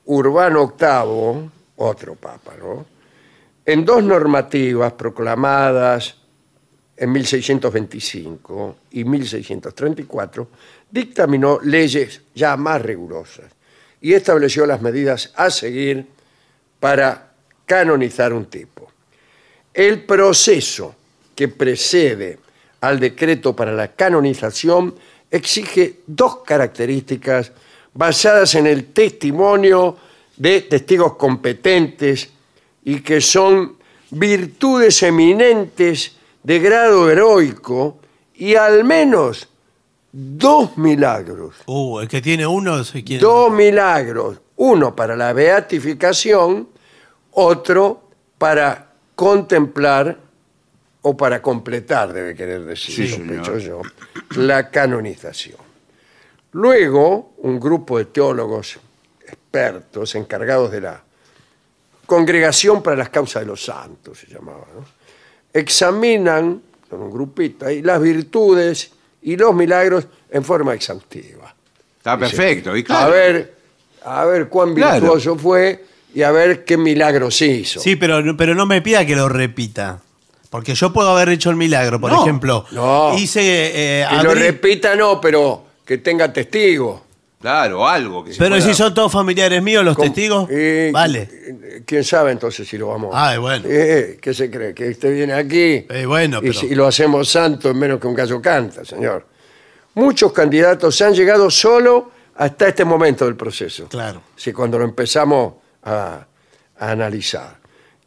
Urbano 0.07 0.75
VIII, 0.79 1.51
otro 1.77 2.15
Papa, 2.17 2.55
¿no? 2.59 2.87
En 3.65 3.85
dos 3.85 4.03
normativas 4.03 4.93
proclamadas 4.93 6.17
en 6.97 7.13
1625 7.13 8.77
y 8.93 9.05
1634, 9.05 10.49
dictaminó 10.91 11.61
leyes 11.63 12.23
ya 12.35 12.57
más 12.57 12.81
rigurosas 12.81 13.47
y 14.01 14.15
estableció 14.15 14.67
las 14.67 14.81
medidas 14.81 15.33
a 15.37 15.51
seguir 15.51 16.07
para 16.81 17.33
canonizar 17.67 18.33
un 18.33 18.47
tipo. 18.47 18.91
El 19.75 20.05
proceso 20.05 20.95
que 21.35 21.49
precede 21.49 22.39
al 22.81 23.01
decreto 23.01 23.55
para 23.55 23.73
la 23.73 23.93
canonización 23.93 24.95
exige 25.31 26.01
dos 26.07 26.39
características 26.45 27.53
basadas 27.95 28.55
en 28.55 28.67
el 28.67 28.87
testimonio 28.93 29.97
de 30.37 30.63
testigos 30.63 31.15
competentes 31.15 32.31
y 32.85 33.01
que 33.01 33.21
son 33.21 33.77
virtudes 34.11 35.03
eminentes 35.03 36.17
de 36.43 36.59
grado 36.61 37.11
heroico 37.11 37.99
y 38.35 38.55
al 38.55 38.85
menos 38.85 39.49
dos 40.13 40.77
milagros. 40.79 41.57
Uh, 41.67 42.01
el 42.01 42.09
que 42.09 42.23
tiene 42.23 42.47
uno 42.47 42.85
se 42.85 43.03
quiere. 43.03 43.21
Dos 43.21 43.51
milagros, 43.51 44.39
uno 44.57 44.95
para 44.95 45.17
la 45.17 45.33
beatificación, 45.33 46.69
otro 47.33 48.03
para 48.39 48.93
contemplar 49.15 50.26
o 51.09 51.17
para 51.17 51.41
completar, 51.41 52.13
debe 52.13 52.35
querer 52.35 52.65
decir, 52.65 52.95
Sí, 52.95 53.09
sospecho 53.09 53.61
señor. 53.61 53.83
yo, 54.35 54.43
la 54.43 54.69
canonización. 54.71 55.59
Luego, 56.53 57.35
un 57.39 57.61
grupo 57.61 57.99
de 57.99 58.07
teólogos 58.07 58.79
expertos 59.25 60.17
encargados 60.17 60.73
de 60.73 60.81
la 60.81 61.01
Congregación 62.07 62.83
para 62.83 62.97
las 62.97 63.09
Causas 63.11 63.43
de 63.43 63.47
los 63.47 63.65
Santos, 63.65 64.19
se 64.19 64.27
llamaba, 64.27 64.67
¿no? 64.75 64.85
examinan, 65.53 66.61
con 66.91 67.01
un 67.03 67.11
grupito 67.11 67.67
ahí, 67.67 67.83
las 67.83 68.01
virtudes 68.03 68.91
y 69.23 69.37
los 69.37 69.55
milagros 69.55 70.07
en 70.31 70.43
forma 70.45 70.75
exhaustiva. 70.75 71.55
Está 71.99 72.19
perfecto. 72.19 72.77
Y 72.77 72.81
A 72.81 72.85
claro, 72.85 73.13
ver, 73.13 73.55
a 74.05 74.25
ver 74.25 74.49
cuán 74.49 74.75
Claro. 74.75 75.01
virtuoso 75.01 75.37
fue 75.37 75.85
y 76.15 76.23
a 76.23 76.31
ver 76.33 76.65
qué 76.65 76.77
milagros 76.77 77.41
hizo. 77.43 77.79
Sí, 77.81 77.95
pero, 77.97 78.37
pero 78.37 78.55
no 78.57 78.67
me 78.67 78.83
pida 78.83 79.07
que 79.07 79.15
lo 79.17 79.29
repita. 79.29 80.01
Porque 80.51 80.75
yo 80.75 80.93
puedo 80.93 81.11
haber 81.11 81.29
hecho 81.31 81.51
el 81.51 81.57
milagro, 81.57 82.01
por 82.01 82.13
No, 82.13 82.23
ejemplo. 82.23 82.65
no. 82.73 83.17
Hice. 83.19 83.41
eh, 84.03 84.07
que 84.09 84.23
lo 84.23 84.31
abrí- 84.33 84.39
repita 84.39 84.95
no, 84.97 85.21
pero 85.21 85.65
que 85.85 85.99
tenga 85.99 86.33
testigo. 86.33 87.05
claro, 87.41 87.87
algo 87.87 88.25
que 88.25 88.33
se 88.33 88.39
Pero 88.39 88.57
pueda- 88.57 88.67
si 88.67 88.75
son 88.75 88.93
todos 88.95 89.13
familiares 89.13 89.63
míos 89.63 89.85
los 89.85 89.95
¿Cómo? 89.95 90.07
testigos, 90.07 90.49
Eh, 90.51 90.91
vale. 90.93 91.29
eh, 91.31 91.83
¿Quién 91.87 92.03
sabe 92.03 92.33
entonces 92.33 92.67
si 92.67 92.77
lo 92.79 92.89
vamos 92.89 93.11
Ay, 93.15 93.39
bueno. 93.39 93.65
Eh, 93.69 94.19
¿Qué 94.21 94.35
se 94.35 94.51
cree? 94.51 94.75
¿Que 94.75 94.89
usted 94.89 95.13
viene 95.15 95.33
aquí 95.35 95.87
Eh, 95.89 96.05
bueno, 96.07 96.39
y, 96.39 96.49
pero- 96.49 96.53
si- 96.55 96.67
y 96.67 96.75
lo 96.75 96.87
hacemos 96.87 97.29
santo 97.29 97.71
en 97.71 97.79
menos 97.79 98.01
que 98.01 98.07
un 98.09 98.15
gallo 98.15 98.41
canta, 98.43 98.85
señor? 98.85 99.27
Muchos 99.95 100.33
candidatos 100.33 101.01
han 101.03 101.15
llegado 101.15 101.49
solo 101.51 102.11
hasta 102.37 102.69
este 102.69 102.85
momento 102.85 103.25
del 103.27 103.37
proceso. 103.37 103.87
Claro. 103.89 104.23
Sí, 104.35 104.53
cuando 104.53 104.79
lo 104.79 104.85
empezamos 104.85 105.55
a, 105.85 106.27
a 106.79 106.91
analizar. 106.91 107.59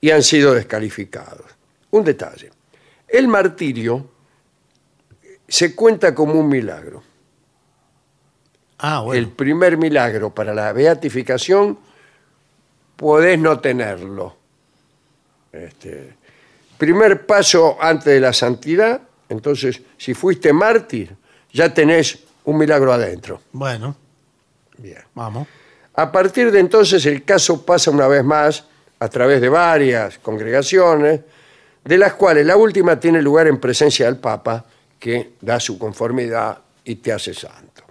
Y 0.02 0.11
han 0.11 0.22
sido 0.24 0.53
descalificados. 0.53 1.45
Un 1.91 2.03
detalle. 2.03 2.52
El 3.07 3.28
martirio 3.28 4.06
se 5.48 5.76
cuenta 5.76 6.14
como 6.14 6.34
un 6.34 6.48
milagro. 6.48 7.02
Ah, 8.80 8.99
El 8.99 9.06
bueno. 9.26 9.32
primer 9.36 9.78
milagro 9.78 10.34
para 10.34 10.53
la 10.53 10.72
beatificación 10.72 11.78
podés 12.95 13.38
no 13.40 13.60
tenerlo. 13.60 14.36
Este, 15.52 16.14
primer 16.78 17.26
paso 17.26 17.78
antes 17.82 18.06
de 18.14 18.20
la 18.20 18.32
santidad, 18.32 19.02
entonces 19.28 19.82
si 19.98 20.14
fuiste 20.14 20.53
mártir, 20.53 21.16
ya 21.52 21.74
tenés 21.74 22.20
un 22.45 22.57
milagro 22.57 22.94
adentro. 22.94 23.41
Bueno, 23.52 23.95
Bien. 24.78 25.03
vamos. 25.16 25.48
A 25.95 26.11
partir 26.11 26.52
de 26.52 26.60
entonces 26.60 27.06
el 27.06 27.26
caso 27.26 27.66
pasa 27.66 27.91
una 27.91 28.07
vez 28.07 28.24
más 28.24 28.64
a 28.99 29.07
través 29.10 29.41
de 29.41 29.49
varias 29.49 30.20
congregaciones, 30.20 31.22
de 31.90 31.98
las 31.98 32.14
cuales 32.14 32.45
la 32.45 32.56
última 32.56 32.99
tiene 32.99 33.20
lugar 33.20 33.48
en 33.48 33.60
presencia 33.60 34.06
del 34.06 34.18
Papa, 34.18 34.64
que 34.99 35.32
da 35.41 35.60
su 35.60 35.80
conformidad 35.80 36.60
y 36.86 36.98
te 36.98 37.11
hace 37.11 37.34
santo. 37.34 37.82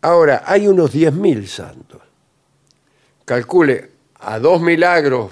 Ahora, 0.00 0.42
hay 0.44 0.66
unos 0.66 0.92
10.000 0.92 1.46
santos. 1.46 2.00
Calcule 3.24 3.90
a 4.18 4.40
dos 4.40 4.60
milagros 4.60 5.30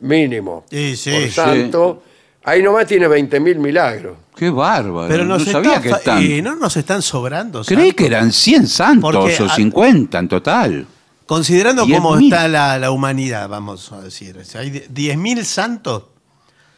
mínimo 0.00 0.64
Sí, 0.70 0.94
sí, 0.94 1.10
por 1.10 1.20
sí. 1.22 1.30
santo, 1.30 2.02
ahí 2.44 2.62
nomás 2.62 2.86
tiene 2.86 3.08
20.000 3.08 3.56
milagros. 3.56 4.18
Qué 4.36 4.50
bárbaro. 4.50 5.08
Pero 5.08 5.24
no 5.24 5.38
nos, 5.38 5.44
sabía 5.48 5.70
están 5.70 5.82
que 5.82 5.88
fa- 5.90 5.96
están. 5.96 6.22
y 6.22 6.42
no 6.42 6.54
nos 6.56 6.76
están 6.76 7.00
sobrando. 7.00 7.62
Creí 7.64 7.78
santos. 7.78 7.94
que 7.96 8.06
eran 8.06 8.30
100 8.30 8.66
santos 8.66 9.10
Porque 9.10 9.42
o 9.42 9.46
a- 9.46 9.54
50 9.54 10.18
en 10.18 10.28
total. 10.28 10.86
Considerando 11.24 11.86
cómo 11.88 12.18
está 12.18 12.46
la, 12.48 12.78
la 12.78 12.90
humanidad, 12.90 13.48
vamos 13.48 13.90
a 13.92 14.02
decir. 14.02 14.36
hay 14.56 14.70
10.000 14.70 15.44
santos, 15.44 16.02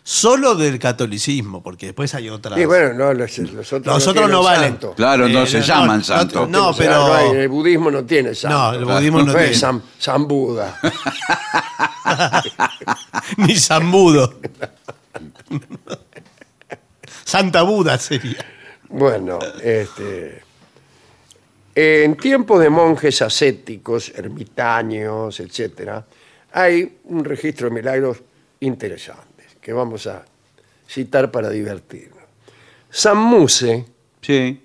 solo 0.09 0.55
del 0.55 0.79
catolicismo, 0.79 1.63
porque 1.65 1.87
después 1.87 2.15
hay 2.15 2.29
otras. 2.29 2.57
Y 2.61 2.65
bueno, 2.65 2.93
no, 2.95 3.13
los, 3.13 3.39
los 3.39 3.73
otros 3.73 3.93
Los 3.97 4.05
no, 4.07 4.11
otros 4.13 4.31
no 4.31 4.43
valen. 4.45 4.71
santo. 4.71 4.95
Claro, 4.95 5.29
no 5.29 5.45
se 5.47 5.61
llaman 5.63 6.05
santos. 6.05 6.49
No, 6.49 6.69
O 6.69 6.73
sea, 6.73 6.87
pero. 6.87 7.09
no 7.09 7.15
hay- 7.15 7.31
el 7.39 7.49
budismo 7.49 7.91
no 7.91 8.05
tiene 8.05 8.33
santo. 8.35 8.57
No, 8.57 8.73
el 8.79 8.85
budismo 8.85 9.23
no 9.25 9.33
es 9.33 9.39
tiene. 9.39 9.55
San, 9.55 9.83
San 9.99 10.29
Buda. 10.29 10.79
Ni 13.39 13.57
San 13.57 13.91
Budo. 13.91 14.35
Santa 17.25 17.63
Buda 17.63 17.99
sería. 17.99 18.45
Bueno, 18.89 19.39
este, 19.63 20.43
en 21.75 22.17
tiempos 22.17 22.61
de 22.61 22.71
monjes 22.71 23.21
ascéticos, 23.23 24.13
ermitaños, 24.15 25.41
etcétera, 25.41 26.05
hay 26.53 26.99
un 27.05 27.25
registro 27.25 27.69
de 27.69 27.75
milagros 27.75 28.19
interesantes 28.61 29.27
que 29.67 29.73
vamos 29.73 30.07
a 30.07 30.25
citar 30.89 31.33
para 31.33 31.51
divertirnos. 31.51 32.23
San 32.89 33.17
Muse 33.17 33.85
Sí. 34.23 34.63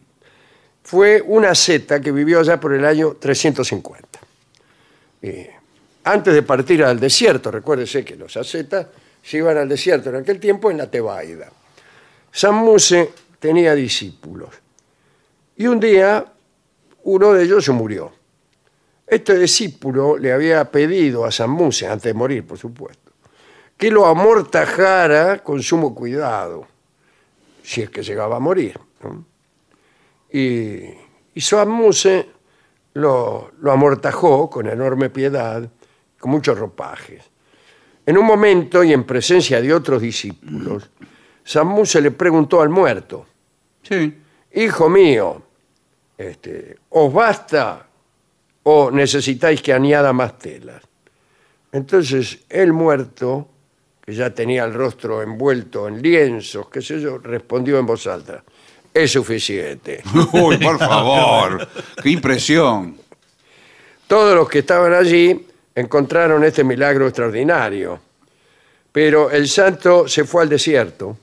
fue 0.84 1.24
una 1.26 1.50
asceta 1.50 2.00
que 2.00 2.12
vivió 2.12 2.40
allá 2.40 2.60
por 2.60 2.72
el 2.74 2.86
año 2.86 3.16
350. 3.20 4.20
Eh, 5.24 5.50
antes 6.04 6.36
de 6.36 6.44
partir 6.44 6.84
al 6.84 7.00
desierto, 7.00 7.50
recuérdese 7.50 8.06
que 8.06 8.16
los 8.16 8.38
ascetas 8.38 8.86
se 9.24 9.38
iban 9.38 9.58
al 9.58 9.68
desierto 9.68 10.10
en 10.10 10.18
aquel 10.18 10.40
tiempo 10.40 10.70
en 10.70 10.78
la 10.78 10.86
Tebaida. 10.92 11.52
San 12.32 12.54
Muse 12.54 13.10
tenía 13.40 13.74
discípulos 13.74 14.50
y 15.58 15.66
un 15.66 15.80
día 15.80 16.32
uno 17.06 17.34
de 17.34 17.44
ellos 17.44 17.66
se 17.66 17.72
murió. 17.72 18.12
Este 19.08 19.36
discípulo 19.40 20.16
le 20.20 20.32
había 20.32 20.64
pedido 20.70 21.26
a 21.26 21.32
San 21.32 21.50
Muse, 21.50 21.88
antes 21.88 22.04
de 22.04 22.14
morir, 22.14 22.46
por 22.46 22.60
supuesto, 22.60 23.11
que 23.82 23.90
lo 23.90 24.06
amortajara 24.06 25.40
con 25.40 25.64
sumo 25.64 25.96
cuidado, 25.96 26.68
si 27.64 27.82
es 27.82 27.90
que 27.90 28.04
llegaba 28.04 28.36
a 28.36 28.40
morir. 28.40 28.80
¿no? 29.02 29.26
Y, 30.32 30.84
y 31.34 31.42
San 31.42 31.68
Muse 31.68 32.30
lo, 32.94 33.54
lo 33.60 33.72
amortajó 33.72 34.52
con 34.52 34.68
enorme 34.68 35.10
piedad, 35.10 35.68
con 36.20 36.30
muchos 36.30 36.60
ropajes. 36.60 37.24
En 38.06 38.20
un 38.20 38.26
momento 38.28 38.84
y 38.84 38.94
en 38.94 39.04
presencia 39.04 39.60
de 39.60 39.74
otros 39.74 40.00
discípulos, 40.00 40.92
San 41.44 41.66
Muse 41.66 42.02
le 42.02 42.12
preguntó 42.12 42.62
al 42.62 42.70
muerto, 42.70 43.26
Sí. 43.82 44.16
Hijo 44.54 44.90
mío, 44.90 45.42
este, 46.20 46.78
¿os 46.90 47.12
basta 47.12 47.88
o 48.62 48.92
necesitáis 48.92 49.60
que 49.60 49.74
añada 49.74 50.14
más 50.14 50.38
telas? 50.38 50.84
Entonces 51.72 52.44
el 52.48 52.74
muerto, 52.74 53.48
que 54.04 54.14
ya 54.14 54.34
tenía 54.34 54.64
el 54.64 54.74
rostro 54.74 55.22
envuelto 55.22 55.88
en 55.88 56.02
lienzos, 56.02 56.70
qué 56.70 56.82
sé 56.82 57.00
yo, 57.00 57.18
respondió 57.20 57.78
en 57.78 57.86
voz 57.86 58.08
alta, 58.08 58.44
es 58.94 59.12
suficiente. 59.12 60.02
Uy, 60.34 60.58
por 60.58 60.78
favor. 60.80 61.68
Qué 62.02 62.10
impresión. 62.10 62.98
Todos 64.08 64.36
los 64.36 64.50
que 64.50 64.60
estaban 64.60 64.94
allí 64.94 65.48
encontraron 65.76 66.44
este 66.44 66.64
milagro 66.64 67.08
extraordinario, 67.08 68.00
pero 68.92 69.32
el 69.32 69.48
santo 69.48 70.08
se 70.08 70.26
fue 70.26 70.42
al 70.44 70.50
desierto, 70.50 71.18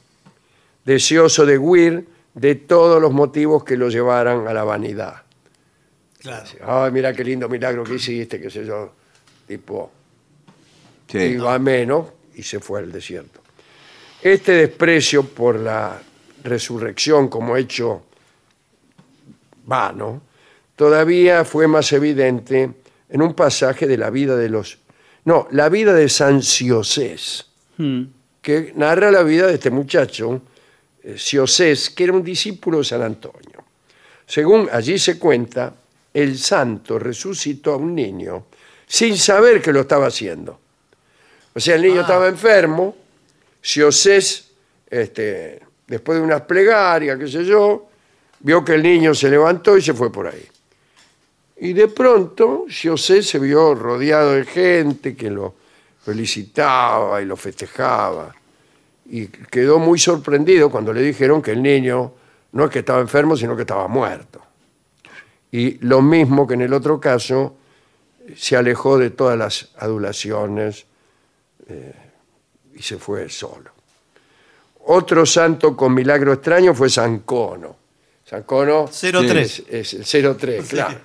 deseoso 0.84 1.44
de 1.44 1.58
huir 1.58 2.06
de 2.32 2.54
todos 2.54 3.02
los 3.02 3.12
motivos 3.12 3.64
que 3.64 3.76
lo 3.76 3.88
llevaran 3.90 4.46
a 4.48 4.54
la 4.54 4.64
vanidad. 4.64 5.22
Claro. 6.20 6.46
Ay, 6.66 6.92
mira 6.92 7.12
qué 7.12 7.24
lindo 7.24 7.48
milagro 7.48 7.84
que 7.84 7.94
hiciste, 7.96 8.40
qué 8.40 8.48
sé 8.48 8.64
yo, 8.64 8.92
tipo, 9.46 9.90
Sí. 11.08 11.18
iba 11.18 11.54
a 11.54 11.58
menos 11.58 12.06
y 12.38 12.42
se 12.44 12.60
fue 12.60 12.80
al 12.80 12.92
desierto. 12.92 13.40
Este 14.22 14.52
desprecio 14.52 15.24
por 15.24 15.58
la 15.58 16.00
resurrección 16.44 17.28
como 17.28 17.56
hecho 17.56 18.04
vano, 19.66 20.22
todavía 20.76 21.44
fue 21.44 21.66
más 21.66 21.92
evidente 21.92 22.70
en 23.08 23.22
un 23.22 23.34
pasaje 23.34 23.86
de 23.86 23.98
la 23.98 24.10
vida 24.10 24.36
de 24.36 24.48
los... 24.48 24.78
No, 25.24 25.48
la 25.50 25.68
vida 25.68 25.92
de 25.92 26.08
San 26.08 26.42
Ciosés, 26.42 27.46
que 28.40 28.72
narra 28.76 29.10
la 29.10 29.22
vida 29.22 29.48
de 29.48 29.54
este 29.54 29.70
muchacho, 29.70 30.40
eh, 31.02 31.16
Ciosés, 31.18 31.90
que 31.90 32.04
era 32.04 32.12
un 32.12 32.22
discípulo 32.22 32.78
de 32.78 32.84
San 32.84 33.02
Antonio. 33.02 33.64
Según 34.26 34.68
allí 34.72 34.98
se 34.98 35.18
cuenta, 35.18 35.74
el 36.14 36.38
santo 36.38 36.98
resucitó 36.98 37.72
a 37.72 37.76
un 37.76 37.94
niño 37.94 38.46
sin 38.86 39.16
saber 39.16 39.60
que 39.60 39.72
lo 39.72 39.80
estaba 39.80 40.06
haciendo. 40.06 40.60
O 41.58 41.60
sea, 41.60 41.74
el 41.74 41.82
niño 41.82 42.02
estaba 42.02 42.28
enfermo, 42.28 42.94
Ciosés, 43.60 44.48
este, 44.88 45.60
después 45.88 46.16
de 46.16 46.24
unas 46.24 46.42
plegarias, 46.42 47.18
qué 47.18 47.26
sé 47.26 47.44
yo, 47.44 47.88
vio 48.38 48.64
que 48.64 48.74
el 48.74 48.82
niño 48.84 49.12
se 49.12 49.28
levantó 49.28 49.76
y 49.76 49.82
se 49.82 49.92
fue 49.92 50.12
por 50.12 50.28
ahí. 50.28 50.46
Y 51.56 51.72
de 51.72 51.88
pronto 51.88 52.66
Ciosés 52.70 53.28
se 53.28 53.40
vio 53.40 53.74
rodeado 53.74 54.34
de 54.34 54.44
gente 54.44 55.16
que 55.16 55.30
lo 55.30 55.56
felicitaba 56.04 57.20
y 57.20 57.24
lo 57.24 57.34
festejaba. 57.34 58.32
Y 59.06 59.26
quedó 59.26 59.80
muy 59.80 59.98
sorprendido 59.98 60.70
cuando 60.70 60.92
le 60.92 61.02
dijeron 61.02 61.42
que 61.42 61.50
el 61.50 61.60
niño 61.60 62.12
no 62.52 62.66
es 62.66 62.70
que 62.70 62.78
estaba 62.78 63.00
enfermo, 63.00 63.36
sino 63.36 63.56
que 63.56 63.62
estaba 63.62 63.88
muerto. 63.88 64.40
Y 65.50 65.84
lo 65.84 66.02
mismo 66.02 66.46
que 66.46 66.54
en 66.54 66.60
el 66.60 66.72
otro 66.72 67.00
caso, 67.00 67.56
se 68.36 68.54
alejó 68.54 68.96
de 68.96 69.10
todas 69.10 69.36
las 69.36 69.70
adulaciones 69.76 70.86
eh, 71.68 71.92
y 72.74 72.82
se 72.82 72.98
fue 72.98 73.28
solo. 73.28 73.70
Otro 74.86 75.26
santo 75.26 75.76
con 75.76 75.92
milagro 75.92 76.32
extraño 76.32 76.74
fue 76.74 76.88
San 76.88 77.20
Cono. 77.20 77.76
San 78.24 78.42
Cono 78.42 78.88
03. 78.88 79.64
es, 79.68 79.94
es 79.94 80.14
el 80.14 80.36
03, 80.36 80.68
claro. 80.68 80.98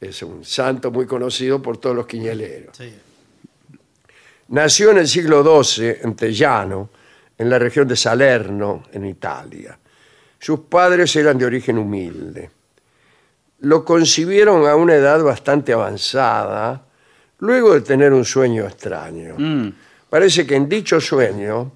Es 0.00 0.22
un 0.22 0.44
santo 0.44 0.90
muy 0.90 1.06
conocido 1.06 1.62
por 1.62 1.78
todos 1.78 1.94
los 1.94 2.06
quiñeleros. 2.06 2.76
Sí. 2.76 2.92
Nació 4.48 4.90
en 4.90 4.98
el 4.98 5.08
siglo 5.08 5.62
XII 5.62 5.98
en 6.02 6.14
Tellano, 6.14 6.90
en 7.38 7.48
la 7.48 7.58
región 7.58 7.88
de 7.88 7.96
Salerno, 7.96 8.84
en 8.92 9.06
Italia. 9.06 9.78
Sus 10.38 10.60
padres 10.60 11.14
eran 11.16 11.38
de 11.38 11.46
origen 11.46 11.78
humilde. 11.78 12.50
Lo 13.60 13.84
concibieron 13.84 14.66
a 14.68 14.74
una 14.76 14.94
edad 14.94 15.22
bastante 15.22 15.72
avanzada, 15.72 16.84
luego 17.38 17.74
de 17.74 17.80
tener 17.80 18.12
un 18.12 18.24
sueño 18.24 18.66
extraño. 18.66 19.36
Parece 20.12 20.46
que 20.46 20.56
en 20.56 20.68
dicho 20.68 21.00
sueño, 21.00 21.72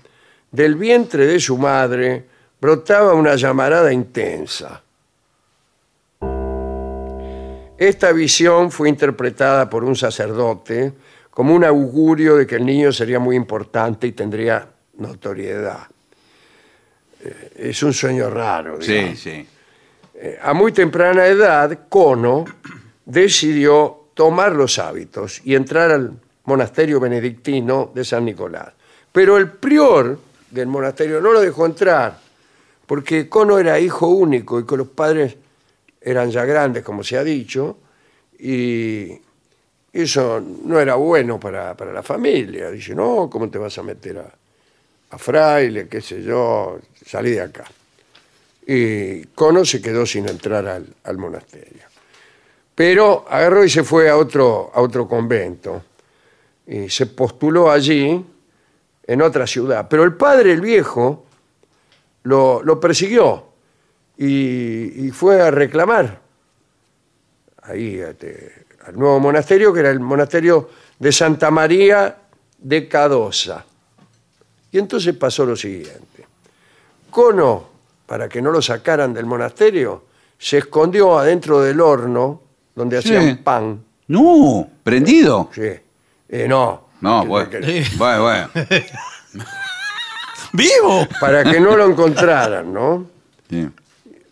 del 0.51 0.75
vientre 0.75 1.25
de 1.25 1.41
su 1.41 1.57
madre 1.57 2.23
brotaba 2.61 3.15
una 3.15 3.35
llamarada 3.35 3.91
intensa. 3.91 4.83
Esta 7.79 8.13
visión 8.13 8.71
fue 8.71 8.91
interpretada 8.91 9.71
por 9.71 9.85
un 9.85 9.97
sacerdote 9.97 10.93
como 11.31 11.55
un 11.55 11.65
augurio 11.65 12.37
de 12.37 12.47
que 12.47 12.57
el 12.57 12.67
niño 12.67 12.93
sería 12.93 13.19
muy 13.19 13.37
importante 13.37 14.07
y 14.07 14.13
tendría 14.13 14.69
notoriedad. 14.99 15.87
Eh, 17.25 17.53
Es 17.71 17.83
un 17.83 17.95
sueño 17.95 18.29
raro. 18.29 18.83
Sí, 18.83 18.93
digamos. 18.93 19.19
sí. 19.19 19.49
Eh, 20.15 20.39
A 20.43 20.53
muy 20.53 20.73
temprana 20.73 21.27
edad, 21.27 21.87
Cono 21.89 22.45
decidió 23.07 24.11
tomar 24.13 24.53
los 24.53 24.79
hábitos 24.79 25.41
y 25.43 25.55
entrar 25.55 25.91
al 25.91 26.13
monasterio 26.47 26.99
benedictino 26.99 27.91
de 27.95 28.05
San 28.05 28.25
Nicolás. 28.25 28.73
Pero 29.13 29.37
el 29.37 29.51
prior 29.51 30.19
del 30.51 30.67
monasterio 30.67 31.21
no 31.21 31.33
lo 31.33 31.41
dejó 31.41 31.67
entrar, 31.67 32.19
porque 32.87 33.29
Cono 33.29 33.59
era 33.59 33.79
hijo 33.79 34.09
único 34.09 34.59
y 34.59 34.67
que 34.67 34.77
los 34.77 34.89
padres 34.89 35.37
eran 36.01 36.31
ya 36.31 36.45
grandes, 36.45 36.83
como 36.83 37.03
se 37.03 37.19
ha 37.19 37.25
dicho, 37.25 37.79
y 38.39 39.13
eso 39.93 40.43
no 40.65 40.79
era 40.79 40.95
bueno 40.95 41.41
para, 41.41 41.77
para 41.77 41.93
la 41.93 42.03
familia. 42.03 42.71
Dice, 42.71 42.95
no, 42.95 43.29
¿cómo 43.31 43.51
te 43.51 43.59
vas 43.59 43.77
a 43.79 43.83
meter 43.83 44.19
a, 44.19 44.33
a 45.11 45.19
fraile, 45.19 45.89
qué 45.89 46.01
sé 46.01 46.23
yo? 46.23 46.79
Salí 47.05 47.31
de 47.31 47.41
acá 47.41 47.65
y 48.67 49.23
Cono 49.27 49.65
se 49.65 49.81
quedó 49.81 50.05
sin 50.05 50.29
entrar 50.29 50.67
al, 50.67 50.87
al 51.05 51.19
monasterio. 51.19 51.85
Pero 52.75 53.25
agarró 53.29 53.65
y 53.65 53.71
se 53.71 53.85
fue 53.85 54.11
a 54.11 54.17
otro, 54.17 54.73
a 54.75 54.81
otro 54.81 55.09
convento 55.09 55.83
y 56.67 56.89
se 56.91 57.07
postuló 57.07 57.71
allí, 57.71 58.25
en 59.09 59.23
otra 59.23 59.47
ciudad. 59.47 59.87
Pero 59.89 60.03
el 60.03 60.15
padre, 60.15 60.53
el 60.53 60.61
viejo, 60.61 61.27
lo, 62.25 62.63
lo 62.63 62.81
persiguió 62.81 63.45
y, 64.19 65.07
y 65.07 65.11
fue 65.13 65.41
a 65.41 65.51
reclamar 65.51 66.21
ahí 67.63 67.97
este, 68.01 68.65
al 68.87 68.99
nuevo 68.99 69.21
monasterio, 69.21 69.73
que 69.73 69.81
era 69.81 69.91
el 69.91 70.01
monasterio 70.01 70.69
de 70.99 71.13
Santa 71.13 71.51
María 71.51 72.17
de 72.59 72.89
Cadosa. 72.89 73.65
Y 74.73 74.79
entonces 74.79 75.15
pasó 75.15 75.47
lo 75.47 75.55
siguiente. 75.55 76.27
Cono, 77.11 77.69
para 78.07 78.29
que 78.29 78.43
no 78.43 78.51
lo 78.51 78.61
sacaran 78.61 79.15
del 79.15 79.27
monasterio, 79.27 80.05
se 80.39 80.59
escondió 80.59 81.19
adentro 81.19 81.61
del 81.61 81.81
horno 81.81 82.43
donde 82.75 83.01
Sí. 83.01 83.15
hacían 83.15 83.39
pan. 83.39 83.83
No, 84.09 84.69
prendido. 84.83 85.49
Sí. 85.55 85.71
Eh, 86.29 86.47
no. 86.49 86.87
No, 87.01 87.25
bueno. 87.27 87.51
Bueno, 87.97 88.23
bueno. 88.23 88.49
¡Vivo! 90.53 91.07
para 91.21 91.45
que 91.45 91.61
no 91.61 91.77
lo 91.77 91.87
encontraran, 91.87 92.73
¿no? 92.73 93.07
Sí. 93.51 93.69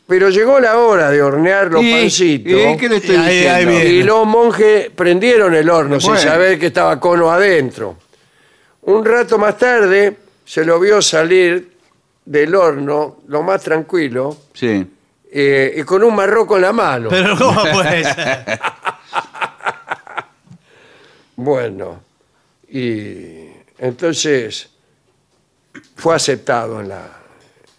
Pero 0.06 0.28
llegó 0.30 0.60
la 0.60 0.78
hora 0.78 1.10
de 1.10 1.22
hornear 1.22 1.70
los 1.70 1.82
¿Y- 1.82 1.92
pancitos. 1.92 2.52
y 2.52 2.76
qué 2.76 2.88
le 2.88 2.96
estoy 2.96 3.16
Ahí- 3.16 3.46
ahí 3.46 3.64
diciendo? 3.64 3.70
viene. 3.70 3.90
Y 3.90 4.02
los 4.02 4.26
monjes 4.26 4.90
prendieron 4.90 5.54
el 5.54 5.68
horno 5.70 5.98
sin 6.00 6.16
saber 6.16 6.58
que 6.58 6.66
estaba 6.66 6.98
cono 7.00 7.30
adentro. 7.30 7.96
Un 8.82 9.04
rato 9.04 9.38
más 9.38 9.56
tarde 9.56 10.16
se 10.44 10.64
lo 10.64 10.78
vio 10.78 11.00
salir 11.00 11.72
del 12.24 12.54
horno, 12.54 13.18
lo 13.28 13.42
más 13.42 13.62
tranquilo, 13.62 14.36
Sí. 14.52 14.86
eh, 15.32 15.74
y 15.76 15.82
con 15.84 16.02
un 16.04 16.14
marroco 16.14 16.56
en 16.56 16.62
la 16.62 16.72
mano. 16.72 17.08
Pero 17.08 17.36
¿cómo 17.38 17.62
puede 17.72 18.04
ser? 18.14 18.60
Bueno, 21.36 22.01
y 22.69 23.48
entonces 23.78 24.69
fue 25.97 26.15
aceptado 26.15 26.81
en, 26.81 26.89
la, 26.89 27.09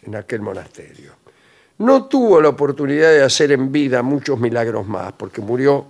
en 0.03 0.15
aquel 0.15 0.41
monasterio. 0.41 1.14
No 1.77 2.06
tuvo 2.06 2.41
la 2.41 2.49
oportunidad 2.49 3.11
de 3.11 3.23
hacer 3.23 3.52
en 3.52 3.72
vida 3.72 4.02
muchos 4.02 4.40
milagros 4.40 4.88
más, 4.88 5.14
porque 5.14 5.41
murió 5.41 5.88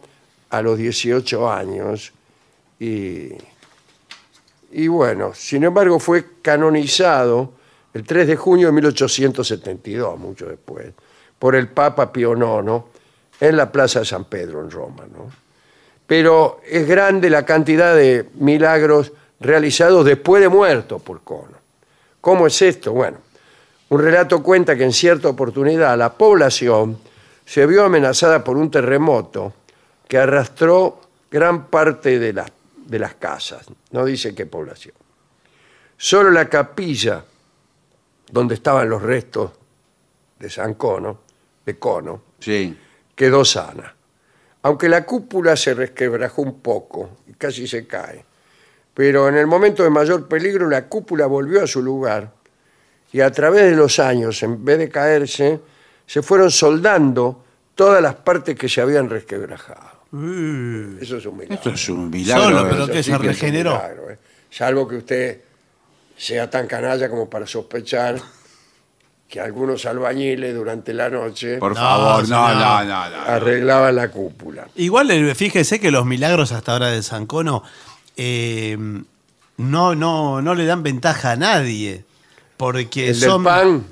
a 0.50 0.62
los 0.62 0.78
18 0.78 1.52
años 1.52 2.12
y, 2.80 3.30
y 4.72 4.88
bueno, 4.88 5.34
sin 5.34 5.64
embargo 5.64 6.00
fue 6.00 6.26
canonizado 6.42 7.54
el 7.94 8.04
3 8.04 8.28
de 8.28 8.36
junio 8.36 8.68
de 8.68 8.74
1872, 8.74 10.20
mucho 10.20 10.48
después, 10.48 10.88
por 11.40 11.56
el 11.56 11.70
Papa 11.70 12.12
Pío 12.12 12.34
IX 12.34 12.84
en 13.40 13.58
la 13.58 13.72
Plaza 13.72 14.00
de 14.00 14.06
San 14.06 14.26
Pedro 14.26 14.62
en 14.62 14.72
Roma. 14.72 15.06
¿no? 15.12 15.45
Pero 16.08 16.62
es 16.68 16.88
grande 16.88 17.30
la 17.30 17.46
cantidad 17.46 17.96
de 17.96 18.30
milagros 18.36 19.12
realizados 19.40 20.06
después 20.06 20.42
de 20.42 20.50
muerto 20.50 21.00
por 21.00 21.22
Cono. 21.24 21.58
¿Cómo 22.22 22.48
es 22.48 22.62
esto? 22.62 22.92
Bueno, 22.94 23.18
un 23.90 24.02
relato 24.02 24.42
cuenta 24.42 24.76
que 24.76 24.84
en 24.84 24.94
cierta 24.94 25.28
oportunidad 25.30 25.98
la 25.98 26.14
población 26.14 26.98
se 27.46 27.66
vio 27.66 27.84
amenazada 27.86 28.44
por 28.44 28.58
un 28.58 28.72
terremoto 28.72 29.54
que 30.08 30.18
arrastró 30.18 31.02
gran 31.30 31.68
parte 31.68 32.18
de, 32.20 32.34
las- 32.34 32.52
de 32.86 33.00
las 33.00 33.16
casas. 33.16 33.66
No 33.92 34.06
dice 34.06 34.34
qué 34.34 34.46
población. 34.46 34.96
Solo 35.98 36.32
la 36.32 36.50
capilla 36.50 37.24
donde 38.32 38.56
estaban 38.56 38.90
los 38.90 39.02
restos 39.02 39.52
de 40.40 40.50
San 40.50 40.74
Cono, 40.74 41.20
de 41.66 41.78
Cono, 41.80 42.22
Sí. 42.40 42.78
quedó 43.16 43.46
sana. 43.46 43.94
Aunque 44.66 44.90
la 44.90 45.06
cúpula 45.06 45.56
se 45.56 45.76
resquebrajó 45.76 46.42
un 46.42 46.60
poco 46.60 47.20
y 47.28 47.34
casi 47.34 47.68
se 47.68 47.86
cae. 47.86 48.26
Pero 48.96 49.30
en 49.30 49.36
el 49.36 49.46
momento 49.46 49.84
de 49.84 49.92
mayor 49.92 50.28
peligro 50.28 50.68
la 50.68 50.88
cúpula 50.88 51.28
volvió 51.28 51.62
a 51.62 51.68
su 51.68 51.84
lugar 51.84 52.32
y 53.14 53.22
a 53.22 53.30
través 53.32 53.66
de 53.66 53.76
los 53.76 54.00
años, 54.00 54.42
en 54.42 54.66
vez 54.66 54.80
de 54.80 54.90
caerse, 54.90 55.60
se 56.08 56.24
fueron 56.24 56.50
soldando 56.50 57.46
todas 57.76 58.02
las 58.02 58.16
partes 58.16 58.58
que 58.58 58.68
se 58.68 58.82
habían 58.82 59.08
resquebrajado. 59.08 60.00
Eso 61.00 61.18
es 61.18 61.26
un 61.28 61.38
milagro. 61.38 61.56
Esto 61.56 61.70
es 61.70 61.90
un 61.90 62.10
milagro. 62.10 62.44
Solo, 62.46 62.66
¿eh? 62.66 62.70
pero 62.72 62.88
que 62.88 63.04
sí 63.04 63.12
se 63.12 63.18
regeneró. 63.20 63.76
milagro, 63.76 64.10
¿eh? 64.10 64.18
Salvo 64.50 64.88
que 64.88 64.96
usted 64.96 65.42
sea 66.18 66.50
tan 66.50 66.66
canalla 66.66 67.08
como 67.08 67.30
para 67.30 67.46
sospechar 67.46 68.16
que 69.28 69.40
algunos 69.42 69.86
albañiles 69.86 70.54
durante 70.54 70.94
la 70.94 71.10
noche 71.10 71.58
Por 71.58 71.74
No, 71.74 71.82
favor, 71.82 72.30
no, 72.30 72.54
no, 72.54 72.84
no, 72.86 73.10
no. 73.10 73.16
arreglaban 73.26 73.96
la 73.96 74.10
cúpula. 74.10 74.68
Igual 74.76 75.10
eh, 75.12 75.34
fíjese 75.36 75.80
que 75.80 75.90
los 75.92 76.06
milagros 76.06 76.52
hasta 76.52 76.74
ahora 76.74 76.88
de 76.92 77.02
San 77.04 77.26
Cono 77.26 77.64
eh, 78.16 78.78
no, 79.58 79.96
no, 79.96 80.42
no 80.42 80.54
le 80.56 80.66
dan 80.66 80.84
ventaja 80.84 81.32
a 81.32 81.36
nadie. 81.36 82.04
Porque 82.58 83.10
El 83.10 83.20
del 83.20 83.30
son. 83.30 83.44
pan, 83.44 83.84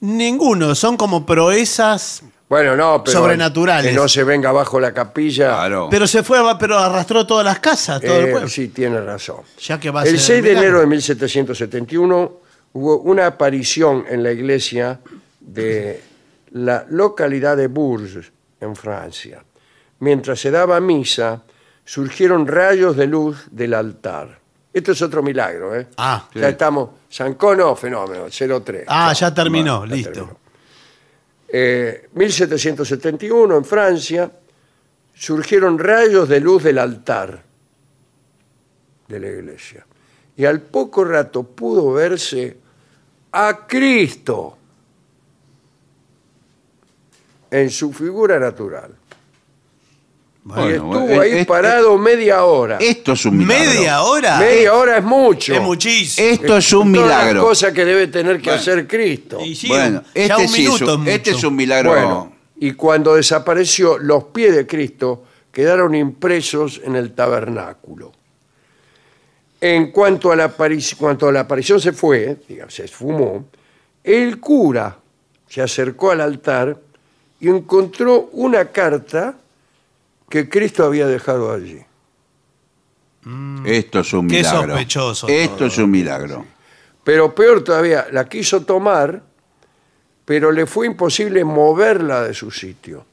Ninguno, 0.00 0.74
son 0.74 0.96
como 0.96 1.24
proezas. 1.24 2.22
bueno, 2.48 2.76
no, 2.76 3.02
pero 3.04 3.18
Sobrenaturales. 3.20 3.92
que 3.92 3.96
no 3.96 4.08
se 4.08 4.24
venga 4.24 4.48
abajo 4.50 4.80
la 4.80 4.92
capilla. 4.92 5.48
Claro. 5.48 5.88
Pero 5.90 6.06
se 6.06 6.22
fue, 6.22 6.38
pero 6.58 6.78
arrastró 6.78 7.26
todas 7.26 7.44
las 7.44 7.58
casas, 7.60 8.00
todo 8.00 8.16
el 8.18 8.26
Eh, 8.26 8.30
pueblo. 8.32 8.48
sí, 8.48 8.68
tiene 8.68 9.00
razón. 9.00 9.38
Ya 9.62 9.78
que 9.78 9.90
va 9.90 10.00
a 10.00 10.04
El 10.04 10.10
ser 10.18 10.20
6 10.20 10.42
de 10.42 10.48
milagro. 10.50 10.62
enero 10.68 10.80
de 10.80 10.86
1771 10.88 12.32
hubo 12.74 12.98
una 12.98 13.26
aparición 13.26 14.04
en 14.08 14.22
la 14.22 14.30
iglesia 14.32 15.00
de 15.40 16.00
la 16.52 16.86
localidad 16.90 17.56
de 17.56 17.68
Bourges, 17.68 18.30
en 18.60 18.76
Francia. 18.76 19.42
Mientras 20.00 20.38
se 20.40 20.50
daba 20.50 20.80
misa, 20.80 21.42
surgieron 21.84 22.46
rayos 22.46 22.96
de 22.96 23.06
luz 23.06 23.46
del 23.50 23.74
altar. 23.74 24.38
Esto 24.72 24.92
es 24.92 25.02
otro 25.02 25.22
milagro, 25.22 25.74
¿eh? 25.74 25.86
Ah, 25.96 26.28
ya 26.34 26.48
estamos. 26.48 26.90
San 27.08 27.34
Cono, 27.34 27.76
fenómeno, 27.76 28.26
03. 28.28 28.84
Ah, 28.88 29.12
ya 29.12 29.32
terminó, 29.32 29.86
Ya 29.86 29.94
listo. 29.94 30.12
terminó. 30.12 30.38
Eh, 31.48 32.08
1771, 32.12 33.56
en 33.56 33.64
Francia, 33.64 34.30
surgieron 35.14 35.78
rayos 35.78 36.28
de 36.28 36.40
luz 36.40 36.64
del 36.64 36.78
altar 36.78 37.40
de 39.06 39.20
la 39.20 39.28
iglesia. 39.28 39.86
Y 40.36 40.44
al 40.44 40.60
poco 40.60 41.04
rato 41.04 41.44
pudo 41.44 41.92
verse 41.92 42.63
a 43.36 43.66
Cristo 43.66 44.56
en 47.50 47.70
su 47.70 47.92
figura 47.92 48.38
natural. 48.38 48.94
y 50.46 50.72
estuvo 50.72 51.20
ahí 51.22 51.30
es- 51.38 51.46
parado 51.46 51.96
media 51.96 52.44
hora. 52.44 52.76
Esto 52.78 53.12
es 53.12 53.24
un 53.24 53.38
milagro. 53.38 53.64
¿Media 53.70 54.02
hora? 54.02 54.38
media 54.38 54.74
hora 54.74 54.98
es 54.98 55.04
mucho. 55.04 55.54
Es 55.54 55.60
muchísimo. 55.62 56.28
Esto 56.28 56.56
es 56.58 56.72
un 56.74 56.92
Todas 56.92 57.08
las 57.08 57.18
milagro. 57.22 57.42
cosas 57.48 57.72
que 57.72 57.84
debe 57.84 58.06
tener 58.08 58.36
que 58.42 58.50
Bueno. 58.50 58.60
hacer 58.60 58.86
Cristo. 58.86 59.40
Y 59.42 59.54
sí, 59.54 59.68
Bueno, 59.68 60.02
ya 60.14 60.20
este 60.22 60.34
un 60.42 60.48
sí 60.48 60.64
es 60.66 60.70
minuto 60.72 60.94
un, 60.96 61.08
es 61.08 61.14
este 61.14 61.30
mucho. 61.30 61.38
es 61.38 61.44
un 61.44 61.56
milagro. 61.56 61.90
Bueno, 61.90 62.32
y 62.58 62.72
cuando 62.72 63.14
desapareció, 63.14 63.96
los 63.98 64.24
pies 64.24 64.54
de 64.54 64.66
Cristo 64.66 65.24
quedaron 65.50 65.94
impresos 65.94 66.80
en 66.84 66.96
el 66.96 67.14
tabernáculo. 67.14 68.12
En 69.66 69.90
cuanto 69.92 70.30
a 70.30 70.36
la, 70.36 70.54
aparici- 70.54 70.94
cuanto 70.94 71.26
a 71.26 71.32
la 71.32 71.40
aparición 71.40 71.80
se 71.80 71.94
fue, 71.94 72.36
digamos, 72.46 72.74
se 72.74 72.84
esfumó, 72.84 73.46
el 74.02 74.38
cura 74.38 74.94
se 75.48 75.62
acercó 75.62 76.10
al 76.10 76.20
altar 76.20 76.76
y 77.40 77.48
encontró 77.48 78.28
una 78.32 78.66
carta 78.66 79.34
que 80.28 80.50
Cristo 80.50 80.84
había 80.84 81.06
dejado 81.06 81.50
allí. 81.50 81.78
Esto 83.64 84.00
es 84.00 84.12
un 84.12 84.28
Qué 84.28 84.36
milagro. 84.38 84.72
sospechoso 84.74 85.28
Esto 85.28 85.56
todo. 85.56 85.66
es 85.68 85.78
un 85.78 85.90
milagro. 85.90 86.44
Pero 87.02 87.34
peor 87.34 87.64
todavía, 87.64 88.06
la 88.12 88.28
quiso 88.28 88.66
tomar, 88.66 89.22
pero 90.26 90.52
le 90.52 90.66
fue 90.66 90.88
imposible 90.88 91.42
moverla 91.42 92.22
de 92.24 92.34
su 92.34 92.50
sitio. 92.50 93.06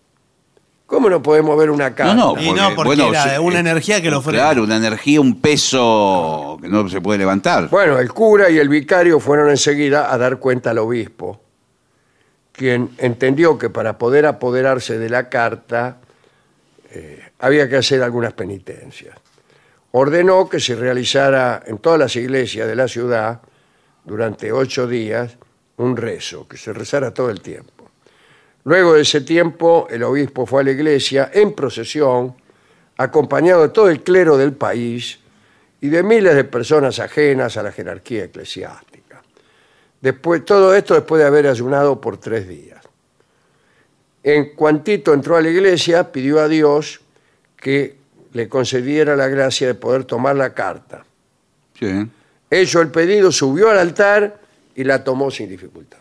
¿Cómo 0.91 1.09
no 1.09 1.23
puede 1.23 1.41
mover 1.41 1.69
una 1.69 1.95
carta? 1.95 2.13
No, 2.13 2.35
no, 2.35 2.41
Y 2.41 2.51
no, 2.51 2.75
porque 2.75 2.91
era 3.01 3.39
una 3.39 3.59
energía 3.59 4.01
que 4.01 4.11
lo 4.11 4.21
frena. 4.21 4.39
Claro, 4.39 4.63
una 4.63 4.75
energía, 4.75 5.21
un 5.21 5.39
peso 5.39 6.57
que 6.61 6.67
no 6.67 6.89
se 6.89 6.99
puede 6.99 7.17
levantar. 7.17 7.69
Bueno, 7.69 7.97
el 7.97 8.11
cura 8.11 8.49
y 8.49 8.57
el 8.57 8.67
vicario 8.67 9.21
fueron 9.21 9.49
enseguida 9.49 10.13
a 10.13 10.17
dar 10.17 10.37
cuenta 10.37 10.71
al 10.71 10.79
obispo, 10.79 11.39
quien 12.51 12.89
entendió 12.97 13.57
que 13.57 13.69
para 13.69 13.97
poder 13.97 14.25
apoderarse 14.25 14.99
de 14.99 15.09
la 15.09 15.29
carta 15.29 15.99
eh, 16.91 17.23
había 17.39 17.69
que 17.69 17.77
hacer 17.77 18.03
algunas 18.03 18.33
penitencias. 18.33 19.15
Ordenó 19.91 20.49
que 20.49 20.59
se 20.59 20.75
realizara 20.75 21.63
en 21.65 21.77
todas 21.77 21.99
las 21.99 22.17
iglesias 22.17 22.67
de 22.67 22.75
la 22.75 22.89
ciudad 22.89 23.39
durante 24.03 24.51
ocho 24.51 24.87
días 24.87 25.37
un 25.77 25.95
rezo, 25.95 26.49
que 26.49 26.57
se 26.57 26.73
rezara 26.73 27.13
todo 27.13 27.29
el 27.29 27.39
tiempo. 27.39 27.80
Luego 28.63 28.93
de 28.93 29.01
ese 29.01 29.21
tiempo, 29.21 29.87
el 29.89 30.03
obispo 30.03 30.45
fue 30.45 30.61
a 30.61 30.65
la 30.65 30.71
iglesia 30.71 31.31
en 31.33 31.53
procesión, 31.53 32.35
acompañado 32.97 33.63
de 33.63 33.69
todo 33.69 33.89
el 33.89 34.03
clero 34.03 34.37
del 34.37 34.53
país 34.53 35.19
y 35.79 35.89
de 35.89 36.03
miles 36.03 36.35
de 36.35 36.43
personas 36.43 36.99
ajenas 36.99 37.57
a 37.57 37.63
la 37.63 37.71
jerarquía 37.71 38.25
eclesiástica. 38.25 39.23
Después, 39.99 40.45
todo 40.45 40.75
esto 40.75 40.93
después 40.93 41.19
de 41.19 41.27
haber 41.27 41.47
ayunado 41.47 41.99
por 41.99 42.17
tres 42.17 42.47
días. 42.47 42.81
En 44.23 44.53
cuantito 44.53 45.13
entró 45.13 45.35
a 45.35 45.41
la 45.41 45.49
iglesia, 45.49 46.11
pidió 46.11 46.39
a 46.39 46.47
Dios 46.47 47.01
que 47.57 47.97
le 48.33 48.47
concediera 48.47 49.15
la 49.15 49.27
gracia 49.27 49.67
de 49.67 49.73
poder 49.73 50.05
tomar 50.05 50.35
la 50.35 50.53
carta. 50.53 51.03
Sí. 51.79 52.07
Hecho 52.49 52.81
el 52.81 52.89
pedido, 52.89 53.31
subió 53.31 53.71
al 53.71 53.79
altar 53.79 54.39
y 54.75 54.83
la 54.83 55.03
tomó 55.03 55.31
sin 55.31 55.49
dificultad. 55.49 56.00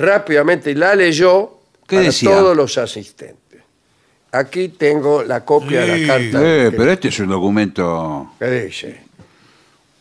Rápidamente 0.00 0.74
la 0.74 0.94
leyó 0.94 1.58
¿Qué 1.86 1.96
para 1.96 2.06
decía? 2.06 2.30
todos 2.30 2.56
los 2.56 2.78
asistentes. 2.78 3.60
Aquí 4.32 4.68
tengo 4.70 5.22
la 5.22 5.44
copia 5.44 5.82
de 5.82 5.98
la 5.98 6.06
carta. 6.06 6.40
Eh, 6.42 6.72
pero 6.76 6.92
este 6.92 7.08
es 7.08 7.18
un 7.18 7.28
documento. 7.28 8.32
¿Qué 8.38 8.46
dice? 8.46 9.02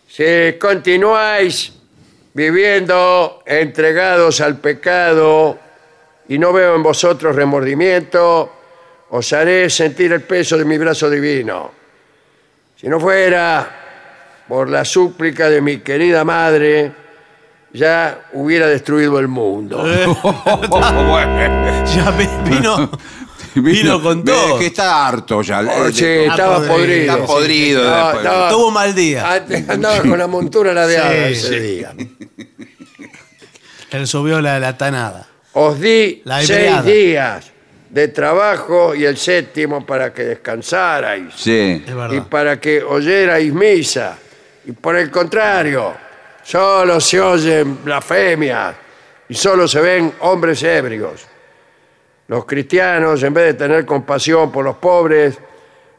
Si 0.07 0.57
continuáis 0.59 1.73
viviendo 2.33 3.43
entregados 3.45 4.39
al 4.41 4.57
pecado 4.57 5.59
y 6.29 6.37
no 6.37 6.53
veo 6.53 6.75
en 6.75 6.83
vosotros 6.83 7.35
remordimiento, 7.35 8.53
os 9.09 9.33
haré 9.33 9.69
sentir 9.69 10.13
el 10.13 10.21
peso 10.21 10.57
de 10.57 10.65
mi 10.65 10.77
brazo 10.77 11.09
divino. 11.09 11.71
Si 12.79 12.87
no 12.87 12.99
fuera 12.99 14.45
por 14.47 14.69
la 14.69 14.85
súplica 14.85 15.49
de 15.49 15.61
mi 15.61 15.79
querida 15.79 16.23
madre, 16.23 16.91
ya 17.73 18.21
hubiera 18.33 18.67
destruido 18.67 19.19
el 19.19 19.27
mundo. 19.27 19.83
Eh, 19.87 21.83
ya 21.95 22.11
vi- 22.11 22.29
vino, 22.49 22.89
vino 23.55 24.01
con 24.01 24.23
Ve 24.23 24.31
todo. 24.31 24.59
que 24.59 24.67
está 24.67 25.07
harto 25.07 25.41
ya. 25.41 25.61
Eh, 25.61 25.91
sí, 25.93 26.03
de- 26.05 26.25
estaba 26.27 26.57
podrido. 26.65 26.67
podrido. 26.67 27.13
Está 27.15 27.25
podrido 27.25 27.81
Estaba- 27.83 28.03
después. 28.07 28.25
estaba- 28.25 28.49
Tuvo 28.49 28.67
un 28.67 28.73
mal 28.73 28.95
día. 28.95 29.31
Antes 29.33 29.69
andaba 29.69 30.01
con 30.01 30.17
la 30.17 30.27
montura 30.27 30.73
ladeada 30.73 31.11
Sí, 31.11 31.33
ese 31.33 31.47
sí. 31.47 31.59
día. 31.59 31.93
Él 33.91 34.07
subió 34.07 34.41
la, 34.41 34.59
la 34.59 34.77
tanada. 34.77 35.27
Os 35.53 35.79
di 35.79 36.21
La 36.25 36.37
seis 36.39 36.49
hebreada. 36.51 36.81
días 36.83 37.51
de 37.89 38.07
trabajo 38.09 38.93
y 38.93 39.03
el 39.05 39.17
séptimo 39.17 39.83
para 39.85 40.13
que 40.13 40.23
descansarais 40.23 41.33
Sí. 41.35 41.83
Es 41.87 42.13
y 42.13 42.21
para 42.21 42.59
que 42.59 42.83
oyerais 42.83 43.51
misa. 43.51 44.15
Y 44.65 44.73
por 44.73 44.95
el 44.95 45.09
contrario, 45.09 45.95
solo 46.43 46.99
se 46.99 47.19
oyen 47.19 47.83
blasfemias 47.83 48.75
y 49.27 49.35
solo 49.35 49.67
se 49.67 49.81
ven 49.81 50.13
hombres 50.21 50.63
ebrios. 50.63 51.27
Los 52.27 52.45
cristianos, 52.45 53.21
en 53.23 53.33
vez 53.33 53.45
de 53.45 53.53
tener 53.55 53.85
compasión 53.85 54.51
por 54.51 54.63
los 54.63 54.77
pobres, 54.77 55.37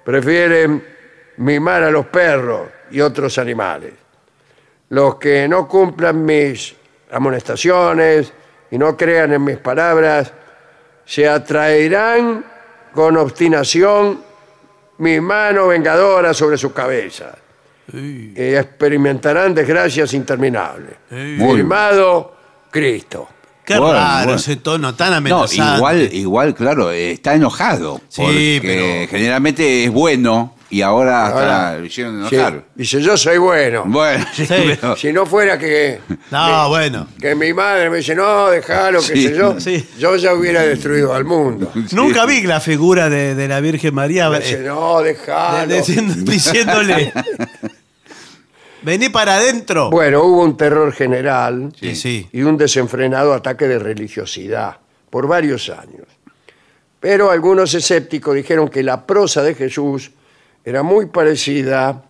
prefieren 0.05 0.85
mimar 1.39 1.83
a 1.83 1.91
los 1.91 2.07
perros 2.07 2.69
y 2.91 3.01
otros 3.01 3.39
animales. 3.39 3.93
Los 4.91 5.17
que 5.17 5.49
no 5.49 5.69
cumplan 5.69 6.25
mis 6.25 6.75
amonestaciones 7.11 8.33
y 8.71 8.79
no 8.79 8.97
crean 8.97 9.33
en 9.33 9.45
mis 9.45 9.59
palabras, 9.59 10.33
se 11.05 11.29
atraerán 11.29 12.45
con 12.93 13.17
obstinación 13.17 14.23
mi 14.99 15.21
mano 15.21 15.69
vengadora 15.69 16.35
sobre 16.35 16.59
su 16.59 16.73
cabeza 16.73 17.40
experimentarán 18.35 19.55
desgracias 19.55 20.13
interminables. 20.15 20.95
Firmado 21.09 22.37
Cristo. 22.71 23.29
Qué 23.65 23.79
Bueno, 23.79 23.95
raro 23.95 24.25
bueno. 24.25 24.41
ese 24.41 24.57
tono 24.57 24.95
tan 24.95 25.11
No, 25.11 25.17
amenazante. 25.19 25.77
igual, 25.77 26.09
igual, 26.13 26.55
claro, 26.55 26.91
eh, 26.91 27.13
está 27.13 27.35
enojado. 27.35 28.01
Sí, 28.09 28.59
porque 28.61 29.07
pero- 29.09 29.11
generalmente 29.11 29.85
es 29.85 29.91
bueno 29.93 30.57
y 30.71 30.83
ahora 30.83 31.27
hasta 31.27 31.41
Ahora, 31.69 31.79
lo 31.79 31.85
hicieron 31.85 32.29
sí, 32.29 32.35
enojar. 32.35 32.65
dice, 32.75 33.01
yo 33.01 33.17
soy 33.17 33.39
bueno. 33.39 33.85
Bueno, 33.87 34.25
sí, 34.33 34.45
Sí. 34.47 34.55
pero- 34.81 34.97
Si 34.97 35.13
no 35.13 35.25
fuera 35.25 35.57
que, 35.57 36.01
No, 36.33 36.69
bueno. 36.69 37.07
que 37.21 37.35
mi 37.37 37.53
madre 37.53 37.91
me 37.91 37.99
dice, 37.99 38.15
no, 38.17 38.49
déjalo, 38.51 39.01
que 39.01 39.07
Sí, 39.15 39.29
sé 39.29 39.37
yo, 39.37 39.61
sí. 39.61 39.87
yo 39.99 40.17
ya 40.17 40.35
hubiera 40.35 40.63
destruido 40.63 41.15
al 41.15 41.25
mundo. 41.25 41.71
Nunca 41.93 42.27
vi 42.27 42.41
la 42.43 42.59
figura 42.61 43.09
de, 43.09 43.37
de 43.37 43.47
la 43.47 43.61
Virgen 43.61 43.95
María 43.95 44.31
Me 44.31 44.39
eh, 44.39 44.41
dice, 44.41 44.59
no, 44.61 45.01
de- 45.01 45.13
déjalo. 45.15 45.67
diciéndole, 46.25 47.13
vení 48.83 49.09
para 49.09 49.37
adentro. 49.37 49.91
Bueno, 49.91 50.23
hubo 50.25 50.43
un 50.43 50.57
terror 50.57 50.93
general 50.93 51.73
Sí, 51.79 51.95
sí. 51.97 52.29
y 52.33 52.43
un 52.43 52.57
desenfrenado 52.57 53.33
ataque 53.35 53.69
de 53.69 53.79
religiosidad 53.79 54.79
por 55.11 55.27
varios 55.27 55.69
años. 55.71 56.07
Pero 57.01 57.31
algunos 57.31 57.73
escépticos 57.75 58.35
dijeron 58.35 58.69
que 58.69 58.83
la 58.83 59.07
prosa 59.07 59.43
de 59.43 59.55
Jesús 59.55 60.11
era 60.65 60.83
muy 60.83 61.07
parecida 61.07 62.03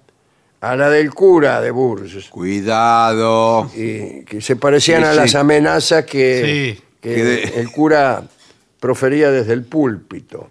a 0.61 0.77
la 0.77 0.91
del 0.91 1.15
cura 1.15 1.61
de 1.61 1.71
Bourges 1.71 2.29
Cuidado. 2.29 3.71
y 3.75 4.25
que 4.25 4.41
se 4.41 4.57
parecían 4.57 5.03
Sí, 5.03 5.09
a 5.09 5.13
sí. 5.13 5.17
las 5.19 5.35
amenazas 5.37 6.05
que, 6.05 6.75
Sí. 6.77 6.83
que 7.01 7.15
Que 7.15 7.25
de- 7.25 7.43
el 7.61 7.71
cura 7.71 8.23
profería 8.79 9.31
desde 9.31 9.53
el 9.55 9.65
púlpito. 9.65 10.51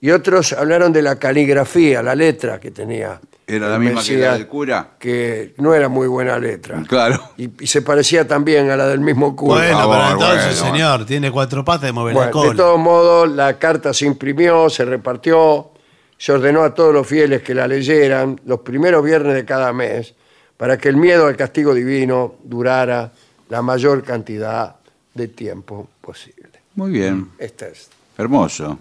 Y 0.00 0.10
otros 0.10 0.52
hablaron 0.52 0.92
de 0.92 1.02
la 1.02 1.18
caligrafía, 1.18 2.02
la 2.02 2.14
letra 2.14 2.58
que 2.58 2.70
tenía. 2.70 3.20
Era 3.56 3.68
la 3.68 3.78
misma 3.78 4.02
que 4.02 4.16
la 4.18 4.34
del 4.34 4.46
cura. 4.46 4.90
Que 4.98 5.54
no 5.58 5.74
era 5.74 5.88
muy 5.88 6.06
buena 6.08 6.38
letra. 6.38 6.82
Claro. 6.88 7.20
Y, 7.36 7.50
y 7.62 7.66
se 7.66 7.82
parecía 7.82 8.26
también 8.26 8.70
a 8.70 8.76
la 8.76 8.86
del 8.86 9.00
mismo 9.00 9.34
cura. 9.36 9.54
bueno, 9.60 9.78
favor, 9.78 9.96
pero 9.96 10.10
entonces, 10.12 10.60
bueno. 10.60 10.74
señor, 10.76 11.06
tiene 11.06 11.30
cuatro 11.30 11.64
patas 11.64 11.82
de 11.82 11.92
mover 11.92 12.14
la 12.14 12.18
Bueno, 12.20 12.32
cola. 12.32 12.50
de 12.50 12.56
todos 12.56 12.78
modos, 12.78 13.28
la 13.30 13.58
carta 13.58 13.92
se 13.92 14.06
imprimió, 14.06 14.68
se 14.70 14.84
repartió, 14.84 15.70
se 16.16 16.32
ordenó 16.32 16.62
a 16.62 16.74
todos 16.74 16.92
los 16.94 17.06
fieles 17.06 17.42
que 17.42 17.54
la 17.54 17.66
leyeran 17.66 18.40
los 18.44 18.60
primeros 18.60 19.04
viernes 19.04 19.34
de 19.34 19.44
cada 19.44 19.72
mes 19.72 20.14
para 20.56 20.76
que 20.76 20.88
el 20.88 20.96
miedo 20.96 21.26
al 21.26 21.36
castigo 21.36 21.72
divino 21.74 22.34
durara 22.44 23.10
la 23.48 23.62
mayor 23.62 24.02
cantidad 24.04 24.76
de 25.14 25.28
tiempo 25.28 25.88
posible. 26.00 26.50
Muy 26.74 26.90
bien. 26.92 27.30
Esta 27.38 27.66
es. 27.68 27.88
Hermoso. 28.18 28.78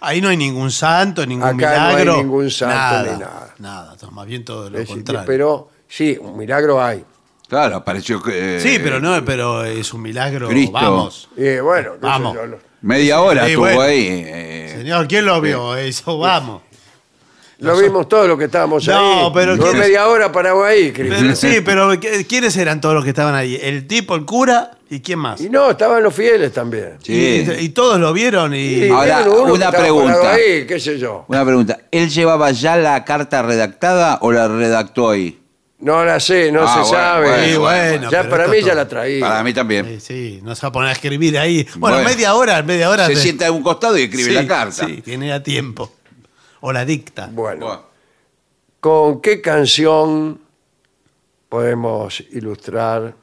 Ahí 0.00 0.20
no 0.20 0.28
hay 0.28 0.36
ningún 0.36 0.70
santo, 0.70 1.26
ningún 1.26 1.46
Acá 1.46 1.76
no 1.78 1.84
hay 1.88 1.92
milagro. 1.96 2.16
ningún 2.16 2.50
santo 2.50 2.74
nada, 2.74 3.02
ni 3.12 3.18
nada. 3.18 3.54
Nada, 3.58 3.96
más 4.12 4.26
bien 4.26 4.44
todo 4.44 4.70
lo 4.70 4.78
es 4.78 4.88
contrario. 4.88 5.24
pero 5.26 5.68
sí, 5.88 6.16
un 6.20 6.36
milagro 6.38 6.82
hay. 6.82 7.04
Claro, 7.48 7.76
apareció 7.76 8.22
que. 8.22 8.56
eh, 8.56 8.60
sí, 8.60 8.78
pero 8.82 9.00
no, 9.00 9.22
pero 9.24 9.64
es 9.64 9.92
un 9.92 10.02
milagro. 10.02 10.48
Cristo. 10.48 10.72
Vamos. 10.72 11.28
Y 11.36 11.58
bueno, 11.58 11.92
Vamos. 12.00 12.34
yo, 12.34 12.40
Media 12.82 13.20
hora 13.20 13.46
estuvo 13.46 13.64
bueno. 13.64 13.80
ahí. 13.82 14.06
eh, 14.08 14.74
Señor, 14.78 15.06
¿quién 15.06 15.26
lo 15.26 15.38
vio? 15.40 15.76
Eso, 15.76 16.16
vamos. 16.18 16.62
lo 17.58 17.76
vimos 17.78 18.08
todos 18.08 18.26
los 18.26 18.38
que 18.38 18.44
estábamos 18.46 18.86
No, 18.88 19.26
ahí. 19.26 19.30
pero 19.34 19.56
Por 19.58 19.66
¿quién- 19.70 19.80
media 19.80 20.08
hora 20.08 20.32
parado 20.32 20.64
ahí, 20.64 20.92
Cristo. 20.92 21.16
Pero, 21.20 21.36
sí, 21.36 21.60
pero 21.62 21.92
¿qui- 21.94 22.26
¿quiénes 22.26 22.56
eran 22.56 22.80
todos 22.80 22.94
los 22.94 23.04
que 23.04 23.10
estaban 23.10 23.34
ahí? 23.34 23.58
El 23.60 23.86
tipo, 23.86 24.14
el 24.14 24.24
cura 24.24 24.70
y 24.92 25.00
quién 25.00 25.18
más. 25.20 25.40
Y 25.40 25.48
no, 25.48 25.70
estaban 25.70 26.02
los 26.02 26.12
fieles 26.12 26.52
también. 26.52 26.96
sí. 27.02 27.12
Y, 27.48 27.64
y 27.64 27.68
todos 27.70 27.98
lo 28.00 28.12
vieron 28.12 28.52
y... 28.54 28.58
Y 28.58 28.88
Ahora, 28.90 29.18
vieron 29.22 29.34
uno 29.36 29.46
que 29.46 29.52
una 29.52 29.64
estaba 29.66 29.82
pregunta. 29.84 30.14
parado 30.20 30.34
Ahí, 30.34 30.66
qué 30.66 30.80
sé 30.80 30.98
yo. 30.98 31.24
Una 31.28 31.44
pregunta. 31.44 31.78
¿Él 31.90 32.10
llevaba 32.10 32.50
ya 32.50 32.76
la 32.76 33.04
carta 33.04 33.40
redactada 33.42 34.18
o 34.22 34.32
la 34.32 34.48
redactó 34.48 35.10
ahí? 35.10 35.36
No 35.78 36.04
la 36.04 36.20
sé, 36.20 36.52
no 36.52 36.64
Ah, 36.64 36.66
se 36.74 36.78
bueno, 36.80 36.90
sabe. 36.90 37.28
bueno, 37.28 37.44
Sí, 37.46 37.56
bueno, 37.56 38.10
ya 38.10 38.18
pero 38.18 38.30
para 38.30 38.42
esto 38.44 38.54
mí 38.54 38.58
todo- 38.60 38.68
ya 38.68 38.74
la 38.74 38.88
traía. 38.88 39.20
Para 39.26 39.42
mí 39.44 39.54
también. 39.54 39.86
Sí, 39.86 40.00
sí, 40.00 40.40
no 40.42 40.54
se 40.54 40.62
va 40.62 40.68
a 40.68 40.72
poner 40.72 40.88
a 40.90 40.92
escribir 40.92 41.38
ahí. 41.38 41.66
Bueno, 41.76 41.96
Bueno. 41.96 42.10
media 42.10 42.34
hora, 42.34 42.62
media 42.62 42.90
hora. 42.90 43.06
Se 43.06 43.14
de- 43.14 43.20
sienta 43.20 43.46
en 43.46 43.54
un 43.54 43.62
costado 43.62 43.96
y 43.96 44.02
escribe 44.02 44.28
Sí, 44.28 44.34
la 44.34 44.46
carta. 44.46 44.86
Sí, 44.86 45.00
tiene 45.02 45.28
ya 45.28 45.42
tiempo. 45.42 45.90
O 46.60 46.70
la 46.72 46.84
dicta. 46.84 47.30
Bueno, 47.32 47.64
Bueno, 47.66 47.82
¿con 48.80 49.22
qué 49.22 49.40
canción 49.40 50.40
podemos 51.48 52.20
ilustrar 52.32 53.14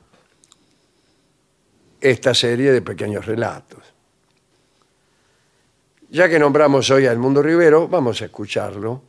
esta 2.02 2.34
serie 2.34 2.72
de 2.72 2.82
pequeños 2.82 3.26
relatos? 3.26 3.84
Ya 6.10 6.30
que 6.30 6.40
nombramos 6.40 6.90
hoy 6.90 7.06
a 7.06 7.12
Edmundo 7.12 7.42
Rivero, 7.42 7.88
vamos 7.88 8.22
a 8.22 8.26
escucharlo 8.26 9.02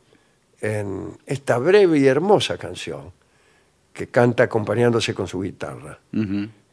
en 0.59 1.17
esta 1.25 1.57
breve 1.57 1.99
y 1.99 2.07
hermosa 2.07 2.57
canción 2.57 3.11
que 3.93 4.07
canta 4.07 4.43
acompañándose 4.43 5.13
con 5.13 5.27
su 5.27 5.41
guitarra, 5.41 5.99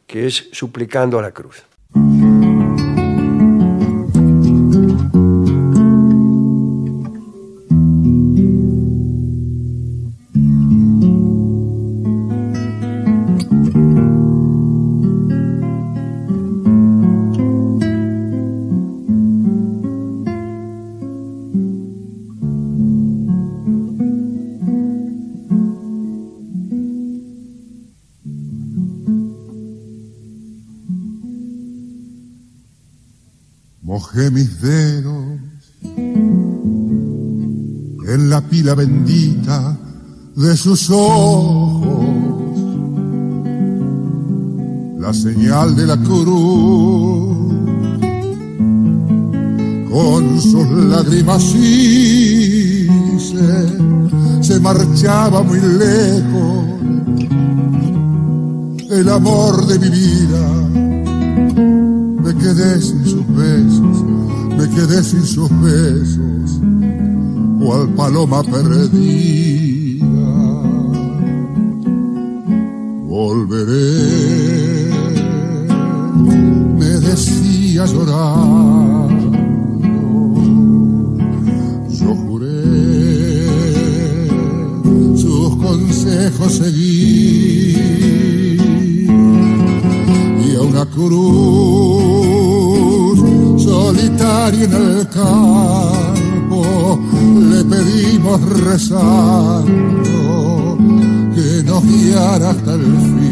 que 0.05 0.27
es 0.27 0.49
Suplicando 0.51 1.19
a 1.19 1.21
la 1.21 1.31
Cruz. 1.31 1.63
Mojé 34.17 34.31
mis 34.31 34.61
dedos 34.61 35.39
en 38.07 38.29
la 38.31 38.41
pila 38.41 38.73
bendita 38.73 39.77
de 40.35 40.57
sus 40.57 40.89
ojos, 40.89 42.57
la 44.99 45.13
señal 45.13 45.75
de 45.75 45.85
la 45.85 45.97
cruz, 45.97 47.53
con 49.91 50.41
sus 50.41 50.67
lágrimas 50.71 51.43
se 54.41 54.59
marchaba 54.59 55.43
muy 55.43 55.59
lejos 55.59 56.65
el 58.89 59.09
amor 59.09 59.67
de 59.67 59.77
mi 59.77 59.89
vida 59.89 60.66
quedé 62.57 62.81
sin 62.81 63.05
sus 63.05 63.27
besos, 63.35 64.03
me 64.57 64.67
quedé 64.69 65.03
sin 65.03 65.23
sus 65.23 65.49
besos, 65.61 66.59
cual 67.59 67.87
paloma 67.95 68.41
perdida. 68.43 70.01
Volveré, 73.05 74.89
me 76.79 76.99
decía 77.07 77.85
llorando, 77.85 79.31
yo 81.91 82.15
juré 82.15 82.63
sus 85.15 85.55
consejos 85.57 86.53
seguir 86.53 87.57
cruz, 90.85 91.96
solitario 94.27 94.65
en 94.65 94.73
el 94.73 95.07
campo, 95.09 96.59
le 97.51 97.63
pedimos 97.63 98.41
rezando 98.63 100.07
que 101.33 101.63
nos 101.63 101.83
guiara 101.83 102.49
hasta 102.49 102.73
el 102.73 102.83
fin. 102.83 103.27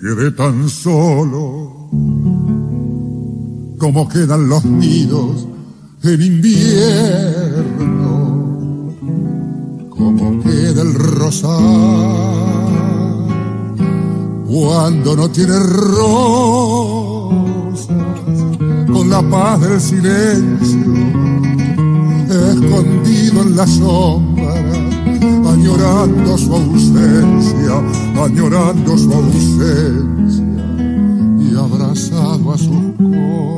Quedé 0.00 0.30
tan 0.32 0.68
solo 0.68 1.90
como 3.78 4.08
quedan 4.08 4.48
los 4.48 4.64
nidos 4.64 5.46
en 6.02 6.22
invierno, 6.22 7.25
cuando 14.46 15.16
no 15.16 15.28
tiene 15.28 15.58
rosas, 15.58 17.08
con 18.92 19.10
la 19.10 19.22
paz 19.22 19.60
del 19.60 19.80
silencio, 19.80 20.94
escondido 22.52 23.42
en 23.42 23.56
la 23.56 23.66
sombra, 23.66 24.54
añorando 25.52 26.38
su 26.38 26.54
ausencia, 26.54 27.82
añorando 28.22 28.96
su 28.96 29.12
ausencia 29.12 30.44
y 31.38 31.54
abrazado 31.56 32.52
a 32.52 32.58
sus 32.58 32.68
cosas. 32.96 33.55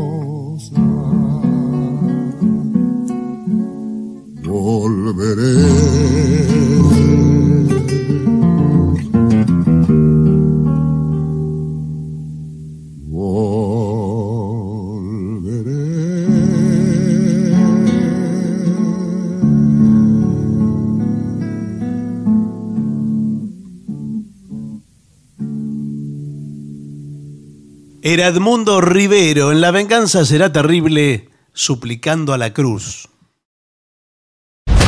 Era 28.18 28.26
Edmundo 28.26 28.80
Rivero, 28.80 29.52
en 29.52 29.60
La 29.60 29.70
venganza 29.70 30.24
será 30.24 30.52
terrible, 30.52 31.28
suplicando 31.52 32.32
a 32.32 32.36
la 32.36 32.52
cruz. 32.52 33.08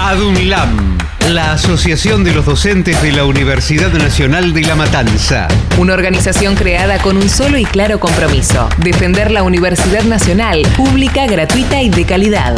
ADUNLAM, 0.01 0.98
la 1.28 1.52
Asociación 1.52 2.24
de 2.24 2.35
los 2.35 2.44
Docentes 2.44 3.01
de 3.01 3.12
la 3.12 3.24
Universidad 3.24 3.93
Nacional 3.93 4.52
de 4.52 4.62
La 4.62 4.74
Matanza. 4.74 5.47
Una 5.78 5.94
organización 5.94 6.57
creada 6.57 7.01
con 7.01 7.16
un 7.16 7.28
solo 7.28 7.57
y 7.57 7.65
claro 7.65 8.01
compromiso, 8.01 8.69
defender 8.78 9.31
la 9.31 9.44
Universidad 9.44 10.02
Nacional, 10.02 10.62
pública, 10.77 11.28
gratuita 11.28 11.81
y 11.82 11.89
de 11.89 12.05
calidad. 12.05 12.57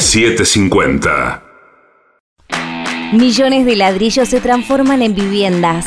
750. 0.00 1.44
Millones 3.12 3.66
de 3.66 3.76
ladrillos 3.76 4.28
se 4.28 4.40
transforman 4.40 5.00
en 5.02 5.14
viviendas. 5.14 5.86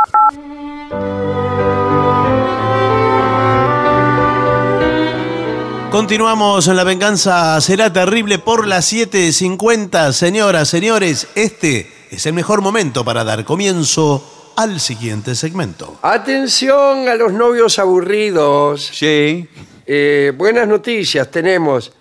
Continuamos 5.91 6.69
en 6.69 6.77
La 6.77 6.85
venganza 6.85 7.59
será 7.59 7.91
terrible 7.91 8.39
por 8.39 8.65
las 8.65 8.93
7.50. 8.93 10.13
Señoras, 10.13 10.69
señores, 10.69 11.27
este 11.35 11.91
es 12.09 12.25
el 12.25 12.33
mejor 12.33 12.61
momento 12.61 13.03
para 13.03 13.25
dar 13.25 13.43
comienzo 13.43 14.53
al 14.55 14.79
siguiente 14.79 15.35
segmento. 15.35 15.99
Atención 16.01 17.09
a 17.09 17.15
los 17.15 17.33
novios 17.33 17.77
aburridos. 17.77 18.89
Sí. 18.93 19.47
Eh, 19.85 20.31
buenas 20.37 20.65
noticias, 20.67 21.29
tenemos 21.29 21.91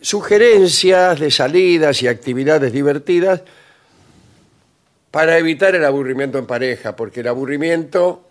sugerencias 0.00 1.18
de 1.18 1.30
salidas 1.32 2.00
y 2.02 2.06
actividades 2.08 2.72
divertidas 2.72 3.42
para 5.10 5.36
evitar 5.36 5.74
el 5.74 5.84
aburrimiento 5.84 6.38
en 6.38 6.46
pareja, 6.46 6.94
porque 6.94 7.20
el 7.20 7.28
aburrimiento 7.28 8.22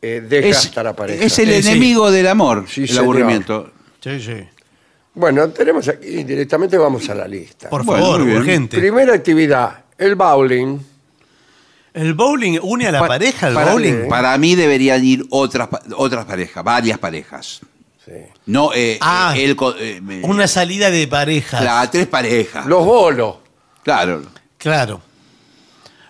eh, 0.00 0.22
desgasta 0.26 0.80
a 0.80 0.84
la 0.84 0.96
pareja. 0.96 1.22
es 1.22 1.38
el 1.40 1.48
sí. 1.62 1.68
enemigo 1.68 2.10
del 2.10 2.26
amor, 2.28 2.64
Sí, 2.68 2.82
el 2.82 2.88
señor. 2.88 3.02
aburrimiento. 3.04 3.70
Sí, 4.00 4.20
sí. 4.20 4.36
Bueno, 5.14 5.48
tenemos 5.50 5.88
aquí, 5.88 6.22
directamente 6.24 6.78
vamos 6.78 7.08
a 7.10 7.14
la 7.14 7.26
lista. 7.28 7.68
Por 7.68 7.84
Bueno, 7.84 8.02
favor, 8.02 8.18
muy 8.20 8.28
bien. 8.28 8.38
urgente. 8.40 8.78
Primera 8.78 9.14
actividad, 9.14 9.84
el 9.98 10.14
bowling. 10.14 10.78
¿El 11.92 12.14
bowling 12.14 12.58
une 12.62 12.86
a 12.86 12.92
la 12.92 13.00
Pa- 13.00 13.08
pareja? 13.08 13.48
¿El 13.48 13.54
para, 13.54 13.72
bowling? 13.72 14.08
para 14.08 14.38
mí 14.38 14.54
deberían 14.54 15.04
ir 15.04 15.26
otras, 15.30 15.68
pa- 15.68 15.82
otras 15.96 16.24
parejas, 16.24 16.62
varias 16.62 16.98
parejas. 16.98 17.60
Sí. 18.04 18.12
No, 18.46 18.70
eh, 18.74 18.98
Ah, 19.00 19.34
eh, 19.36 19.44
él 19.44 19.56
co- 19.56 19.74
eh, 19.76 20.00
me- 20.00 20.22
Una 20.22 20.46
salida 20.46 20.90
de 20.90 21.06
parejas. 21.08 21.62
la- 21.62 21.90
tres 21.90 22.06
parejas. 22.06 22.64
Los 22.66 22.84
bolos. 22.84 23.36
Claro. 23.82 24.22
Claro. 24.56 25.00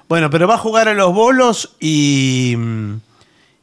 Bueno, 0.08 0.28
pero 0.28 0.46
va 0.46 0.54
a 0.54 0.58
jugar 0.58 0.88
a 0.88 0.94
los 0.94 1.14
bolos 1.14 1.76
y. 1.80 2.54
mm, 2.56 2.94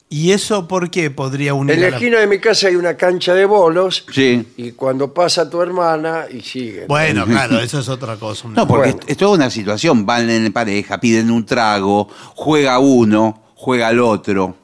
¿Y 0.10 0.32
eso 0.32 0.70
por 0.70 0.90
qué 0.90 1.12
podría 1.12 1.54
unir 1.54 1.76
En 1.76 1.82
la 1.82 1.88
a 1.88 1.90
la- 1.92 1.98
esquina 1.98 2.20
de 2.20 2.28
mi 2.28 2.40
casa 2.40 2.70
hay 2.70 2.78
una 2.78 2.96
cancha 2.96 3.34
de 3.34 3.44
bolos 3.46 4.06
Sí. 4.10 4.48
y 4.56 4.72
cuando 4.72 5.14
pasa 5.14 5.50
tu 5.50 5.62
hermana 5.62 6.26
y 6.32 6.40
sigue. 6.42 6.86
Bueno, 6.88 7.26
claro, 7.26 7.60
eso 7.60 7.80
es 7.80 7.90
otra 7.90 8.16
cosa. 8.16 8.48
No, 8.48 8.66
porque 8.66 8.92
Bueno. 8.92 9.00
es, 9.06 9.12
es 9.12 9.18
toda 9.18 9.32
una 9.36 9.50
situación. 9.50 10.06
Van 10.06 10.30
en 10.30 10.54
pareja, 10.54 10.98
piden 11.02 11.30
un 11.30 11.46
trago, 11.46 12.08
juega 12.36 12.80
uno, 12.80 13.44
juega 13.56 13.90
el 13.90 14.00
otro. 14.00 14.56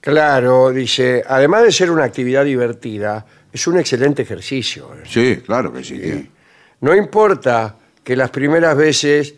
Claro, 0.00 0.70
dice, 0.70 1.22
además 1.28 1.62
de 1.62 1.70
ser 1.72 1.90
una 1.92 2.04
actividad 2.04 2.44
divertida, 2.44 3.24
es 3.52 3.66
un 3.68 3.78
excelente 3.78 4.22
ejercicio. 4.22 4.90
¿eh? 4.96 5.02
Sí, 5.08 5.36
claro 5.46 5.72
que 5.72 5.84
sí. 5.84 5.98
que- 5.98 6.30
No 6.80 6.94
importa 6.96 7.76
que 8.02 8.16
las 8.16 8.30
primeras 8.30 8.76
veces 8.76 9.34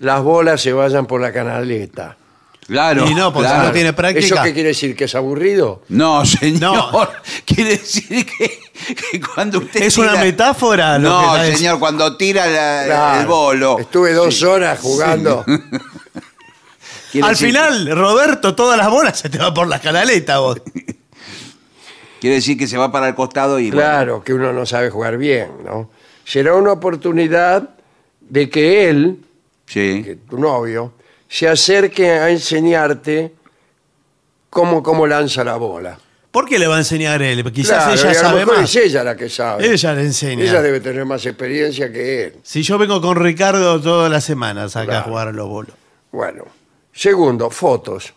las 0.00 0.22
bolas 0.22 0.62
se 0.62 0.72
vayan 0.72 1.04
por 1.06 1.20
la 1.20 1.30
canaleta. 1.32 2.16
Claro. 2.66 3.06
Y 3.08 3.14
no, 3.14 3.32
porque 3.32 3.48
claro. 3.48 3.66
no 3.68 3.72
tiene 3.72 3.92
práctica. 3.92 4.24
¿Eso 4.26 4.36
qué 4.42 4.54
quiere 4.54 4.68
decir? 4.70 4.96
¿Que 4.96 5.04
es 5.04 5.14
aburrido? 5.14 5.82
No, 5.88 6.24
señor. 6.24 6.60
No. 6.60 7.08
Quiere 7.44 7.70
decir 7.76 8.24
que, 8.24 8.58
que 9.10 9.20
cuando 9.20 9.58
usted. 9.58 9.82
¿Es 9.82 9.98
una 9.98 10.16
metáfora 10.16 10.98
lo 10.98 11.08
No, 11.10 11.34
que 11.34 11.56
señor, 11.56 11.78
cuando 11.78 12.16
tira 12.16 12.46
la- 12.46 12.84
Claro. 12.86 13.20
el 13.20 13.26
bolo. 13.26 13.78
Estuve 13.78 14.12
dos 14.14 14.42
horas 14.42 14.78
jugando. 14.80 15.44
Al 17.22 17.30
decir- 17.30 17.48
final, 17.48 17.90
Roberto, 17.96 18.54
todas 18.54 18.76
las 18.76 18.90
bolas 18.90 19.18
se 19.20 19.28
te 19.28 19.38
van 19.38 19.54
por 19.54 19.68
la 19.68 19.78
canaleta, 19.80 20.38
vos. 20.40 20.60
Quiere 22.20 22.36
decir 22.36 22.56
que 22.56 22.66
se 22.66 22.78
va 22.78 22.90
para 22.90 23.08
el 23.08 23.14
costado 23.14 23.60
y. 23.60 23.70
bueno, 23.70 23.76
Claro, 23.80 24.24
que 24.24 24.32
uno 24.32 24.52
no 24.52 24.64
sabe 24.64 24.88
jugar 24.90 25.18
bien, 25.18 25.50
¿no? 25.64 25.90
Será 26.24 26.54
una 26.54 26.72
oportunidad 26.72 27.68
de 28.20 28.48
que 28.48 28.88
él, 28.88 29.18
sí. 29.66 30.02
que 30.02 30.16
tu 30.28 30.38
novio, 30.38 30.94
se 31.34 31.48
acerque 31.48 32.10
a 32.12 32.30
enseñarte 32.30 33.34
cómo, 34.50 34.84
cómo 34.84 35.04
lanza 35.04 35.42
la 35.42 35.56
bola. 35.56 35.98
¿Por 36.30 36.46
qué 36.46 36.60
le 36.60 36.68
va 36.68 36.76
a 36.76 36.78
enseñar 36.78 37.20
él? 37.22 37.42
Quizás 37.52 37.84
Claro, 37.84 37.90
y 37.90 37.98
ella 37.98 38.08
a 38.08 38.12
lo 38.12 38.18
sabe 38.20 38.38
mejor 38.40 38.56
más. 38.60 38.70
es 38.76 38.76
ella 38.86 39.02
la 39.02 39.16
que 39.16 39.28
sabe. 39.28 39.72
Ella 39.72 39.94
le 39.94 40.02
enseña. 40.02 40.44
Ella 40.44 40.62
debe 40.62 40.78
tener 40.78 41.04
más 41.04 41.26
experiencia 41.26 41.90
que 41.92 42.24
él. 42.26 42.34
Si 42.44 42.62
yo 42.62 42.78
vengo 42.78 43.00
con 43.00 43.16
Ricardo 43.16 43.80
todas 43.80 44.10
las 44.12 44.22
semanas 44.24 44.76
acá 44.76 44.84
Claro. 44.86 45.00
a 45.00 45.02
jugar 45.02 45.28
a 45.28 45.32
los 45.32 45.48
bolos. 45.48 45.74
Bueno. 46.12 46.44
Segundo, 46.92 47.50
fotos. 47.50 48.14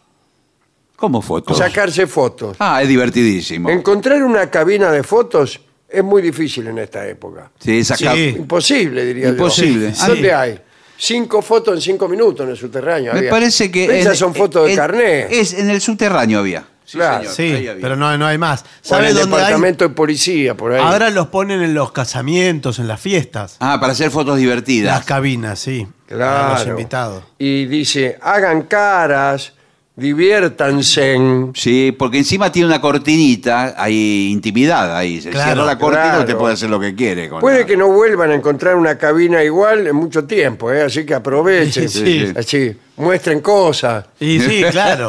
¿Cómo 0.95 1.23
fotos? 1.23 1.57
Sacarse 1.57 2.06
fotos. 2.06 2.56
Ah, 2.60 2.84
es 2.84 2.88
divertidísimo. 2.88 3.72
Encontrar 3.72 4.22
una 4.23 4.49
cabina 4.52 4.91
de 4.91 5.02
fotos 5.02 5.60
es 5.89 6.03
muy 6.03 6.22
difícil 6.22 6.68
en 6.68 6.77
esta 6.77 7.07
época. 7.07 7.49
Sí, 7.60 7.84
saca- 7.84 8.14
Sí. 8.14 8.35
Imposible, 8.38 9.06
diría 9.06 9.30
Imposible. 9.30 9.91
yo. 9.94 10.06
¿Dónde 10.07 10.22
Sí. 10.23 10.30
hay? 10.30 10.60
Cinco 10.98 11.41
fotos 11.41 11.76
en 11.76 11.82
cinco 11.82 12.07
minutos 12.07 12.44
en 12.45 12.52
el 12.52 12.57
subterráneo. 12.57 13.14
Me 13.14 13.19
había. 13.19 13.32
parece 13.32 13.69
que. 13.72 13.99
Esas 13.99 14.14
en- 14.14 14.18
son 14.18 14.36
fotos 14.36 14.65
de 14.65 14.72
en- 14.72 14.78
carnet. 14.78 15.28
Es 15.32 15.53
en 15.53 15.69
el 15.69 15.80
subterráneo 15.82 16.40
había. 16.40 16.65
Sí, 16.86 16.98
Claro. 16.98 17.30
señor, 17.30 17.34
Sí, 17.36 17.44
ahí 17.44 17.68
había. 17.68 17.82
pero 17.82 17.95
no, 17.98 18.18
no 18.18 18.26
hay 18.26 18.38
más. 18.38 18.61
O 18.61 18.64
en 18.64 18.69
¿Sabe 18.82 19.07
el 19.10 19.15
dónde 19.15 19.36
hay? 19.36 19.41
departamento 19.41 19.88
de 19.88 19.94
policía, 19.94 20.56
por 20.56 20.72
ahí. 20.72 20.82
Ahora 20.82 21.10
los 21.10 21.28
ponen 21.28 21.61
en 21.61 21.74
los 21.74 21.91
casamientos, 21.91 22.80
en 22.80 22.88
las 22.88 23.02
fiestas. 23.02 23.57
Ah, 23.60 23.78
para 23.80 23.91
hacer 23.91 24.10
fotos 24.10 24.38
divertidas. 24.38 24.95
Las 24.95 25.06
cabinas, 25.06 25.60
sí. 25.60 25.86
Para 26.07 26.18
Claro. 26.18 26.53
los 26.60 26.68
invitados. 26.68 27.24
Y 27.38 27.65
dice, 27.65 28.18
hagan 28.22 28.61
caras, 28.64 29.52
diviértanse. 29.98 31.18
Sí, 31.53 31.91
porque 31.98 32.19
encima 32.19 32.52
tiene 32.52 32.68
una 32.68 32.80
cortinita, 32.80 33.74
hay 33.78 34.30
intimidad 34.32 34.95
ahí. 34.95 35.19
Se 35.22 35.30
Claro, 35.32 35.45
cierra 35.52 35.65
la 35.65 35.78
cortina 35.78 36.03
claro. 36.03 36.19
usted 36.22 36.36
puede 36.38 36.53
hacer 36.53 36.69
lo 36.69 36.80
que 36.80 36.95
quiere. 36.95 37.28
con 37.30 37.41
Puede 37.41 37.61
la- 37.61 37.65
que 37.65 37.76
no 37.76 37.88
vuelvan 37.90 38.32
a 38.32 38.36
encontrar 38.36 38.76
una 38.76 38.98
cabina 38.98 39.44
igual 39.44 39.88
en 39.88 39.95
mucho 39.95 40.26
tiempo, 40.26 40.72
¿eh? 40.72 40.84
así 40.84 41.06
que 41.06 41.14
aprovechen. 41.14 41.90
Sí, 41.98 42.26
sí. 42.28 42.34
Así, 42.36 42.78
muestren 42.98 43.41
cosas. 43.41 44.06
Y 44.19 44.40
sí, 44.40 44.64
claro. 44.72 45.07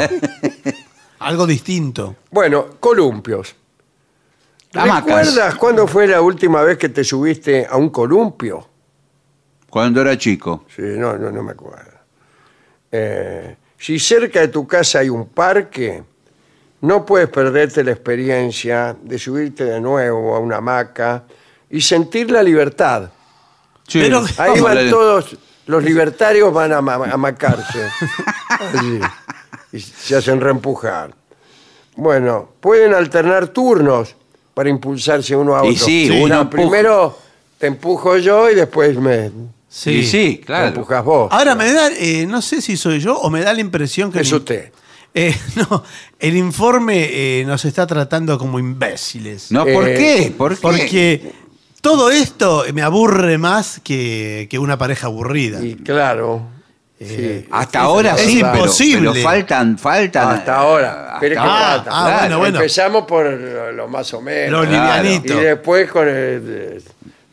Algo 1.20 1.46
distinto. 1.46 2.16
Bueno, 2.30 2.66
columpios. 2.80 3.54
Hamacas. 4.74 5.26
¿Recuerdas 5.26 5.54
cuándo 5.56 5.86
fue 5.86 6.06
la 6.06 6.20
última 6.20 6.62
vez 6.62 6.76
que 6.78 6.88
te 6.88 7.02
subiste 7.04 7.66
a 7.68 7.76
un 7.76 7.90
columpio? 7.90 8.68
Cuando 9.70 10.00
era 10.00 10.16
chico. 10.16 10.64
Sí, 10.74 10.82
no, 10.82 11.16
no, 11.18 11.30
no 11.30 11.42
me 11.42 11.52
acuerdo. 11.52 11.92
Eh, 12.92 13.56
si 13.78 13.98
cerca 13.98 14.40
de 14.40 14.48
tu 14.48 14.66
casa 14.66 14.98
hay 15.00 15.08
un 15.08 15.26
parque, 15.28 16.02
no 16.80 17.04
puedes 17.06 17.28
perderte 17.28 17.82
la 17.84 17.92
experiencia 17.92 18.96
de 19.02 19.18
subirte 19.18 19.64
de 19.64 19.80
nuevo 19.80 20.34
a 20.34 20.38
una 20.38 20.56
hamaca 20.56 21.24
y 21.70 21.80
sentir 21.80 22.30
la 22.30 22.42
libertad. 22.42 23.10
Sí. 23.86 24.00
Pero- 24.02 24.24
Ahí 24.36 24.50
¿Cómo 24.52 24.64
van 24.64 24.90
todos, 24.90 25.36
los 25.66 25.82
libertarios 25.82 26.52
van 26.52 26.72
a, 26.72 26.78
ama- 26.78 26.94
a 26.94 27.12
amacarse. 27.14 27.88
Allí. 28.48 29.00
y 29.72 29.80
se 29.80 30.16
hacen 30.16 30.40
reempujar. 30.40 31.14
Bueno, 31.96 32.48
pueden 32.60 32.94
alternar 32.94 33.48
turnos 33.48 34.14
para 34.54 34.68
impulsarse 34.70 35.34
uno 35.36 35.54
a 35.56 35.60
otro. 35.60 35.72
Y 35.72 35.76
sí, 35.76 36.08
No, 36.08 36.24
uno 36.24 36.40
empuja- 36.42 36.50
primero 36.50 37.18
te 37.58 37.66
empujo 37.66 38.16
yo 38.18 38.48
y 38.50 38.54
después 38.54 38.96
me, 38.98 39.30
Sí. 39.78 39.90
Y 39.90 40.04
sí, 40.06 40.40
claro. 40.44 40.68
empujas 40.68 41.04
vos. 41.04 41.28
Ahora 41.30 41.54
me 41.54 41.72
da, 41.72 41.88
eh, 41.96 42.26
no 42.26 42.42
sé 42.42 42.60
si 42.60 42.76
soy 42.76 42.98
yo 42.98 43.16
o 43.16 43.30
me 43.30 43.42
da 43.42 43.52
la 43.52 43.60
impresión 43.60 44.10
que... 44.10 44.20
Es 44.20 44.30
el- 44.32 44.38
usted. 44.38 44.72
Eh, 45.14 45.34
no, 45.56 45.84
el 46.18 46.36
informe 46.36 47.08
eh, 47.10 47.44
nos 47.46 47.64
está 47.64 47.86
tratando 47.86 48.36
como 48.38 48.58
imbéciles. 48.58 49.52
No, 49.52 49.64
¿por 49.64 49.88
Eh, 49.88 49.94
qué? 49.94 50.34
¿Por 50.36 50.54
qué? 50.56 50.60
Porque 50.60 51.32
todo 51.80 52.10
esto 52.10 52.64
me 52.74 52.82
aburre 52.82 53.38
más 53.38 53.80
que, 53.84 54.48
que 54.50 54.58
una 54.58 54.76
pareja 54.76 55.06
aburrida. 55.06 55.62
Y 55.64 55.76
claro. 55.76 56.42
Eh, 57.00 57.42
sí. 57.44 57.48
Hasta 57.52 57.80
ahora 57.82 58.14
es 58.16 58.22
sí, 58.22 58.38
pero- 58.42 58.54
imposible. 58.56 59.10
Pero, 59.12 59.22
faltan, 59.24 59.78
faltan. 59.78 60.28
Hasta 60.38 60.56
ahora. 60.56 61.06
Hasta 61.06 61.20
Pero 61.20 61.34
es 61.36 61.40
que 61.40 61.46
ahora, 61.46 61.66
falta. 61.76 61.90
Ah, 61.92 62.18
bueno, 62.20 62.38
bueno. 62.40 62.58
Empezamos 62.58 63.04
por 63.06 63.24
lo, 63.30 63.70
lo 63.72 63.86
más 63.88 64.12
o 64.12 64.20
menos. 64.20 64.64
Lo 64.64 64.68
Claro. 64.68 65.08
Y 65.08 65.18
después 65.20 65.88
con 65.88 66.08
el- 66.08 66.82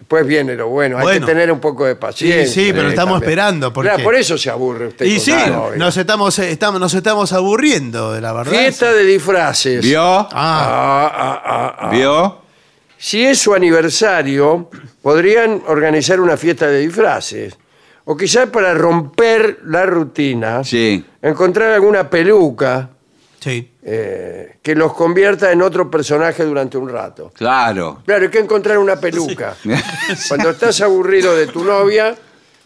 después 0.06 0.28
viene 0.28 0.54
lo 0.56 0.68
bueno. 0.70 1.00
Hay 1.00 1.20
que 1.20 1.26
tener 1.26 1.52
un 1.52 1.60
poco 1.60 1.84
de 1.86 1.96
paciencia. 1.96 2.46
Sí, 2.46 2.66
sí, 2.68 2.74
pero 2.74 2.88
eh, 2.88 2.92
estamos 2.92 3.16
también. 3.16 3.32
esperando, 3.32 3.74
porque- 3.74 3.90
Claro, 3.90 4.04
por 4.04 4.14
eso 4.14 4.38
se 4.38 4.52
aburre 4.52 4.88
usted. 4.90 5.04
Y 5.06 5.16
con 5.16 5.20
sí, 5.20 5.34
nos 5.78 5.98
estamos, 5.98 6.38
eh, 6.38 6.52
estamos, 6.52 6.80
nos 6.80 6.94
estamos 6.94 7.34
aburriendo, 7.34 8.14
de 8.14 8.22
la 8.22 8.32
verdad. 8.32 8.52
Fiesta 8.52 8.94
de 8.94 9.04
disfraces. 9.04 9.84
¿Vio? 9.84 10.02
Ah, 10.04 10.28
Ah, 10.32 11.12
ah, 11.12 11.42
ah, 11.44 11.76
ah. 11.80 11.90
¿Vio? 11.90 12.42
Si 12.98 13.26
es 13.26 13.40
su 13.40 13.56
aniversario, 13.56 14.70
podrían 15.02 15.64
organizar 15.68 16.20
una 16.20 16.38
fiesta 16.38 16.68
de 16.68 16.80
disfraces. 16.82 17.58
O 18.06 18.16
quizás 18.16 18.48
para 18.50 18.76
romper 18.76 19.60
la 19.66 19.88
rutina, 19.88 20.64
Sí. 20.64 21.04
encontrar 21.24 21.72
alguna 21.72 22.08
peluca 22.08 22.90
sí. 23.46 23.72
eh, 23.84 24.58
que 24.62 24.76
los 24.76 24.94
convierta 24.94 25.52
en 25.52 25.62
otro 25.62 25.90
personaje 25.92 26.44
durante 26.44 26.78
un 26.78 26.90
rato. 26.90 27.32
Claro. 27.36 28.02
Claro, 28.06 28.24
hay 28.24 28.30
que 28.32 28.40
encontrar 28.40 28.78
una 28.80 28.96
peluca. 29.00 29.56
Cuando 30.28 30.50
estás 30.50 30.82
aburrido 30.82 31.36
de 31.36 31.48
tu 31.48 31.64
novia, 31.64 32.16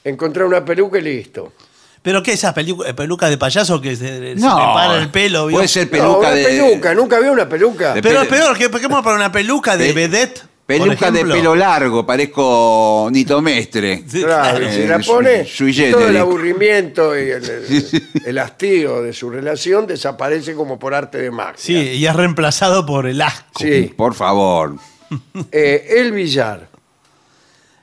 encontrar 0.03 0.45
una 0.47 0.63
peluca 0.63 0.97
y 0.97 1.01
listo. 1.01 1.51
¿Pero 2.01 2.23
qué 2.23 2.31
esas 2.31 2.55
pelu- 2.55 2.85
eh, 2.87 2.93
pelucas 2.93 3.29
de 3.29 3.37
payaso 3.37 3.81
que 3.81 3.95
se, 3.97 4.07
se 4.07 4.35
No, 4.35 4.57
le 4.57 4.65
para 4.73 4.95
el 5.01 5.09
pelo? 5.11 5.47
¿vio? 5.47 5.57
puede 5.57 5.67
ser 5.67 5.85
No, 5.87 5.91
peluca 5.91 6.17
una 6.19 6.29
de. 6.31 6.43
peluca, 6.45 6.93
nunca 6.95 7.19
vi 7.19 7.27
una 7.27 7.49
peluca. 7.49 7.93
De 7.93 8.01
Pero 8.01 8.21
es 8.21 8.27
pe- 8.29 8.35
peor, 8.37 8.57
que 8.57 8.69
¿por 8.69 8.79
qué 8.79 8.87
vamos 8.87 9.03
para 9.03 9.17
una 9.17 9.31
peluca 9.31 9.75
de 9.75 9.91
vedette? 9.91 10.41
Peluca 10.77 11.09
de 11.09 11.25
pelo 11.25 11.55
largo, 11.55 12.05
parezco 12.05 13.09
Nito 13.11 13.41
Mestre. 13.41 14.03
Sí, 14.07 14.21
Claro, 14.21 14.63
y 14.63 14.71
si 14.71 14.81
Eh, 14.81 14.87
la 14.87 14.99
pone, 14.99 15.47
todo 15.91 16.07
el 16.09 16.17
aburrimiento 16.17 17.17
y 17.17 17.29
el, 17.31 17.43
el- 17.43 18.11
el 18.25 18.37
hastío 18.37 19.01
de 19.01 19.11
su 19.13 19.31
relación 19.31 19.87
desaparece 19.87 20.53
como 20.53 20.77
por 20.77 20.93
arte 20.93 21.17
de 21.17 21.31
magia. 21.31 21.55
Sí, 21.57 21.73
y 21.75 22.05
es 22.05 22.15
reemplazado 22.15 22.85
por 22.85 23.07
el 23.07 23.19
asco. 23.21 23.61
Sí. 23.61 23.91
Por 23.97 24.13
favor. 24.13 24.75
Eh, 25.51 25.87
el 25.97 26.11
billar, 26.11 26.67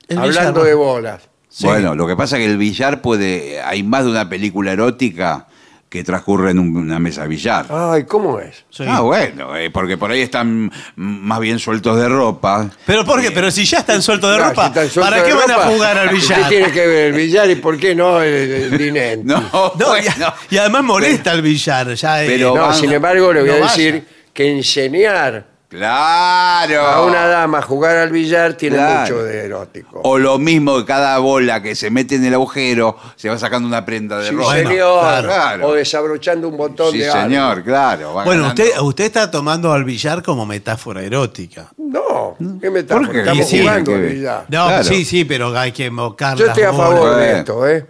El 0.07 0.19
hablando 0.19 0.63
de 0.63 0.73
bolas. 0.73 1.23
Sí. 1.49 1.65
Bueno, 1.65 1.93
lo 1.93 2.07
que 2.07 2.15
pasa 2.15 2.37
es 2.37 2.45
que 2.45 2.51
el 2.51 2.57
billar 2.57 3.01
puede. 3.01 3.59
Hay 3.61 3.83
más 3.83 4.05
de 4.05 4.11
una 4.11 4.29
película 4.29 4.71
erótica 4.71 5.46
que 5.89 6.03
transcurre 6.03 6.51
en 6.51 6.59
un- 6.59 6.75
una 6.75 6.99
mesa 6.99 7.21
de 7.21 7.29
billar. 7.29 7.65
Ay, 7.69 8.03
¿cómo 8.03 8.39
es? 8.41 8.65
Sí. 8.69 8.83
Ah, 8.85 8.99
bueno, 9.01 9.55
eh, 9.55 9.69
porque 9.69 9.97
por 9.97 10.11
ahí 10.11 10.19
están 10.21 10.69
más 10.97 11.39
bien 11.39 11.59
sueltos 11.59 11.97
de 11.97 12.09
ropa. 12.09 12.69
Pero 12.85 13.05
¿por 13.05 13.21
qué? 13.21 13.31
Pero 13.31 13.49
si 13.51 13.63
ya 13.63 13.77
están 13.79 14.01
sueltos 14.01 14.31
de 14.31 14.37
ropa, 14.43 14.63
si 14.63 14.67
están 14.67 14.89
sueltos 14.89 15.03
¿para 15.13 15.23
de 15.23 15.29
qué 15.29 15.33
van 15.33 15.51
a 15.51 15.63
jugar 15.71 15.97
al 15.97 16.09
¿Qué 16.09 16.15
billar? 16.15 16.49
tiene 16.49 16.71
que 16.71 16.87
ver 16.87 17.05
el 17.07 17.13
billar 17.13 17.49
y 17.49 17.55
por 17.55 17.77
qué 17.77 17.95
no 17.95 18.21
el, 18.21 18.33
el 18.73 18.77
dinero? 18.77 19.21
No, 19.23 19.41
No, 19.79 19.97
y, 19.97 20.01
bueno. 20.01 20.33
y 20.49 20.57
además 20.57 20.83
molesta 20.83 21.31
el 21.31 21.41
billar. 21.41 21.93
Ya, 21.93 22.23
eh, 22.23 22.27
Pero 22.27 22.53
No, 22.53 22.61
van- 22.63 22.75
sin 22.75 22.91
embargo, 22.91 23.31
le 23.31 23.39
voy 23.41 23.49
no 23.49 23.55
a 23.55 23.59
vaya. 23.59 23.71
decir 23.71 24.05
que 24.33 24.51
enseñar 24.57 25.45
Claro. 25.69 26.81
a 26.81 27.05
una 27.05 27.27
dama 27.27 27.61
jugar 27.61 27.97
al 27.97 28.09
billar 28.09 28.53
tiene 28.53 28.77
Claro. 28.77 29.01
mucho 29.01 29.23
de 29.23 29.45
erótico. 29.45 29.99
O 30.03 30.17
lo 30.17 30.39
mismo 30.39 30.77
que 30.79 30.85
cada 30.85 31.17
bola 31.19 31.61
que 31.61 31.75
se 31.75 31.89
mete 31.89 32.15
en 32.15 32.25
el 32.25 32.33
agujero 32.33 32.97
se 33.15 33.27
va 33.29 33.37
sacando 33.37 33.67
una 33.67 33.85
prenda 33.85 34.17
de 34.19 34.29
Sí, 34.29 34.35
ropa. 34.35 34.53
señor. 34.55 35.23
claro. 35.25 35.67
O 35.67 35.73
desabrochando 35.73 36.47
un 36.47 36.57
botón 36.57 36.91
Sí, 36.93 36.99
de 36.99 37.09
algo. 37.09 37.21
señor, 37.23 37.63
claro. 37.63 38.13
va 38.13 38.23
Bueno, 38.23 38.43
ganando. 38.43 38.63
usted, 38.63 38.79
usted 38.81 39.03
está 39.05 39.29
tomando 39.29 39.73
al 39.73 39.83
billar 39.83 40.23
como 40.23 40.45
metáfora 40.45 41.01
erótica. 41.03 41.67
No, 41.77 42.35
¿qué 42.61 42.69
metáfora? 42.69 43.05
¿Por 43.05 43.13
qué? 43.13 43.19
Estamos 43.19 43.45
Y 43.45 43.49
sí, 43.49 43.59
jugando 43.61 43.93
al 43.93 44.01
billar. 44.01 44.45
No, 44.47 44.67
Claro. 44.67 44.83
sí, 44.85 45.03
sí, 45.05 45.25
pero 45.25 45.57
hay 45.57 45.71
que 45.73 45.91
mocar 45.91 46.37
Yo 46.37 46.45
las 46.45 46.57
estoy 46.57 46.63
a 46.67 46.71
bolas. 46.71 46.89
favor 46.91 47.09
de 47.11 47.15
Bueno. 47.25 47.37
esto, 47.39 47.67
¿eh? 47.67 47.85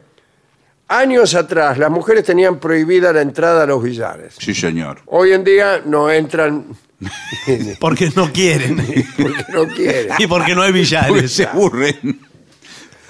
Años 0.90 1.36
atrás, 1.36 1.78
las 1.78 1.91
mujeres 1.91 2.24
tenían 2.24 2.60
prohibida 2.60 3.12
la 3.14 3.22
entrada 3.22 3.64
a 3.64 3.66
los 3.68 3.84
billares. 3.84 4.36
Sí, 4.40 4.56
señor. 4.56 5.02
Hoy 5.08 5.34
en 5.34 5.44
día 5.44 5.82
no 5.86 6.10
entran 6.10 6.66
Porque 7.80 8.10
no 8.15 8.32
quieren. 8.32 8.78
porque 9.18 9.45
no 9.53 9.68
quieren. 9.68 10.15
y 10.18 10.28
porque 10.28 10.56
no 10.56 10.61
hay 10.64 10.69
Porque 10.72 10.80
billares. 10.82 11.32
se 11.32 11.45
aburren. 11.45 12.19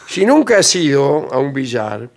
Si 0.08 0.26
nunca 0.26 0.58
has 0.60 0.76
ido 0.76 1.32
a 1.34 1.38
un 1.40 1.54
billar, 1.54 2.10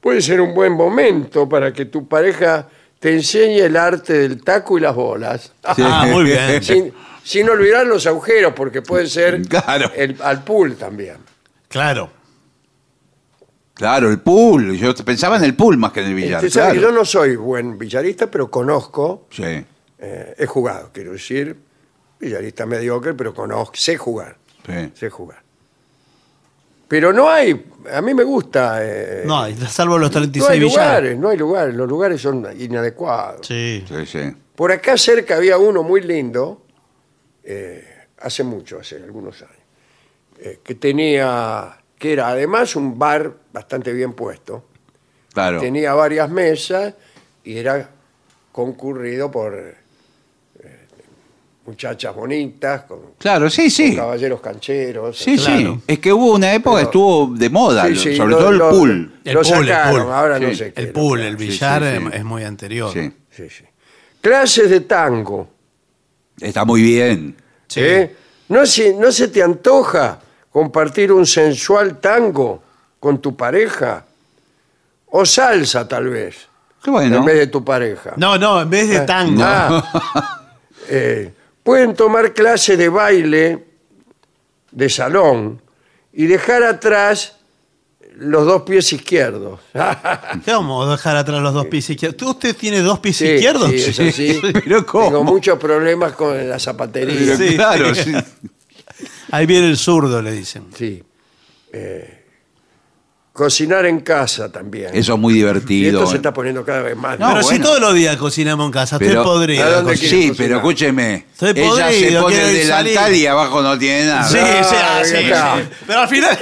puede 0.00 0.20
ser 0.22 0.40
un 0.40 0.54
buen 0.54 0.72
momento 0.72 1.48
para 1.48 1.72
que 1.72 1.86
tu 1.86 2.06
pareja 2.06 2.68
te 2.98 3.14
enseñe 3.14 3.60
el 3.60 3.76
arte 3.76 4.12
del 4.14 4.42
taco 4.42 4.76
y 4.78 4.80
las 4.82 4.94
bolas. 4.94 5.52
Ah, 5.64 6.06
muy 6.10 6.24
bien. 6.24 6.62
sin, 6.62 6.92
sin 7.22 7.48
olvidar 7.48 7.86
los 7.86 8.06
agujeros, 8.06 8.52
porque 8.54 8.82
puede 8.82 9.06
ser 9.06 9.40
Claro. 9.48 9.90
el- 9.94 10.16
al 10.22 10.42
pool 10.44 10.76
también. 10.76 11.16
Claro. 11.68 12.10
Claro, 13.74 14.10
el 14.10 14.18
pool. 14.20 14.76
Yo 14.76 14.94
pensaba 14.96 15.36
en 15.36 15.44
el 15.44 15.54
pool 15.54 15.76
más 15.76 15.92
que 15.92 16.00
en 16.00 16.06
el 16.08 16.14
billar. 16.14 16.46
Claro. 16.48 16.80
yo 16.80 16.90
no 16.90 17.04
soy 17.04 17.36
buen 17.36 17.78
billarista, 17.78 18.28
pero 18.30 18.50
conozco, 18.50 19.26
Sí. 19.30 19.64
Eh, 19.98 20.34
he 20.38 20.46
jugado, 20.46 20.90
quiero 20.92 21.12
decir, 21.12 21.56
billarista 22.20 22.66
mediocre, 22.66 23.14
pero 23.14 23.34
conozco, 23.34 23.76
sé 23.76 23.96
jugar, 23.96 24.36
sí. 24.66 24.92
sé 24.94 25.10
jugar. 25.10 25.42
Pero 26.88 27.12
no 27.12 27.28
hay, 27.28 27.66
a 27.92 28.00
mí 28.00 28.14
me 28.14 28.24
gusta. 28.24 28.78
eh, 28.82 29.22
No, 29.26 29.44
salvo 29.68 29.98
los 29.98 30.08
no 30.10 30.18
36 30.18 30.50
hay 30.50 30.58
billares. 30.60 30.74
lugares, 30.86 31.18
no 31.18 31.28
hay 31.28 31.36
lugares, 31.36 31.74
los 31.74 31.88
lugares 31.88 32.20
son 32.20 32.46
inadecuados. 32.58 33.46
Sí. 33.46 33.84
Sí, 33.86 34.06
sí. 34.06 34.36
Por 34.56 34.72
acá 34.72 34.96
cerca 34.96 35.36
había 35.36 35.58
uno 35.58 35.82
muy 35.82 36.00
lindo, 36.00 36.62
eh, 37.44 37.84
hace 38.20 38.42
mucho, 38.42 38.78
hace 38.80 38.96
algunos 38.96 39.40
años, 39.42 39.52
eh, 40.40 40.60
que 40.64 40.74
tenía, 40.76 41.78
que 41.98 42.12
era 42.14 42.28
además 42.28 42.74
un 42.74 42.98
bar 42.98 43.34
bastante 43.52 43.92
bien 43.92 44.14
puesto, 44.14 44.64
Claro. 45.34 45.60
tenía 45.60 45.92
varias 45.94 46.30
mesas 46.30 46.94
y 47.44 47.58
era 47.58 47.90
concurrido 48.50 49.30
por 49.30 49.74
muchachas 51.68 52.14
bonitas, 52.16 52.82
con, 52.84 52.98
Claro, 53.18 53.50
sí, 53.50 53.64
con 53.64 53.70
sí. 53.70 53.94
caballeros 53.96 54.40
cancheros. 54.40 55.18
Sí, 55.18 55.36
Claro. 55.36 55.74
sí. 55.74 55.80
Es 55.86 55.98
que 55.98 56.12
hubo 56.12 56.32
una 56.34 56.52
época 56.54 56.78
que 56.78 56.84
estuvo 56.84 57.34
de 57.36 57.50
moda, 57.50 57.84
Sí, 57.86 57.94
lo- 57.94 58.00
sí, 58.00 58.16
sobre 58.16 58.30
lo- 58.30 58.38
todo 58.38 58.50
el 58.50 58.56
lo- 58.58 58.70
pool. 58.70 59.12
El 59.24 59.34
Lo 59.34 59.42
pool, 59.42 59.52
el 59.58 59.68
sacaron, 59.68 60.02
pool. 60.02 60.12
ahora 60.12 60.38
no 60.38 60.48
Sí, 60.48 60.56
sé 60.56 60.72
qué. 60.72 60.80
El 60.80 60.88
pool, 60.92 61.20
el 61.20 61.36
billar 61.36 61.82
sí, 61.82 61.88
es- 61.88 62.00
sí. 62.00 62.08
es 62.14 62.24
muy 62.24 62.44
anterior. 62.44 62.90
Sí. 62.92 63.12
Sí, 63.30 63.50
sí. 63.50 63.64
Clases 64.20 64.70
de 64.70 64.80
tango. 64.80 65.48
Está 66.40 66.64
muy 66.64 66.82
bien. 66.82 67.36
Sí. 67.68 67.80
¿eh? 67.82 68.16
¿No, 68.48 68.64
se, 68.64 68.94
¿No 68.94 69.12
se 69.12 69.28
te 69.28 69.42
antoja 69.42 70.18
compartir 70.50 71.12
un 71.12 71.26
sensual 71.26 71.98
tango 72.00 72.62
con 72.98 73.20
tu 73.20 73.36
pareja? 73.36 74.06
O 75.10 75.24
salsa, 75.26 75.86
tal 75.86 76.08
vez, 76.08 76.48
Qué 76.82 76.90
bueno. 76.90 77.16
en 77.18 77.24
vez 77.26 77.36
de 77.38 77.46
tu 77.48 77.62
pareja. 77.64 78.14
No, 78.16 78.38
no, 78.38 78.62
en 78.62 78.70
vez 78.70 78.88
de 78.88 79.00
tango. 79.00 79.42
Ah, 79.44 80.44
eh, 80.88 81.32
pueden 81.68 81.92
tomar 81.94 82.32
clase 82.32 82.78
de 82.78 82.88
baile 82.88 83.62
de 84.70 84.88
salón 84.88 85.60
y 86.14 86.24
dejar 86.24 86.62
atrás 86.62 87.36
los 88.16 88.46
dos 88.46 88.62
pies 88.62 88.90
izquierdos. 88.94 89.60
¿Cómo 90.46 90.86
dejar 90.90 91.18
atrás 91.18 91.42
los 91.42 91.52
dos 91.52 91.66
pies 91.66 91.90
izquierdos? 91.90 92.22
¿Usted 92.30 92.56
tiene 92.56 92.80
dos 92.80 93.00
pies 93.00 93.18
Sí, 93.18 93.26
izquierdos? 93.26 93.68
sí, 93.70 93.76
es 93.76 94.00
así. 94.00 94.40
Pero 94.64 94.86
¿cómo? 94.86 95.08
Tengo 95.08 95.24
muchos 95.24 95.58
problemas 95.58 96.12
con 96.14 96.48
la 96.48 96.58
zapatería. 96.58 97.36
Sí. 97.36 97.56
claro, 97.56 97.94
sí. 97.94 98.14
Ahí 99.30 99.44
viene 99.44 99.68
el 99.68 99.76
zurdo, 99.76 100.22
le 100.22 100.32
dicen. 100.32 100.68
Sí. 100.74 101.04
Eh, 101.70 102.17
cocinar 103.38 103.86
en 103.86 104.00
casa 104.00 104.50
también. 104.50 104.90
Eso 104.92 105.14
es 105.14 105.18
muy 105.20 105.32
y 105.34 105.36
divertido. 105.36 106.00
esto 106.00 106.10
se 106.10 106.16
está 106.16 106.34
poniendo 106.34 106.64
cada 106.64 106.82
vez 106.82 106.96
más. 106.96 107.18
No, 107.18 107.28
pero 107.28 107.42
si 107.42 107.50
bueno. 107.50 107.64
todos 107.66 107.80
los 107.80 107.94
días 107.94 108.16
cocinamos 108.16 108.66
en 108.66 108.72
casa, 108.72 108.98
Pero- 108.98 109.10
estoy 109.20 109.24
podrido. 109.24 109.64
¿A 109.64 109.70
dónde 109.70 109.92
de 109.92 109.98
quiere 109.98 110.10
Sí, 110.10 110.28
cocinar? 110.28 110.36
pero 110.36 110.56
escúcheme. 110.56 111.14
Estoy 111.32 111.50
Ella 111.50 111.56
se 111.56 111.94
podrido, 111.94 112.22
pone 112.22 112.34
quiero 112.34 112.48
el 112.50 112.54
ir 112.56 112.62
delantal 112.62 112.94
salir. 113.04 113.22
y 113.22 113.26
abajo 113.26 113.62
no 113.62 113.78
tiene 113.78 114.04
nada. 114.06 114.28
Sí, 114.28 114.38
Ah, 114.40 114.64
sí, 115.04 115.14
ah, 115.32 115.56
sí. 115.62 115.68
Pero 115.86 116.00
al 116.00 116.08
final, 116.08 116.38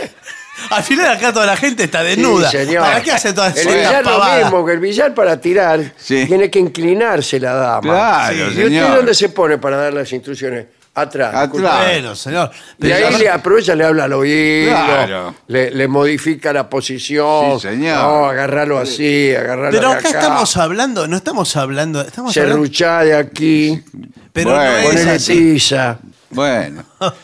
al 0.70 0.82
final 0.82 1.10
acá 1.16 1.32
toda 1.34 1.44
la 1.46 1.56
gente 1.56 1.84
está 1.84 2.02
desnuda. 2.02 2.50
Sí, 2.50 2.56
señor. 2.56 2.82
¿Para 2.82 3.02
qué 3.02 3.12
hace 3.12 3.32
todas 3.34 3.56
El 3.58 3.66
billar 3.68 4.04
lo 4.04 4.10
pavadas? 4.12 4.42
mismo, 4.44 4.64
que 4.66 4.72
el 4.72 4.80
billar 4.80 5.14
para 5.14 5.38
tirar 5.40 5.92
Sí. 5.98 6.24
tiene 6.26 6.50
que 6.50 6.58
inclinarse 6.58 7.38
la 7.38 7.52
dama. 7.54 7.80
Claro, 7.82 8.36
¿Y 8.36 8.42
usted 8.48 8.64
señor. 8.64 8.96
dónde 8.96 9.14
se 9.14 9.28
pone 9.28 9.58
para 9.58 9.76
dar 9.76 9.92
las 9.92 10.10
instrucciones? 10.12 10.64
Atrás. 10.96 11.34
Atrás. 11.34 11.84
Bueno, 11.86 12.16
señor. 12.16 12.50
Y 12.78 12.80
Pero 12.80 12.94
ahí 12.96 13.02
ya- 13.12 13.18
le 13.18 13.28
aprovecha, 13.28 13.74
le 13.74 13.84
habla 13.84 14.04
al 14.04 14.12
oído, 14.14 14.70
Claro. 14.70 15.34
le, 15.46 15.70
le 15.70 15.88
modifica 15.88 16.52
la 16.54 16.68
posición. 16.70 17.60
Sí, 17.60 17.68
señor. 17.68 17.96
No, 17.98 18.26
agarrarlo 18.26 18.78
así, 18.78 19.34
agarrarlo 19.34 19.70
pero 19.78 19.90
de 19.90 19.96
acá 19.96 20.08
acá. 20.08 20.18
estamos 20.20 20.56
hablando, 20.56 21.06
no 21.06 21.16
estamos 21.18 21.54
hablando, 21.56 22.00
estamos 22.00 22.34
hablando, 22.36 22.54
Serruchá 22.56 23.00
de 23.04 23.14
aquí, 23.16 23.84
pero 24.32 24.50
Bueno. 24.52 24.62
no 24.64 24.78
es 24.78 24.86
ponele 24.86 25.10
así. 25.10 25.32
tiza, 25.34 25.98
Bueno. 26.30 26.82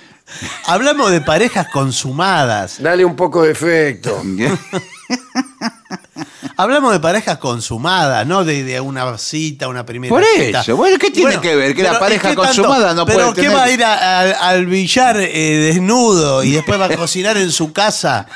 Hablamos 0.67 1.11
de 1.11 1.21
parejas 1.21 1.69
consumadas. 1.69 2.77
dale 2.83 3.05
un 3.05 3.15
poco 3.17 3.43
de 3.43 3.53
efecto. 3.53 4.23
Hablamos 6.57 6.93
de 6.93 7.01
parejas 7.01 7.39
consumadas, 7.39 8.27
no 8.27 8.45
de, 8.45 8.63
de 8.65 8.81
una 8.81 9.17
cita, 9.19 9.69
una 9.69 9.85
primera 9.87 10.15
Por 10.15 10.25
cita. 10.25 10.61
eso, 10.61 10.77
bueno, 10.77 10.99
¿qué 10.99 11.11
tiene 11.11 11.41
que 11.41 11.57
ver? 11.57 11.75
Que 11.75 11.83
la 11.83 11.91
pero, 11.91 12.01
pareja 12.01 12.29
¿y 12.29 12.31
qué 12.37 12.37
tanto? 12.43 12.63
consumada 12.63 12.95
no 12.95 13.07
pero 13.07 13.19
puede 13.31 13.35
¿qué 13.35 13.41
tener- 13.43 13.57
va 13.57 13.63
a 13.65 13.71
ir 13.71 13.85
a- 13.85 14.21
a- 14.21 14.49
al 14.51 14.67
billar 14.67 15.17
eh, 15.21 15.57
desnudo 15.73 16.45
y 16.45 16.53
después 16.53 16.79
va 16.81 16.87
a 16.87 16.97
cocinar 16.97 17.37
en 17.37 17.51
su 17.51 17.73
casa? 17.73 18.27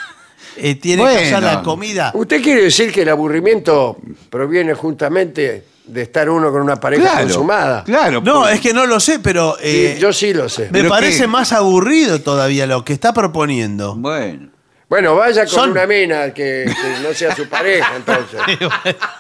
Eh, 0.57 0.75
tiene 0.77 1.03
que 1.05 1.11
hacer 1.27 1.43
la 1.43 1.63
comida. 1.63 2.11
¿Usted 2.15 2.43
quiere 2.43 2.63
decir 2.63 2.91
que 2.91 3.03
el 3.03 3.11
aburrimiento 3.11 3.99
proviene 4.31 4.73
justamente 4.73 5.65
de 5.87 6.03
estar 6.03 6.31
uno 6.31 6.51
con 6.51 6.63
una 6.63 6.77
pareja 6.81 7.03
Claro, 7.03 7.21
consumada? 7.27 7.85
Claro. 7.85 8.23
No, 8.23 8.41
porque- 8.41 8.55
es 8.55 8.61
que 8.63 8.73
no 8.73 8.87
lo 8.87 8.99
sé, 8.99 9.19
pero 9.19 9.55
Sí, 9.61 9.63
eh, 9.67 9.99
yo 10.01 10.13
sí 10.15 10.33
lo 10.33 10.49
sé. 10.49 10.63
me 10.71 10.71
¿Pero 10.81 10.89
parece 10.89 11.21
qué? 11.23 11.27
más 11.27 11.53
aburrido 11.53 12.23
todavía 12.23 12.67
lo 12.67 12.83
que 12.87 12.95
está 12.95 13.13
proponiendo. 13.13 13.95
Bueno. 13.97 14.49
Bueno, 14.89 15.17
vaya 15.17 15.43
con 15.47 15.55
Son- 15.55 15.71
una 15.73 15.87
mina 15.87 16.33
que, 16.33 16.65
que 16.65 17.03
no 17.03 17.13
sea 17.13 17.35
su 17.35 17.49
pareja, 17.49 17.93
entonces. 17.97 18.41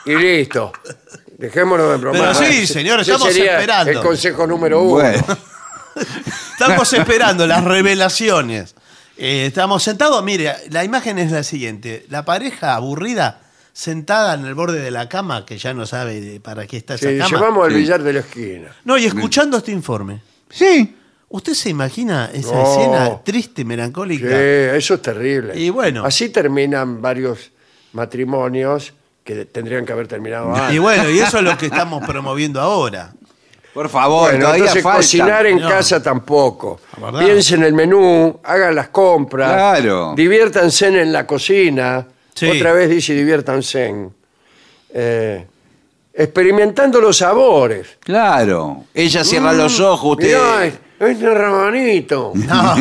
Y 0.05 0.14
listo. 0.14 0.72
Dejémonos 1.38 1.90
de 1.90 1.97
bromar. 1.97 2.20
Pero 2.20 2.34
sí, 2.34 2.66
señor, 2.66 3.01
Ese 3.01 3.12
estamos 3.12 3.32
sería 3.34 3.55
esperando. 3.55 3.90
El 3.93 4.01
consejo 4.01 4.47
número 4.47 4.80
uno. 4.82 4.93
Bueno. 5.02 5.24
Estamos 6.52 6.93
esperando 6.93 7.47
las 7.47 7.64
revelaciones. 7.64 8.74
Eh, 9.18 9.47
estamos 9.47 9.82
sentados, 9.82 10.22
mire, 10.22 10.55
la 10.70 10.84
imagen 10.84 11.18
es 11.18 11.30
la 11.32 11.43
siguiente. 11.43 12.05
La 12.10 12.24
pareja 12.24 12.74
aburrida 12.74 13.40
sentada 13.72 14.34
en 14.34 14.44
el 14.47 14.55
borde 14.55 14.80
de 14.80 14.90
la 14.90 15.09
cama, 15.09 15.44
que 15.47 15.56
ya 15.59 15.72
no 15.74 15.86
sabe 15.86 16.20
de 16.20 16.40
para 16.40 16.66
qué 16.66 16.76
está 16.78 16.94
esa 16.94 17.09
Sí, 17.10 17.18
cama. 17.18 17.30
llevamos 17.30 17.64
al 17.66 17.72
Sí. 17.72 17.78
billar 17.78 18.02
de 18.02 18.12
la 18.12 18.20
esquina. 18.20 18.68
No, 18.84 18.97
y 18.98 19.05
escuchando 19.06 19.56
este 19.59 19.72
informe. 19.72 20.22
Sí. 20.51 20.97
¿Usted 21.28 21.55
se 21.55 21.70
imagina 21.70 22.31
esa 22.32 22.53
No. 22.55 22.62
escena 22.73 23.20
triste, 23.24 23.62
Sí, 23.62 23.65
melancólica? 23.66 24.28
eso 24.77 24.94
es 24.94 25.03
terrible. 25.03 25.59
Y 25.59 25.70
bueno. 25.70 26.05
Así 26.05 26.28
terminan 26.28 27.03
varios 27.03 27.51
matrimonios 27.93 28.93
que 29.24 29.44
tendrían 29.47 29.85
que 29.85 29.93
haber 29.93 30.07
terminado 30.07 30.51
antes. 30.55 30.74
Y 30.74 30.78
bueno, 30.78 31.11
y 31.11 31.19
eso 31.19 31.39
es 31.39 31.43
lo 31.44 31.59
que 31.59 31.66
estamos 31.66 32.05
promoviendo 32.07 32.61
ahora. 32.61 33.12
Por 33.74 33.89
favor, 33.90 34.31
Bueno, 34.31 34.39
todavía 34.47 34.59
entonces 34.65 34.82
falta. 34.82 34.97
cocinar 34.98 35.47
en 35.47 35.59
No. 35.61 35.69
casa 35.69 36.03
tampoco. 36.03 36.81
La 36.98 37.07
verdad. 37.11 37.20
Piensen 37.27 37.59
en 37.61 37.65
el 37.66 37.73
menú, 37.74 38.40
hagan 38.43 38.74
las 38.74 38.89
compras. 38.89 39.53
Claro. 39.53 40.15
Diviértanse 40.16 40.86
en 40.86 41.12
la 41.12 41.27
cocina. 41.27 42.07
Sí. 42.32 42.47
Otra 42.48 42.73
vez 42.73 42.89
dice 42.89 43.12
diviértanse. 43.15 44.09
Eh, 44.94 45.47
experimentando 46.15 47.01
los 47.03 47.19
sabores. 47.19 47.98
Claro. 48.01 48.85
Ella 48.94 49.23
cierra 49.24 49.53
los 49.53 49.78
ojos, 49.81 50.12
usted. 50.12 50.28
Mirá, 50.28 50.73
este 51.01 51.35
rabanito. 51.35 52.32
No. 52.35 52.74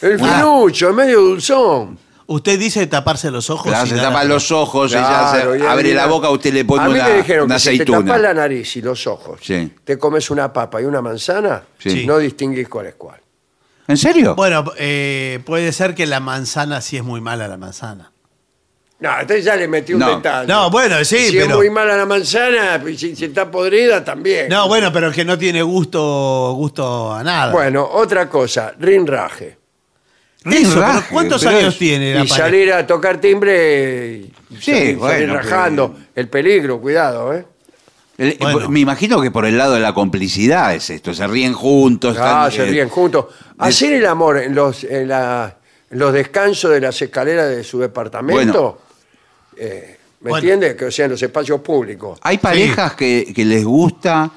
El 0.00 0.18
finucho, 0.18 0.90
es 0.90 0.94
medio 0.94 1.20
dulzón. 1.20 1.98
Usted 2.26 2.58
dice 2.58 2.86
taparse 2.86 3.30
los 3.32 3.50
ojos. 3.50 3.66
Claro, 3.68 3.86
y 3.86 3.90
se 3.90 3.96
tapa 3.96 4.22
los 4.22 4.52
ojos, 4.52 4.92
Claro, 4.92 5.54
y 5.54 5.58
ella 5.58 5.64
se 5.64 5.68
abre 5.72 5.94
la 5.94 6.06
boca, 6.06 6.30
usted 6.30 6.52
le 6.52 6.64
pone 6.64 6.84
a 6.84 6.88
mí 6.88 6.94
una, 6.94 7.08
me 7.08 7.16
dijeron 7.16 7.46
una 7.46 7.54
que 7.56 7.60
si 7.60 7.64
te 7.68 7.74
aceituna. 7.74 7.98
tapas 8.04 8.20
la 8.20 8.34
nariz 8.34 8.76
y 8.76 8.82
los 8.82 9.06
ojos, 9.08 9.40
Sí. 9.42 9.72
te 9.82 9.98
comes 9.98 10.30
una 10.30 10.52
papa 10.52 10.80
y 10.80 10.84
una 10.84 11.00
manzana, 11.02 11.62
Sí. 11.78 12.06
no 12.06 12.18
distinguís 12.18 12.68
cuál 12.68 12.86
es 12.86 12.94
cuál. 12.96 13.18
¿En 13.88 13.96
serio? 13.96 14.34
Bueno, 14.36 14.64
eh, 14.76 15.40
puede 15.46 15.72
ser 15.72 15.94
que 15.94 16.06
la 16.06 16.20
manzana 16.20 16.80
sí 16.82 16.96
es 16.98 17.02
muy 17.02 17.20
mala 17.22 17.48
la 17.48 17.56
manzana. 17.56 18.12
No, 19.00 19.10
entonces 19.20 19.44
ya 19.44 19.54
le 19.54 19.68
metí 19.68 19.92
un 19.94 20.00
No. 20.00 20.16
detalle. 20.16 20.48
No, 20.48 20.70
bueno, 20.70 20.96
sí, 21.04 21.18
si 21.30 21.38
es 21.38 21.44
pero- 21.44 21.56
muy 21.58 21.70
mala 21.70 21.96
la 21.96 22.04
manzana, 22.04 22.82
y 22.88 22.98
si, 22.98 23.14
si 23.14 23.26
está 23.26 23.48
podrida, 23.48 24.04
también. 24.04 24.48
No, 24.48 24.66
bueno, 24.66 24.92
pero 24.92 25.12
que 25.12 25.24
no 25.24 25.38
tiene 25.38 25.62
gusto, 25.62 26.54
gusto 26.56 27.12
a 27.14 27.22
nada. 27.22 27.52
Bueno, 27.52 27.88
otra 27.92 28.28
cosa, 28.28 28.74
rinraje. 28.78 29.56
Eso, 30.44 30.70
pero 30.74 30.80
raje, 30.80 31.08
¿cuántos 31.12 31.44
pero 31.44 31.58
años 31.58 31.74
es- 31.74 31.78
tiene 31.78 32.14
la 32.14 32.24
Y 32.24 32.28
pareja? 32.28 32.36
salir 32.36 32.72
a 32.72 32.86
tocar 32.86 33.20
timbre 33.20 34.12
y 34.16 34.32
Sí, 34.60 34.72
salir, 34.72 34.96
bueno, 34.96 35.12
salir 35.14 35.30
rajando. 35.32 35.92
pero- 35.92 36.04
El 36.16 36.28
peligro, 36.28 36.80
cuidado, 36.80 37.34
¿eh? 37.34 37.44
El- 38.16 38.36
Bueno. 38.40 38.68
Me 38.68 38.80
imagino 38.80 39.20
que 39.20 39.30
por 39.30 39.46
el 39.46 39.56
lado 39.56 39.74
de 39.74 39.80
la 39.80 39.92
complicidad 39.94 40.74
es 40.74 40.90
esto, 40.90 41.14
se 41.14 41.24
ríen 41.28 41.52
juntos. 41.54 42.16
Ah, 42.18 42.46
están, 42.48 42.52
se 42.52 42.68
eh, 42.68 42.72
ríen 42.72 42.88
juntos. 42.88 43.26
Hacer 43.58 43.92
el 43.92 44.06
amor 44.06 44.38
en 44.38 44.54
los, 44.56 44.82
en 44.82 45.06
la- 45.08 45.56
en 45.90 45.98
los 45.98 46.12
descansos 46.12 46.70
de 46.72 46.80
las 46.80 47.00
escaleras 47.00 47.48
de 47.48 47.62
su 47.62 47.78
departamento, 47.78 48.80
eh, 49.58 49.96
¿me 50.20 50.30
Bueno. 50.30 50.36
entiende? 50.38 50.76
Que 50.76 50.86
o 50.86 50.90
sea, 50.90 51.04
en 51.06 51.12
los 51.12 51.22
espacios 51.22 51.60
públicos. 51.60 52.18
Hay 52.22 52.38
parejas 52.38 52.94
que, 52.94 53.32
que 53.34 53.44
les 53.44 53.64
gusta 53.64 54.30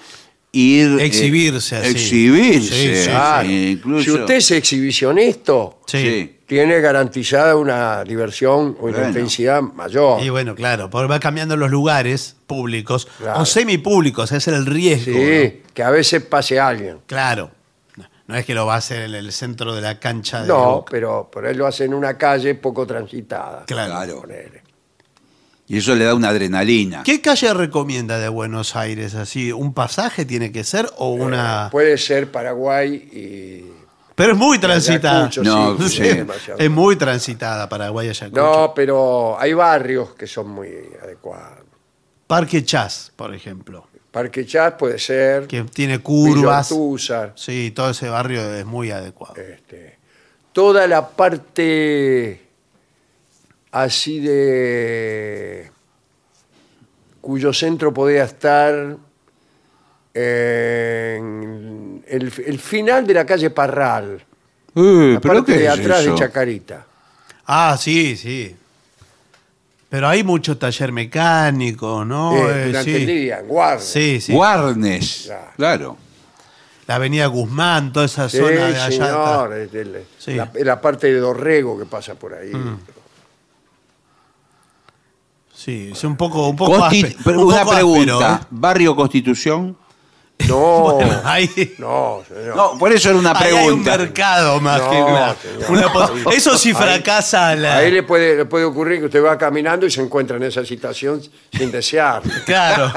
ir... 0.54 1.00
eh, 1.00 1.06
Exhibirse 1.06 1.78
así. 1.78 1.90
Exhibirse. 1.92 2.74
Sí, 2.76 2.96
sí, 3.04 3.10
Claro. 3.10 3.48
sí, 3.48 3.72
incluso. 3.78 4.04
Si 4.04 4.12
usted 4.12 4.36
es 4.36 4.52
exhibicionista, 4.52 5.54
Sí. 5.86 5.98
Sí. 5.98 6.38
tiene 6.46 6.80
garantizada 6.82 7.56
una 7.56 8.04
diversión 8.04 8.76
o 8.80 8.86
una 8.86 8.92
Bueno. 8.98 9.08
intensidad 9.08 9.62
mayor. 9.62 10.22
Y 10.24 10.30
bueno, 10.30 10.54
claro, 10.56 10.90
porque 10.90 11.08
va 11.08 11.20
cambiando 11.20 11.56
los 11.58 11.70
lugares 11.72 12.36
públicos 12.48 13.08
Claro. 13.20 13.42
o 13.42 13.46
semipúblicos, 13.46 14.32
ese 14.32 14.52
es 14.52 14.58
el 14.58 14.66
riesgo. 14.66 15.14
¿no? 15.14 15.20
Sí, 15.20 15.62
que 15.74 15.84
a 15.84 15.90
veces 15.90 16.22
pase 16.24 16.60
alguien. 16.60 17.00
Claro. 17.08 17.52
No, 17.96 18.06
no 18.28 18.36
es 18.36 18.46
que 18.46 18.54
lo 18.54 18.66
va 18.66 18.76
a 18.76 18.78
hacer 18.78 19.04
en 19.04 19.16
el 19.16 19.32
centro 19.32 19.74
de 19.74 19.82
la 19.82 20.00
cancha 20.00 20.42
de 20.42 20.48
No, 20.50 20.66
Boca. 20.76 20.92
pero 20.92 21.30
por 21.32 21.46
él 21.46 21.58
lo 21.58 21.66
hace 21.68 21.86
en 21.86 21.94
una 21.94 22.18
calle 22.18 22.56
poco 22.56 22.86
transitada. 22.86 23.64
Claro. 23.66 23.92
Claro. 23.94 24.22
Ponele. 24.22 24.62
Y 25.72 25.78
eso 25.78 25.96
le 25.96 26.04
da 26.04 26.14
una 26.14 26.28
adrenalina. 26.30 27.02
¿Qué 27.04 27.22
calle 27.22 27.54
recomienda 27.54 28.20
de 28.20 28.28
Buenos 28.28 28.76
Aires? 28.76 29.16
así 29.16 29.54
¿Un 29.54 29.74
pasaje 29.74 30.26
tiene 30.26 30.52
que 30.52 30.66
ser 30.66 30.90
o 30.98 31.12
una...? 31.14 31.70
Puede 31.72 31.98
ser 31.98 32.30
Paraguay 32.30 32.94
y... 32.96 33.72
Pero 34.14 34.34
es 34.34 34.38
muy 34.38 34.60
transitada. 34.60 35.20
Ayacucho, 35.28 35.44
No, 35.44 35.78
sí, 35.88 35.98
sí. 36.04 36.26
es 36.58 36.70
muy 36.70 36.98
transitada 36.98 37.70
Paraguay 37.70 38.10
Ayacucho. 38.10 38.42
No, 38.42 38.74
pero 38.76 39.40
hay 39.40 39.54
barrios 39.54 40.14
que 40.16 40.28
son 40.28 40.50
muy 40.50 40.68
adecuados. 41.02 41.60
Parque 42.28 42.66
Chas, 42.66 43.14
por 43.16 43.34
ejemplo, 43.34 43.88
Parque 44.12 44.46
Chas 44.46 44.74
puede 44.78 45.00
ser. 45.00 45.48
que 45.48 45.64
tiene 45.64 46.00
curvas. 46.00 46.74
Sí, 47.36 47.72
todo 47.74 47.92
ese 47.92 48.10
barrio 48.10 48.42
es 48.56 48.66
muy 48.66 48.92
adecuado. 48.92 49.36
este, 49.38 49.98
toda 50.52 50.86
la 50.88 51.08
parte 51.08 52.41
así 53.72 54.20
de 54.20 55.72
cuyo 57.22 57.54
centro 57.54 57.94
podía 57.94 58.24
estar 58.24 58.98
en 60.62 62.04
el, 62.08 62.34
el 62.46 62.60
final 62.60 63.06
de 63.08 63.14
la 63.14 63.26
calle 63.26 63.50
Parral, 63.50 64.24
Eh, 64.76 65.12
la 65.14 65.20
¿pero 65.22 65.34
parte 65.36 65.54
qué 65.54 65.60
de 65.60 65.66
es 65.66 65.72
atrás 65.80 66.06
de? 66.06 66.16
Chacarita. 66.16 66.86
Ah, 67.46 67.76
sí, 67.80 68.16
sí. 68.18 68.56
Pero 69.90 70.08
hay 70.08 70.24
mucho 70.24 70.58
taller 70.58 70.92
mecánico, 70.94 72.06
¿no? 72.06 72.36
Eh, 72.38 72.64
Eh, 72.64 72.66
durante 72.68 72.92
sí. 72.92 72.96
el 72.96 73.06
día, 73.06 73.40
en 73.40 73.48
Guardia. 73.48 73.86
Sí, 73.86 74.22
sí. 74.22 74.34
Warnes. 74.34 75.24
Claro. 75.26 75.52
Claro. 75.58 75.98
La 76.88 76.96
avenida 76.96 77.26
Guzmán, 77.28 77.92
toda 77.94 78.06
esa 78.06 78.28
Sí, 78.30 78.38
zona 78.38 78.50
de 78.50 78.64
allá. 78.64 78.88
señor, 78.92 79.08
atrás. 79.48 79.60
es 79.60 79.72
del- 79.72 80.04
Sí. 80.18 80.34
la, 80.34 80.50
la 80.54 80.82
parte 80.82 81.08
de 81.08 81.20
Dorrego 81.20 81.78
que 81.78 81.86
pasa 81.86 82.16
por 82.16 82.34
ahí. 82.34 82.52
Sí, 85.64 85.90
es 85.92 86.04
un 86.04 86.16
poco, 86.18 86.48
un 86.50 86.56
poco 86.56 86.78
Consti- 86.80 87.04
áspe- 87.06 87.18
pero 87.24 87.40
un 87.42 87.46
una 87.48 87.60
poco 87.64 87.76
pregunta. 87.76 88.14
áspero, 88.34 88.42
¿eh? 88.44 88.48
¿Barrio 88.50 88.96
Constitución? 88.96 89.78
No, 90.48 90.56
Bueno, 90.96 91.22
ahí- 91.24 91.76
no, 91.78 92.24
señor. 92.28 92.56
No, 92.56 92.78
por 92.80 92.92
eso 92.92 93.10
era 93.10 93.20
una 93.20 93.32
ahí 93.34 93.44
hay 93.44 93.54
un 93.54 93.84
pregunta. 93.84 93.98
mercado 94.00 94.60
más 94.60 94.82
No, 94.82 94.90
que 94.90 94.98
una, 95.04 95.36
señor. 95.36 95.70
una 95.72 95.94
pos- 95.94 96.12
Eso 96.34 96.58
sí 96.58 96.70
Ahí- 96.70 96.76
fracasa 96.76 97.56
la. 97.56 97.78
Ahí 97.78 97.92
le 97.92 98.02
puede, 98.02 98.36
le 98.38 98.46
puede 98.46 98.66
ocurrir 98.66 99.00
que 99.02 99.06
usted 99.06 99.24
va 99.24 99.38
caminando 99.38 99.86
y 99.86 99.92
se 99.92 100.02
encuentra 100.02 100.38
en 100.38 100.44
esa 100.44 100.66
situación 100.66 101.22
sin 101.56 101.72
desear. 101.72 102.24
Claro. 102.46 102.92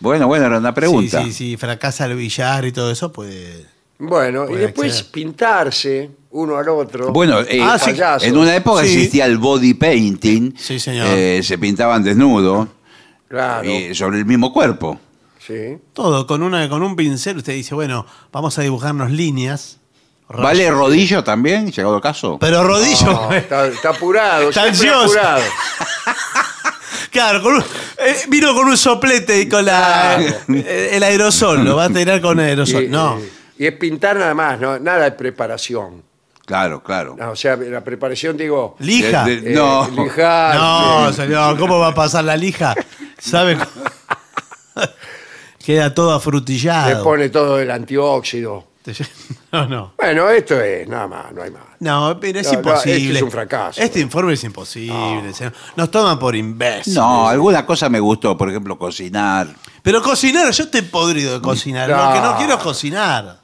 Bueno, 0.00 0.28
bueno, 0.28 0.46
era 0.46 0.58
una 0.58 0.72
pregunta. 0.74 1.18
Sí, 1.24 1.32
sí, 1.32 1.32
sí, 1.32 1.56
fracasa 1.56 2.04
el 2.06 2.14
billar 2.14 2.64
y 2.64 2.70
todo 2.72 2.92
eso, 2.92 3.10
puede. 3.12 3.66
Bueno, 3.98 4.44
y 4.44 4.48
Puede 4.48 4.60
después 4.66 4.94
ser. 4.94 5.06
pintarse 5.10 6.10
uno 6.30 6.56
al 6.56 6.68
otro. 6.68 7.12
Bueno, 7.12 7.40
eh, 7.40 7.60
Ah, 7.62 7.78
sí. 7.78 7.90
payasos. 7.92 8.28
en 8.28 8.36
una 8.36 8.54
época 8.54 8.82
Sí. 8.84 8.92
existía 8.94 9.24
el 9.26 9.38
body 9.38 9.74
painting. 9.74 10.52
Sí, 10.56 10.78
señor. 10.78 11.06
Eh, 11.10 11.40
se 11.42 11.56
pintaban 11.58 12.02
desnudos 12.02 12.68
Claro, 13.28 13.68
y 13.68 13.94
sobre 13.94 14.18
el 14.18 14.24
mismo 14.26 14.52
cuerpo. 14.52 14.98
sí. 15.46 15.78
Todo, 15.94 16.26
con, 16.26 16.42
una, 16.42 16.68
con 16.68 16.82
un 16.82 16.94
pincel 16.96 17.38
usted 17.38 17.54
dice, 17.54 17.74
bueno, 17.74 18.04
vamos 18.32 18.58
a 18.58 18.62
dibujarnos 18.62 19.10
líneas. 19.10 19.78
¿Vale 20.30 20.70
rodillo 20.70 21.24
también, 21.24 21.72
llegado 21.72 21.96
el 21.96 22.02
caso? 22.02 22.36
Pero 22.38 22.62
rodillo. 22.62 23.06
No, 23.06 23.32
está, 23.32 23.66
está 23.66 23.88
apurado, 23.90 24.50
Está 24.50 24.64
siempre 24.74 24.88
ansioso. 24.90 25.18
apurado. 25.18 25.42
Claro, 27.10 27.42
con 27.42 27.54
un- 27.54 27.62
eh, 27.62 28.16
vino 28.28 28.54
con 28.54 28.68
un 28.68 28.76
soplete 28.76 29.40
y 29.40 29.48
con 29.48 29.64
la, 29.64 30.20
eh, 30.20 30.90
el 30.92 31.02
aerosol, 31.02 31.64
lo 31.64 31.76
va 31.76 31.84
a 31.84 31.88
tirar 31.90 32.20
con 32.20 32.38
aerosol. 32.38 32.84
Y, 32.84 32.88
no. 32.88 33.18
y- 33.58 33.64
y 33.64 33.66
es 33.66 33.72
pintar 33.74 34.16
nada 34.16 34.34
más, 34.34 34.60
no, 34.60 34.78
nada 34.78 35.04
de 35.04 35.12
preparación. 35.12 36.02
Claro, 36.48 36.82
claro. 36.82 37.14
No, 37.18 37.32
o 37.32 37.36
sea, 37.36 37.56
la 37.56 37.84
preparación, 37.84 38.36
digo, 38.38 38.74
Lija. 38.78 39.24
De- 39.24 39.40
de- 39.42 39.52
eh, 39.52 39.54
no. 39.54 39.86
lijar, 40.02 40.56
No, 40.56 41.08
eh, 41.10 41.12
señor, 41.12 41.58
¿cómo 41.58 41.78
va 41.78 41.88
a 41.88 41.94
pasar 41.94 42.24
la 42.24 42.36
lija? 42.38 42.74
¿Sabe? 43.18 43.58
cómo? 43.58 44.86
Queda 45.64 45.92
todo 45.92 46.10
le 46.12 46.16
afrutillado. 46.16 47.04
pone 47.04 47.28
todo 47.28 47.60
el 47.60 47.70
antióxido. 47.70 48.64
No, 49.52 49.66
no. 49.66 49.92
Bueno, 49.96 50.28
esto 50.28 50.60
es 50.60 50.86
nada 50.88 51.06
más, 51.06 51.32
no 51.32 51.42
hay 51.42 51.50
más. 51.50 51.62
No, 51.80 52.18
pero 52.20 52.38
es 52.40 52.46
No, 52.46 52.52
no, 52.52 52.58
imposible. 52.58 53.04
esto 53.06 53.16
es 53.16 53.22
un 53.22 53.30
fracaso. 53.30 53.80
Este 53.80 54.00
informe 54.00 54.34
es 54.34 54.44
imposible. 54.44 55.32
señor. 55.32 55.54
Nos 55.76 55.90
toman 55.90 56.18
por 56.18 56.36
imbéciles. 56.36 56.94
No, 56.96 57.26
alguna 57.28 57.64
cosa 57.64 57.88
me 57.88 57.98
gustó, 57.98 58.36
por 58.36 58.50
ejemplo, 58.50 58.78
cocinar. 58.78 59.46
Pero 59.82 60.02
cocinar, 60.02 60.50
yo 60.52 60.64
estoy 60.64 60.82
podrido 60.82 61.32
de 61.34 61.40
cocinar. 61.40 61.88
No. 61.88 61.96
Lo 62.08 62.12
que 62.14 62.20
no 62.20 62.36
quiero 62.36 62.54
es 62.54 62.60
cocinar. 62.62 63.40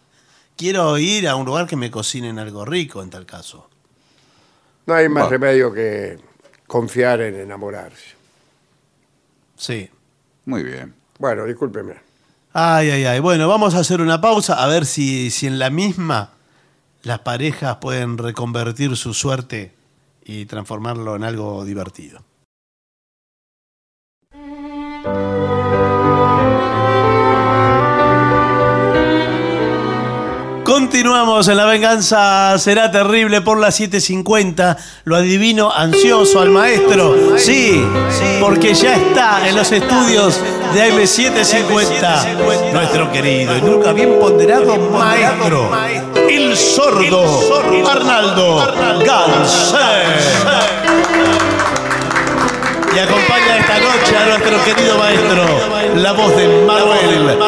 Quiero 0.56 0.97
ir 0.98 1.28
a 1.28 1.36
un 1.36 1.47
lugar 1.47 1.66
que 1.66 1.76
me 1.76 1.90
cocinen 1.90 2.39
algo 2.39 2.64
rico, 2.64 3.02
en 3.02 3.10
tal 3.10 3.26
caso. 3.26 3.68
No 4.86 4.94
hay 4.94 5.09
más 5.09 5.24
Bueno. 5.28 5.31
remedio 5.31 5.72
que 5.72 6.18
confiar 6.66 7.20
en 7.22 7.35
enamorarse. 7.40 8.14
Sí. 9.56 9.89
Muy 10.47 10.62
bien. 10.62 10.94
Bueno, 11.18 11.44
discúlpeme. 11.44 11.94
Ay, 12.52 12.90
ay, 12.90 13.05
ay. 13.05 13.20
Bueno, 13.20 13.48
vamos 13.48 13.74
a 13.74 13.81
hacer 13.81 14.01
una 14.01 14.20
pausa 14.20 14.62
a 14.62 14.66
ver 14.68 14.86
si, 14.86 15.31
si 15.31 15.47
en 15.47 15.59
la 15.59 15.70
misma 15.70 16.31
las 17.02 17.20
parejas 17.20 17.76
pueden 17.76 18.16
reconvertir 18.18 18.97
su 18.97 19.12
suerte 19.14 19.72
y 20.24 20.47
transformarlo 20.47 21.16
en 21.16 21.24
algo 21.24 21.64
divertido. 21.64 22.20
Continuamos 30.74 31.46
en 31.46 31.56
La 31.56 31.66
Venganza 31.66 32.59
Será 32.59 32.90
Terrible 32.90 33.40
por 33.42 33.60
las 33.60 33.78
7.50. 33.78 34.76
Lo 35.05 35.14
adivino 35.14 35.70
ansioso 35.72 36.40
al 36.40 36.51
maestro. 36.51 37.38
Sí, 37.38 37.80
porque 38.40 38.74
ya 38.74 38.96
está 38.96 39.48
en 39.48 39.55
los 39.55 39.70
estudios 39.70 40.40
de 40.74 40.90
AM750. 40.92 42.72
Nuestro 42.72 43.12
querido 43.12 43.56
y 43.56 43.62
nunca 43.62 43.92
bien 43.92 44.18
ponderado 44.18 44.76
maestro. 44.90 45.70
El 46.28 46.56
sordo 46.56 47.24
Arnaldo 47.88 48.74
Ganser. 49.06 50.34
Y 52.96 52.98
acompaña 52.98 53.59
esta 53.59 53.78
noche 53.78 54.16
a 54.16 54.26
nuestro 54.26 54.64
querido 54.64 54.98
maestro, 54.98 55.46
la 55.94 56.12
voz 56.12 56.36
de 56.36 56.48
Manuel. 56.66 57.38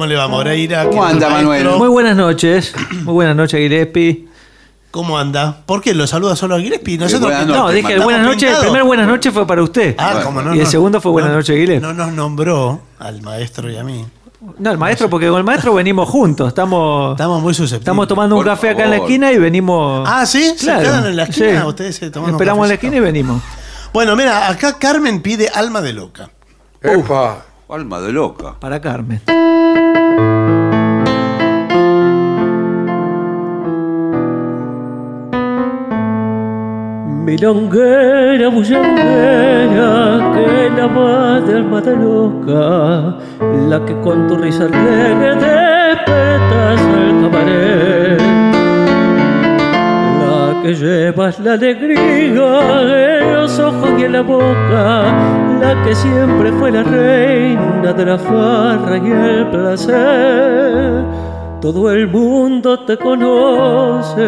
¿Cómo 0.00 0.08
le 0.08 0.16
va, 0.16 0.28
Moreira? 0.28 0.86
¿Cómo 0.86 1.04
anda, 1.04 1.28
maestro? 1.28 1.50
Manuel? 1.52 1.78
Muy 1.78 1.88
buenas 1.88 2.16
noches. 2.16 2.72
Muy 3.04 3.12
buenas 3.12 3.36
noches, 3.36 3.60
Gillespie. 3.60 4.26
¿Cómo 4.90 5.18
anda? 5.18 5.60
¿Por 5.66 5.82
qué 5.82 5.92
lo 5.92 6.06
saluda 6.06 6.34
solo 6.36 6.54
a 6.54 6.58
Gillespie? 6.58 6.96
Nosotros 6.96 7.30
buenas 7.30 7.46
No, 7.46 7.68
dije 7.68 7.98
buenas 7.98 8.24
noches. 8.24 8.50
El 8.50 8.60
primer 8.60 8.84
buenas 8.84 9.06
noches 9.06 9.30
fue 9.30 9.46
para 9.46 9.62
usted. 9.62 9.94
Ah, 9.98 10.22
como 10.24 10.40
no. 10.40 10.54
y 10.54 10.60
el 10.60 10.66
segundo 10.66 11.02
fue 11.02 11.12
buenas 11.12 11.32
no- 11.32 11.36
noches, 11.36 11.54
Gillespie. 11.54 11.80
No 11.86 11.92
nos 11.92 12.12
nombró 12.14 12.80
al 12.98 13.20
maestro 13.20 13.70
y 13.70 13.76
a 13.76 13.84
mí. 13.84 14.06
No, 14.58 14.70
el 14.70 14.78
maestro, 14.78 15.10
porque 15.10 15.28
con 15.28 15.36
el 15.36 15.44
maestro 15.44 15.74
venimos 15.74 16.08
juntos. 16.08 16.48
Estamos, 16.48 17.12
Estamos 17.12 17.42
muy 17.42 17.52
susceptibles. 17.52 17.82
estamos 17.82 18.08
tomando 18.08 18.36
un 18.36 18.40
Por 18.42 18.52
café 18.52 18.70
acá 18.70 18.84
en 18.84 18.90
la 18.92 18.96
esquina 18.96 19.30
y 19.32 19.36
venimos. 19.38 20.08
Ah, 20.10 20.24
¿sí? 20.24 20.54
¿Se 20.56 20.64
Claro, 20.64 20.80
quedan 20.82 21.06
en 21.08 21.16
la 21.16 21.24
esquina? 21.24 21.60
sí. 21.60 21.66
Ustedes 21.66 21.96
se 21.96 22.10
toman 22.10 22.30
un 22.30 22.36
Esperamos 22.36 22.64
en 22.64 22.68
la 22.68 22.74
esquina 22.76 22.96
y 22.96 23.00
venimos. 23.00 23.42
Bueno, 23.92 24.16
mira, 24.16 24.48
acá 24.48 24.78
Carmen 24.78 25.20
pide 25.20 25.50
alma 25.54 25.82
de 25.82 25.92
loca. 25.92 26.30
Epa, 26.80 27.44
Alma 27.68 28.00
de 28.00 28.10
loca. 28.12 28.54
Para 28.58 28.80
Carmen. 28.80 29.20
Milonguera, 37.30 38.48
bullanguera, 38.48 40.32
que 40.34 40.70
la 40.76 40.88
madre 40.88 41.56
alma 41.58 41.80
de 41.80 41.94
loca, 41.94 43.18
la 43.68 43.78
que 43.86 43.94
con 44.00 44.26
tu 44.26 44.36
risa 44.36 44.64
alegre 44.64 45.36
despertas 45.36 46.80
el 46.98 47.10
cabaret, 47.22 48.08
la 48.08 48.09
que 50.62 50.74
llevas 50.74 51.38
la 51.40 51.54
alegría 51.54 53.20
en 53.20 53.32
los 53.34 53.58
ojos 53.58 53.90
y 53.98 54.04
en 54.04 54.12
la 54.12 54.22
boca, 54.22 55.02
la 55.60 55.82
que 55.84 55.94
siempre 55.94 56.52
fue 56.52 56.70
la 56.70 56.82
reina 56.82 57.92
de 57.92 58.04
la 58.04 58.18
farra 58.18 58.98
y 58.98 59.10
el 59.10 59.46
placer. 59.48 61.04
Todo 61.60 61.90
el 61.90 62.08
mundo 62.08 62.80
te 62.80 62.96
conoce 62.96 64.22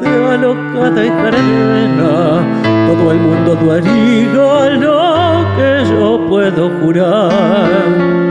de 0.00 0.26
alocada 0.32 1.04
y 1.04 1.08
jaranera. 1.08 2.42
Todo 2.88 3.12
el 3.12 3.18
mundo 3.18 3.54
daría 3.66 4.70
lo 4.70 5.44
que 5.56 5.84
yo 5.90 6.26
puedo 6.28 6.70
jurar. 6.80 8.25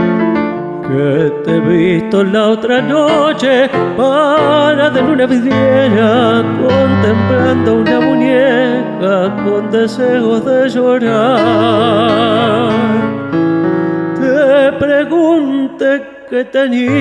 Que 0.88 1.32
te 1.44 1.56
he 1.56 1.60
visto 1.60 2.22
la 2.22 2.48
otra 2.50 2.80
noche 2.80 3.68
para 3.96 4.90
de 4.90 5.00
una 5.02 5.26
vidriera 5.26 6.44
contemplando 6.62 7.74
una 7.80 8.00
muñeca 8.00 9.34
con 9.44 9.70
deseos 9.70 10.44
de 10.44 10.68
llorar 10.68 12.26
te 14.26 14.72
pregunté 14.72 16.02
qué 16.28 16.44
tenías 16.44 16.96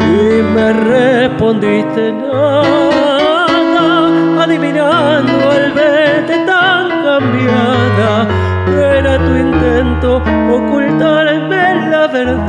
y 0.00 0.42
me 0.54 0.72
respondiste 0.72 2.12
nada, 2.12 3.46
adivinando 4.42 5.50
al 5.50 5.72
verte 5.72 6.36
tan 6.46 6.88
cambiada 7.04 8.45
era 8.78 9.18
tu 9.18 9.34
intento 9.36 10.22
ocultarme 10.50 11.88
la 11.90 12.06
verdad, 12.08 12.46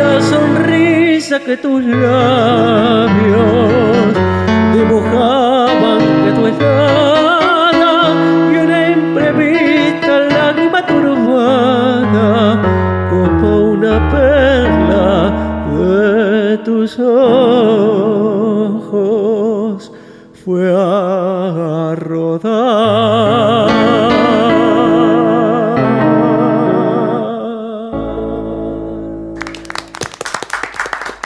la 0.00 0.20
sonrisa 0.20 1.40
que 1.40 1.56
tus 1.56 1.82
labios 1.84 3.34
dibujaban 4.74 5.98
que 6.24 6.32
tu 6.32 6.46
estada 6.46 7.94
y 8.52 8.54
una 8.56 8.80
imprevista 8.90 10.12
lágrima 10.36 10.86
turbada 10.86 12.30
como 13.10 13.70
una 13.72 13.94
perla 14.10 15.32
de 15.78 16.58
tus 16.58 16.98
ojos 16.98 17.42
fue 20.44 20.74
a 20.74 21.21
rodar. 22.38 23.72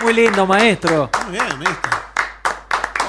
Muy 0.03 0.15
lindo, 0.15 0.47
maestro. 0.47 1.11
Muy 1.25 1.33
bien, 1.33 1.47
¿viste? 1.59 1.89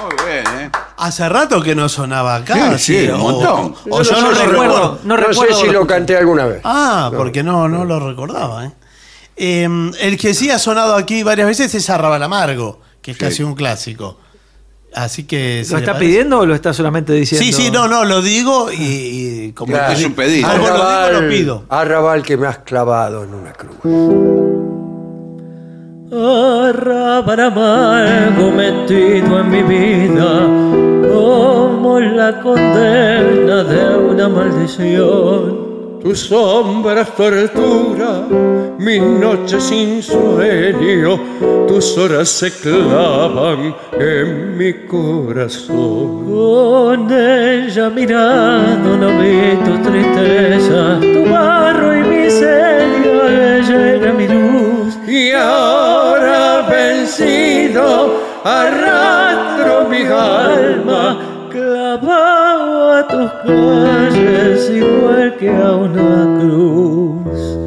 Muy 0.02 0.26
bien, 0.26 0.60
¿eh? 0.60 0.70
Hace 0.96 1.28
rato 1.28 1.62
que 1.62 1.74
no 1.74 1.88
sonaba 1.88 2.36
acá. 2.36 2.76
Sí, 2.78 3.04
sí, 3.04 3.08
un 3.08 3.20
montón. 3.20 3.74
O, 3.88 4.02
yo 4.02 4.20
no 4.20 4.32
lo 4.32 4.44
recuerdo. 4.46 4.98
No, 5.04 5.16
sé 5.32 5.54
si 5.54 5.66
lo 5.68 5.86
canté 5.86 6.16
alguna 6.16 6.46
vez. 6.46 6.60
Ah, 6.64 7.10
porque 7.16 7.42
no, 7.42 7.68
no 7.68 7.84
lo 7.84 8.00
recordaba. 8.00 8.64
¿eh? 8.66 8.72
Eh, 9.36 9.68
el 10.00 10.18
que 10.18 10.34
sí 10.34 10.50
ha 10.50 10.58
sonado 10.58 10.96
aquí 10.96 11.22
varias 11.22 11.46
veces 11.46 11.72
es 11.74 11.88
Arrabal 11.90 12.22
Amargo, 12.22 12.80
que 13.00 13.12
es 13.12 13.16
Sí. 13.16 13.24
casi 13.24 13.42
un 13.44 13.54
clásico. 13.54 14.18
Así 14.94 15.24
que. 15.24 15.64
¿Lo 15.70 15.78
está 15.78 15.92
parece- 15.92 16.04
pidiendo 16.06 16.38
o 16.40 16.46
lo 16.46 16.54
está 16.54 16.72
solamente 16.72 17.12
diciendo? 17.12 17.44
Sí, 17.44 17.52
sí, 17.52 17.70
no, 17.70 17.86
no, 17.88 18.04
lo 18.04 18.22
digo 18.22 18.70
y, 18.72 18.76
y 19.48 19.52
como 19.52 19.72
Claro. 19.72 19.92
Es 19.92 20.04
un 20.04 20.14
pedido. 20.14 20.48
Algo 20.48 20.66
lo 20.66 20.72
digo, 20.74 20.84
Arrabal, 20.86 21.22
lo 21.24 21.28
pido. 21.30 21.64
arrabal 21.68 22.22
que 22.22 22.36
me 22.36 22.46
has 22.46 22.58
clavado 22.58 23.24
en 23.24 23.34
una 23.34 23.52
cruz. 23.52 23.76
Arrabal 26.10 27.40
amargo 27.40 28.50
metido 28.50 29.40
en 29.40 29.50
mi 29.50 29.62
vida, 29.62 30.40
como 31.12 32.00
la 32.00 32.40
condena 32.40 33.62
de 33.64 33.96
una 33.98 34.28
maldición. 34.28 35.67
Tu 36.08 36.14
sombra 36.16 37.02
es 37.02 37.14
tortura, 37.14 38.22
mis 38.78 39.02
noches 39.02 39.62
sin 39.62 40.02
sueño, 40.02 41.20
tus 41.68 41.98
horas 41.98 42.30
se 42.30 42.50
clavan 42.50 43.76
en 43.92 44.56
mi 44.56 44.72
corazón. 44.86 46.24
Con 46.24 47.12
ella 47.12 47.90
mirado 47.90 48.96
no 48.96 49.08
vi 49.20 49.54
tu 49.66 49.82
tristeza, 49.86 50.98
tu 50.98 51.30
barro 51.30 51.94
y 51.94 52.02
miseria, 52.02 53.58
ella 53.58 53.92
era 53.96 54.12
mi 54.14 54.28
luz. 54.28 54.96
Y 55.06 55.32
ahora 55.32 56.66
vencido, 56.70 58.14
arrastro 58.44 59.86
mi 59.90 60.04
alma 60.04 61.18
clavado 61.50 62.92
a 62.94 63.08
tus 63.08 63.30
igual 64.68 65.36
que 65.38 65.48
a 65.48 65.74
una 65.76 66.38
cruz. 66.40 67.58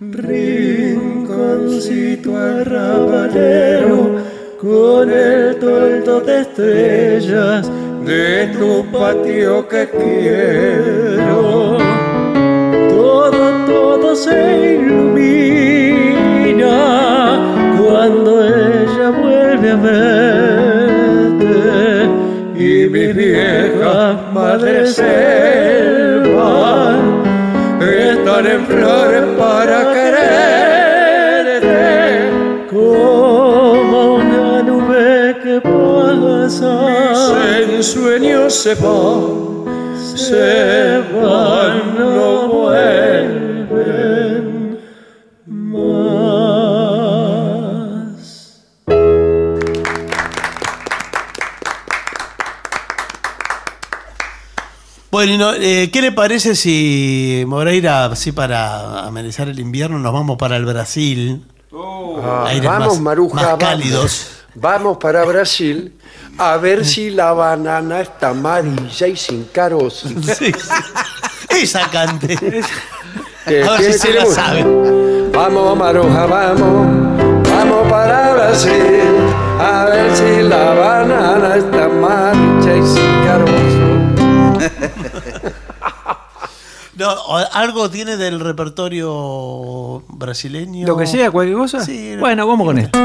Rinconcito 0.00 1.30
arrabalero 2.36 4.16
con 4.60 5.10
el 5.10 5.56
toldo 5.56 6.20
de 6.20 6.40
estrellas 6.42 7.70
de 8.04 8.48
tu 8.58 8.84
patio 8.92 9.66
que 9.68 9.88
quiero. 9.88 11.78
Todo, 12.90 13.66
todo 13.66 14.14
se 14.16 14.76
ilumina 14.76 16.10
cuando 17.78 18.44
ella 18.44 19.10
vuelve 19.10 19.70
a 19.70 19.76
verte 19.76 21.50
y 22.56 22.88
mis 22.88 23.16
viejas 23.16 24.16
madres 24.32 24.96
están 28.12 28.46
en 28.46 28.66
flores 28.66 29.24
para 29.38 29.92
quererte. 29.92 30.30
Como 32.70 34.14
una 34.16 34.62
nube 34.62 35.36
que 35.42 35.60
pasa 35.60 36.72
en 37.58 37.82
sueños 37.82 38.54
se 38.54 38.74
va 38.76 39.50
se 40.30 41.02
van 41.14 41.98
no 41.98 42.39
Bueno, 55.22 55.52
eh, 55.52 55.90
¿qué 55.92 56.00
le 56.00 56.12
parece 56.12 56.54
si 56.56 57.44
Moreira, 57.46 58.06
así 58.06 58.32
para 58.32 59.04
amenizar 59.04 59.50
el 59.50 59.60
invierno, 59.60 59.98
nos 59.98 60.14
vamos 60.14 60.38
para 60.38 60.56
el 60.56 60.64
Brasil? 60.64 61.44
Ah, 61.74 62.44
Aires 62.46 62.64
vamos, 62.66 62.88
más- 62.94 63.00
Maruja, 63.02 63.34
más 63.34 63.44
vamos. 63.44 63.58
cálidos. 63.60 64.26
Vamos 64.54 64.96
para 64.96 65.22
Brasil 65.26 65.92
a 66.38 66.56
ver 66.56 66.86
si 66.86 67.10
la 67.10 67.34
banana 67.34 68.00
está 68.00 68.30
amarilla 68.30 69.06
y 69.08 69.14
sin 69.14 69.44
caros. 69.52 70.06
Sí. 70.38 70.52
Esa 71.50 71.86
cante. 71.90 72.38
Que 73.46 73.62
A 73.62 73.70
ver 73.72 73.78
tiene- 73.80 73.92
si 73.92 73.98
se 73.98 74.14
la 74.14 74.24
sabe. 74.24 74.64
Vamos, 75.34 75.76
Maruja, 75.76 76.24
vamos. 76.24 76.86
Vamos 77.46 77.90
para 77.90 78.32
Brasil 78.32 78.72
a 79.60 79.84
ver 79.84 80.16
si 80.16 80.42
la 80.48 80.72
banana 80.72 81.56
está 81.56 81.84
amarilla 81.84 82.74
y 82.74 82.86
sin 82.86 83.24
caros. 83.26 83.50
No, 86.96 87.08
¿Algo 87.52 87.88
tiene 87.88 88.18
del 88.18 88.40
repertorio 88.40 90.02
brasileño? 90.08 90.86
Lo 90.86 90.98
que 90.98 91.06
sea, 91.06 91.30
cualquier 91.30 91.56
cosa. 91.56 91.82
Sí, 91.82 92.12
no- 92.14 92.20
bueno, 92.20 92.46
vamos 92.46 92.66
con 92.66 92.78
esto. 92.78 92.98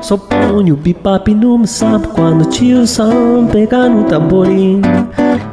Só 0.00 0.16
põe 0.18 0.70
o 0.70 0.76
bipap 0.76 1.28
no 1.28 1.66
sabe 1.66 2.06
quando 2.14 2.44
o 2.44 2.48
tio 2.48 2.86
Sam 2.86 3.48
pega 3.50 3.88
no 3.88 4.04
tamborim. 4.04 4.80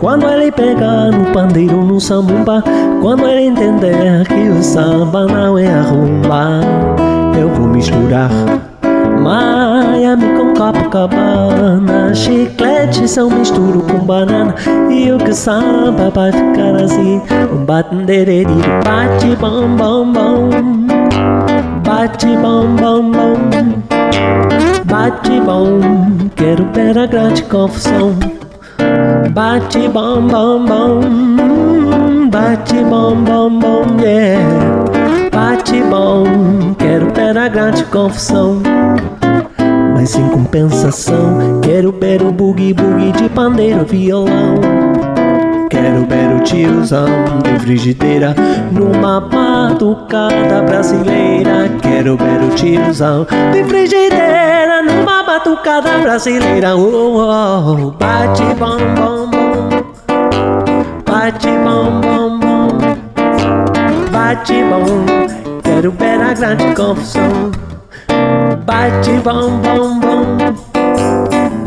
Quando 0.04 0.28
ele 0.28 0.52
pega 0.52 1.12
no 1.12 1.32
pandeiro 1.32 1.82
no 1.82 1.98
sambumba. 1.98 2.62
Quando 3.02 3.26
ele 3.26 3.44
entender 3.44 4.28
que 4.28 4.50
o 4.50 4.62
samba 4.62 5.26
não 5.26 5.58
é 5.58 5.66
arrumba. 5.66 6.60
Eu 7.40 7.48
vou 7.48 7.68
misturar 7.70 8.30
Miami 9.22 10.26
com 10.38 10.54
Copacabana 10.54 12.14
Chiclete 12.14 13.08
são 13.08 13.30
misturo 13.30 13.82
com 13.82 14.00
banana 14.00 14.54
E 14.92 15.10
o 15.12 15.18
que 15.18 15.34
samba 15.34 16.10
vai 16.10 16.32
ficar 16.32 16.76
assim 16.76 17.22
Um 17.52 17.66
Bate 17.66 19.36
bom 19.40 19.76
bom 19.78 20.12
bom 20.12 20.50
Bate 21.86 22.28
bom 22.38 22.76
bom 22.76 23.12
bom 23.12 23.34
Bate 24.86 25.42
bom, 25.42 25.80
quero 26.36 26.68
ver 26.72 26.98
a 27.00 27.08
grande 27.08 27.42
confusão. 27.44 28.43
Bate 29.32 29.88
bom, 29.90 30.28
bom, 30.28 30.66
bom. 30.66 32.30
Bate 32.30 32.84
bom, 32.84 33.16
bom, 33.16 33.60
bom, 33.60 33.86
yeah. 34.02 34.40
Bate 35.32 35.82
bom, 35.84 36.74
quero 36.78 37.12
ver 37.14 37.38
a 37.38 37.48
grande 37.48 37.84
confusão. 37.86 38.62
Mas 39.94 40.16
em 40.16 40.28
compensação, 40.30 41.62
quero 41.62 41.92
ver 41.92 42.22
o 42.22 42.32
boogie 42.32 42.74
boogie 42.74 43.12
de 43.14 43.30
pandeiro 43.30 43.86
violão. 43.86 44.60
Quero 45.70 46.06
ver 46.06 46.36
o 46.36 46.44
tiozão 46.44 47.08
de 47.44 47.60
frigideira 47.60 48.36
numa 48.72 49.22
batucada 49.22 50.62
brasileira. 50.64 51.70
Quero 51.82 52.18
ver 52.18 52.44
o 52.44 52.50
tiozão 52.56 53.26
de 53.52 53.64
frigideira 53.64 54.63
numa 54.96 55.24
batucada 55.24 55.98
brasileira. 56.00 56.76
Oh. 56.76 57.92
Bate 58.00 58.44
bom, 58.60 58.78
bom, 58.96 59.30
bom. 59.30 59.84
Bate 61.06 61.52
bom, 61.64 62.02
bom, 62.02 62.40
bom. 62.40 62.68
Bate 64.12 64.64
bom. 64.64 65.06
Quero 65.64 65.92
ver 65.92 66.22
a 66.22 66.34
grande 66.34 66.76
confusão. 66.76 67.52
Bate 68.66 69.12
bom, 69.24 69.58
bom, 69.60 70.00
bom. 70.00 70.38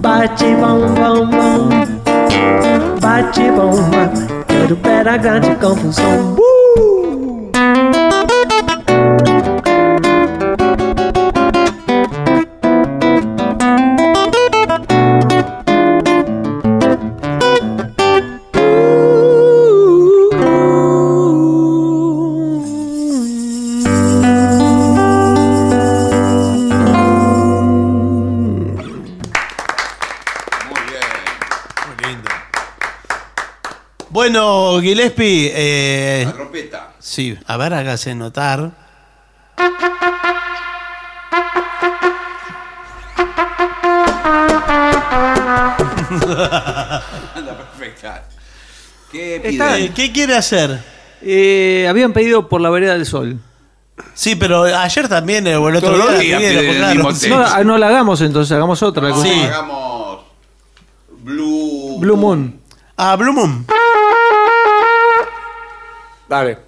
Bate 0.00 0.54
bom, 0.56 0.94
bom, 0.94 1.30
bom. 1.30 1.96
Bate 3.00 3.50
bomba, 3.52 4.10
quero 4.48 4.76
ver 4.76 5.08
a 5.08 5.16
grande 5.16 5.54
confusão. 5.56 6.36
Bueno, 34.28 34.80
Gillespie, 34.80 35.52
eh, 35.54 36.24
La 36.26 36.32
trompeta. 36.32 36.94
sí, 36.98 37.38
a 37.46 37.56
ver, 37.56 37.72
hágase 37.74 38.12
notar. 38.16 38.72
Anda 47.34 47.56
perfecta. 47.56 48.24
¿Qué 49.10 49.40
pide? 49.42 49.52
Está- 49.52 49.78
Eh, 49.78 49.92
¿Qué 49.94 50.12
quiere 50.12 50.36
hacer? 50.36 50.80
Eh, 51.22 51.86
habían 51.88 52.12
pedido 52.12 52.48
por 52.48 52.60
la 52.60 52.70
vereda 52.70 52.92
del 52.94 53.06
sol. 53.06 53.38
Sí, 54.14 54.36
pero 54.36 54.64
ayer 54.64 55.08
también, 55.08 55.46
eh, 55.46 55.56
o 55.56 55.68
el 55.68 55.76
otro 55.76 55.90
Todos 55.92 56.10
los 56.12 56.20
día, 56.20 56.38
días 56.38 56.40
pidieron, 56.40 56.60
piden 56.60 56.74
el 56.74 56.80
claro. 56.94 57.08
mismo. 57.10 57.36
No, 57.36 57.44
ah, 57.46 57.64
no 57.64 57.78
la 57.78 57.88
hagamos 57.88 58.20
entonces, 58.20 58.52
hagamos 58.52 58.82
otra. 58.82 59.08
No, 59.08 59.22
Sí. 59.22 59.30
hagamos 59.44 60.20
Blue. 61.22 61.98
Blue 61.98 62.16
Moon. 62.16 62.60
Ah, 62.96 63.16
Blue 63.16 63.32
Moon. 63.32 63.66
Dale. 66.28 66.58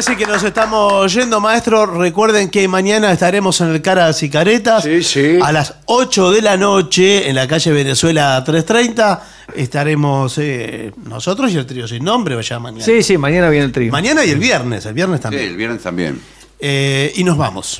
Casi 0.00 0.16
que 0.16 0.24
nos 0.26 0.42
estamos 0.42 1.12
yendo, 1.12 1.42
maestro. 1.42 1.84
Recuerden 1.84 2.48
que 2.48 2.66
mañana 2.68 3.12
estaremos 3.12 3.60
en 3.60 3.68
el 3.68 3.82
Caras 3.82 4.22
y 4.22 4.30
Caretas. 4.30 4.82
Sí, 4.82 5.02
sí. 5.02 5.38
A 5.42 5.52
las 5.52 5.74
8 5.84 6.30
de 6.30 6.40
la 6.40 6.56
noche, 6.56 7.28
en 7.28 7.34
la 7.36 7.46
calle 7.46 7.70
Venezuela 7.70 8.42
330, 8.42 9.22
estaremos 9.56 10.38
eh, 10.38 10.90
nosotros 11.04 11.52
y 11.52 11.58
el 11.58 11.66
trío 11.66 11.86
sin 11.86 12.02
nombre, 12.02 12.34
vaya 12.34 12.58
mañana. 12.58 12.82
Sí, 12.82 13.02
sí, 13.02 13.18
mañana 13.18 13.50
viene 13.50 13.66
el 13.66 13.72
trío. 13.72 13.92
Mañana 13.92 14.24
y 14.24 14.30
el 14.30 14.38
viernes, 14.38 14.86
el 14.86 14.94
viernes 14.94 15.18
Sí, 15.18 15.22
también. 15.24 15.44
el 15.44 15.56
viernes 15.58 15.82
también. 15.82 16.18
Eh, 16.58 17.12
y 17.16 17.22
nos 17.24 17.36
vamos. 17.36 17.79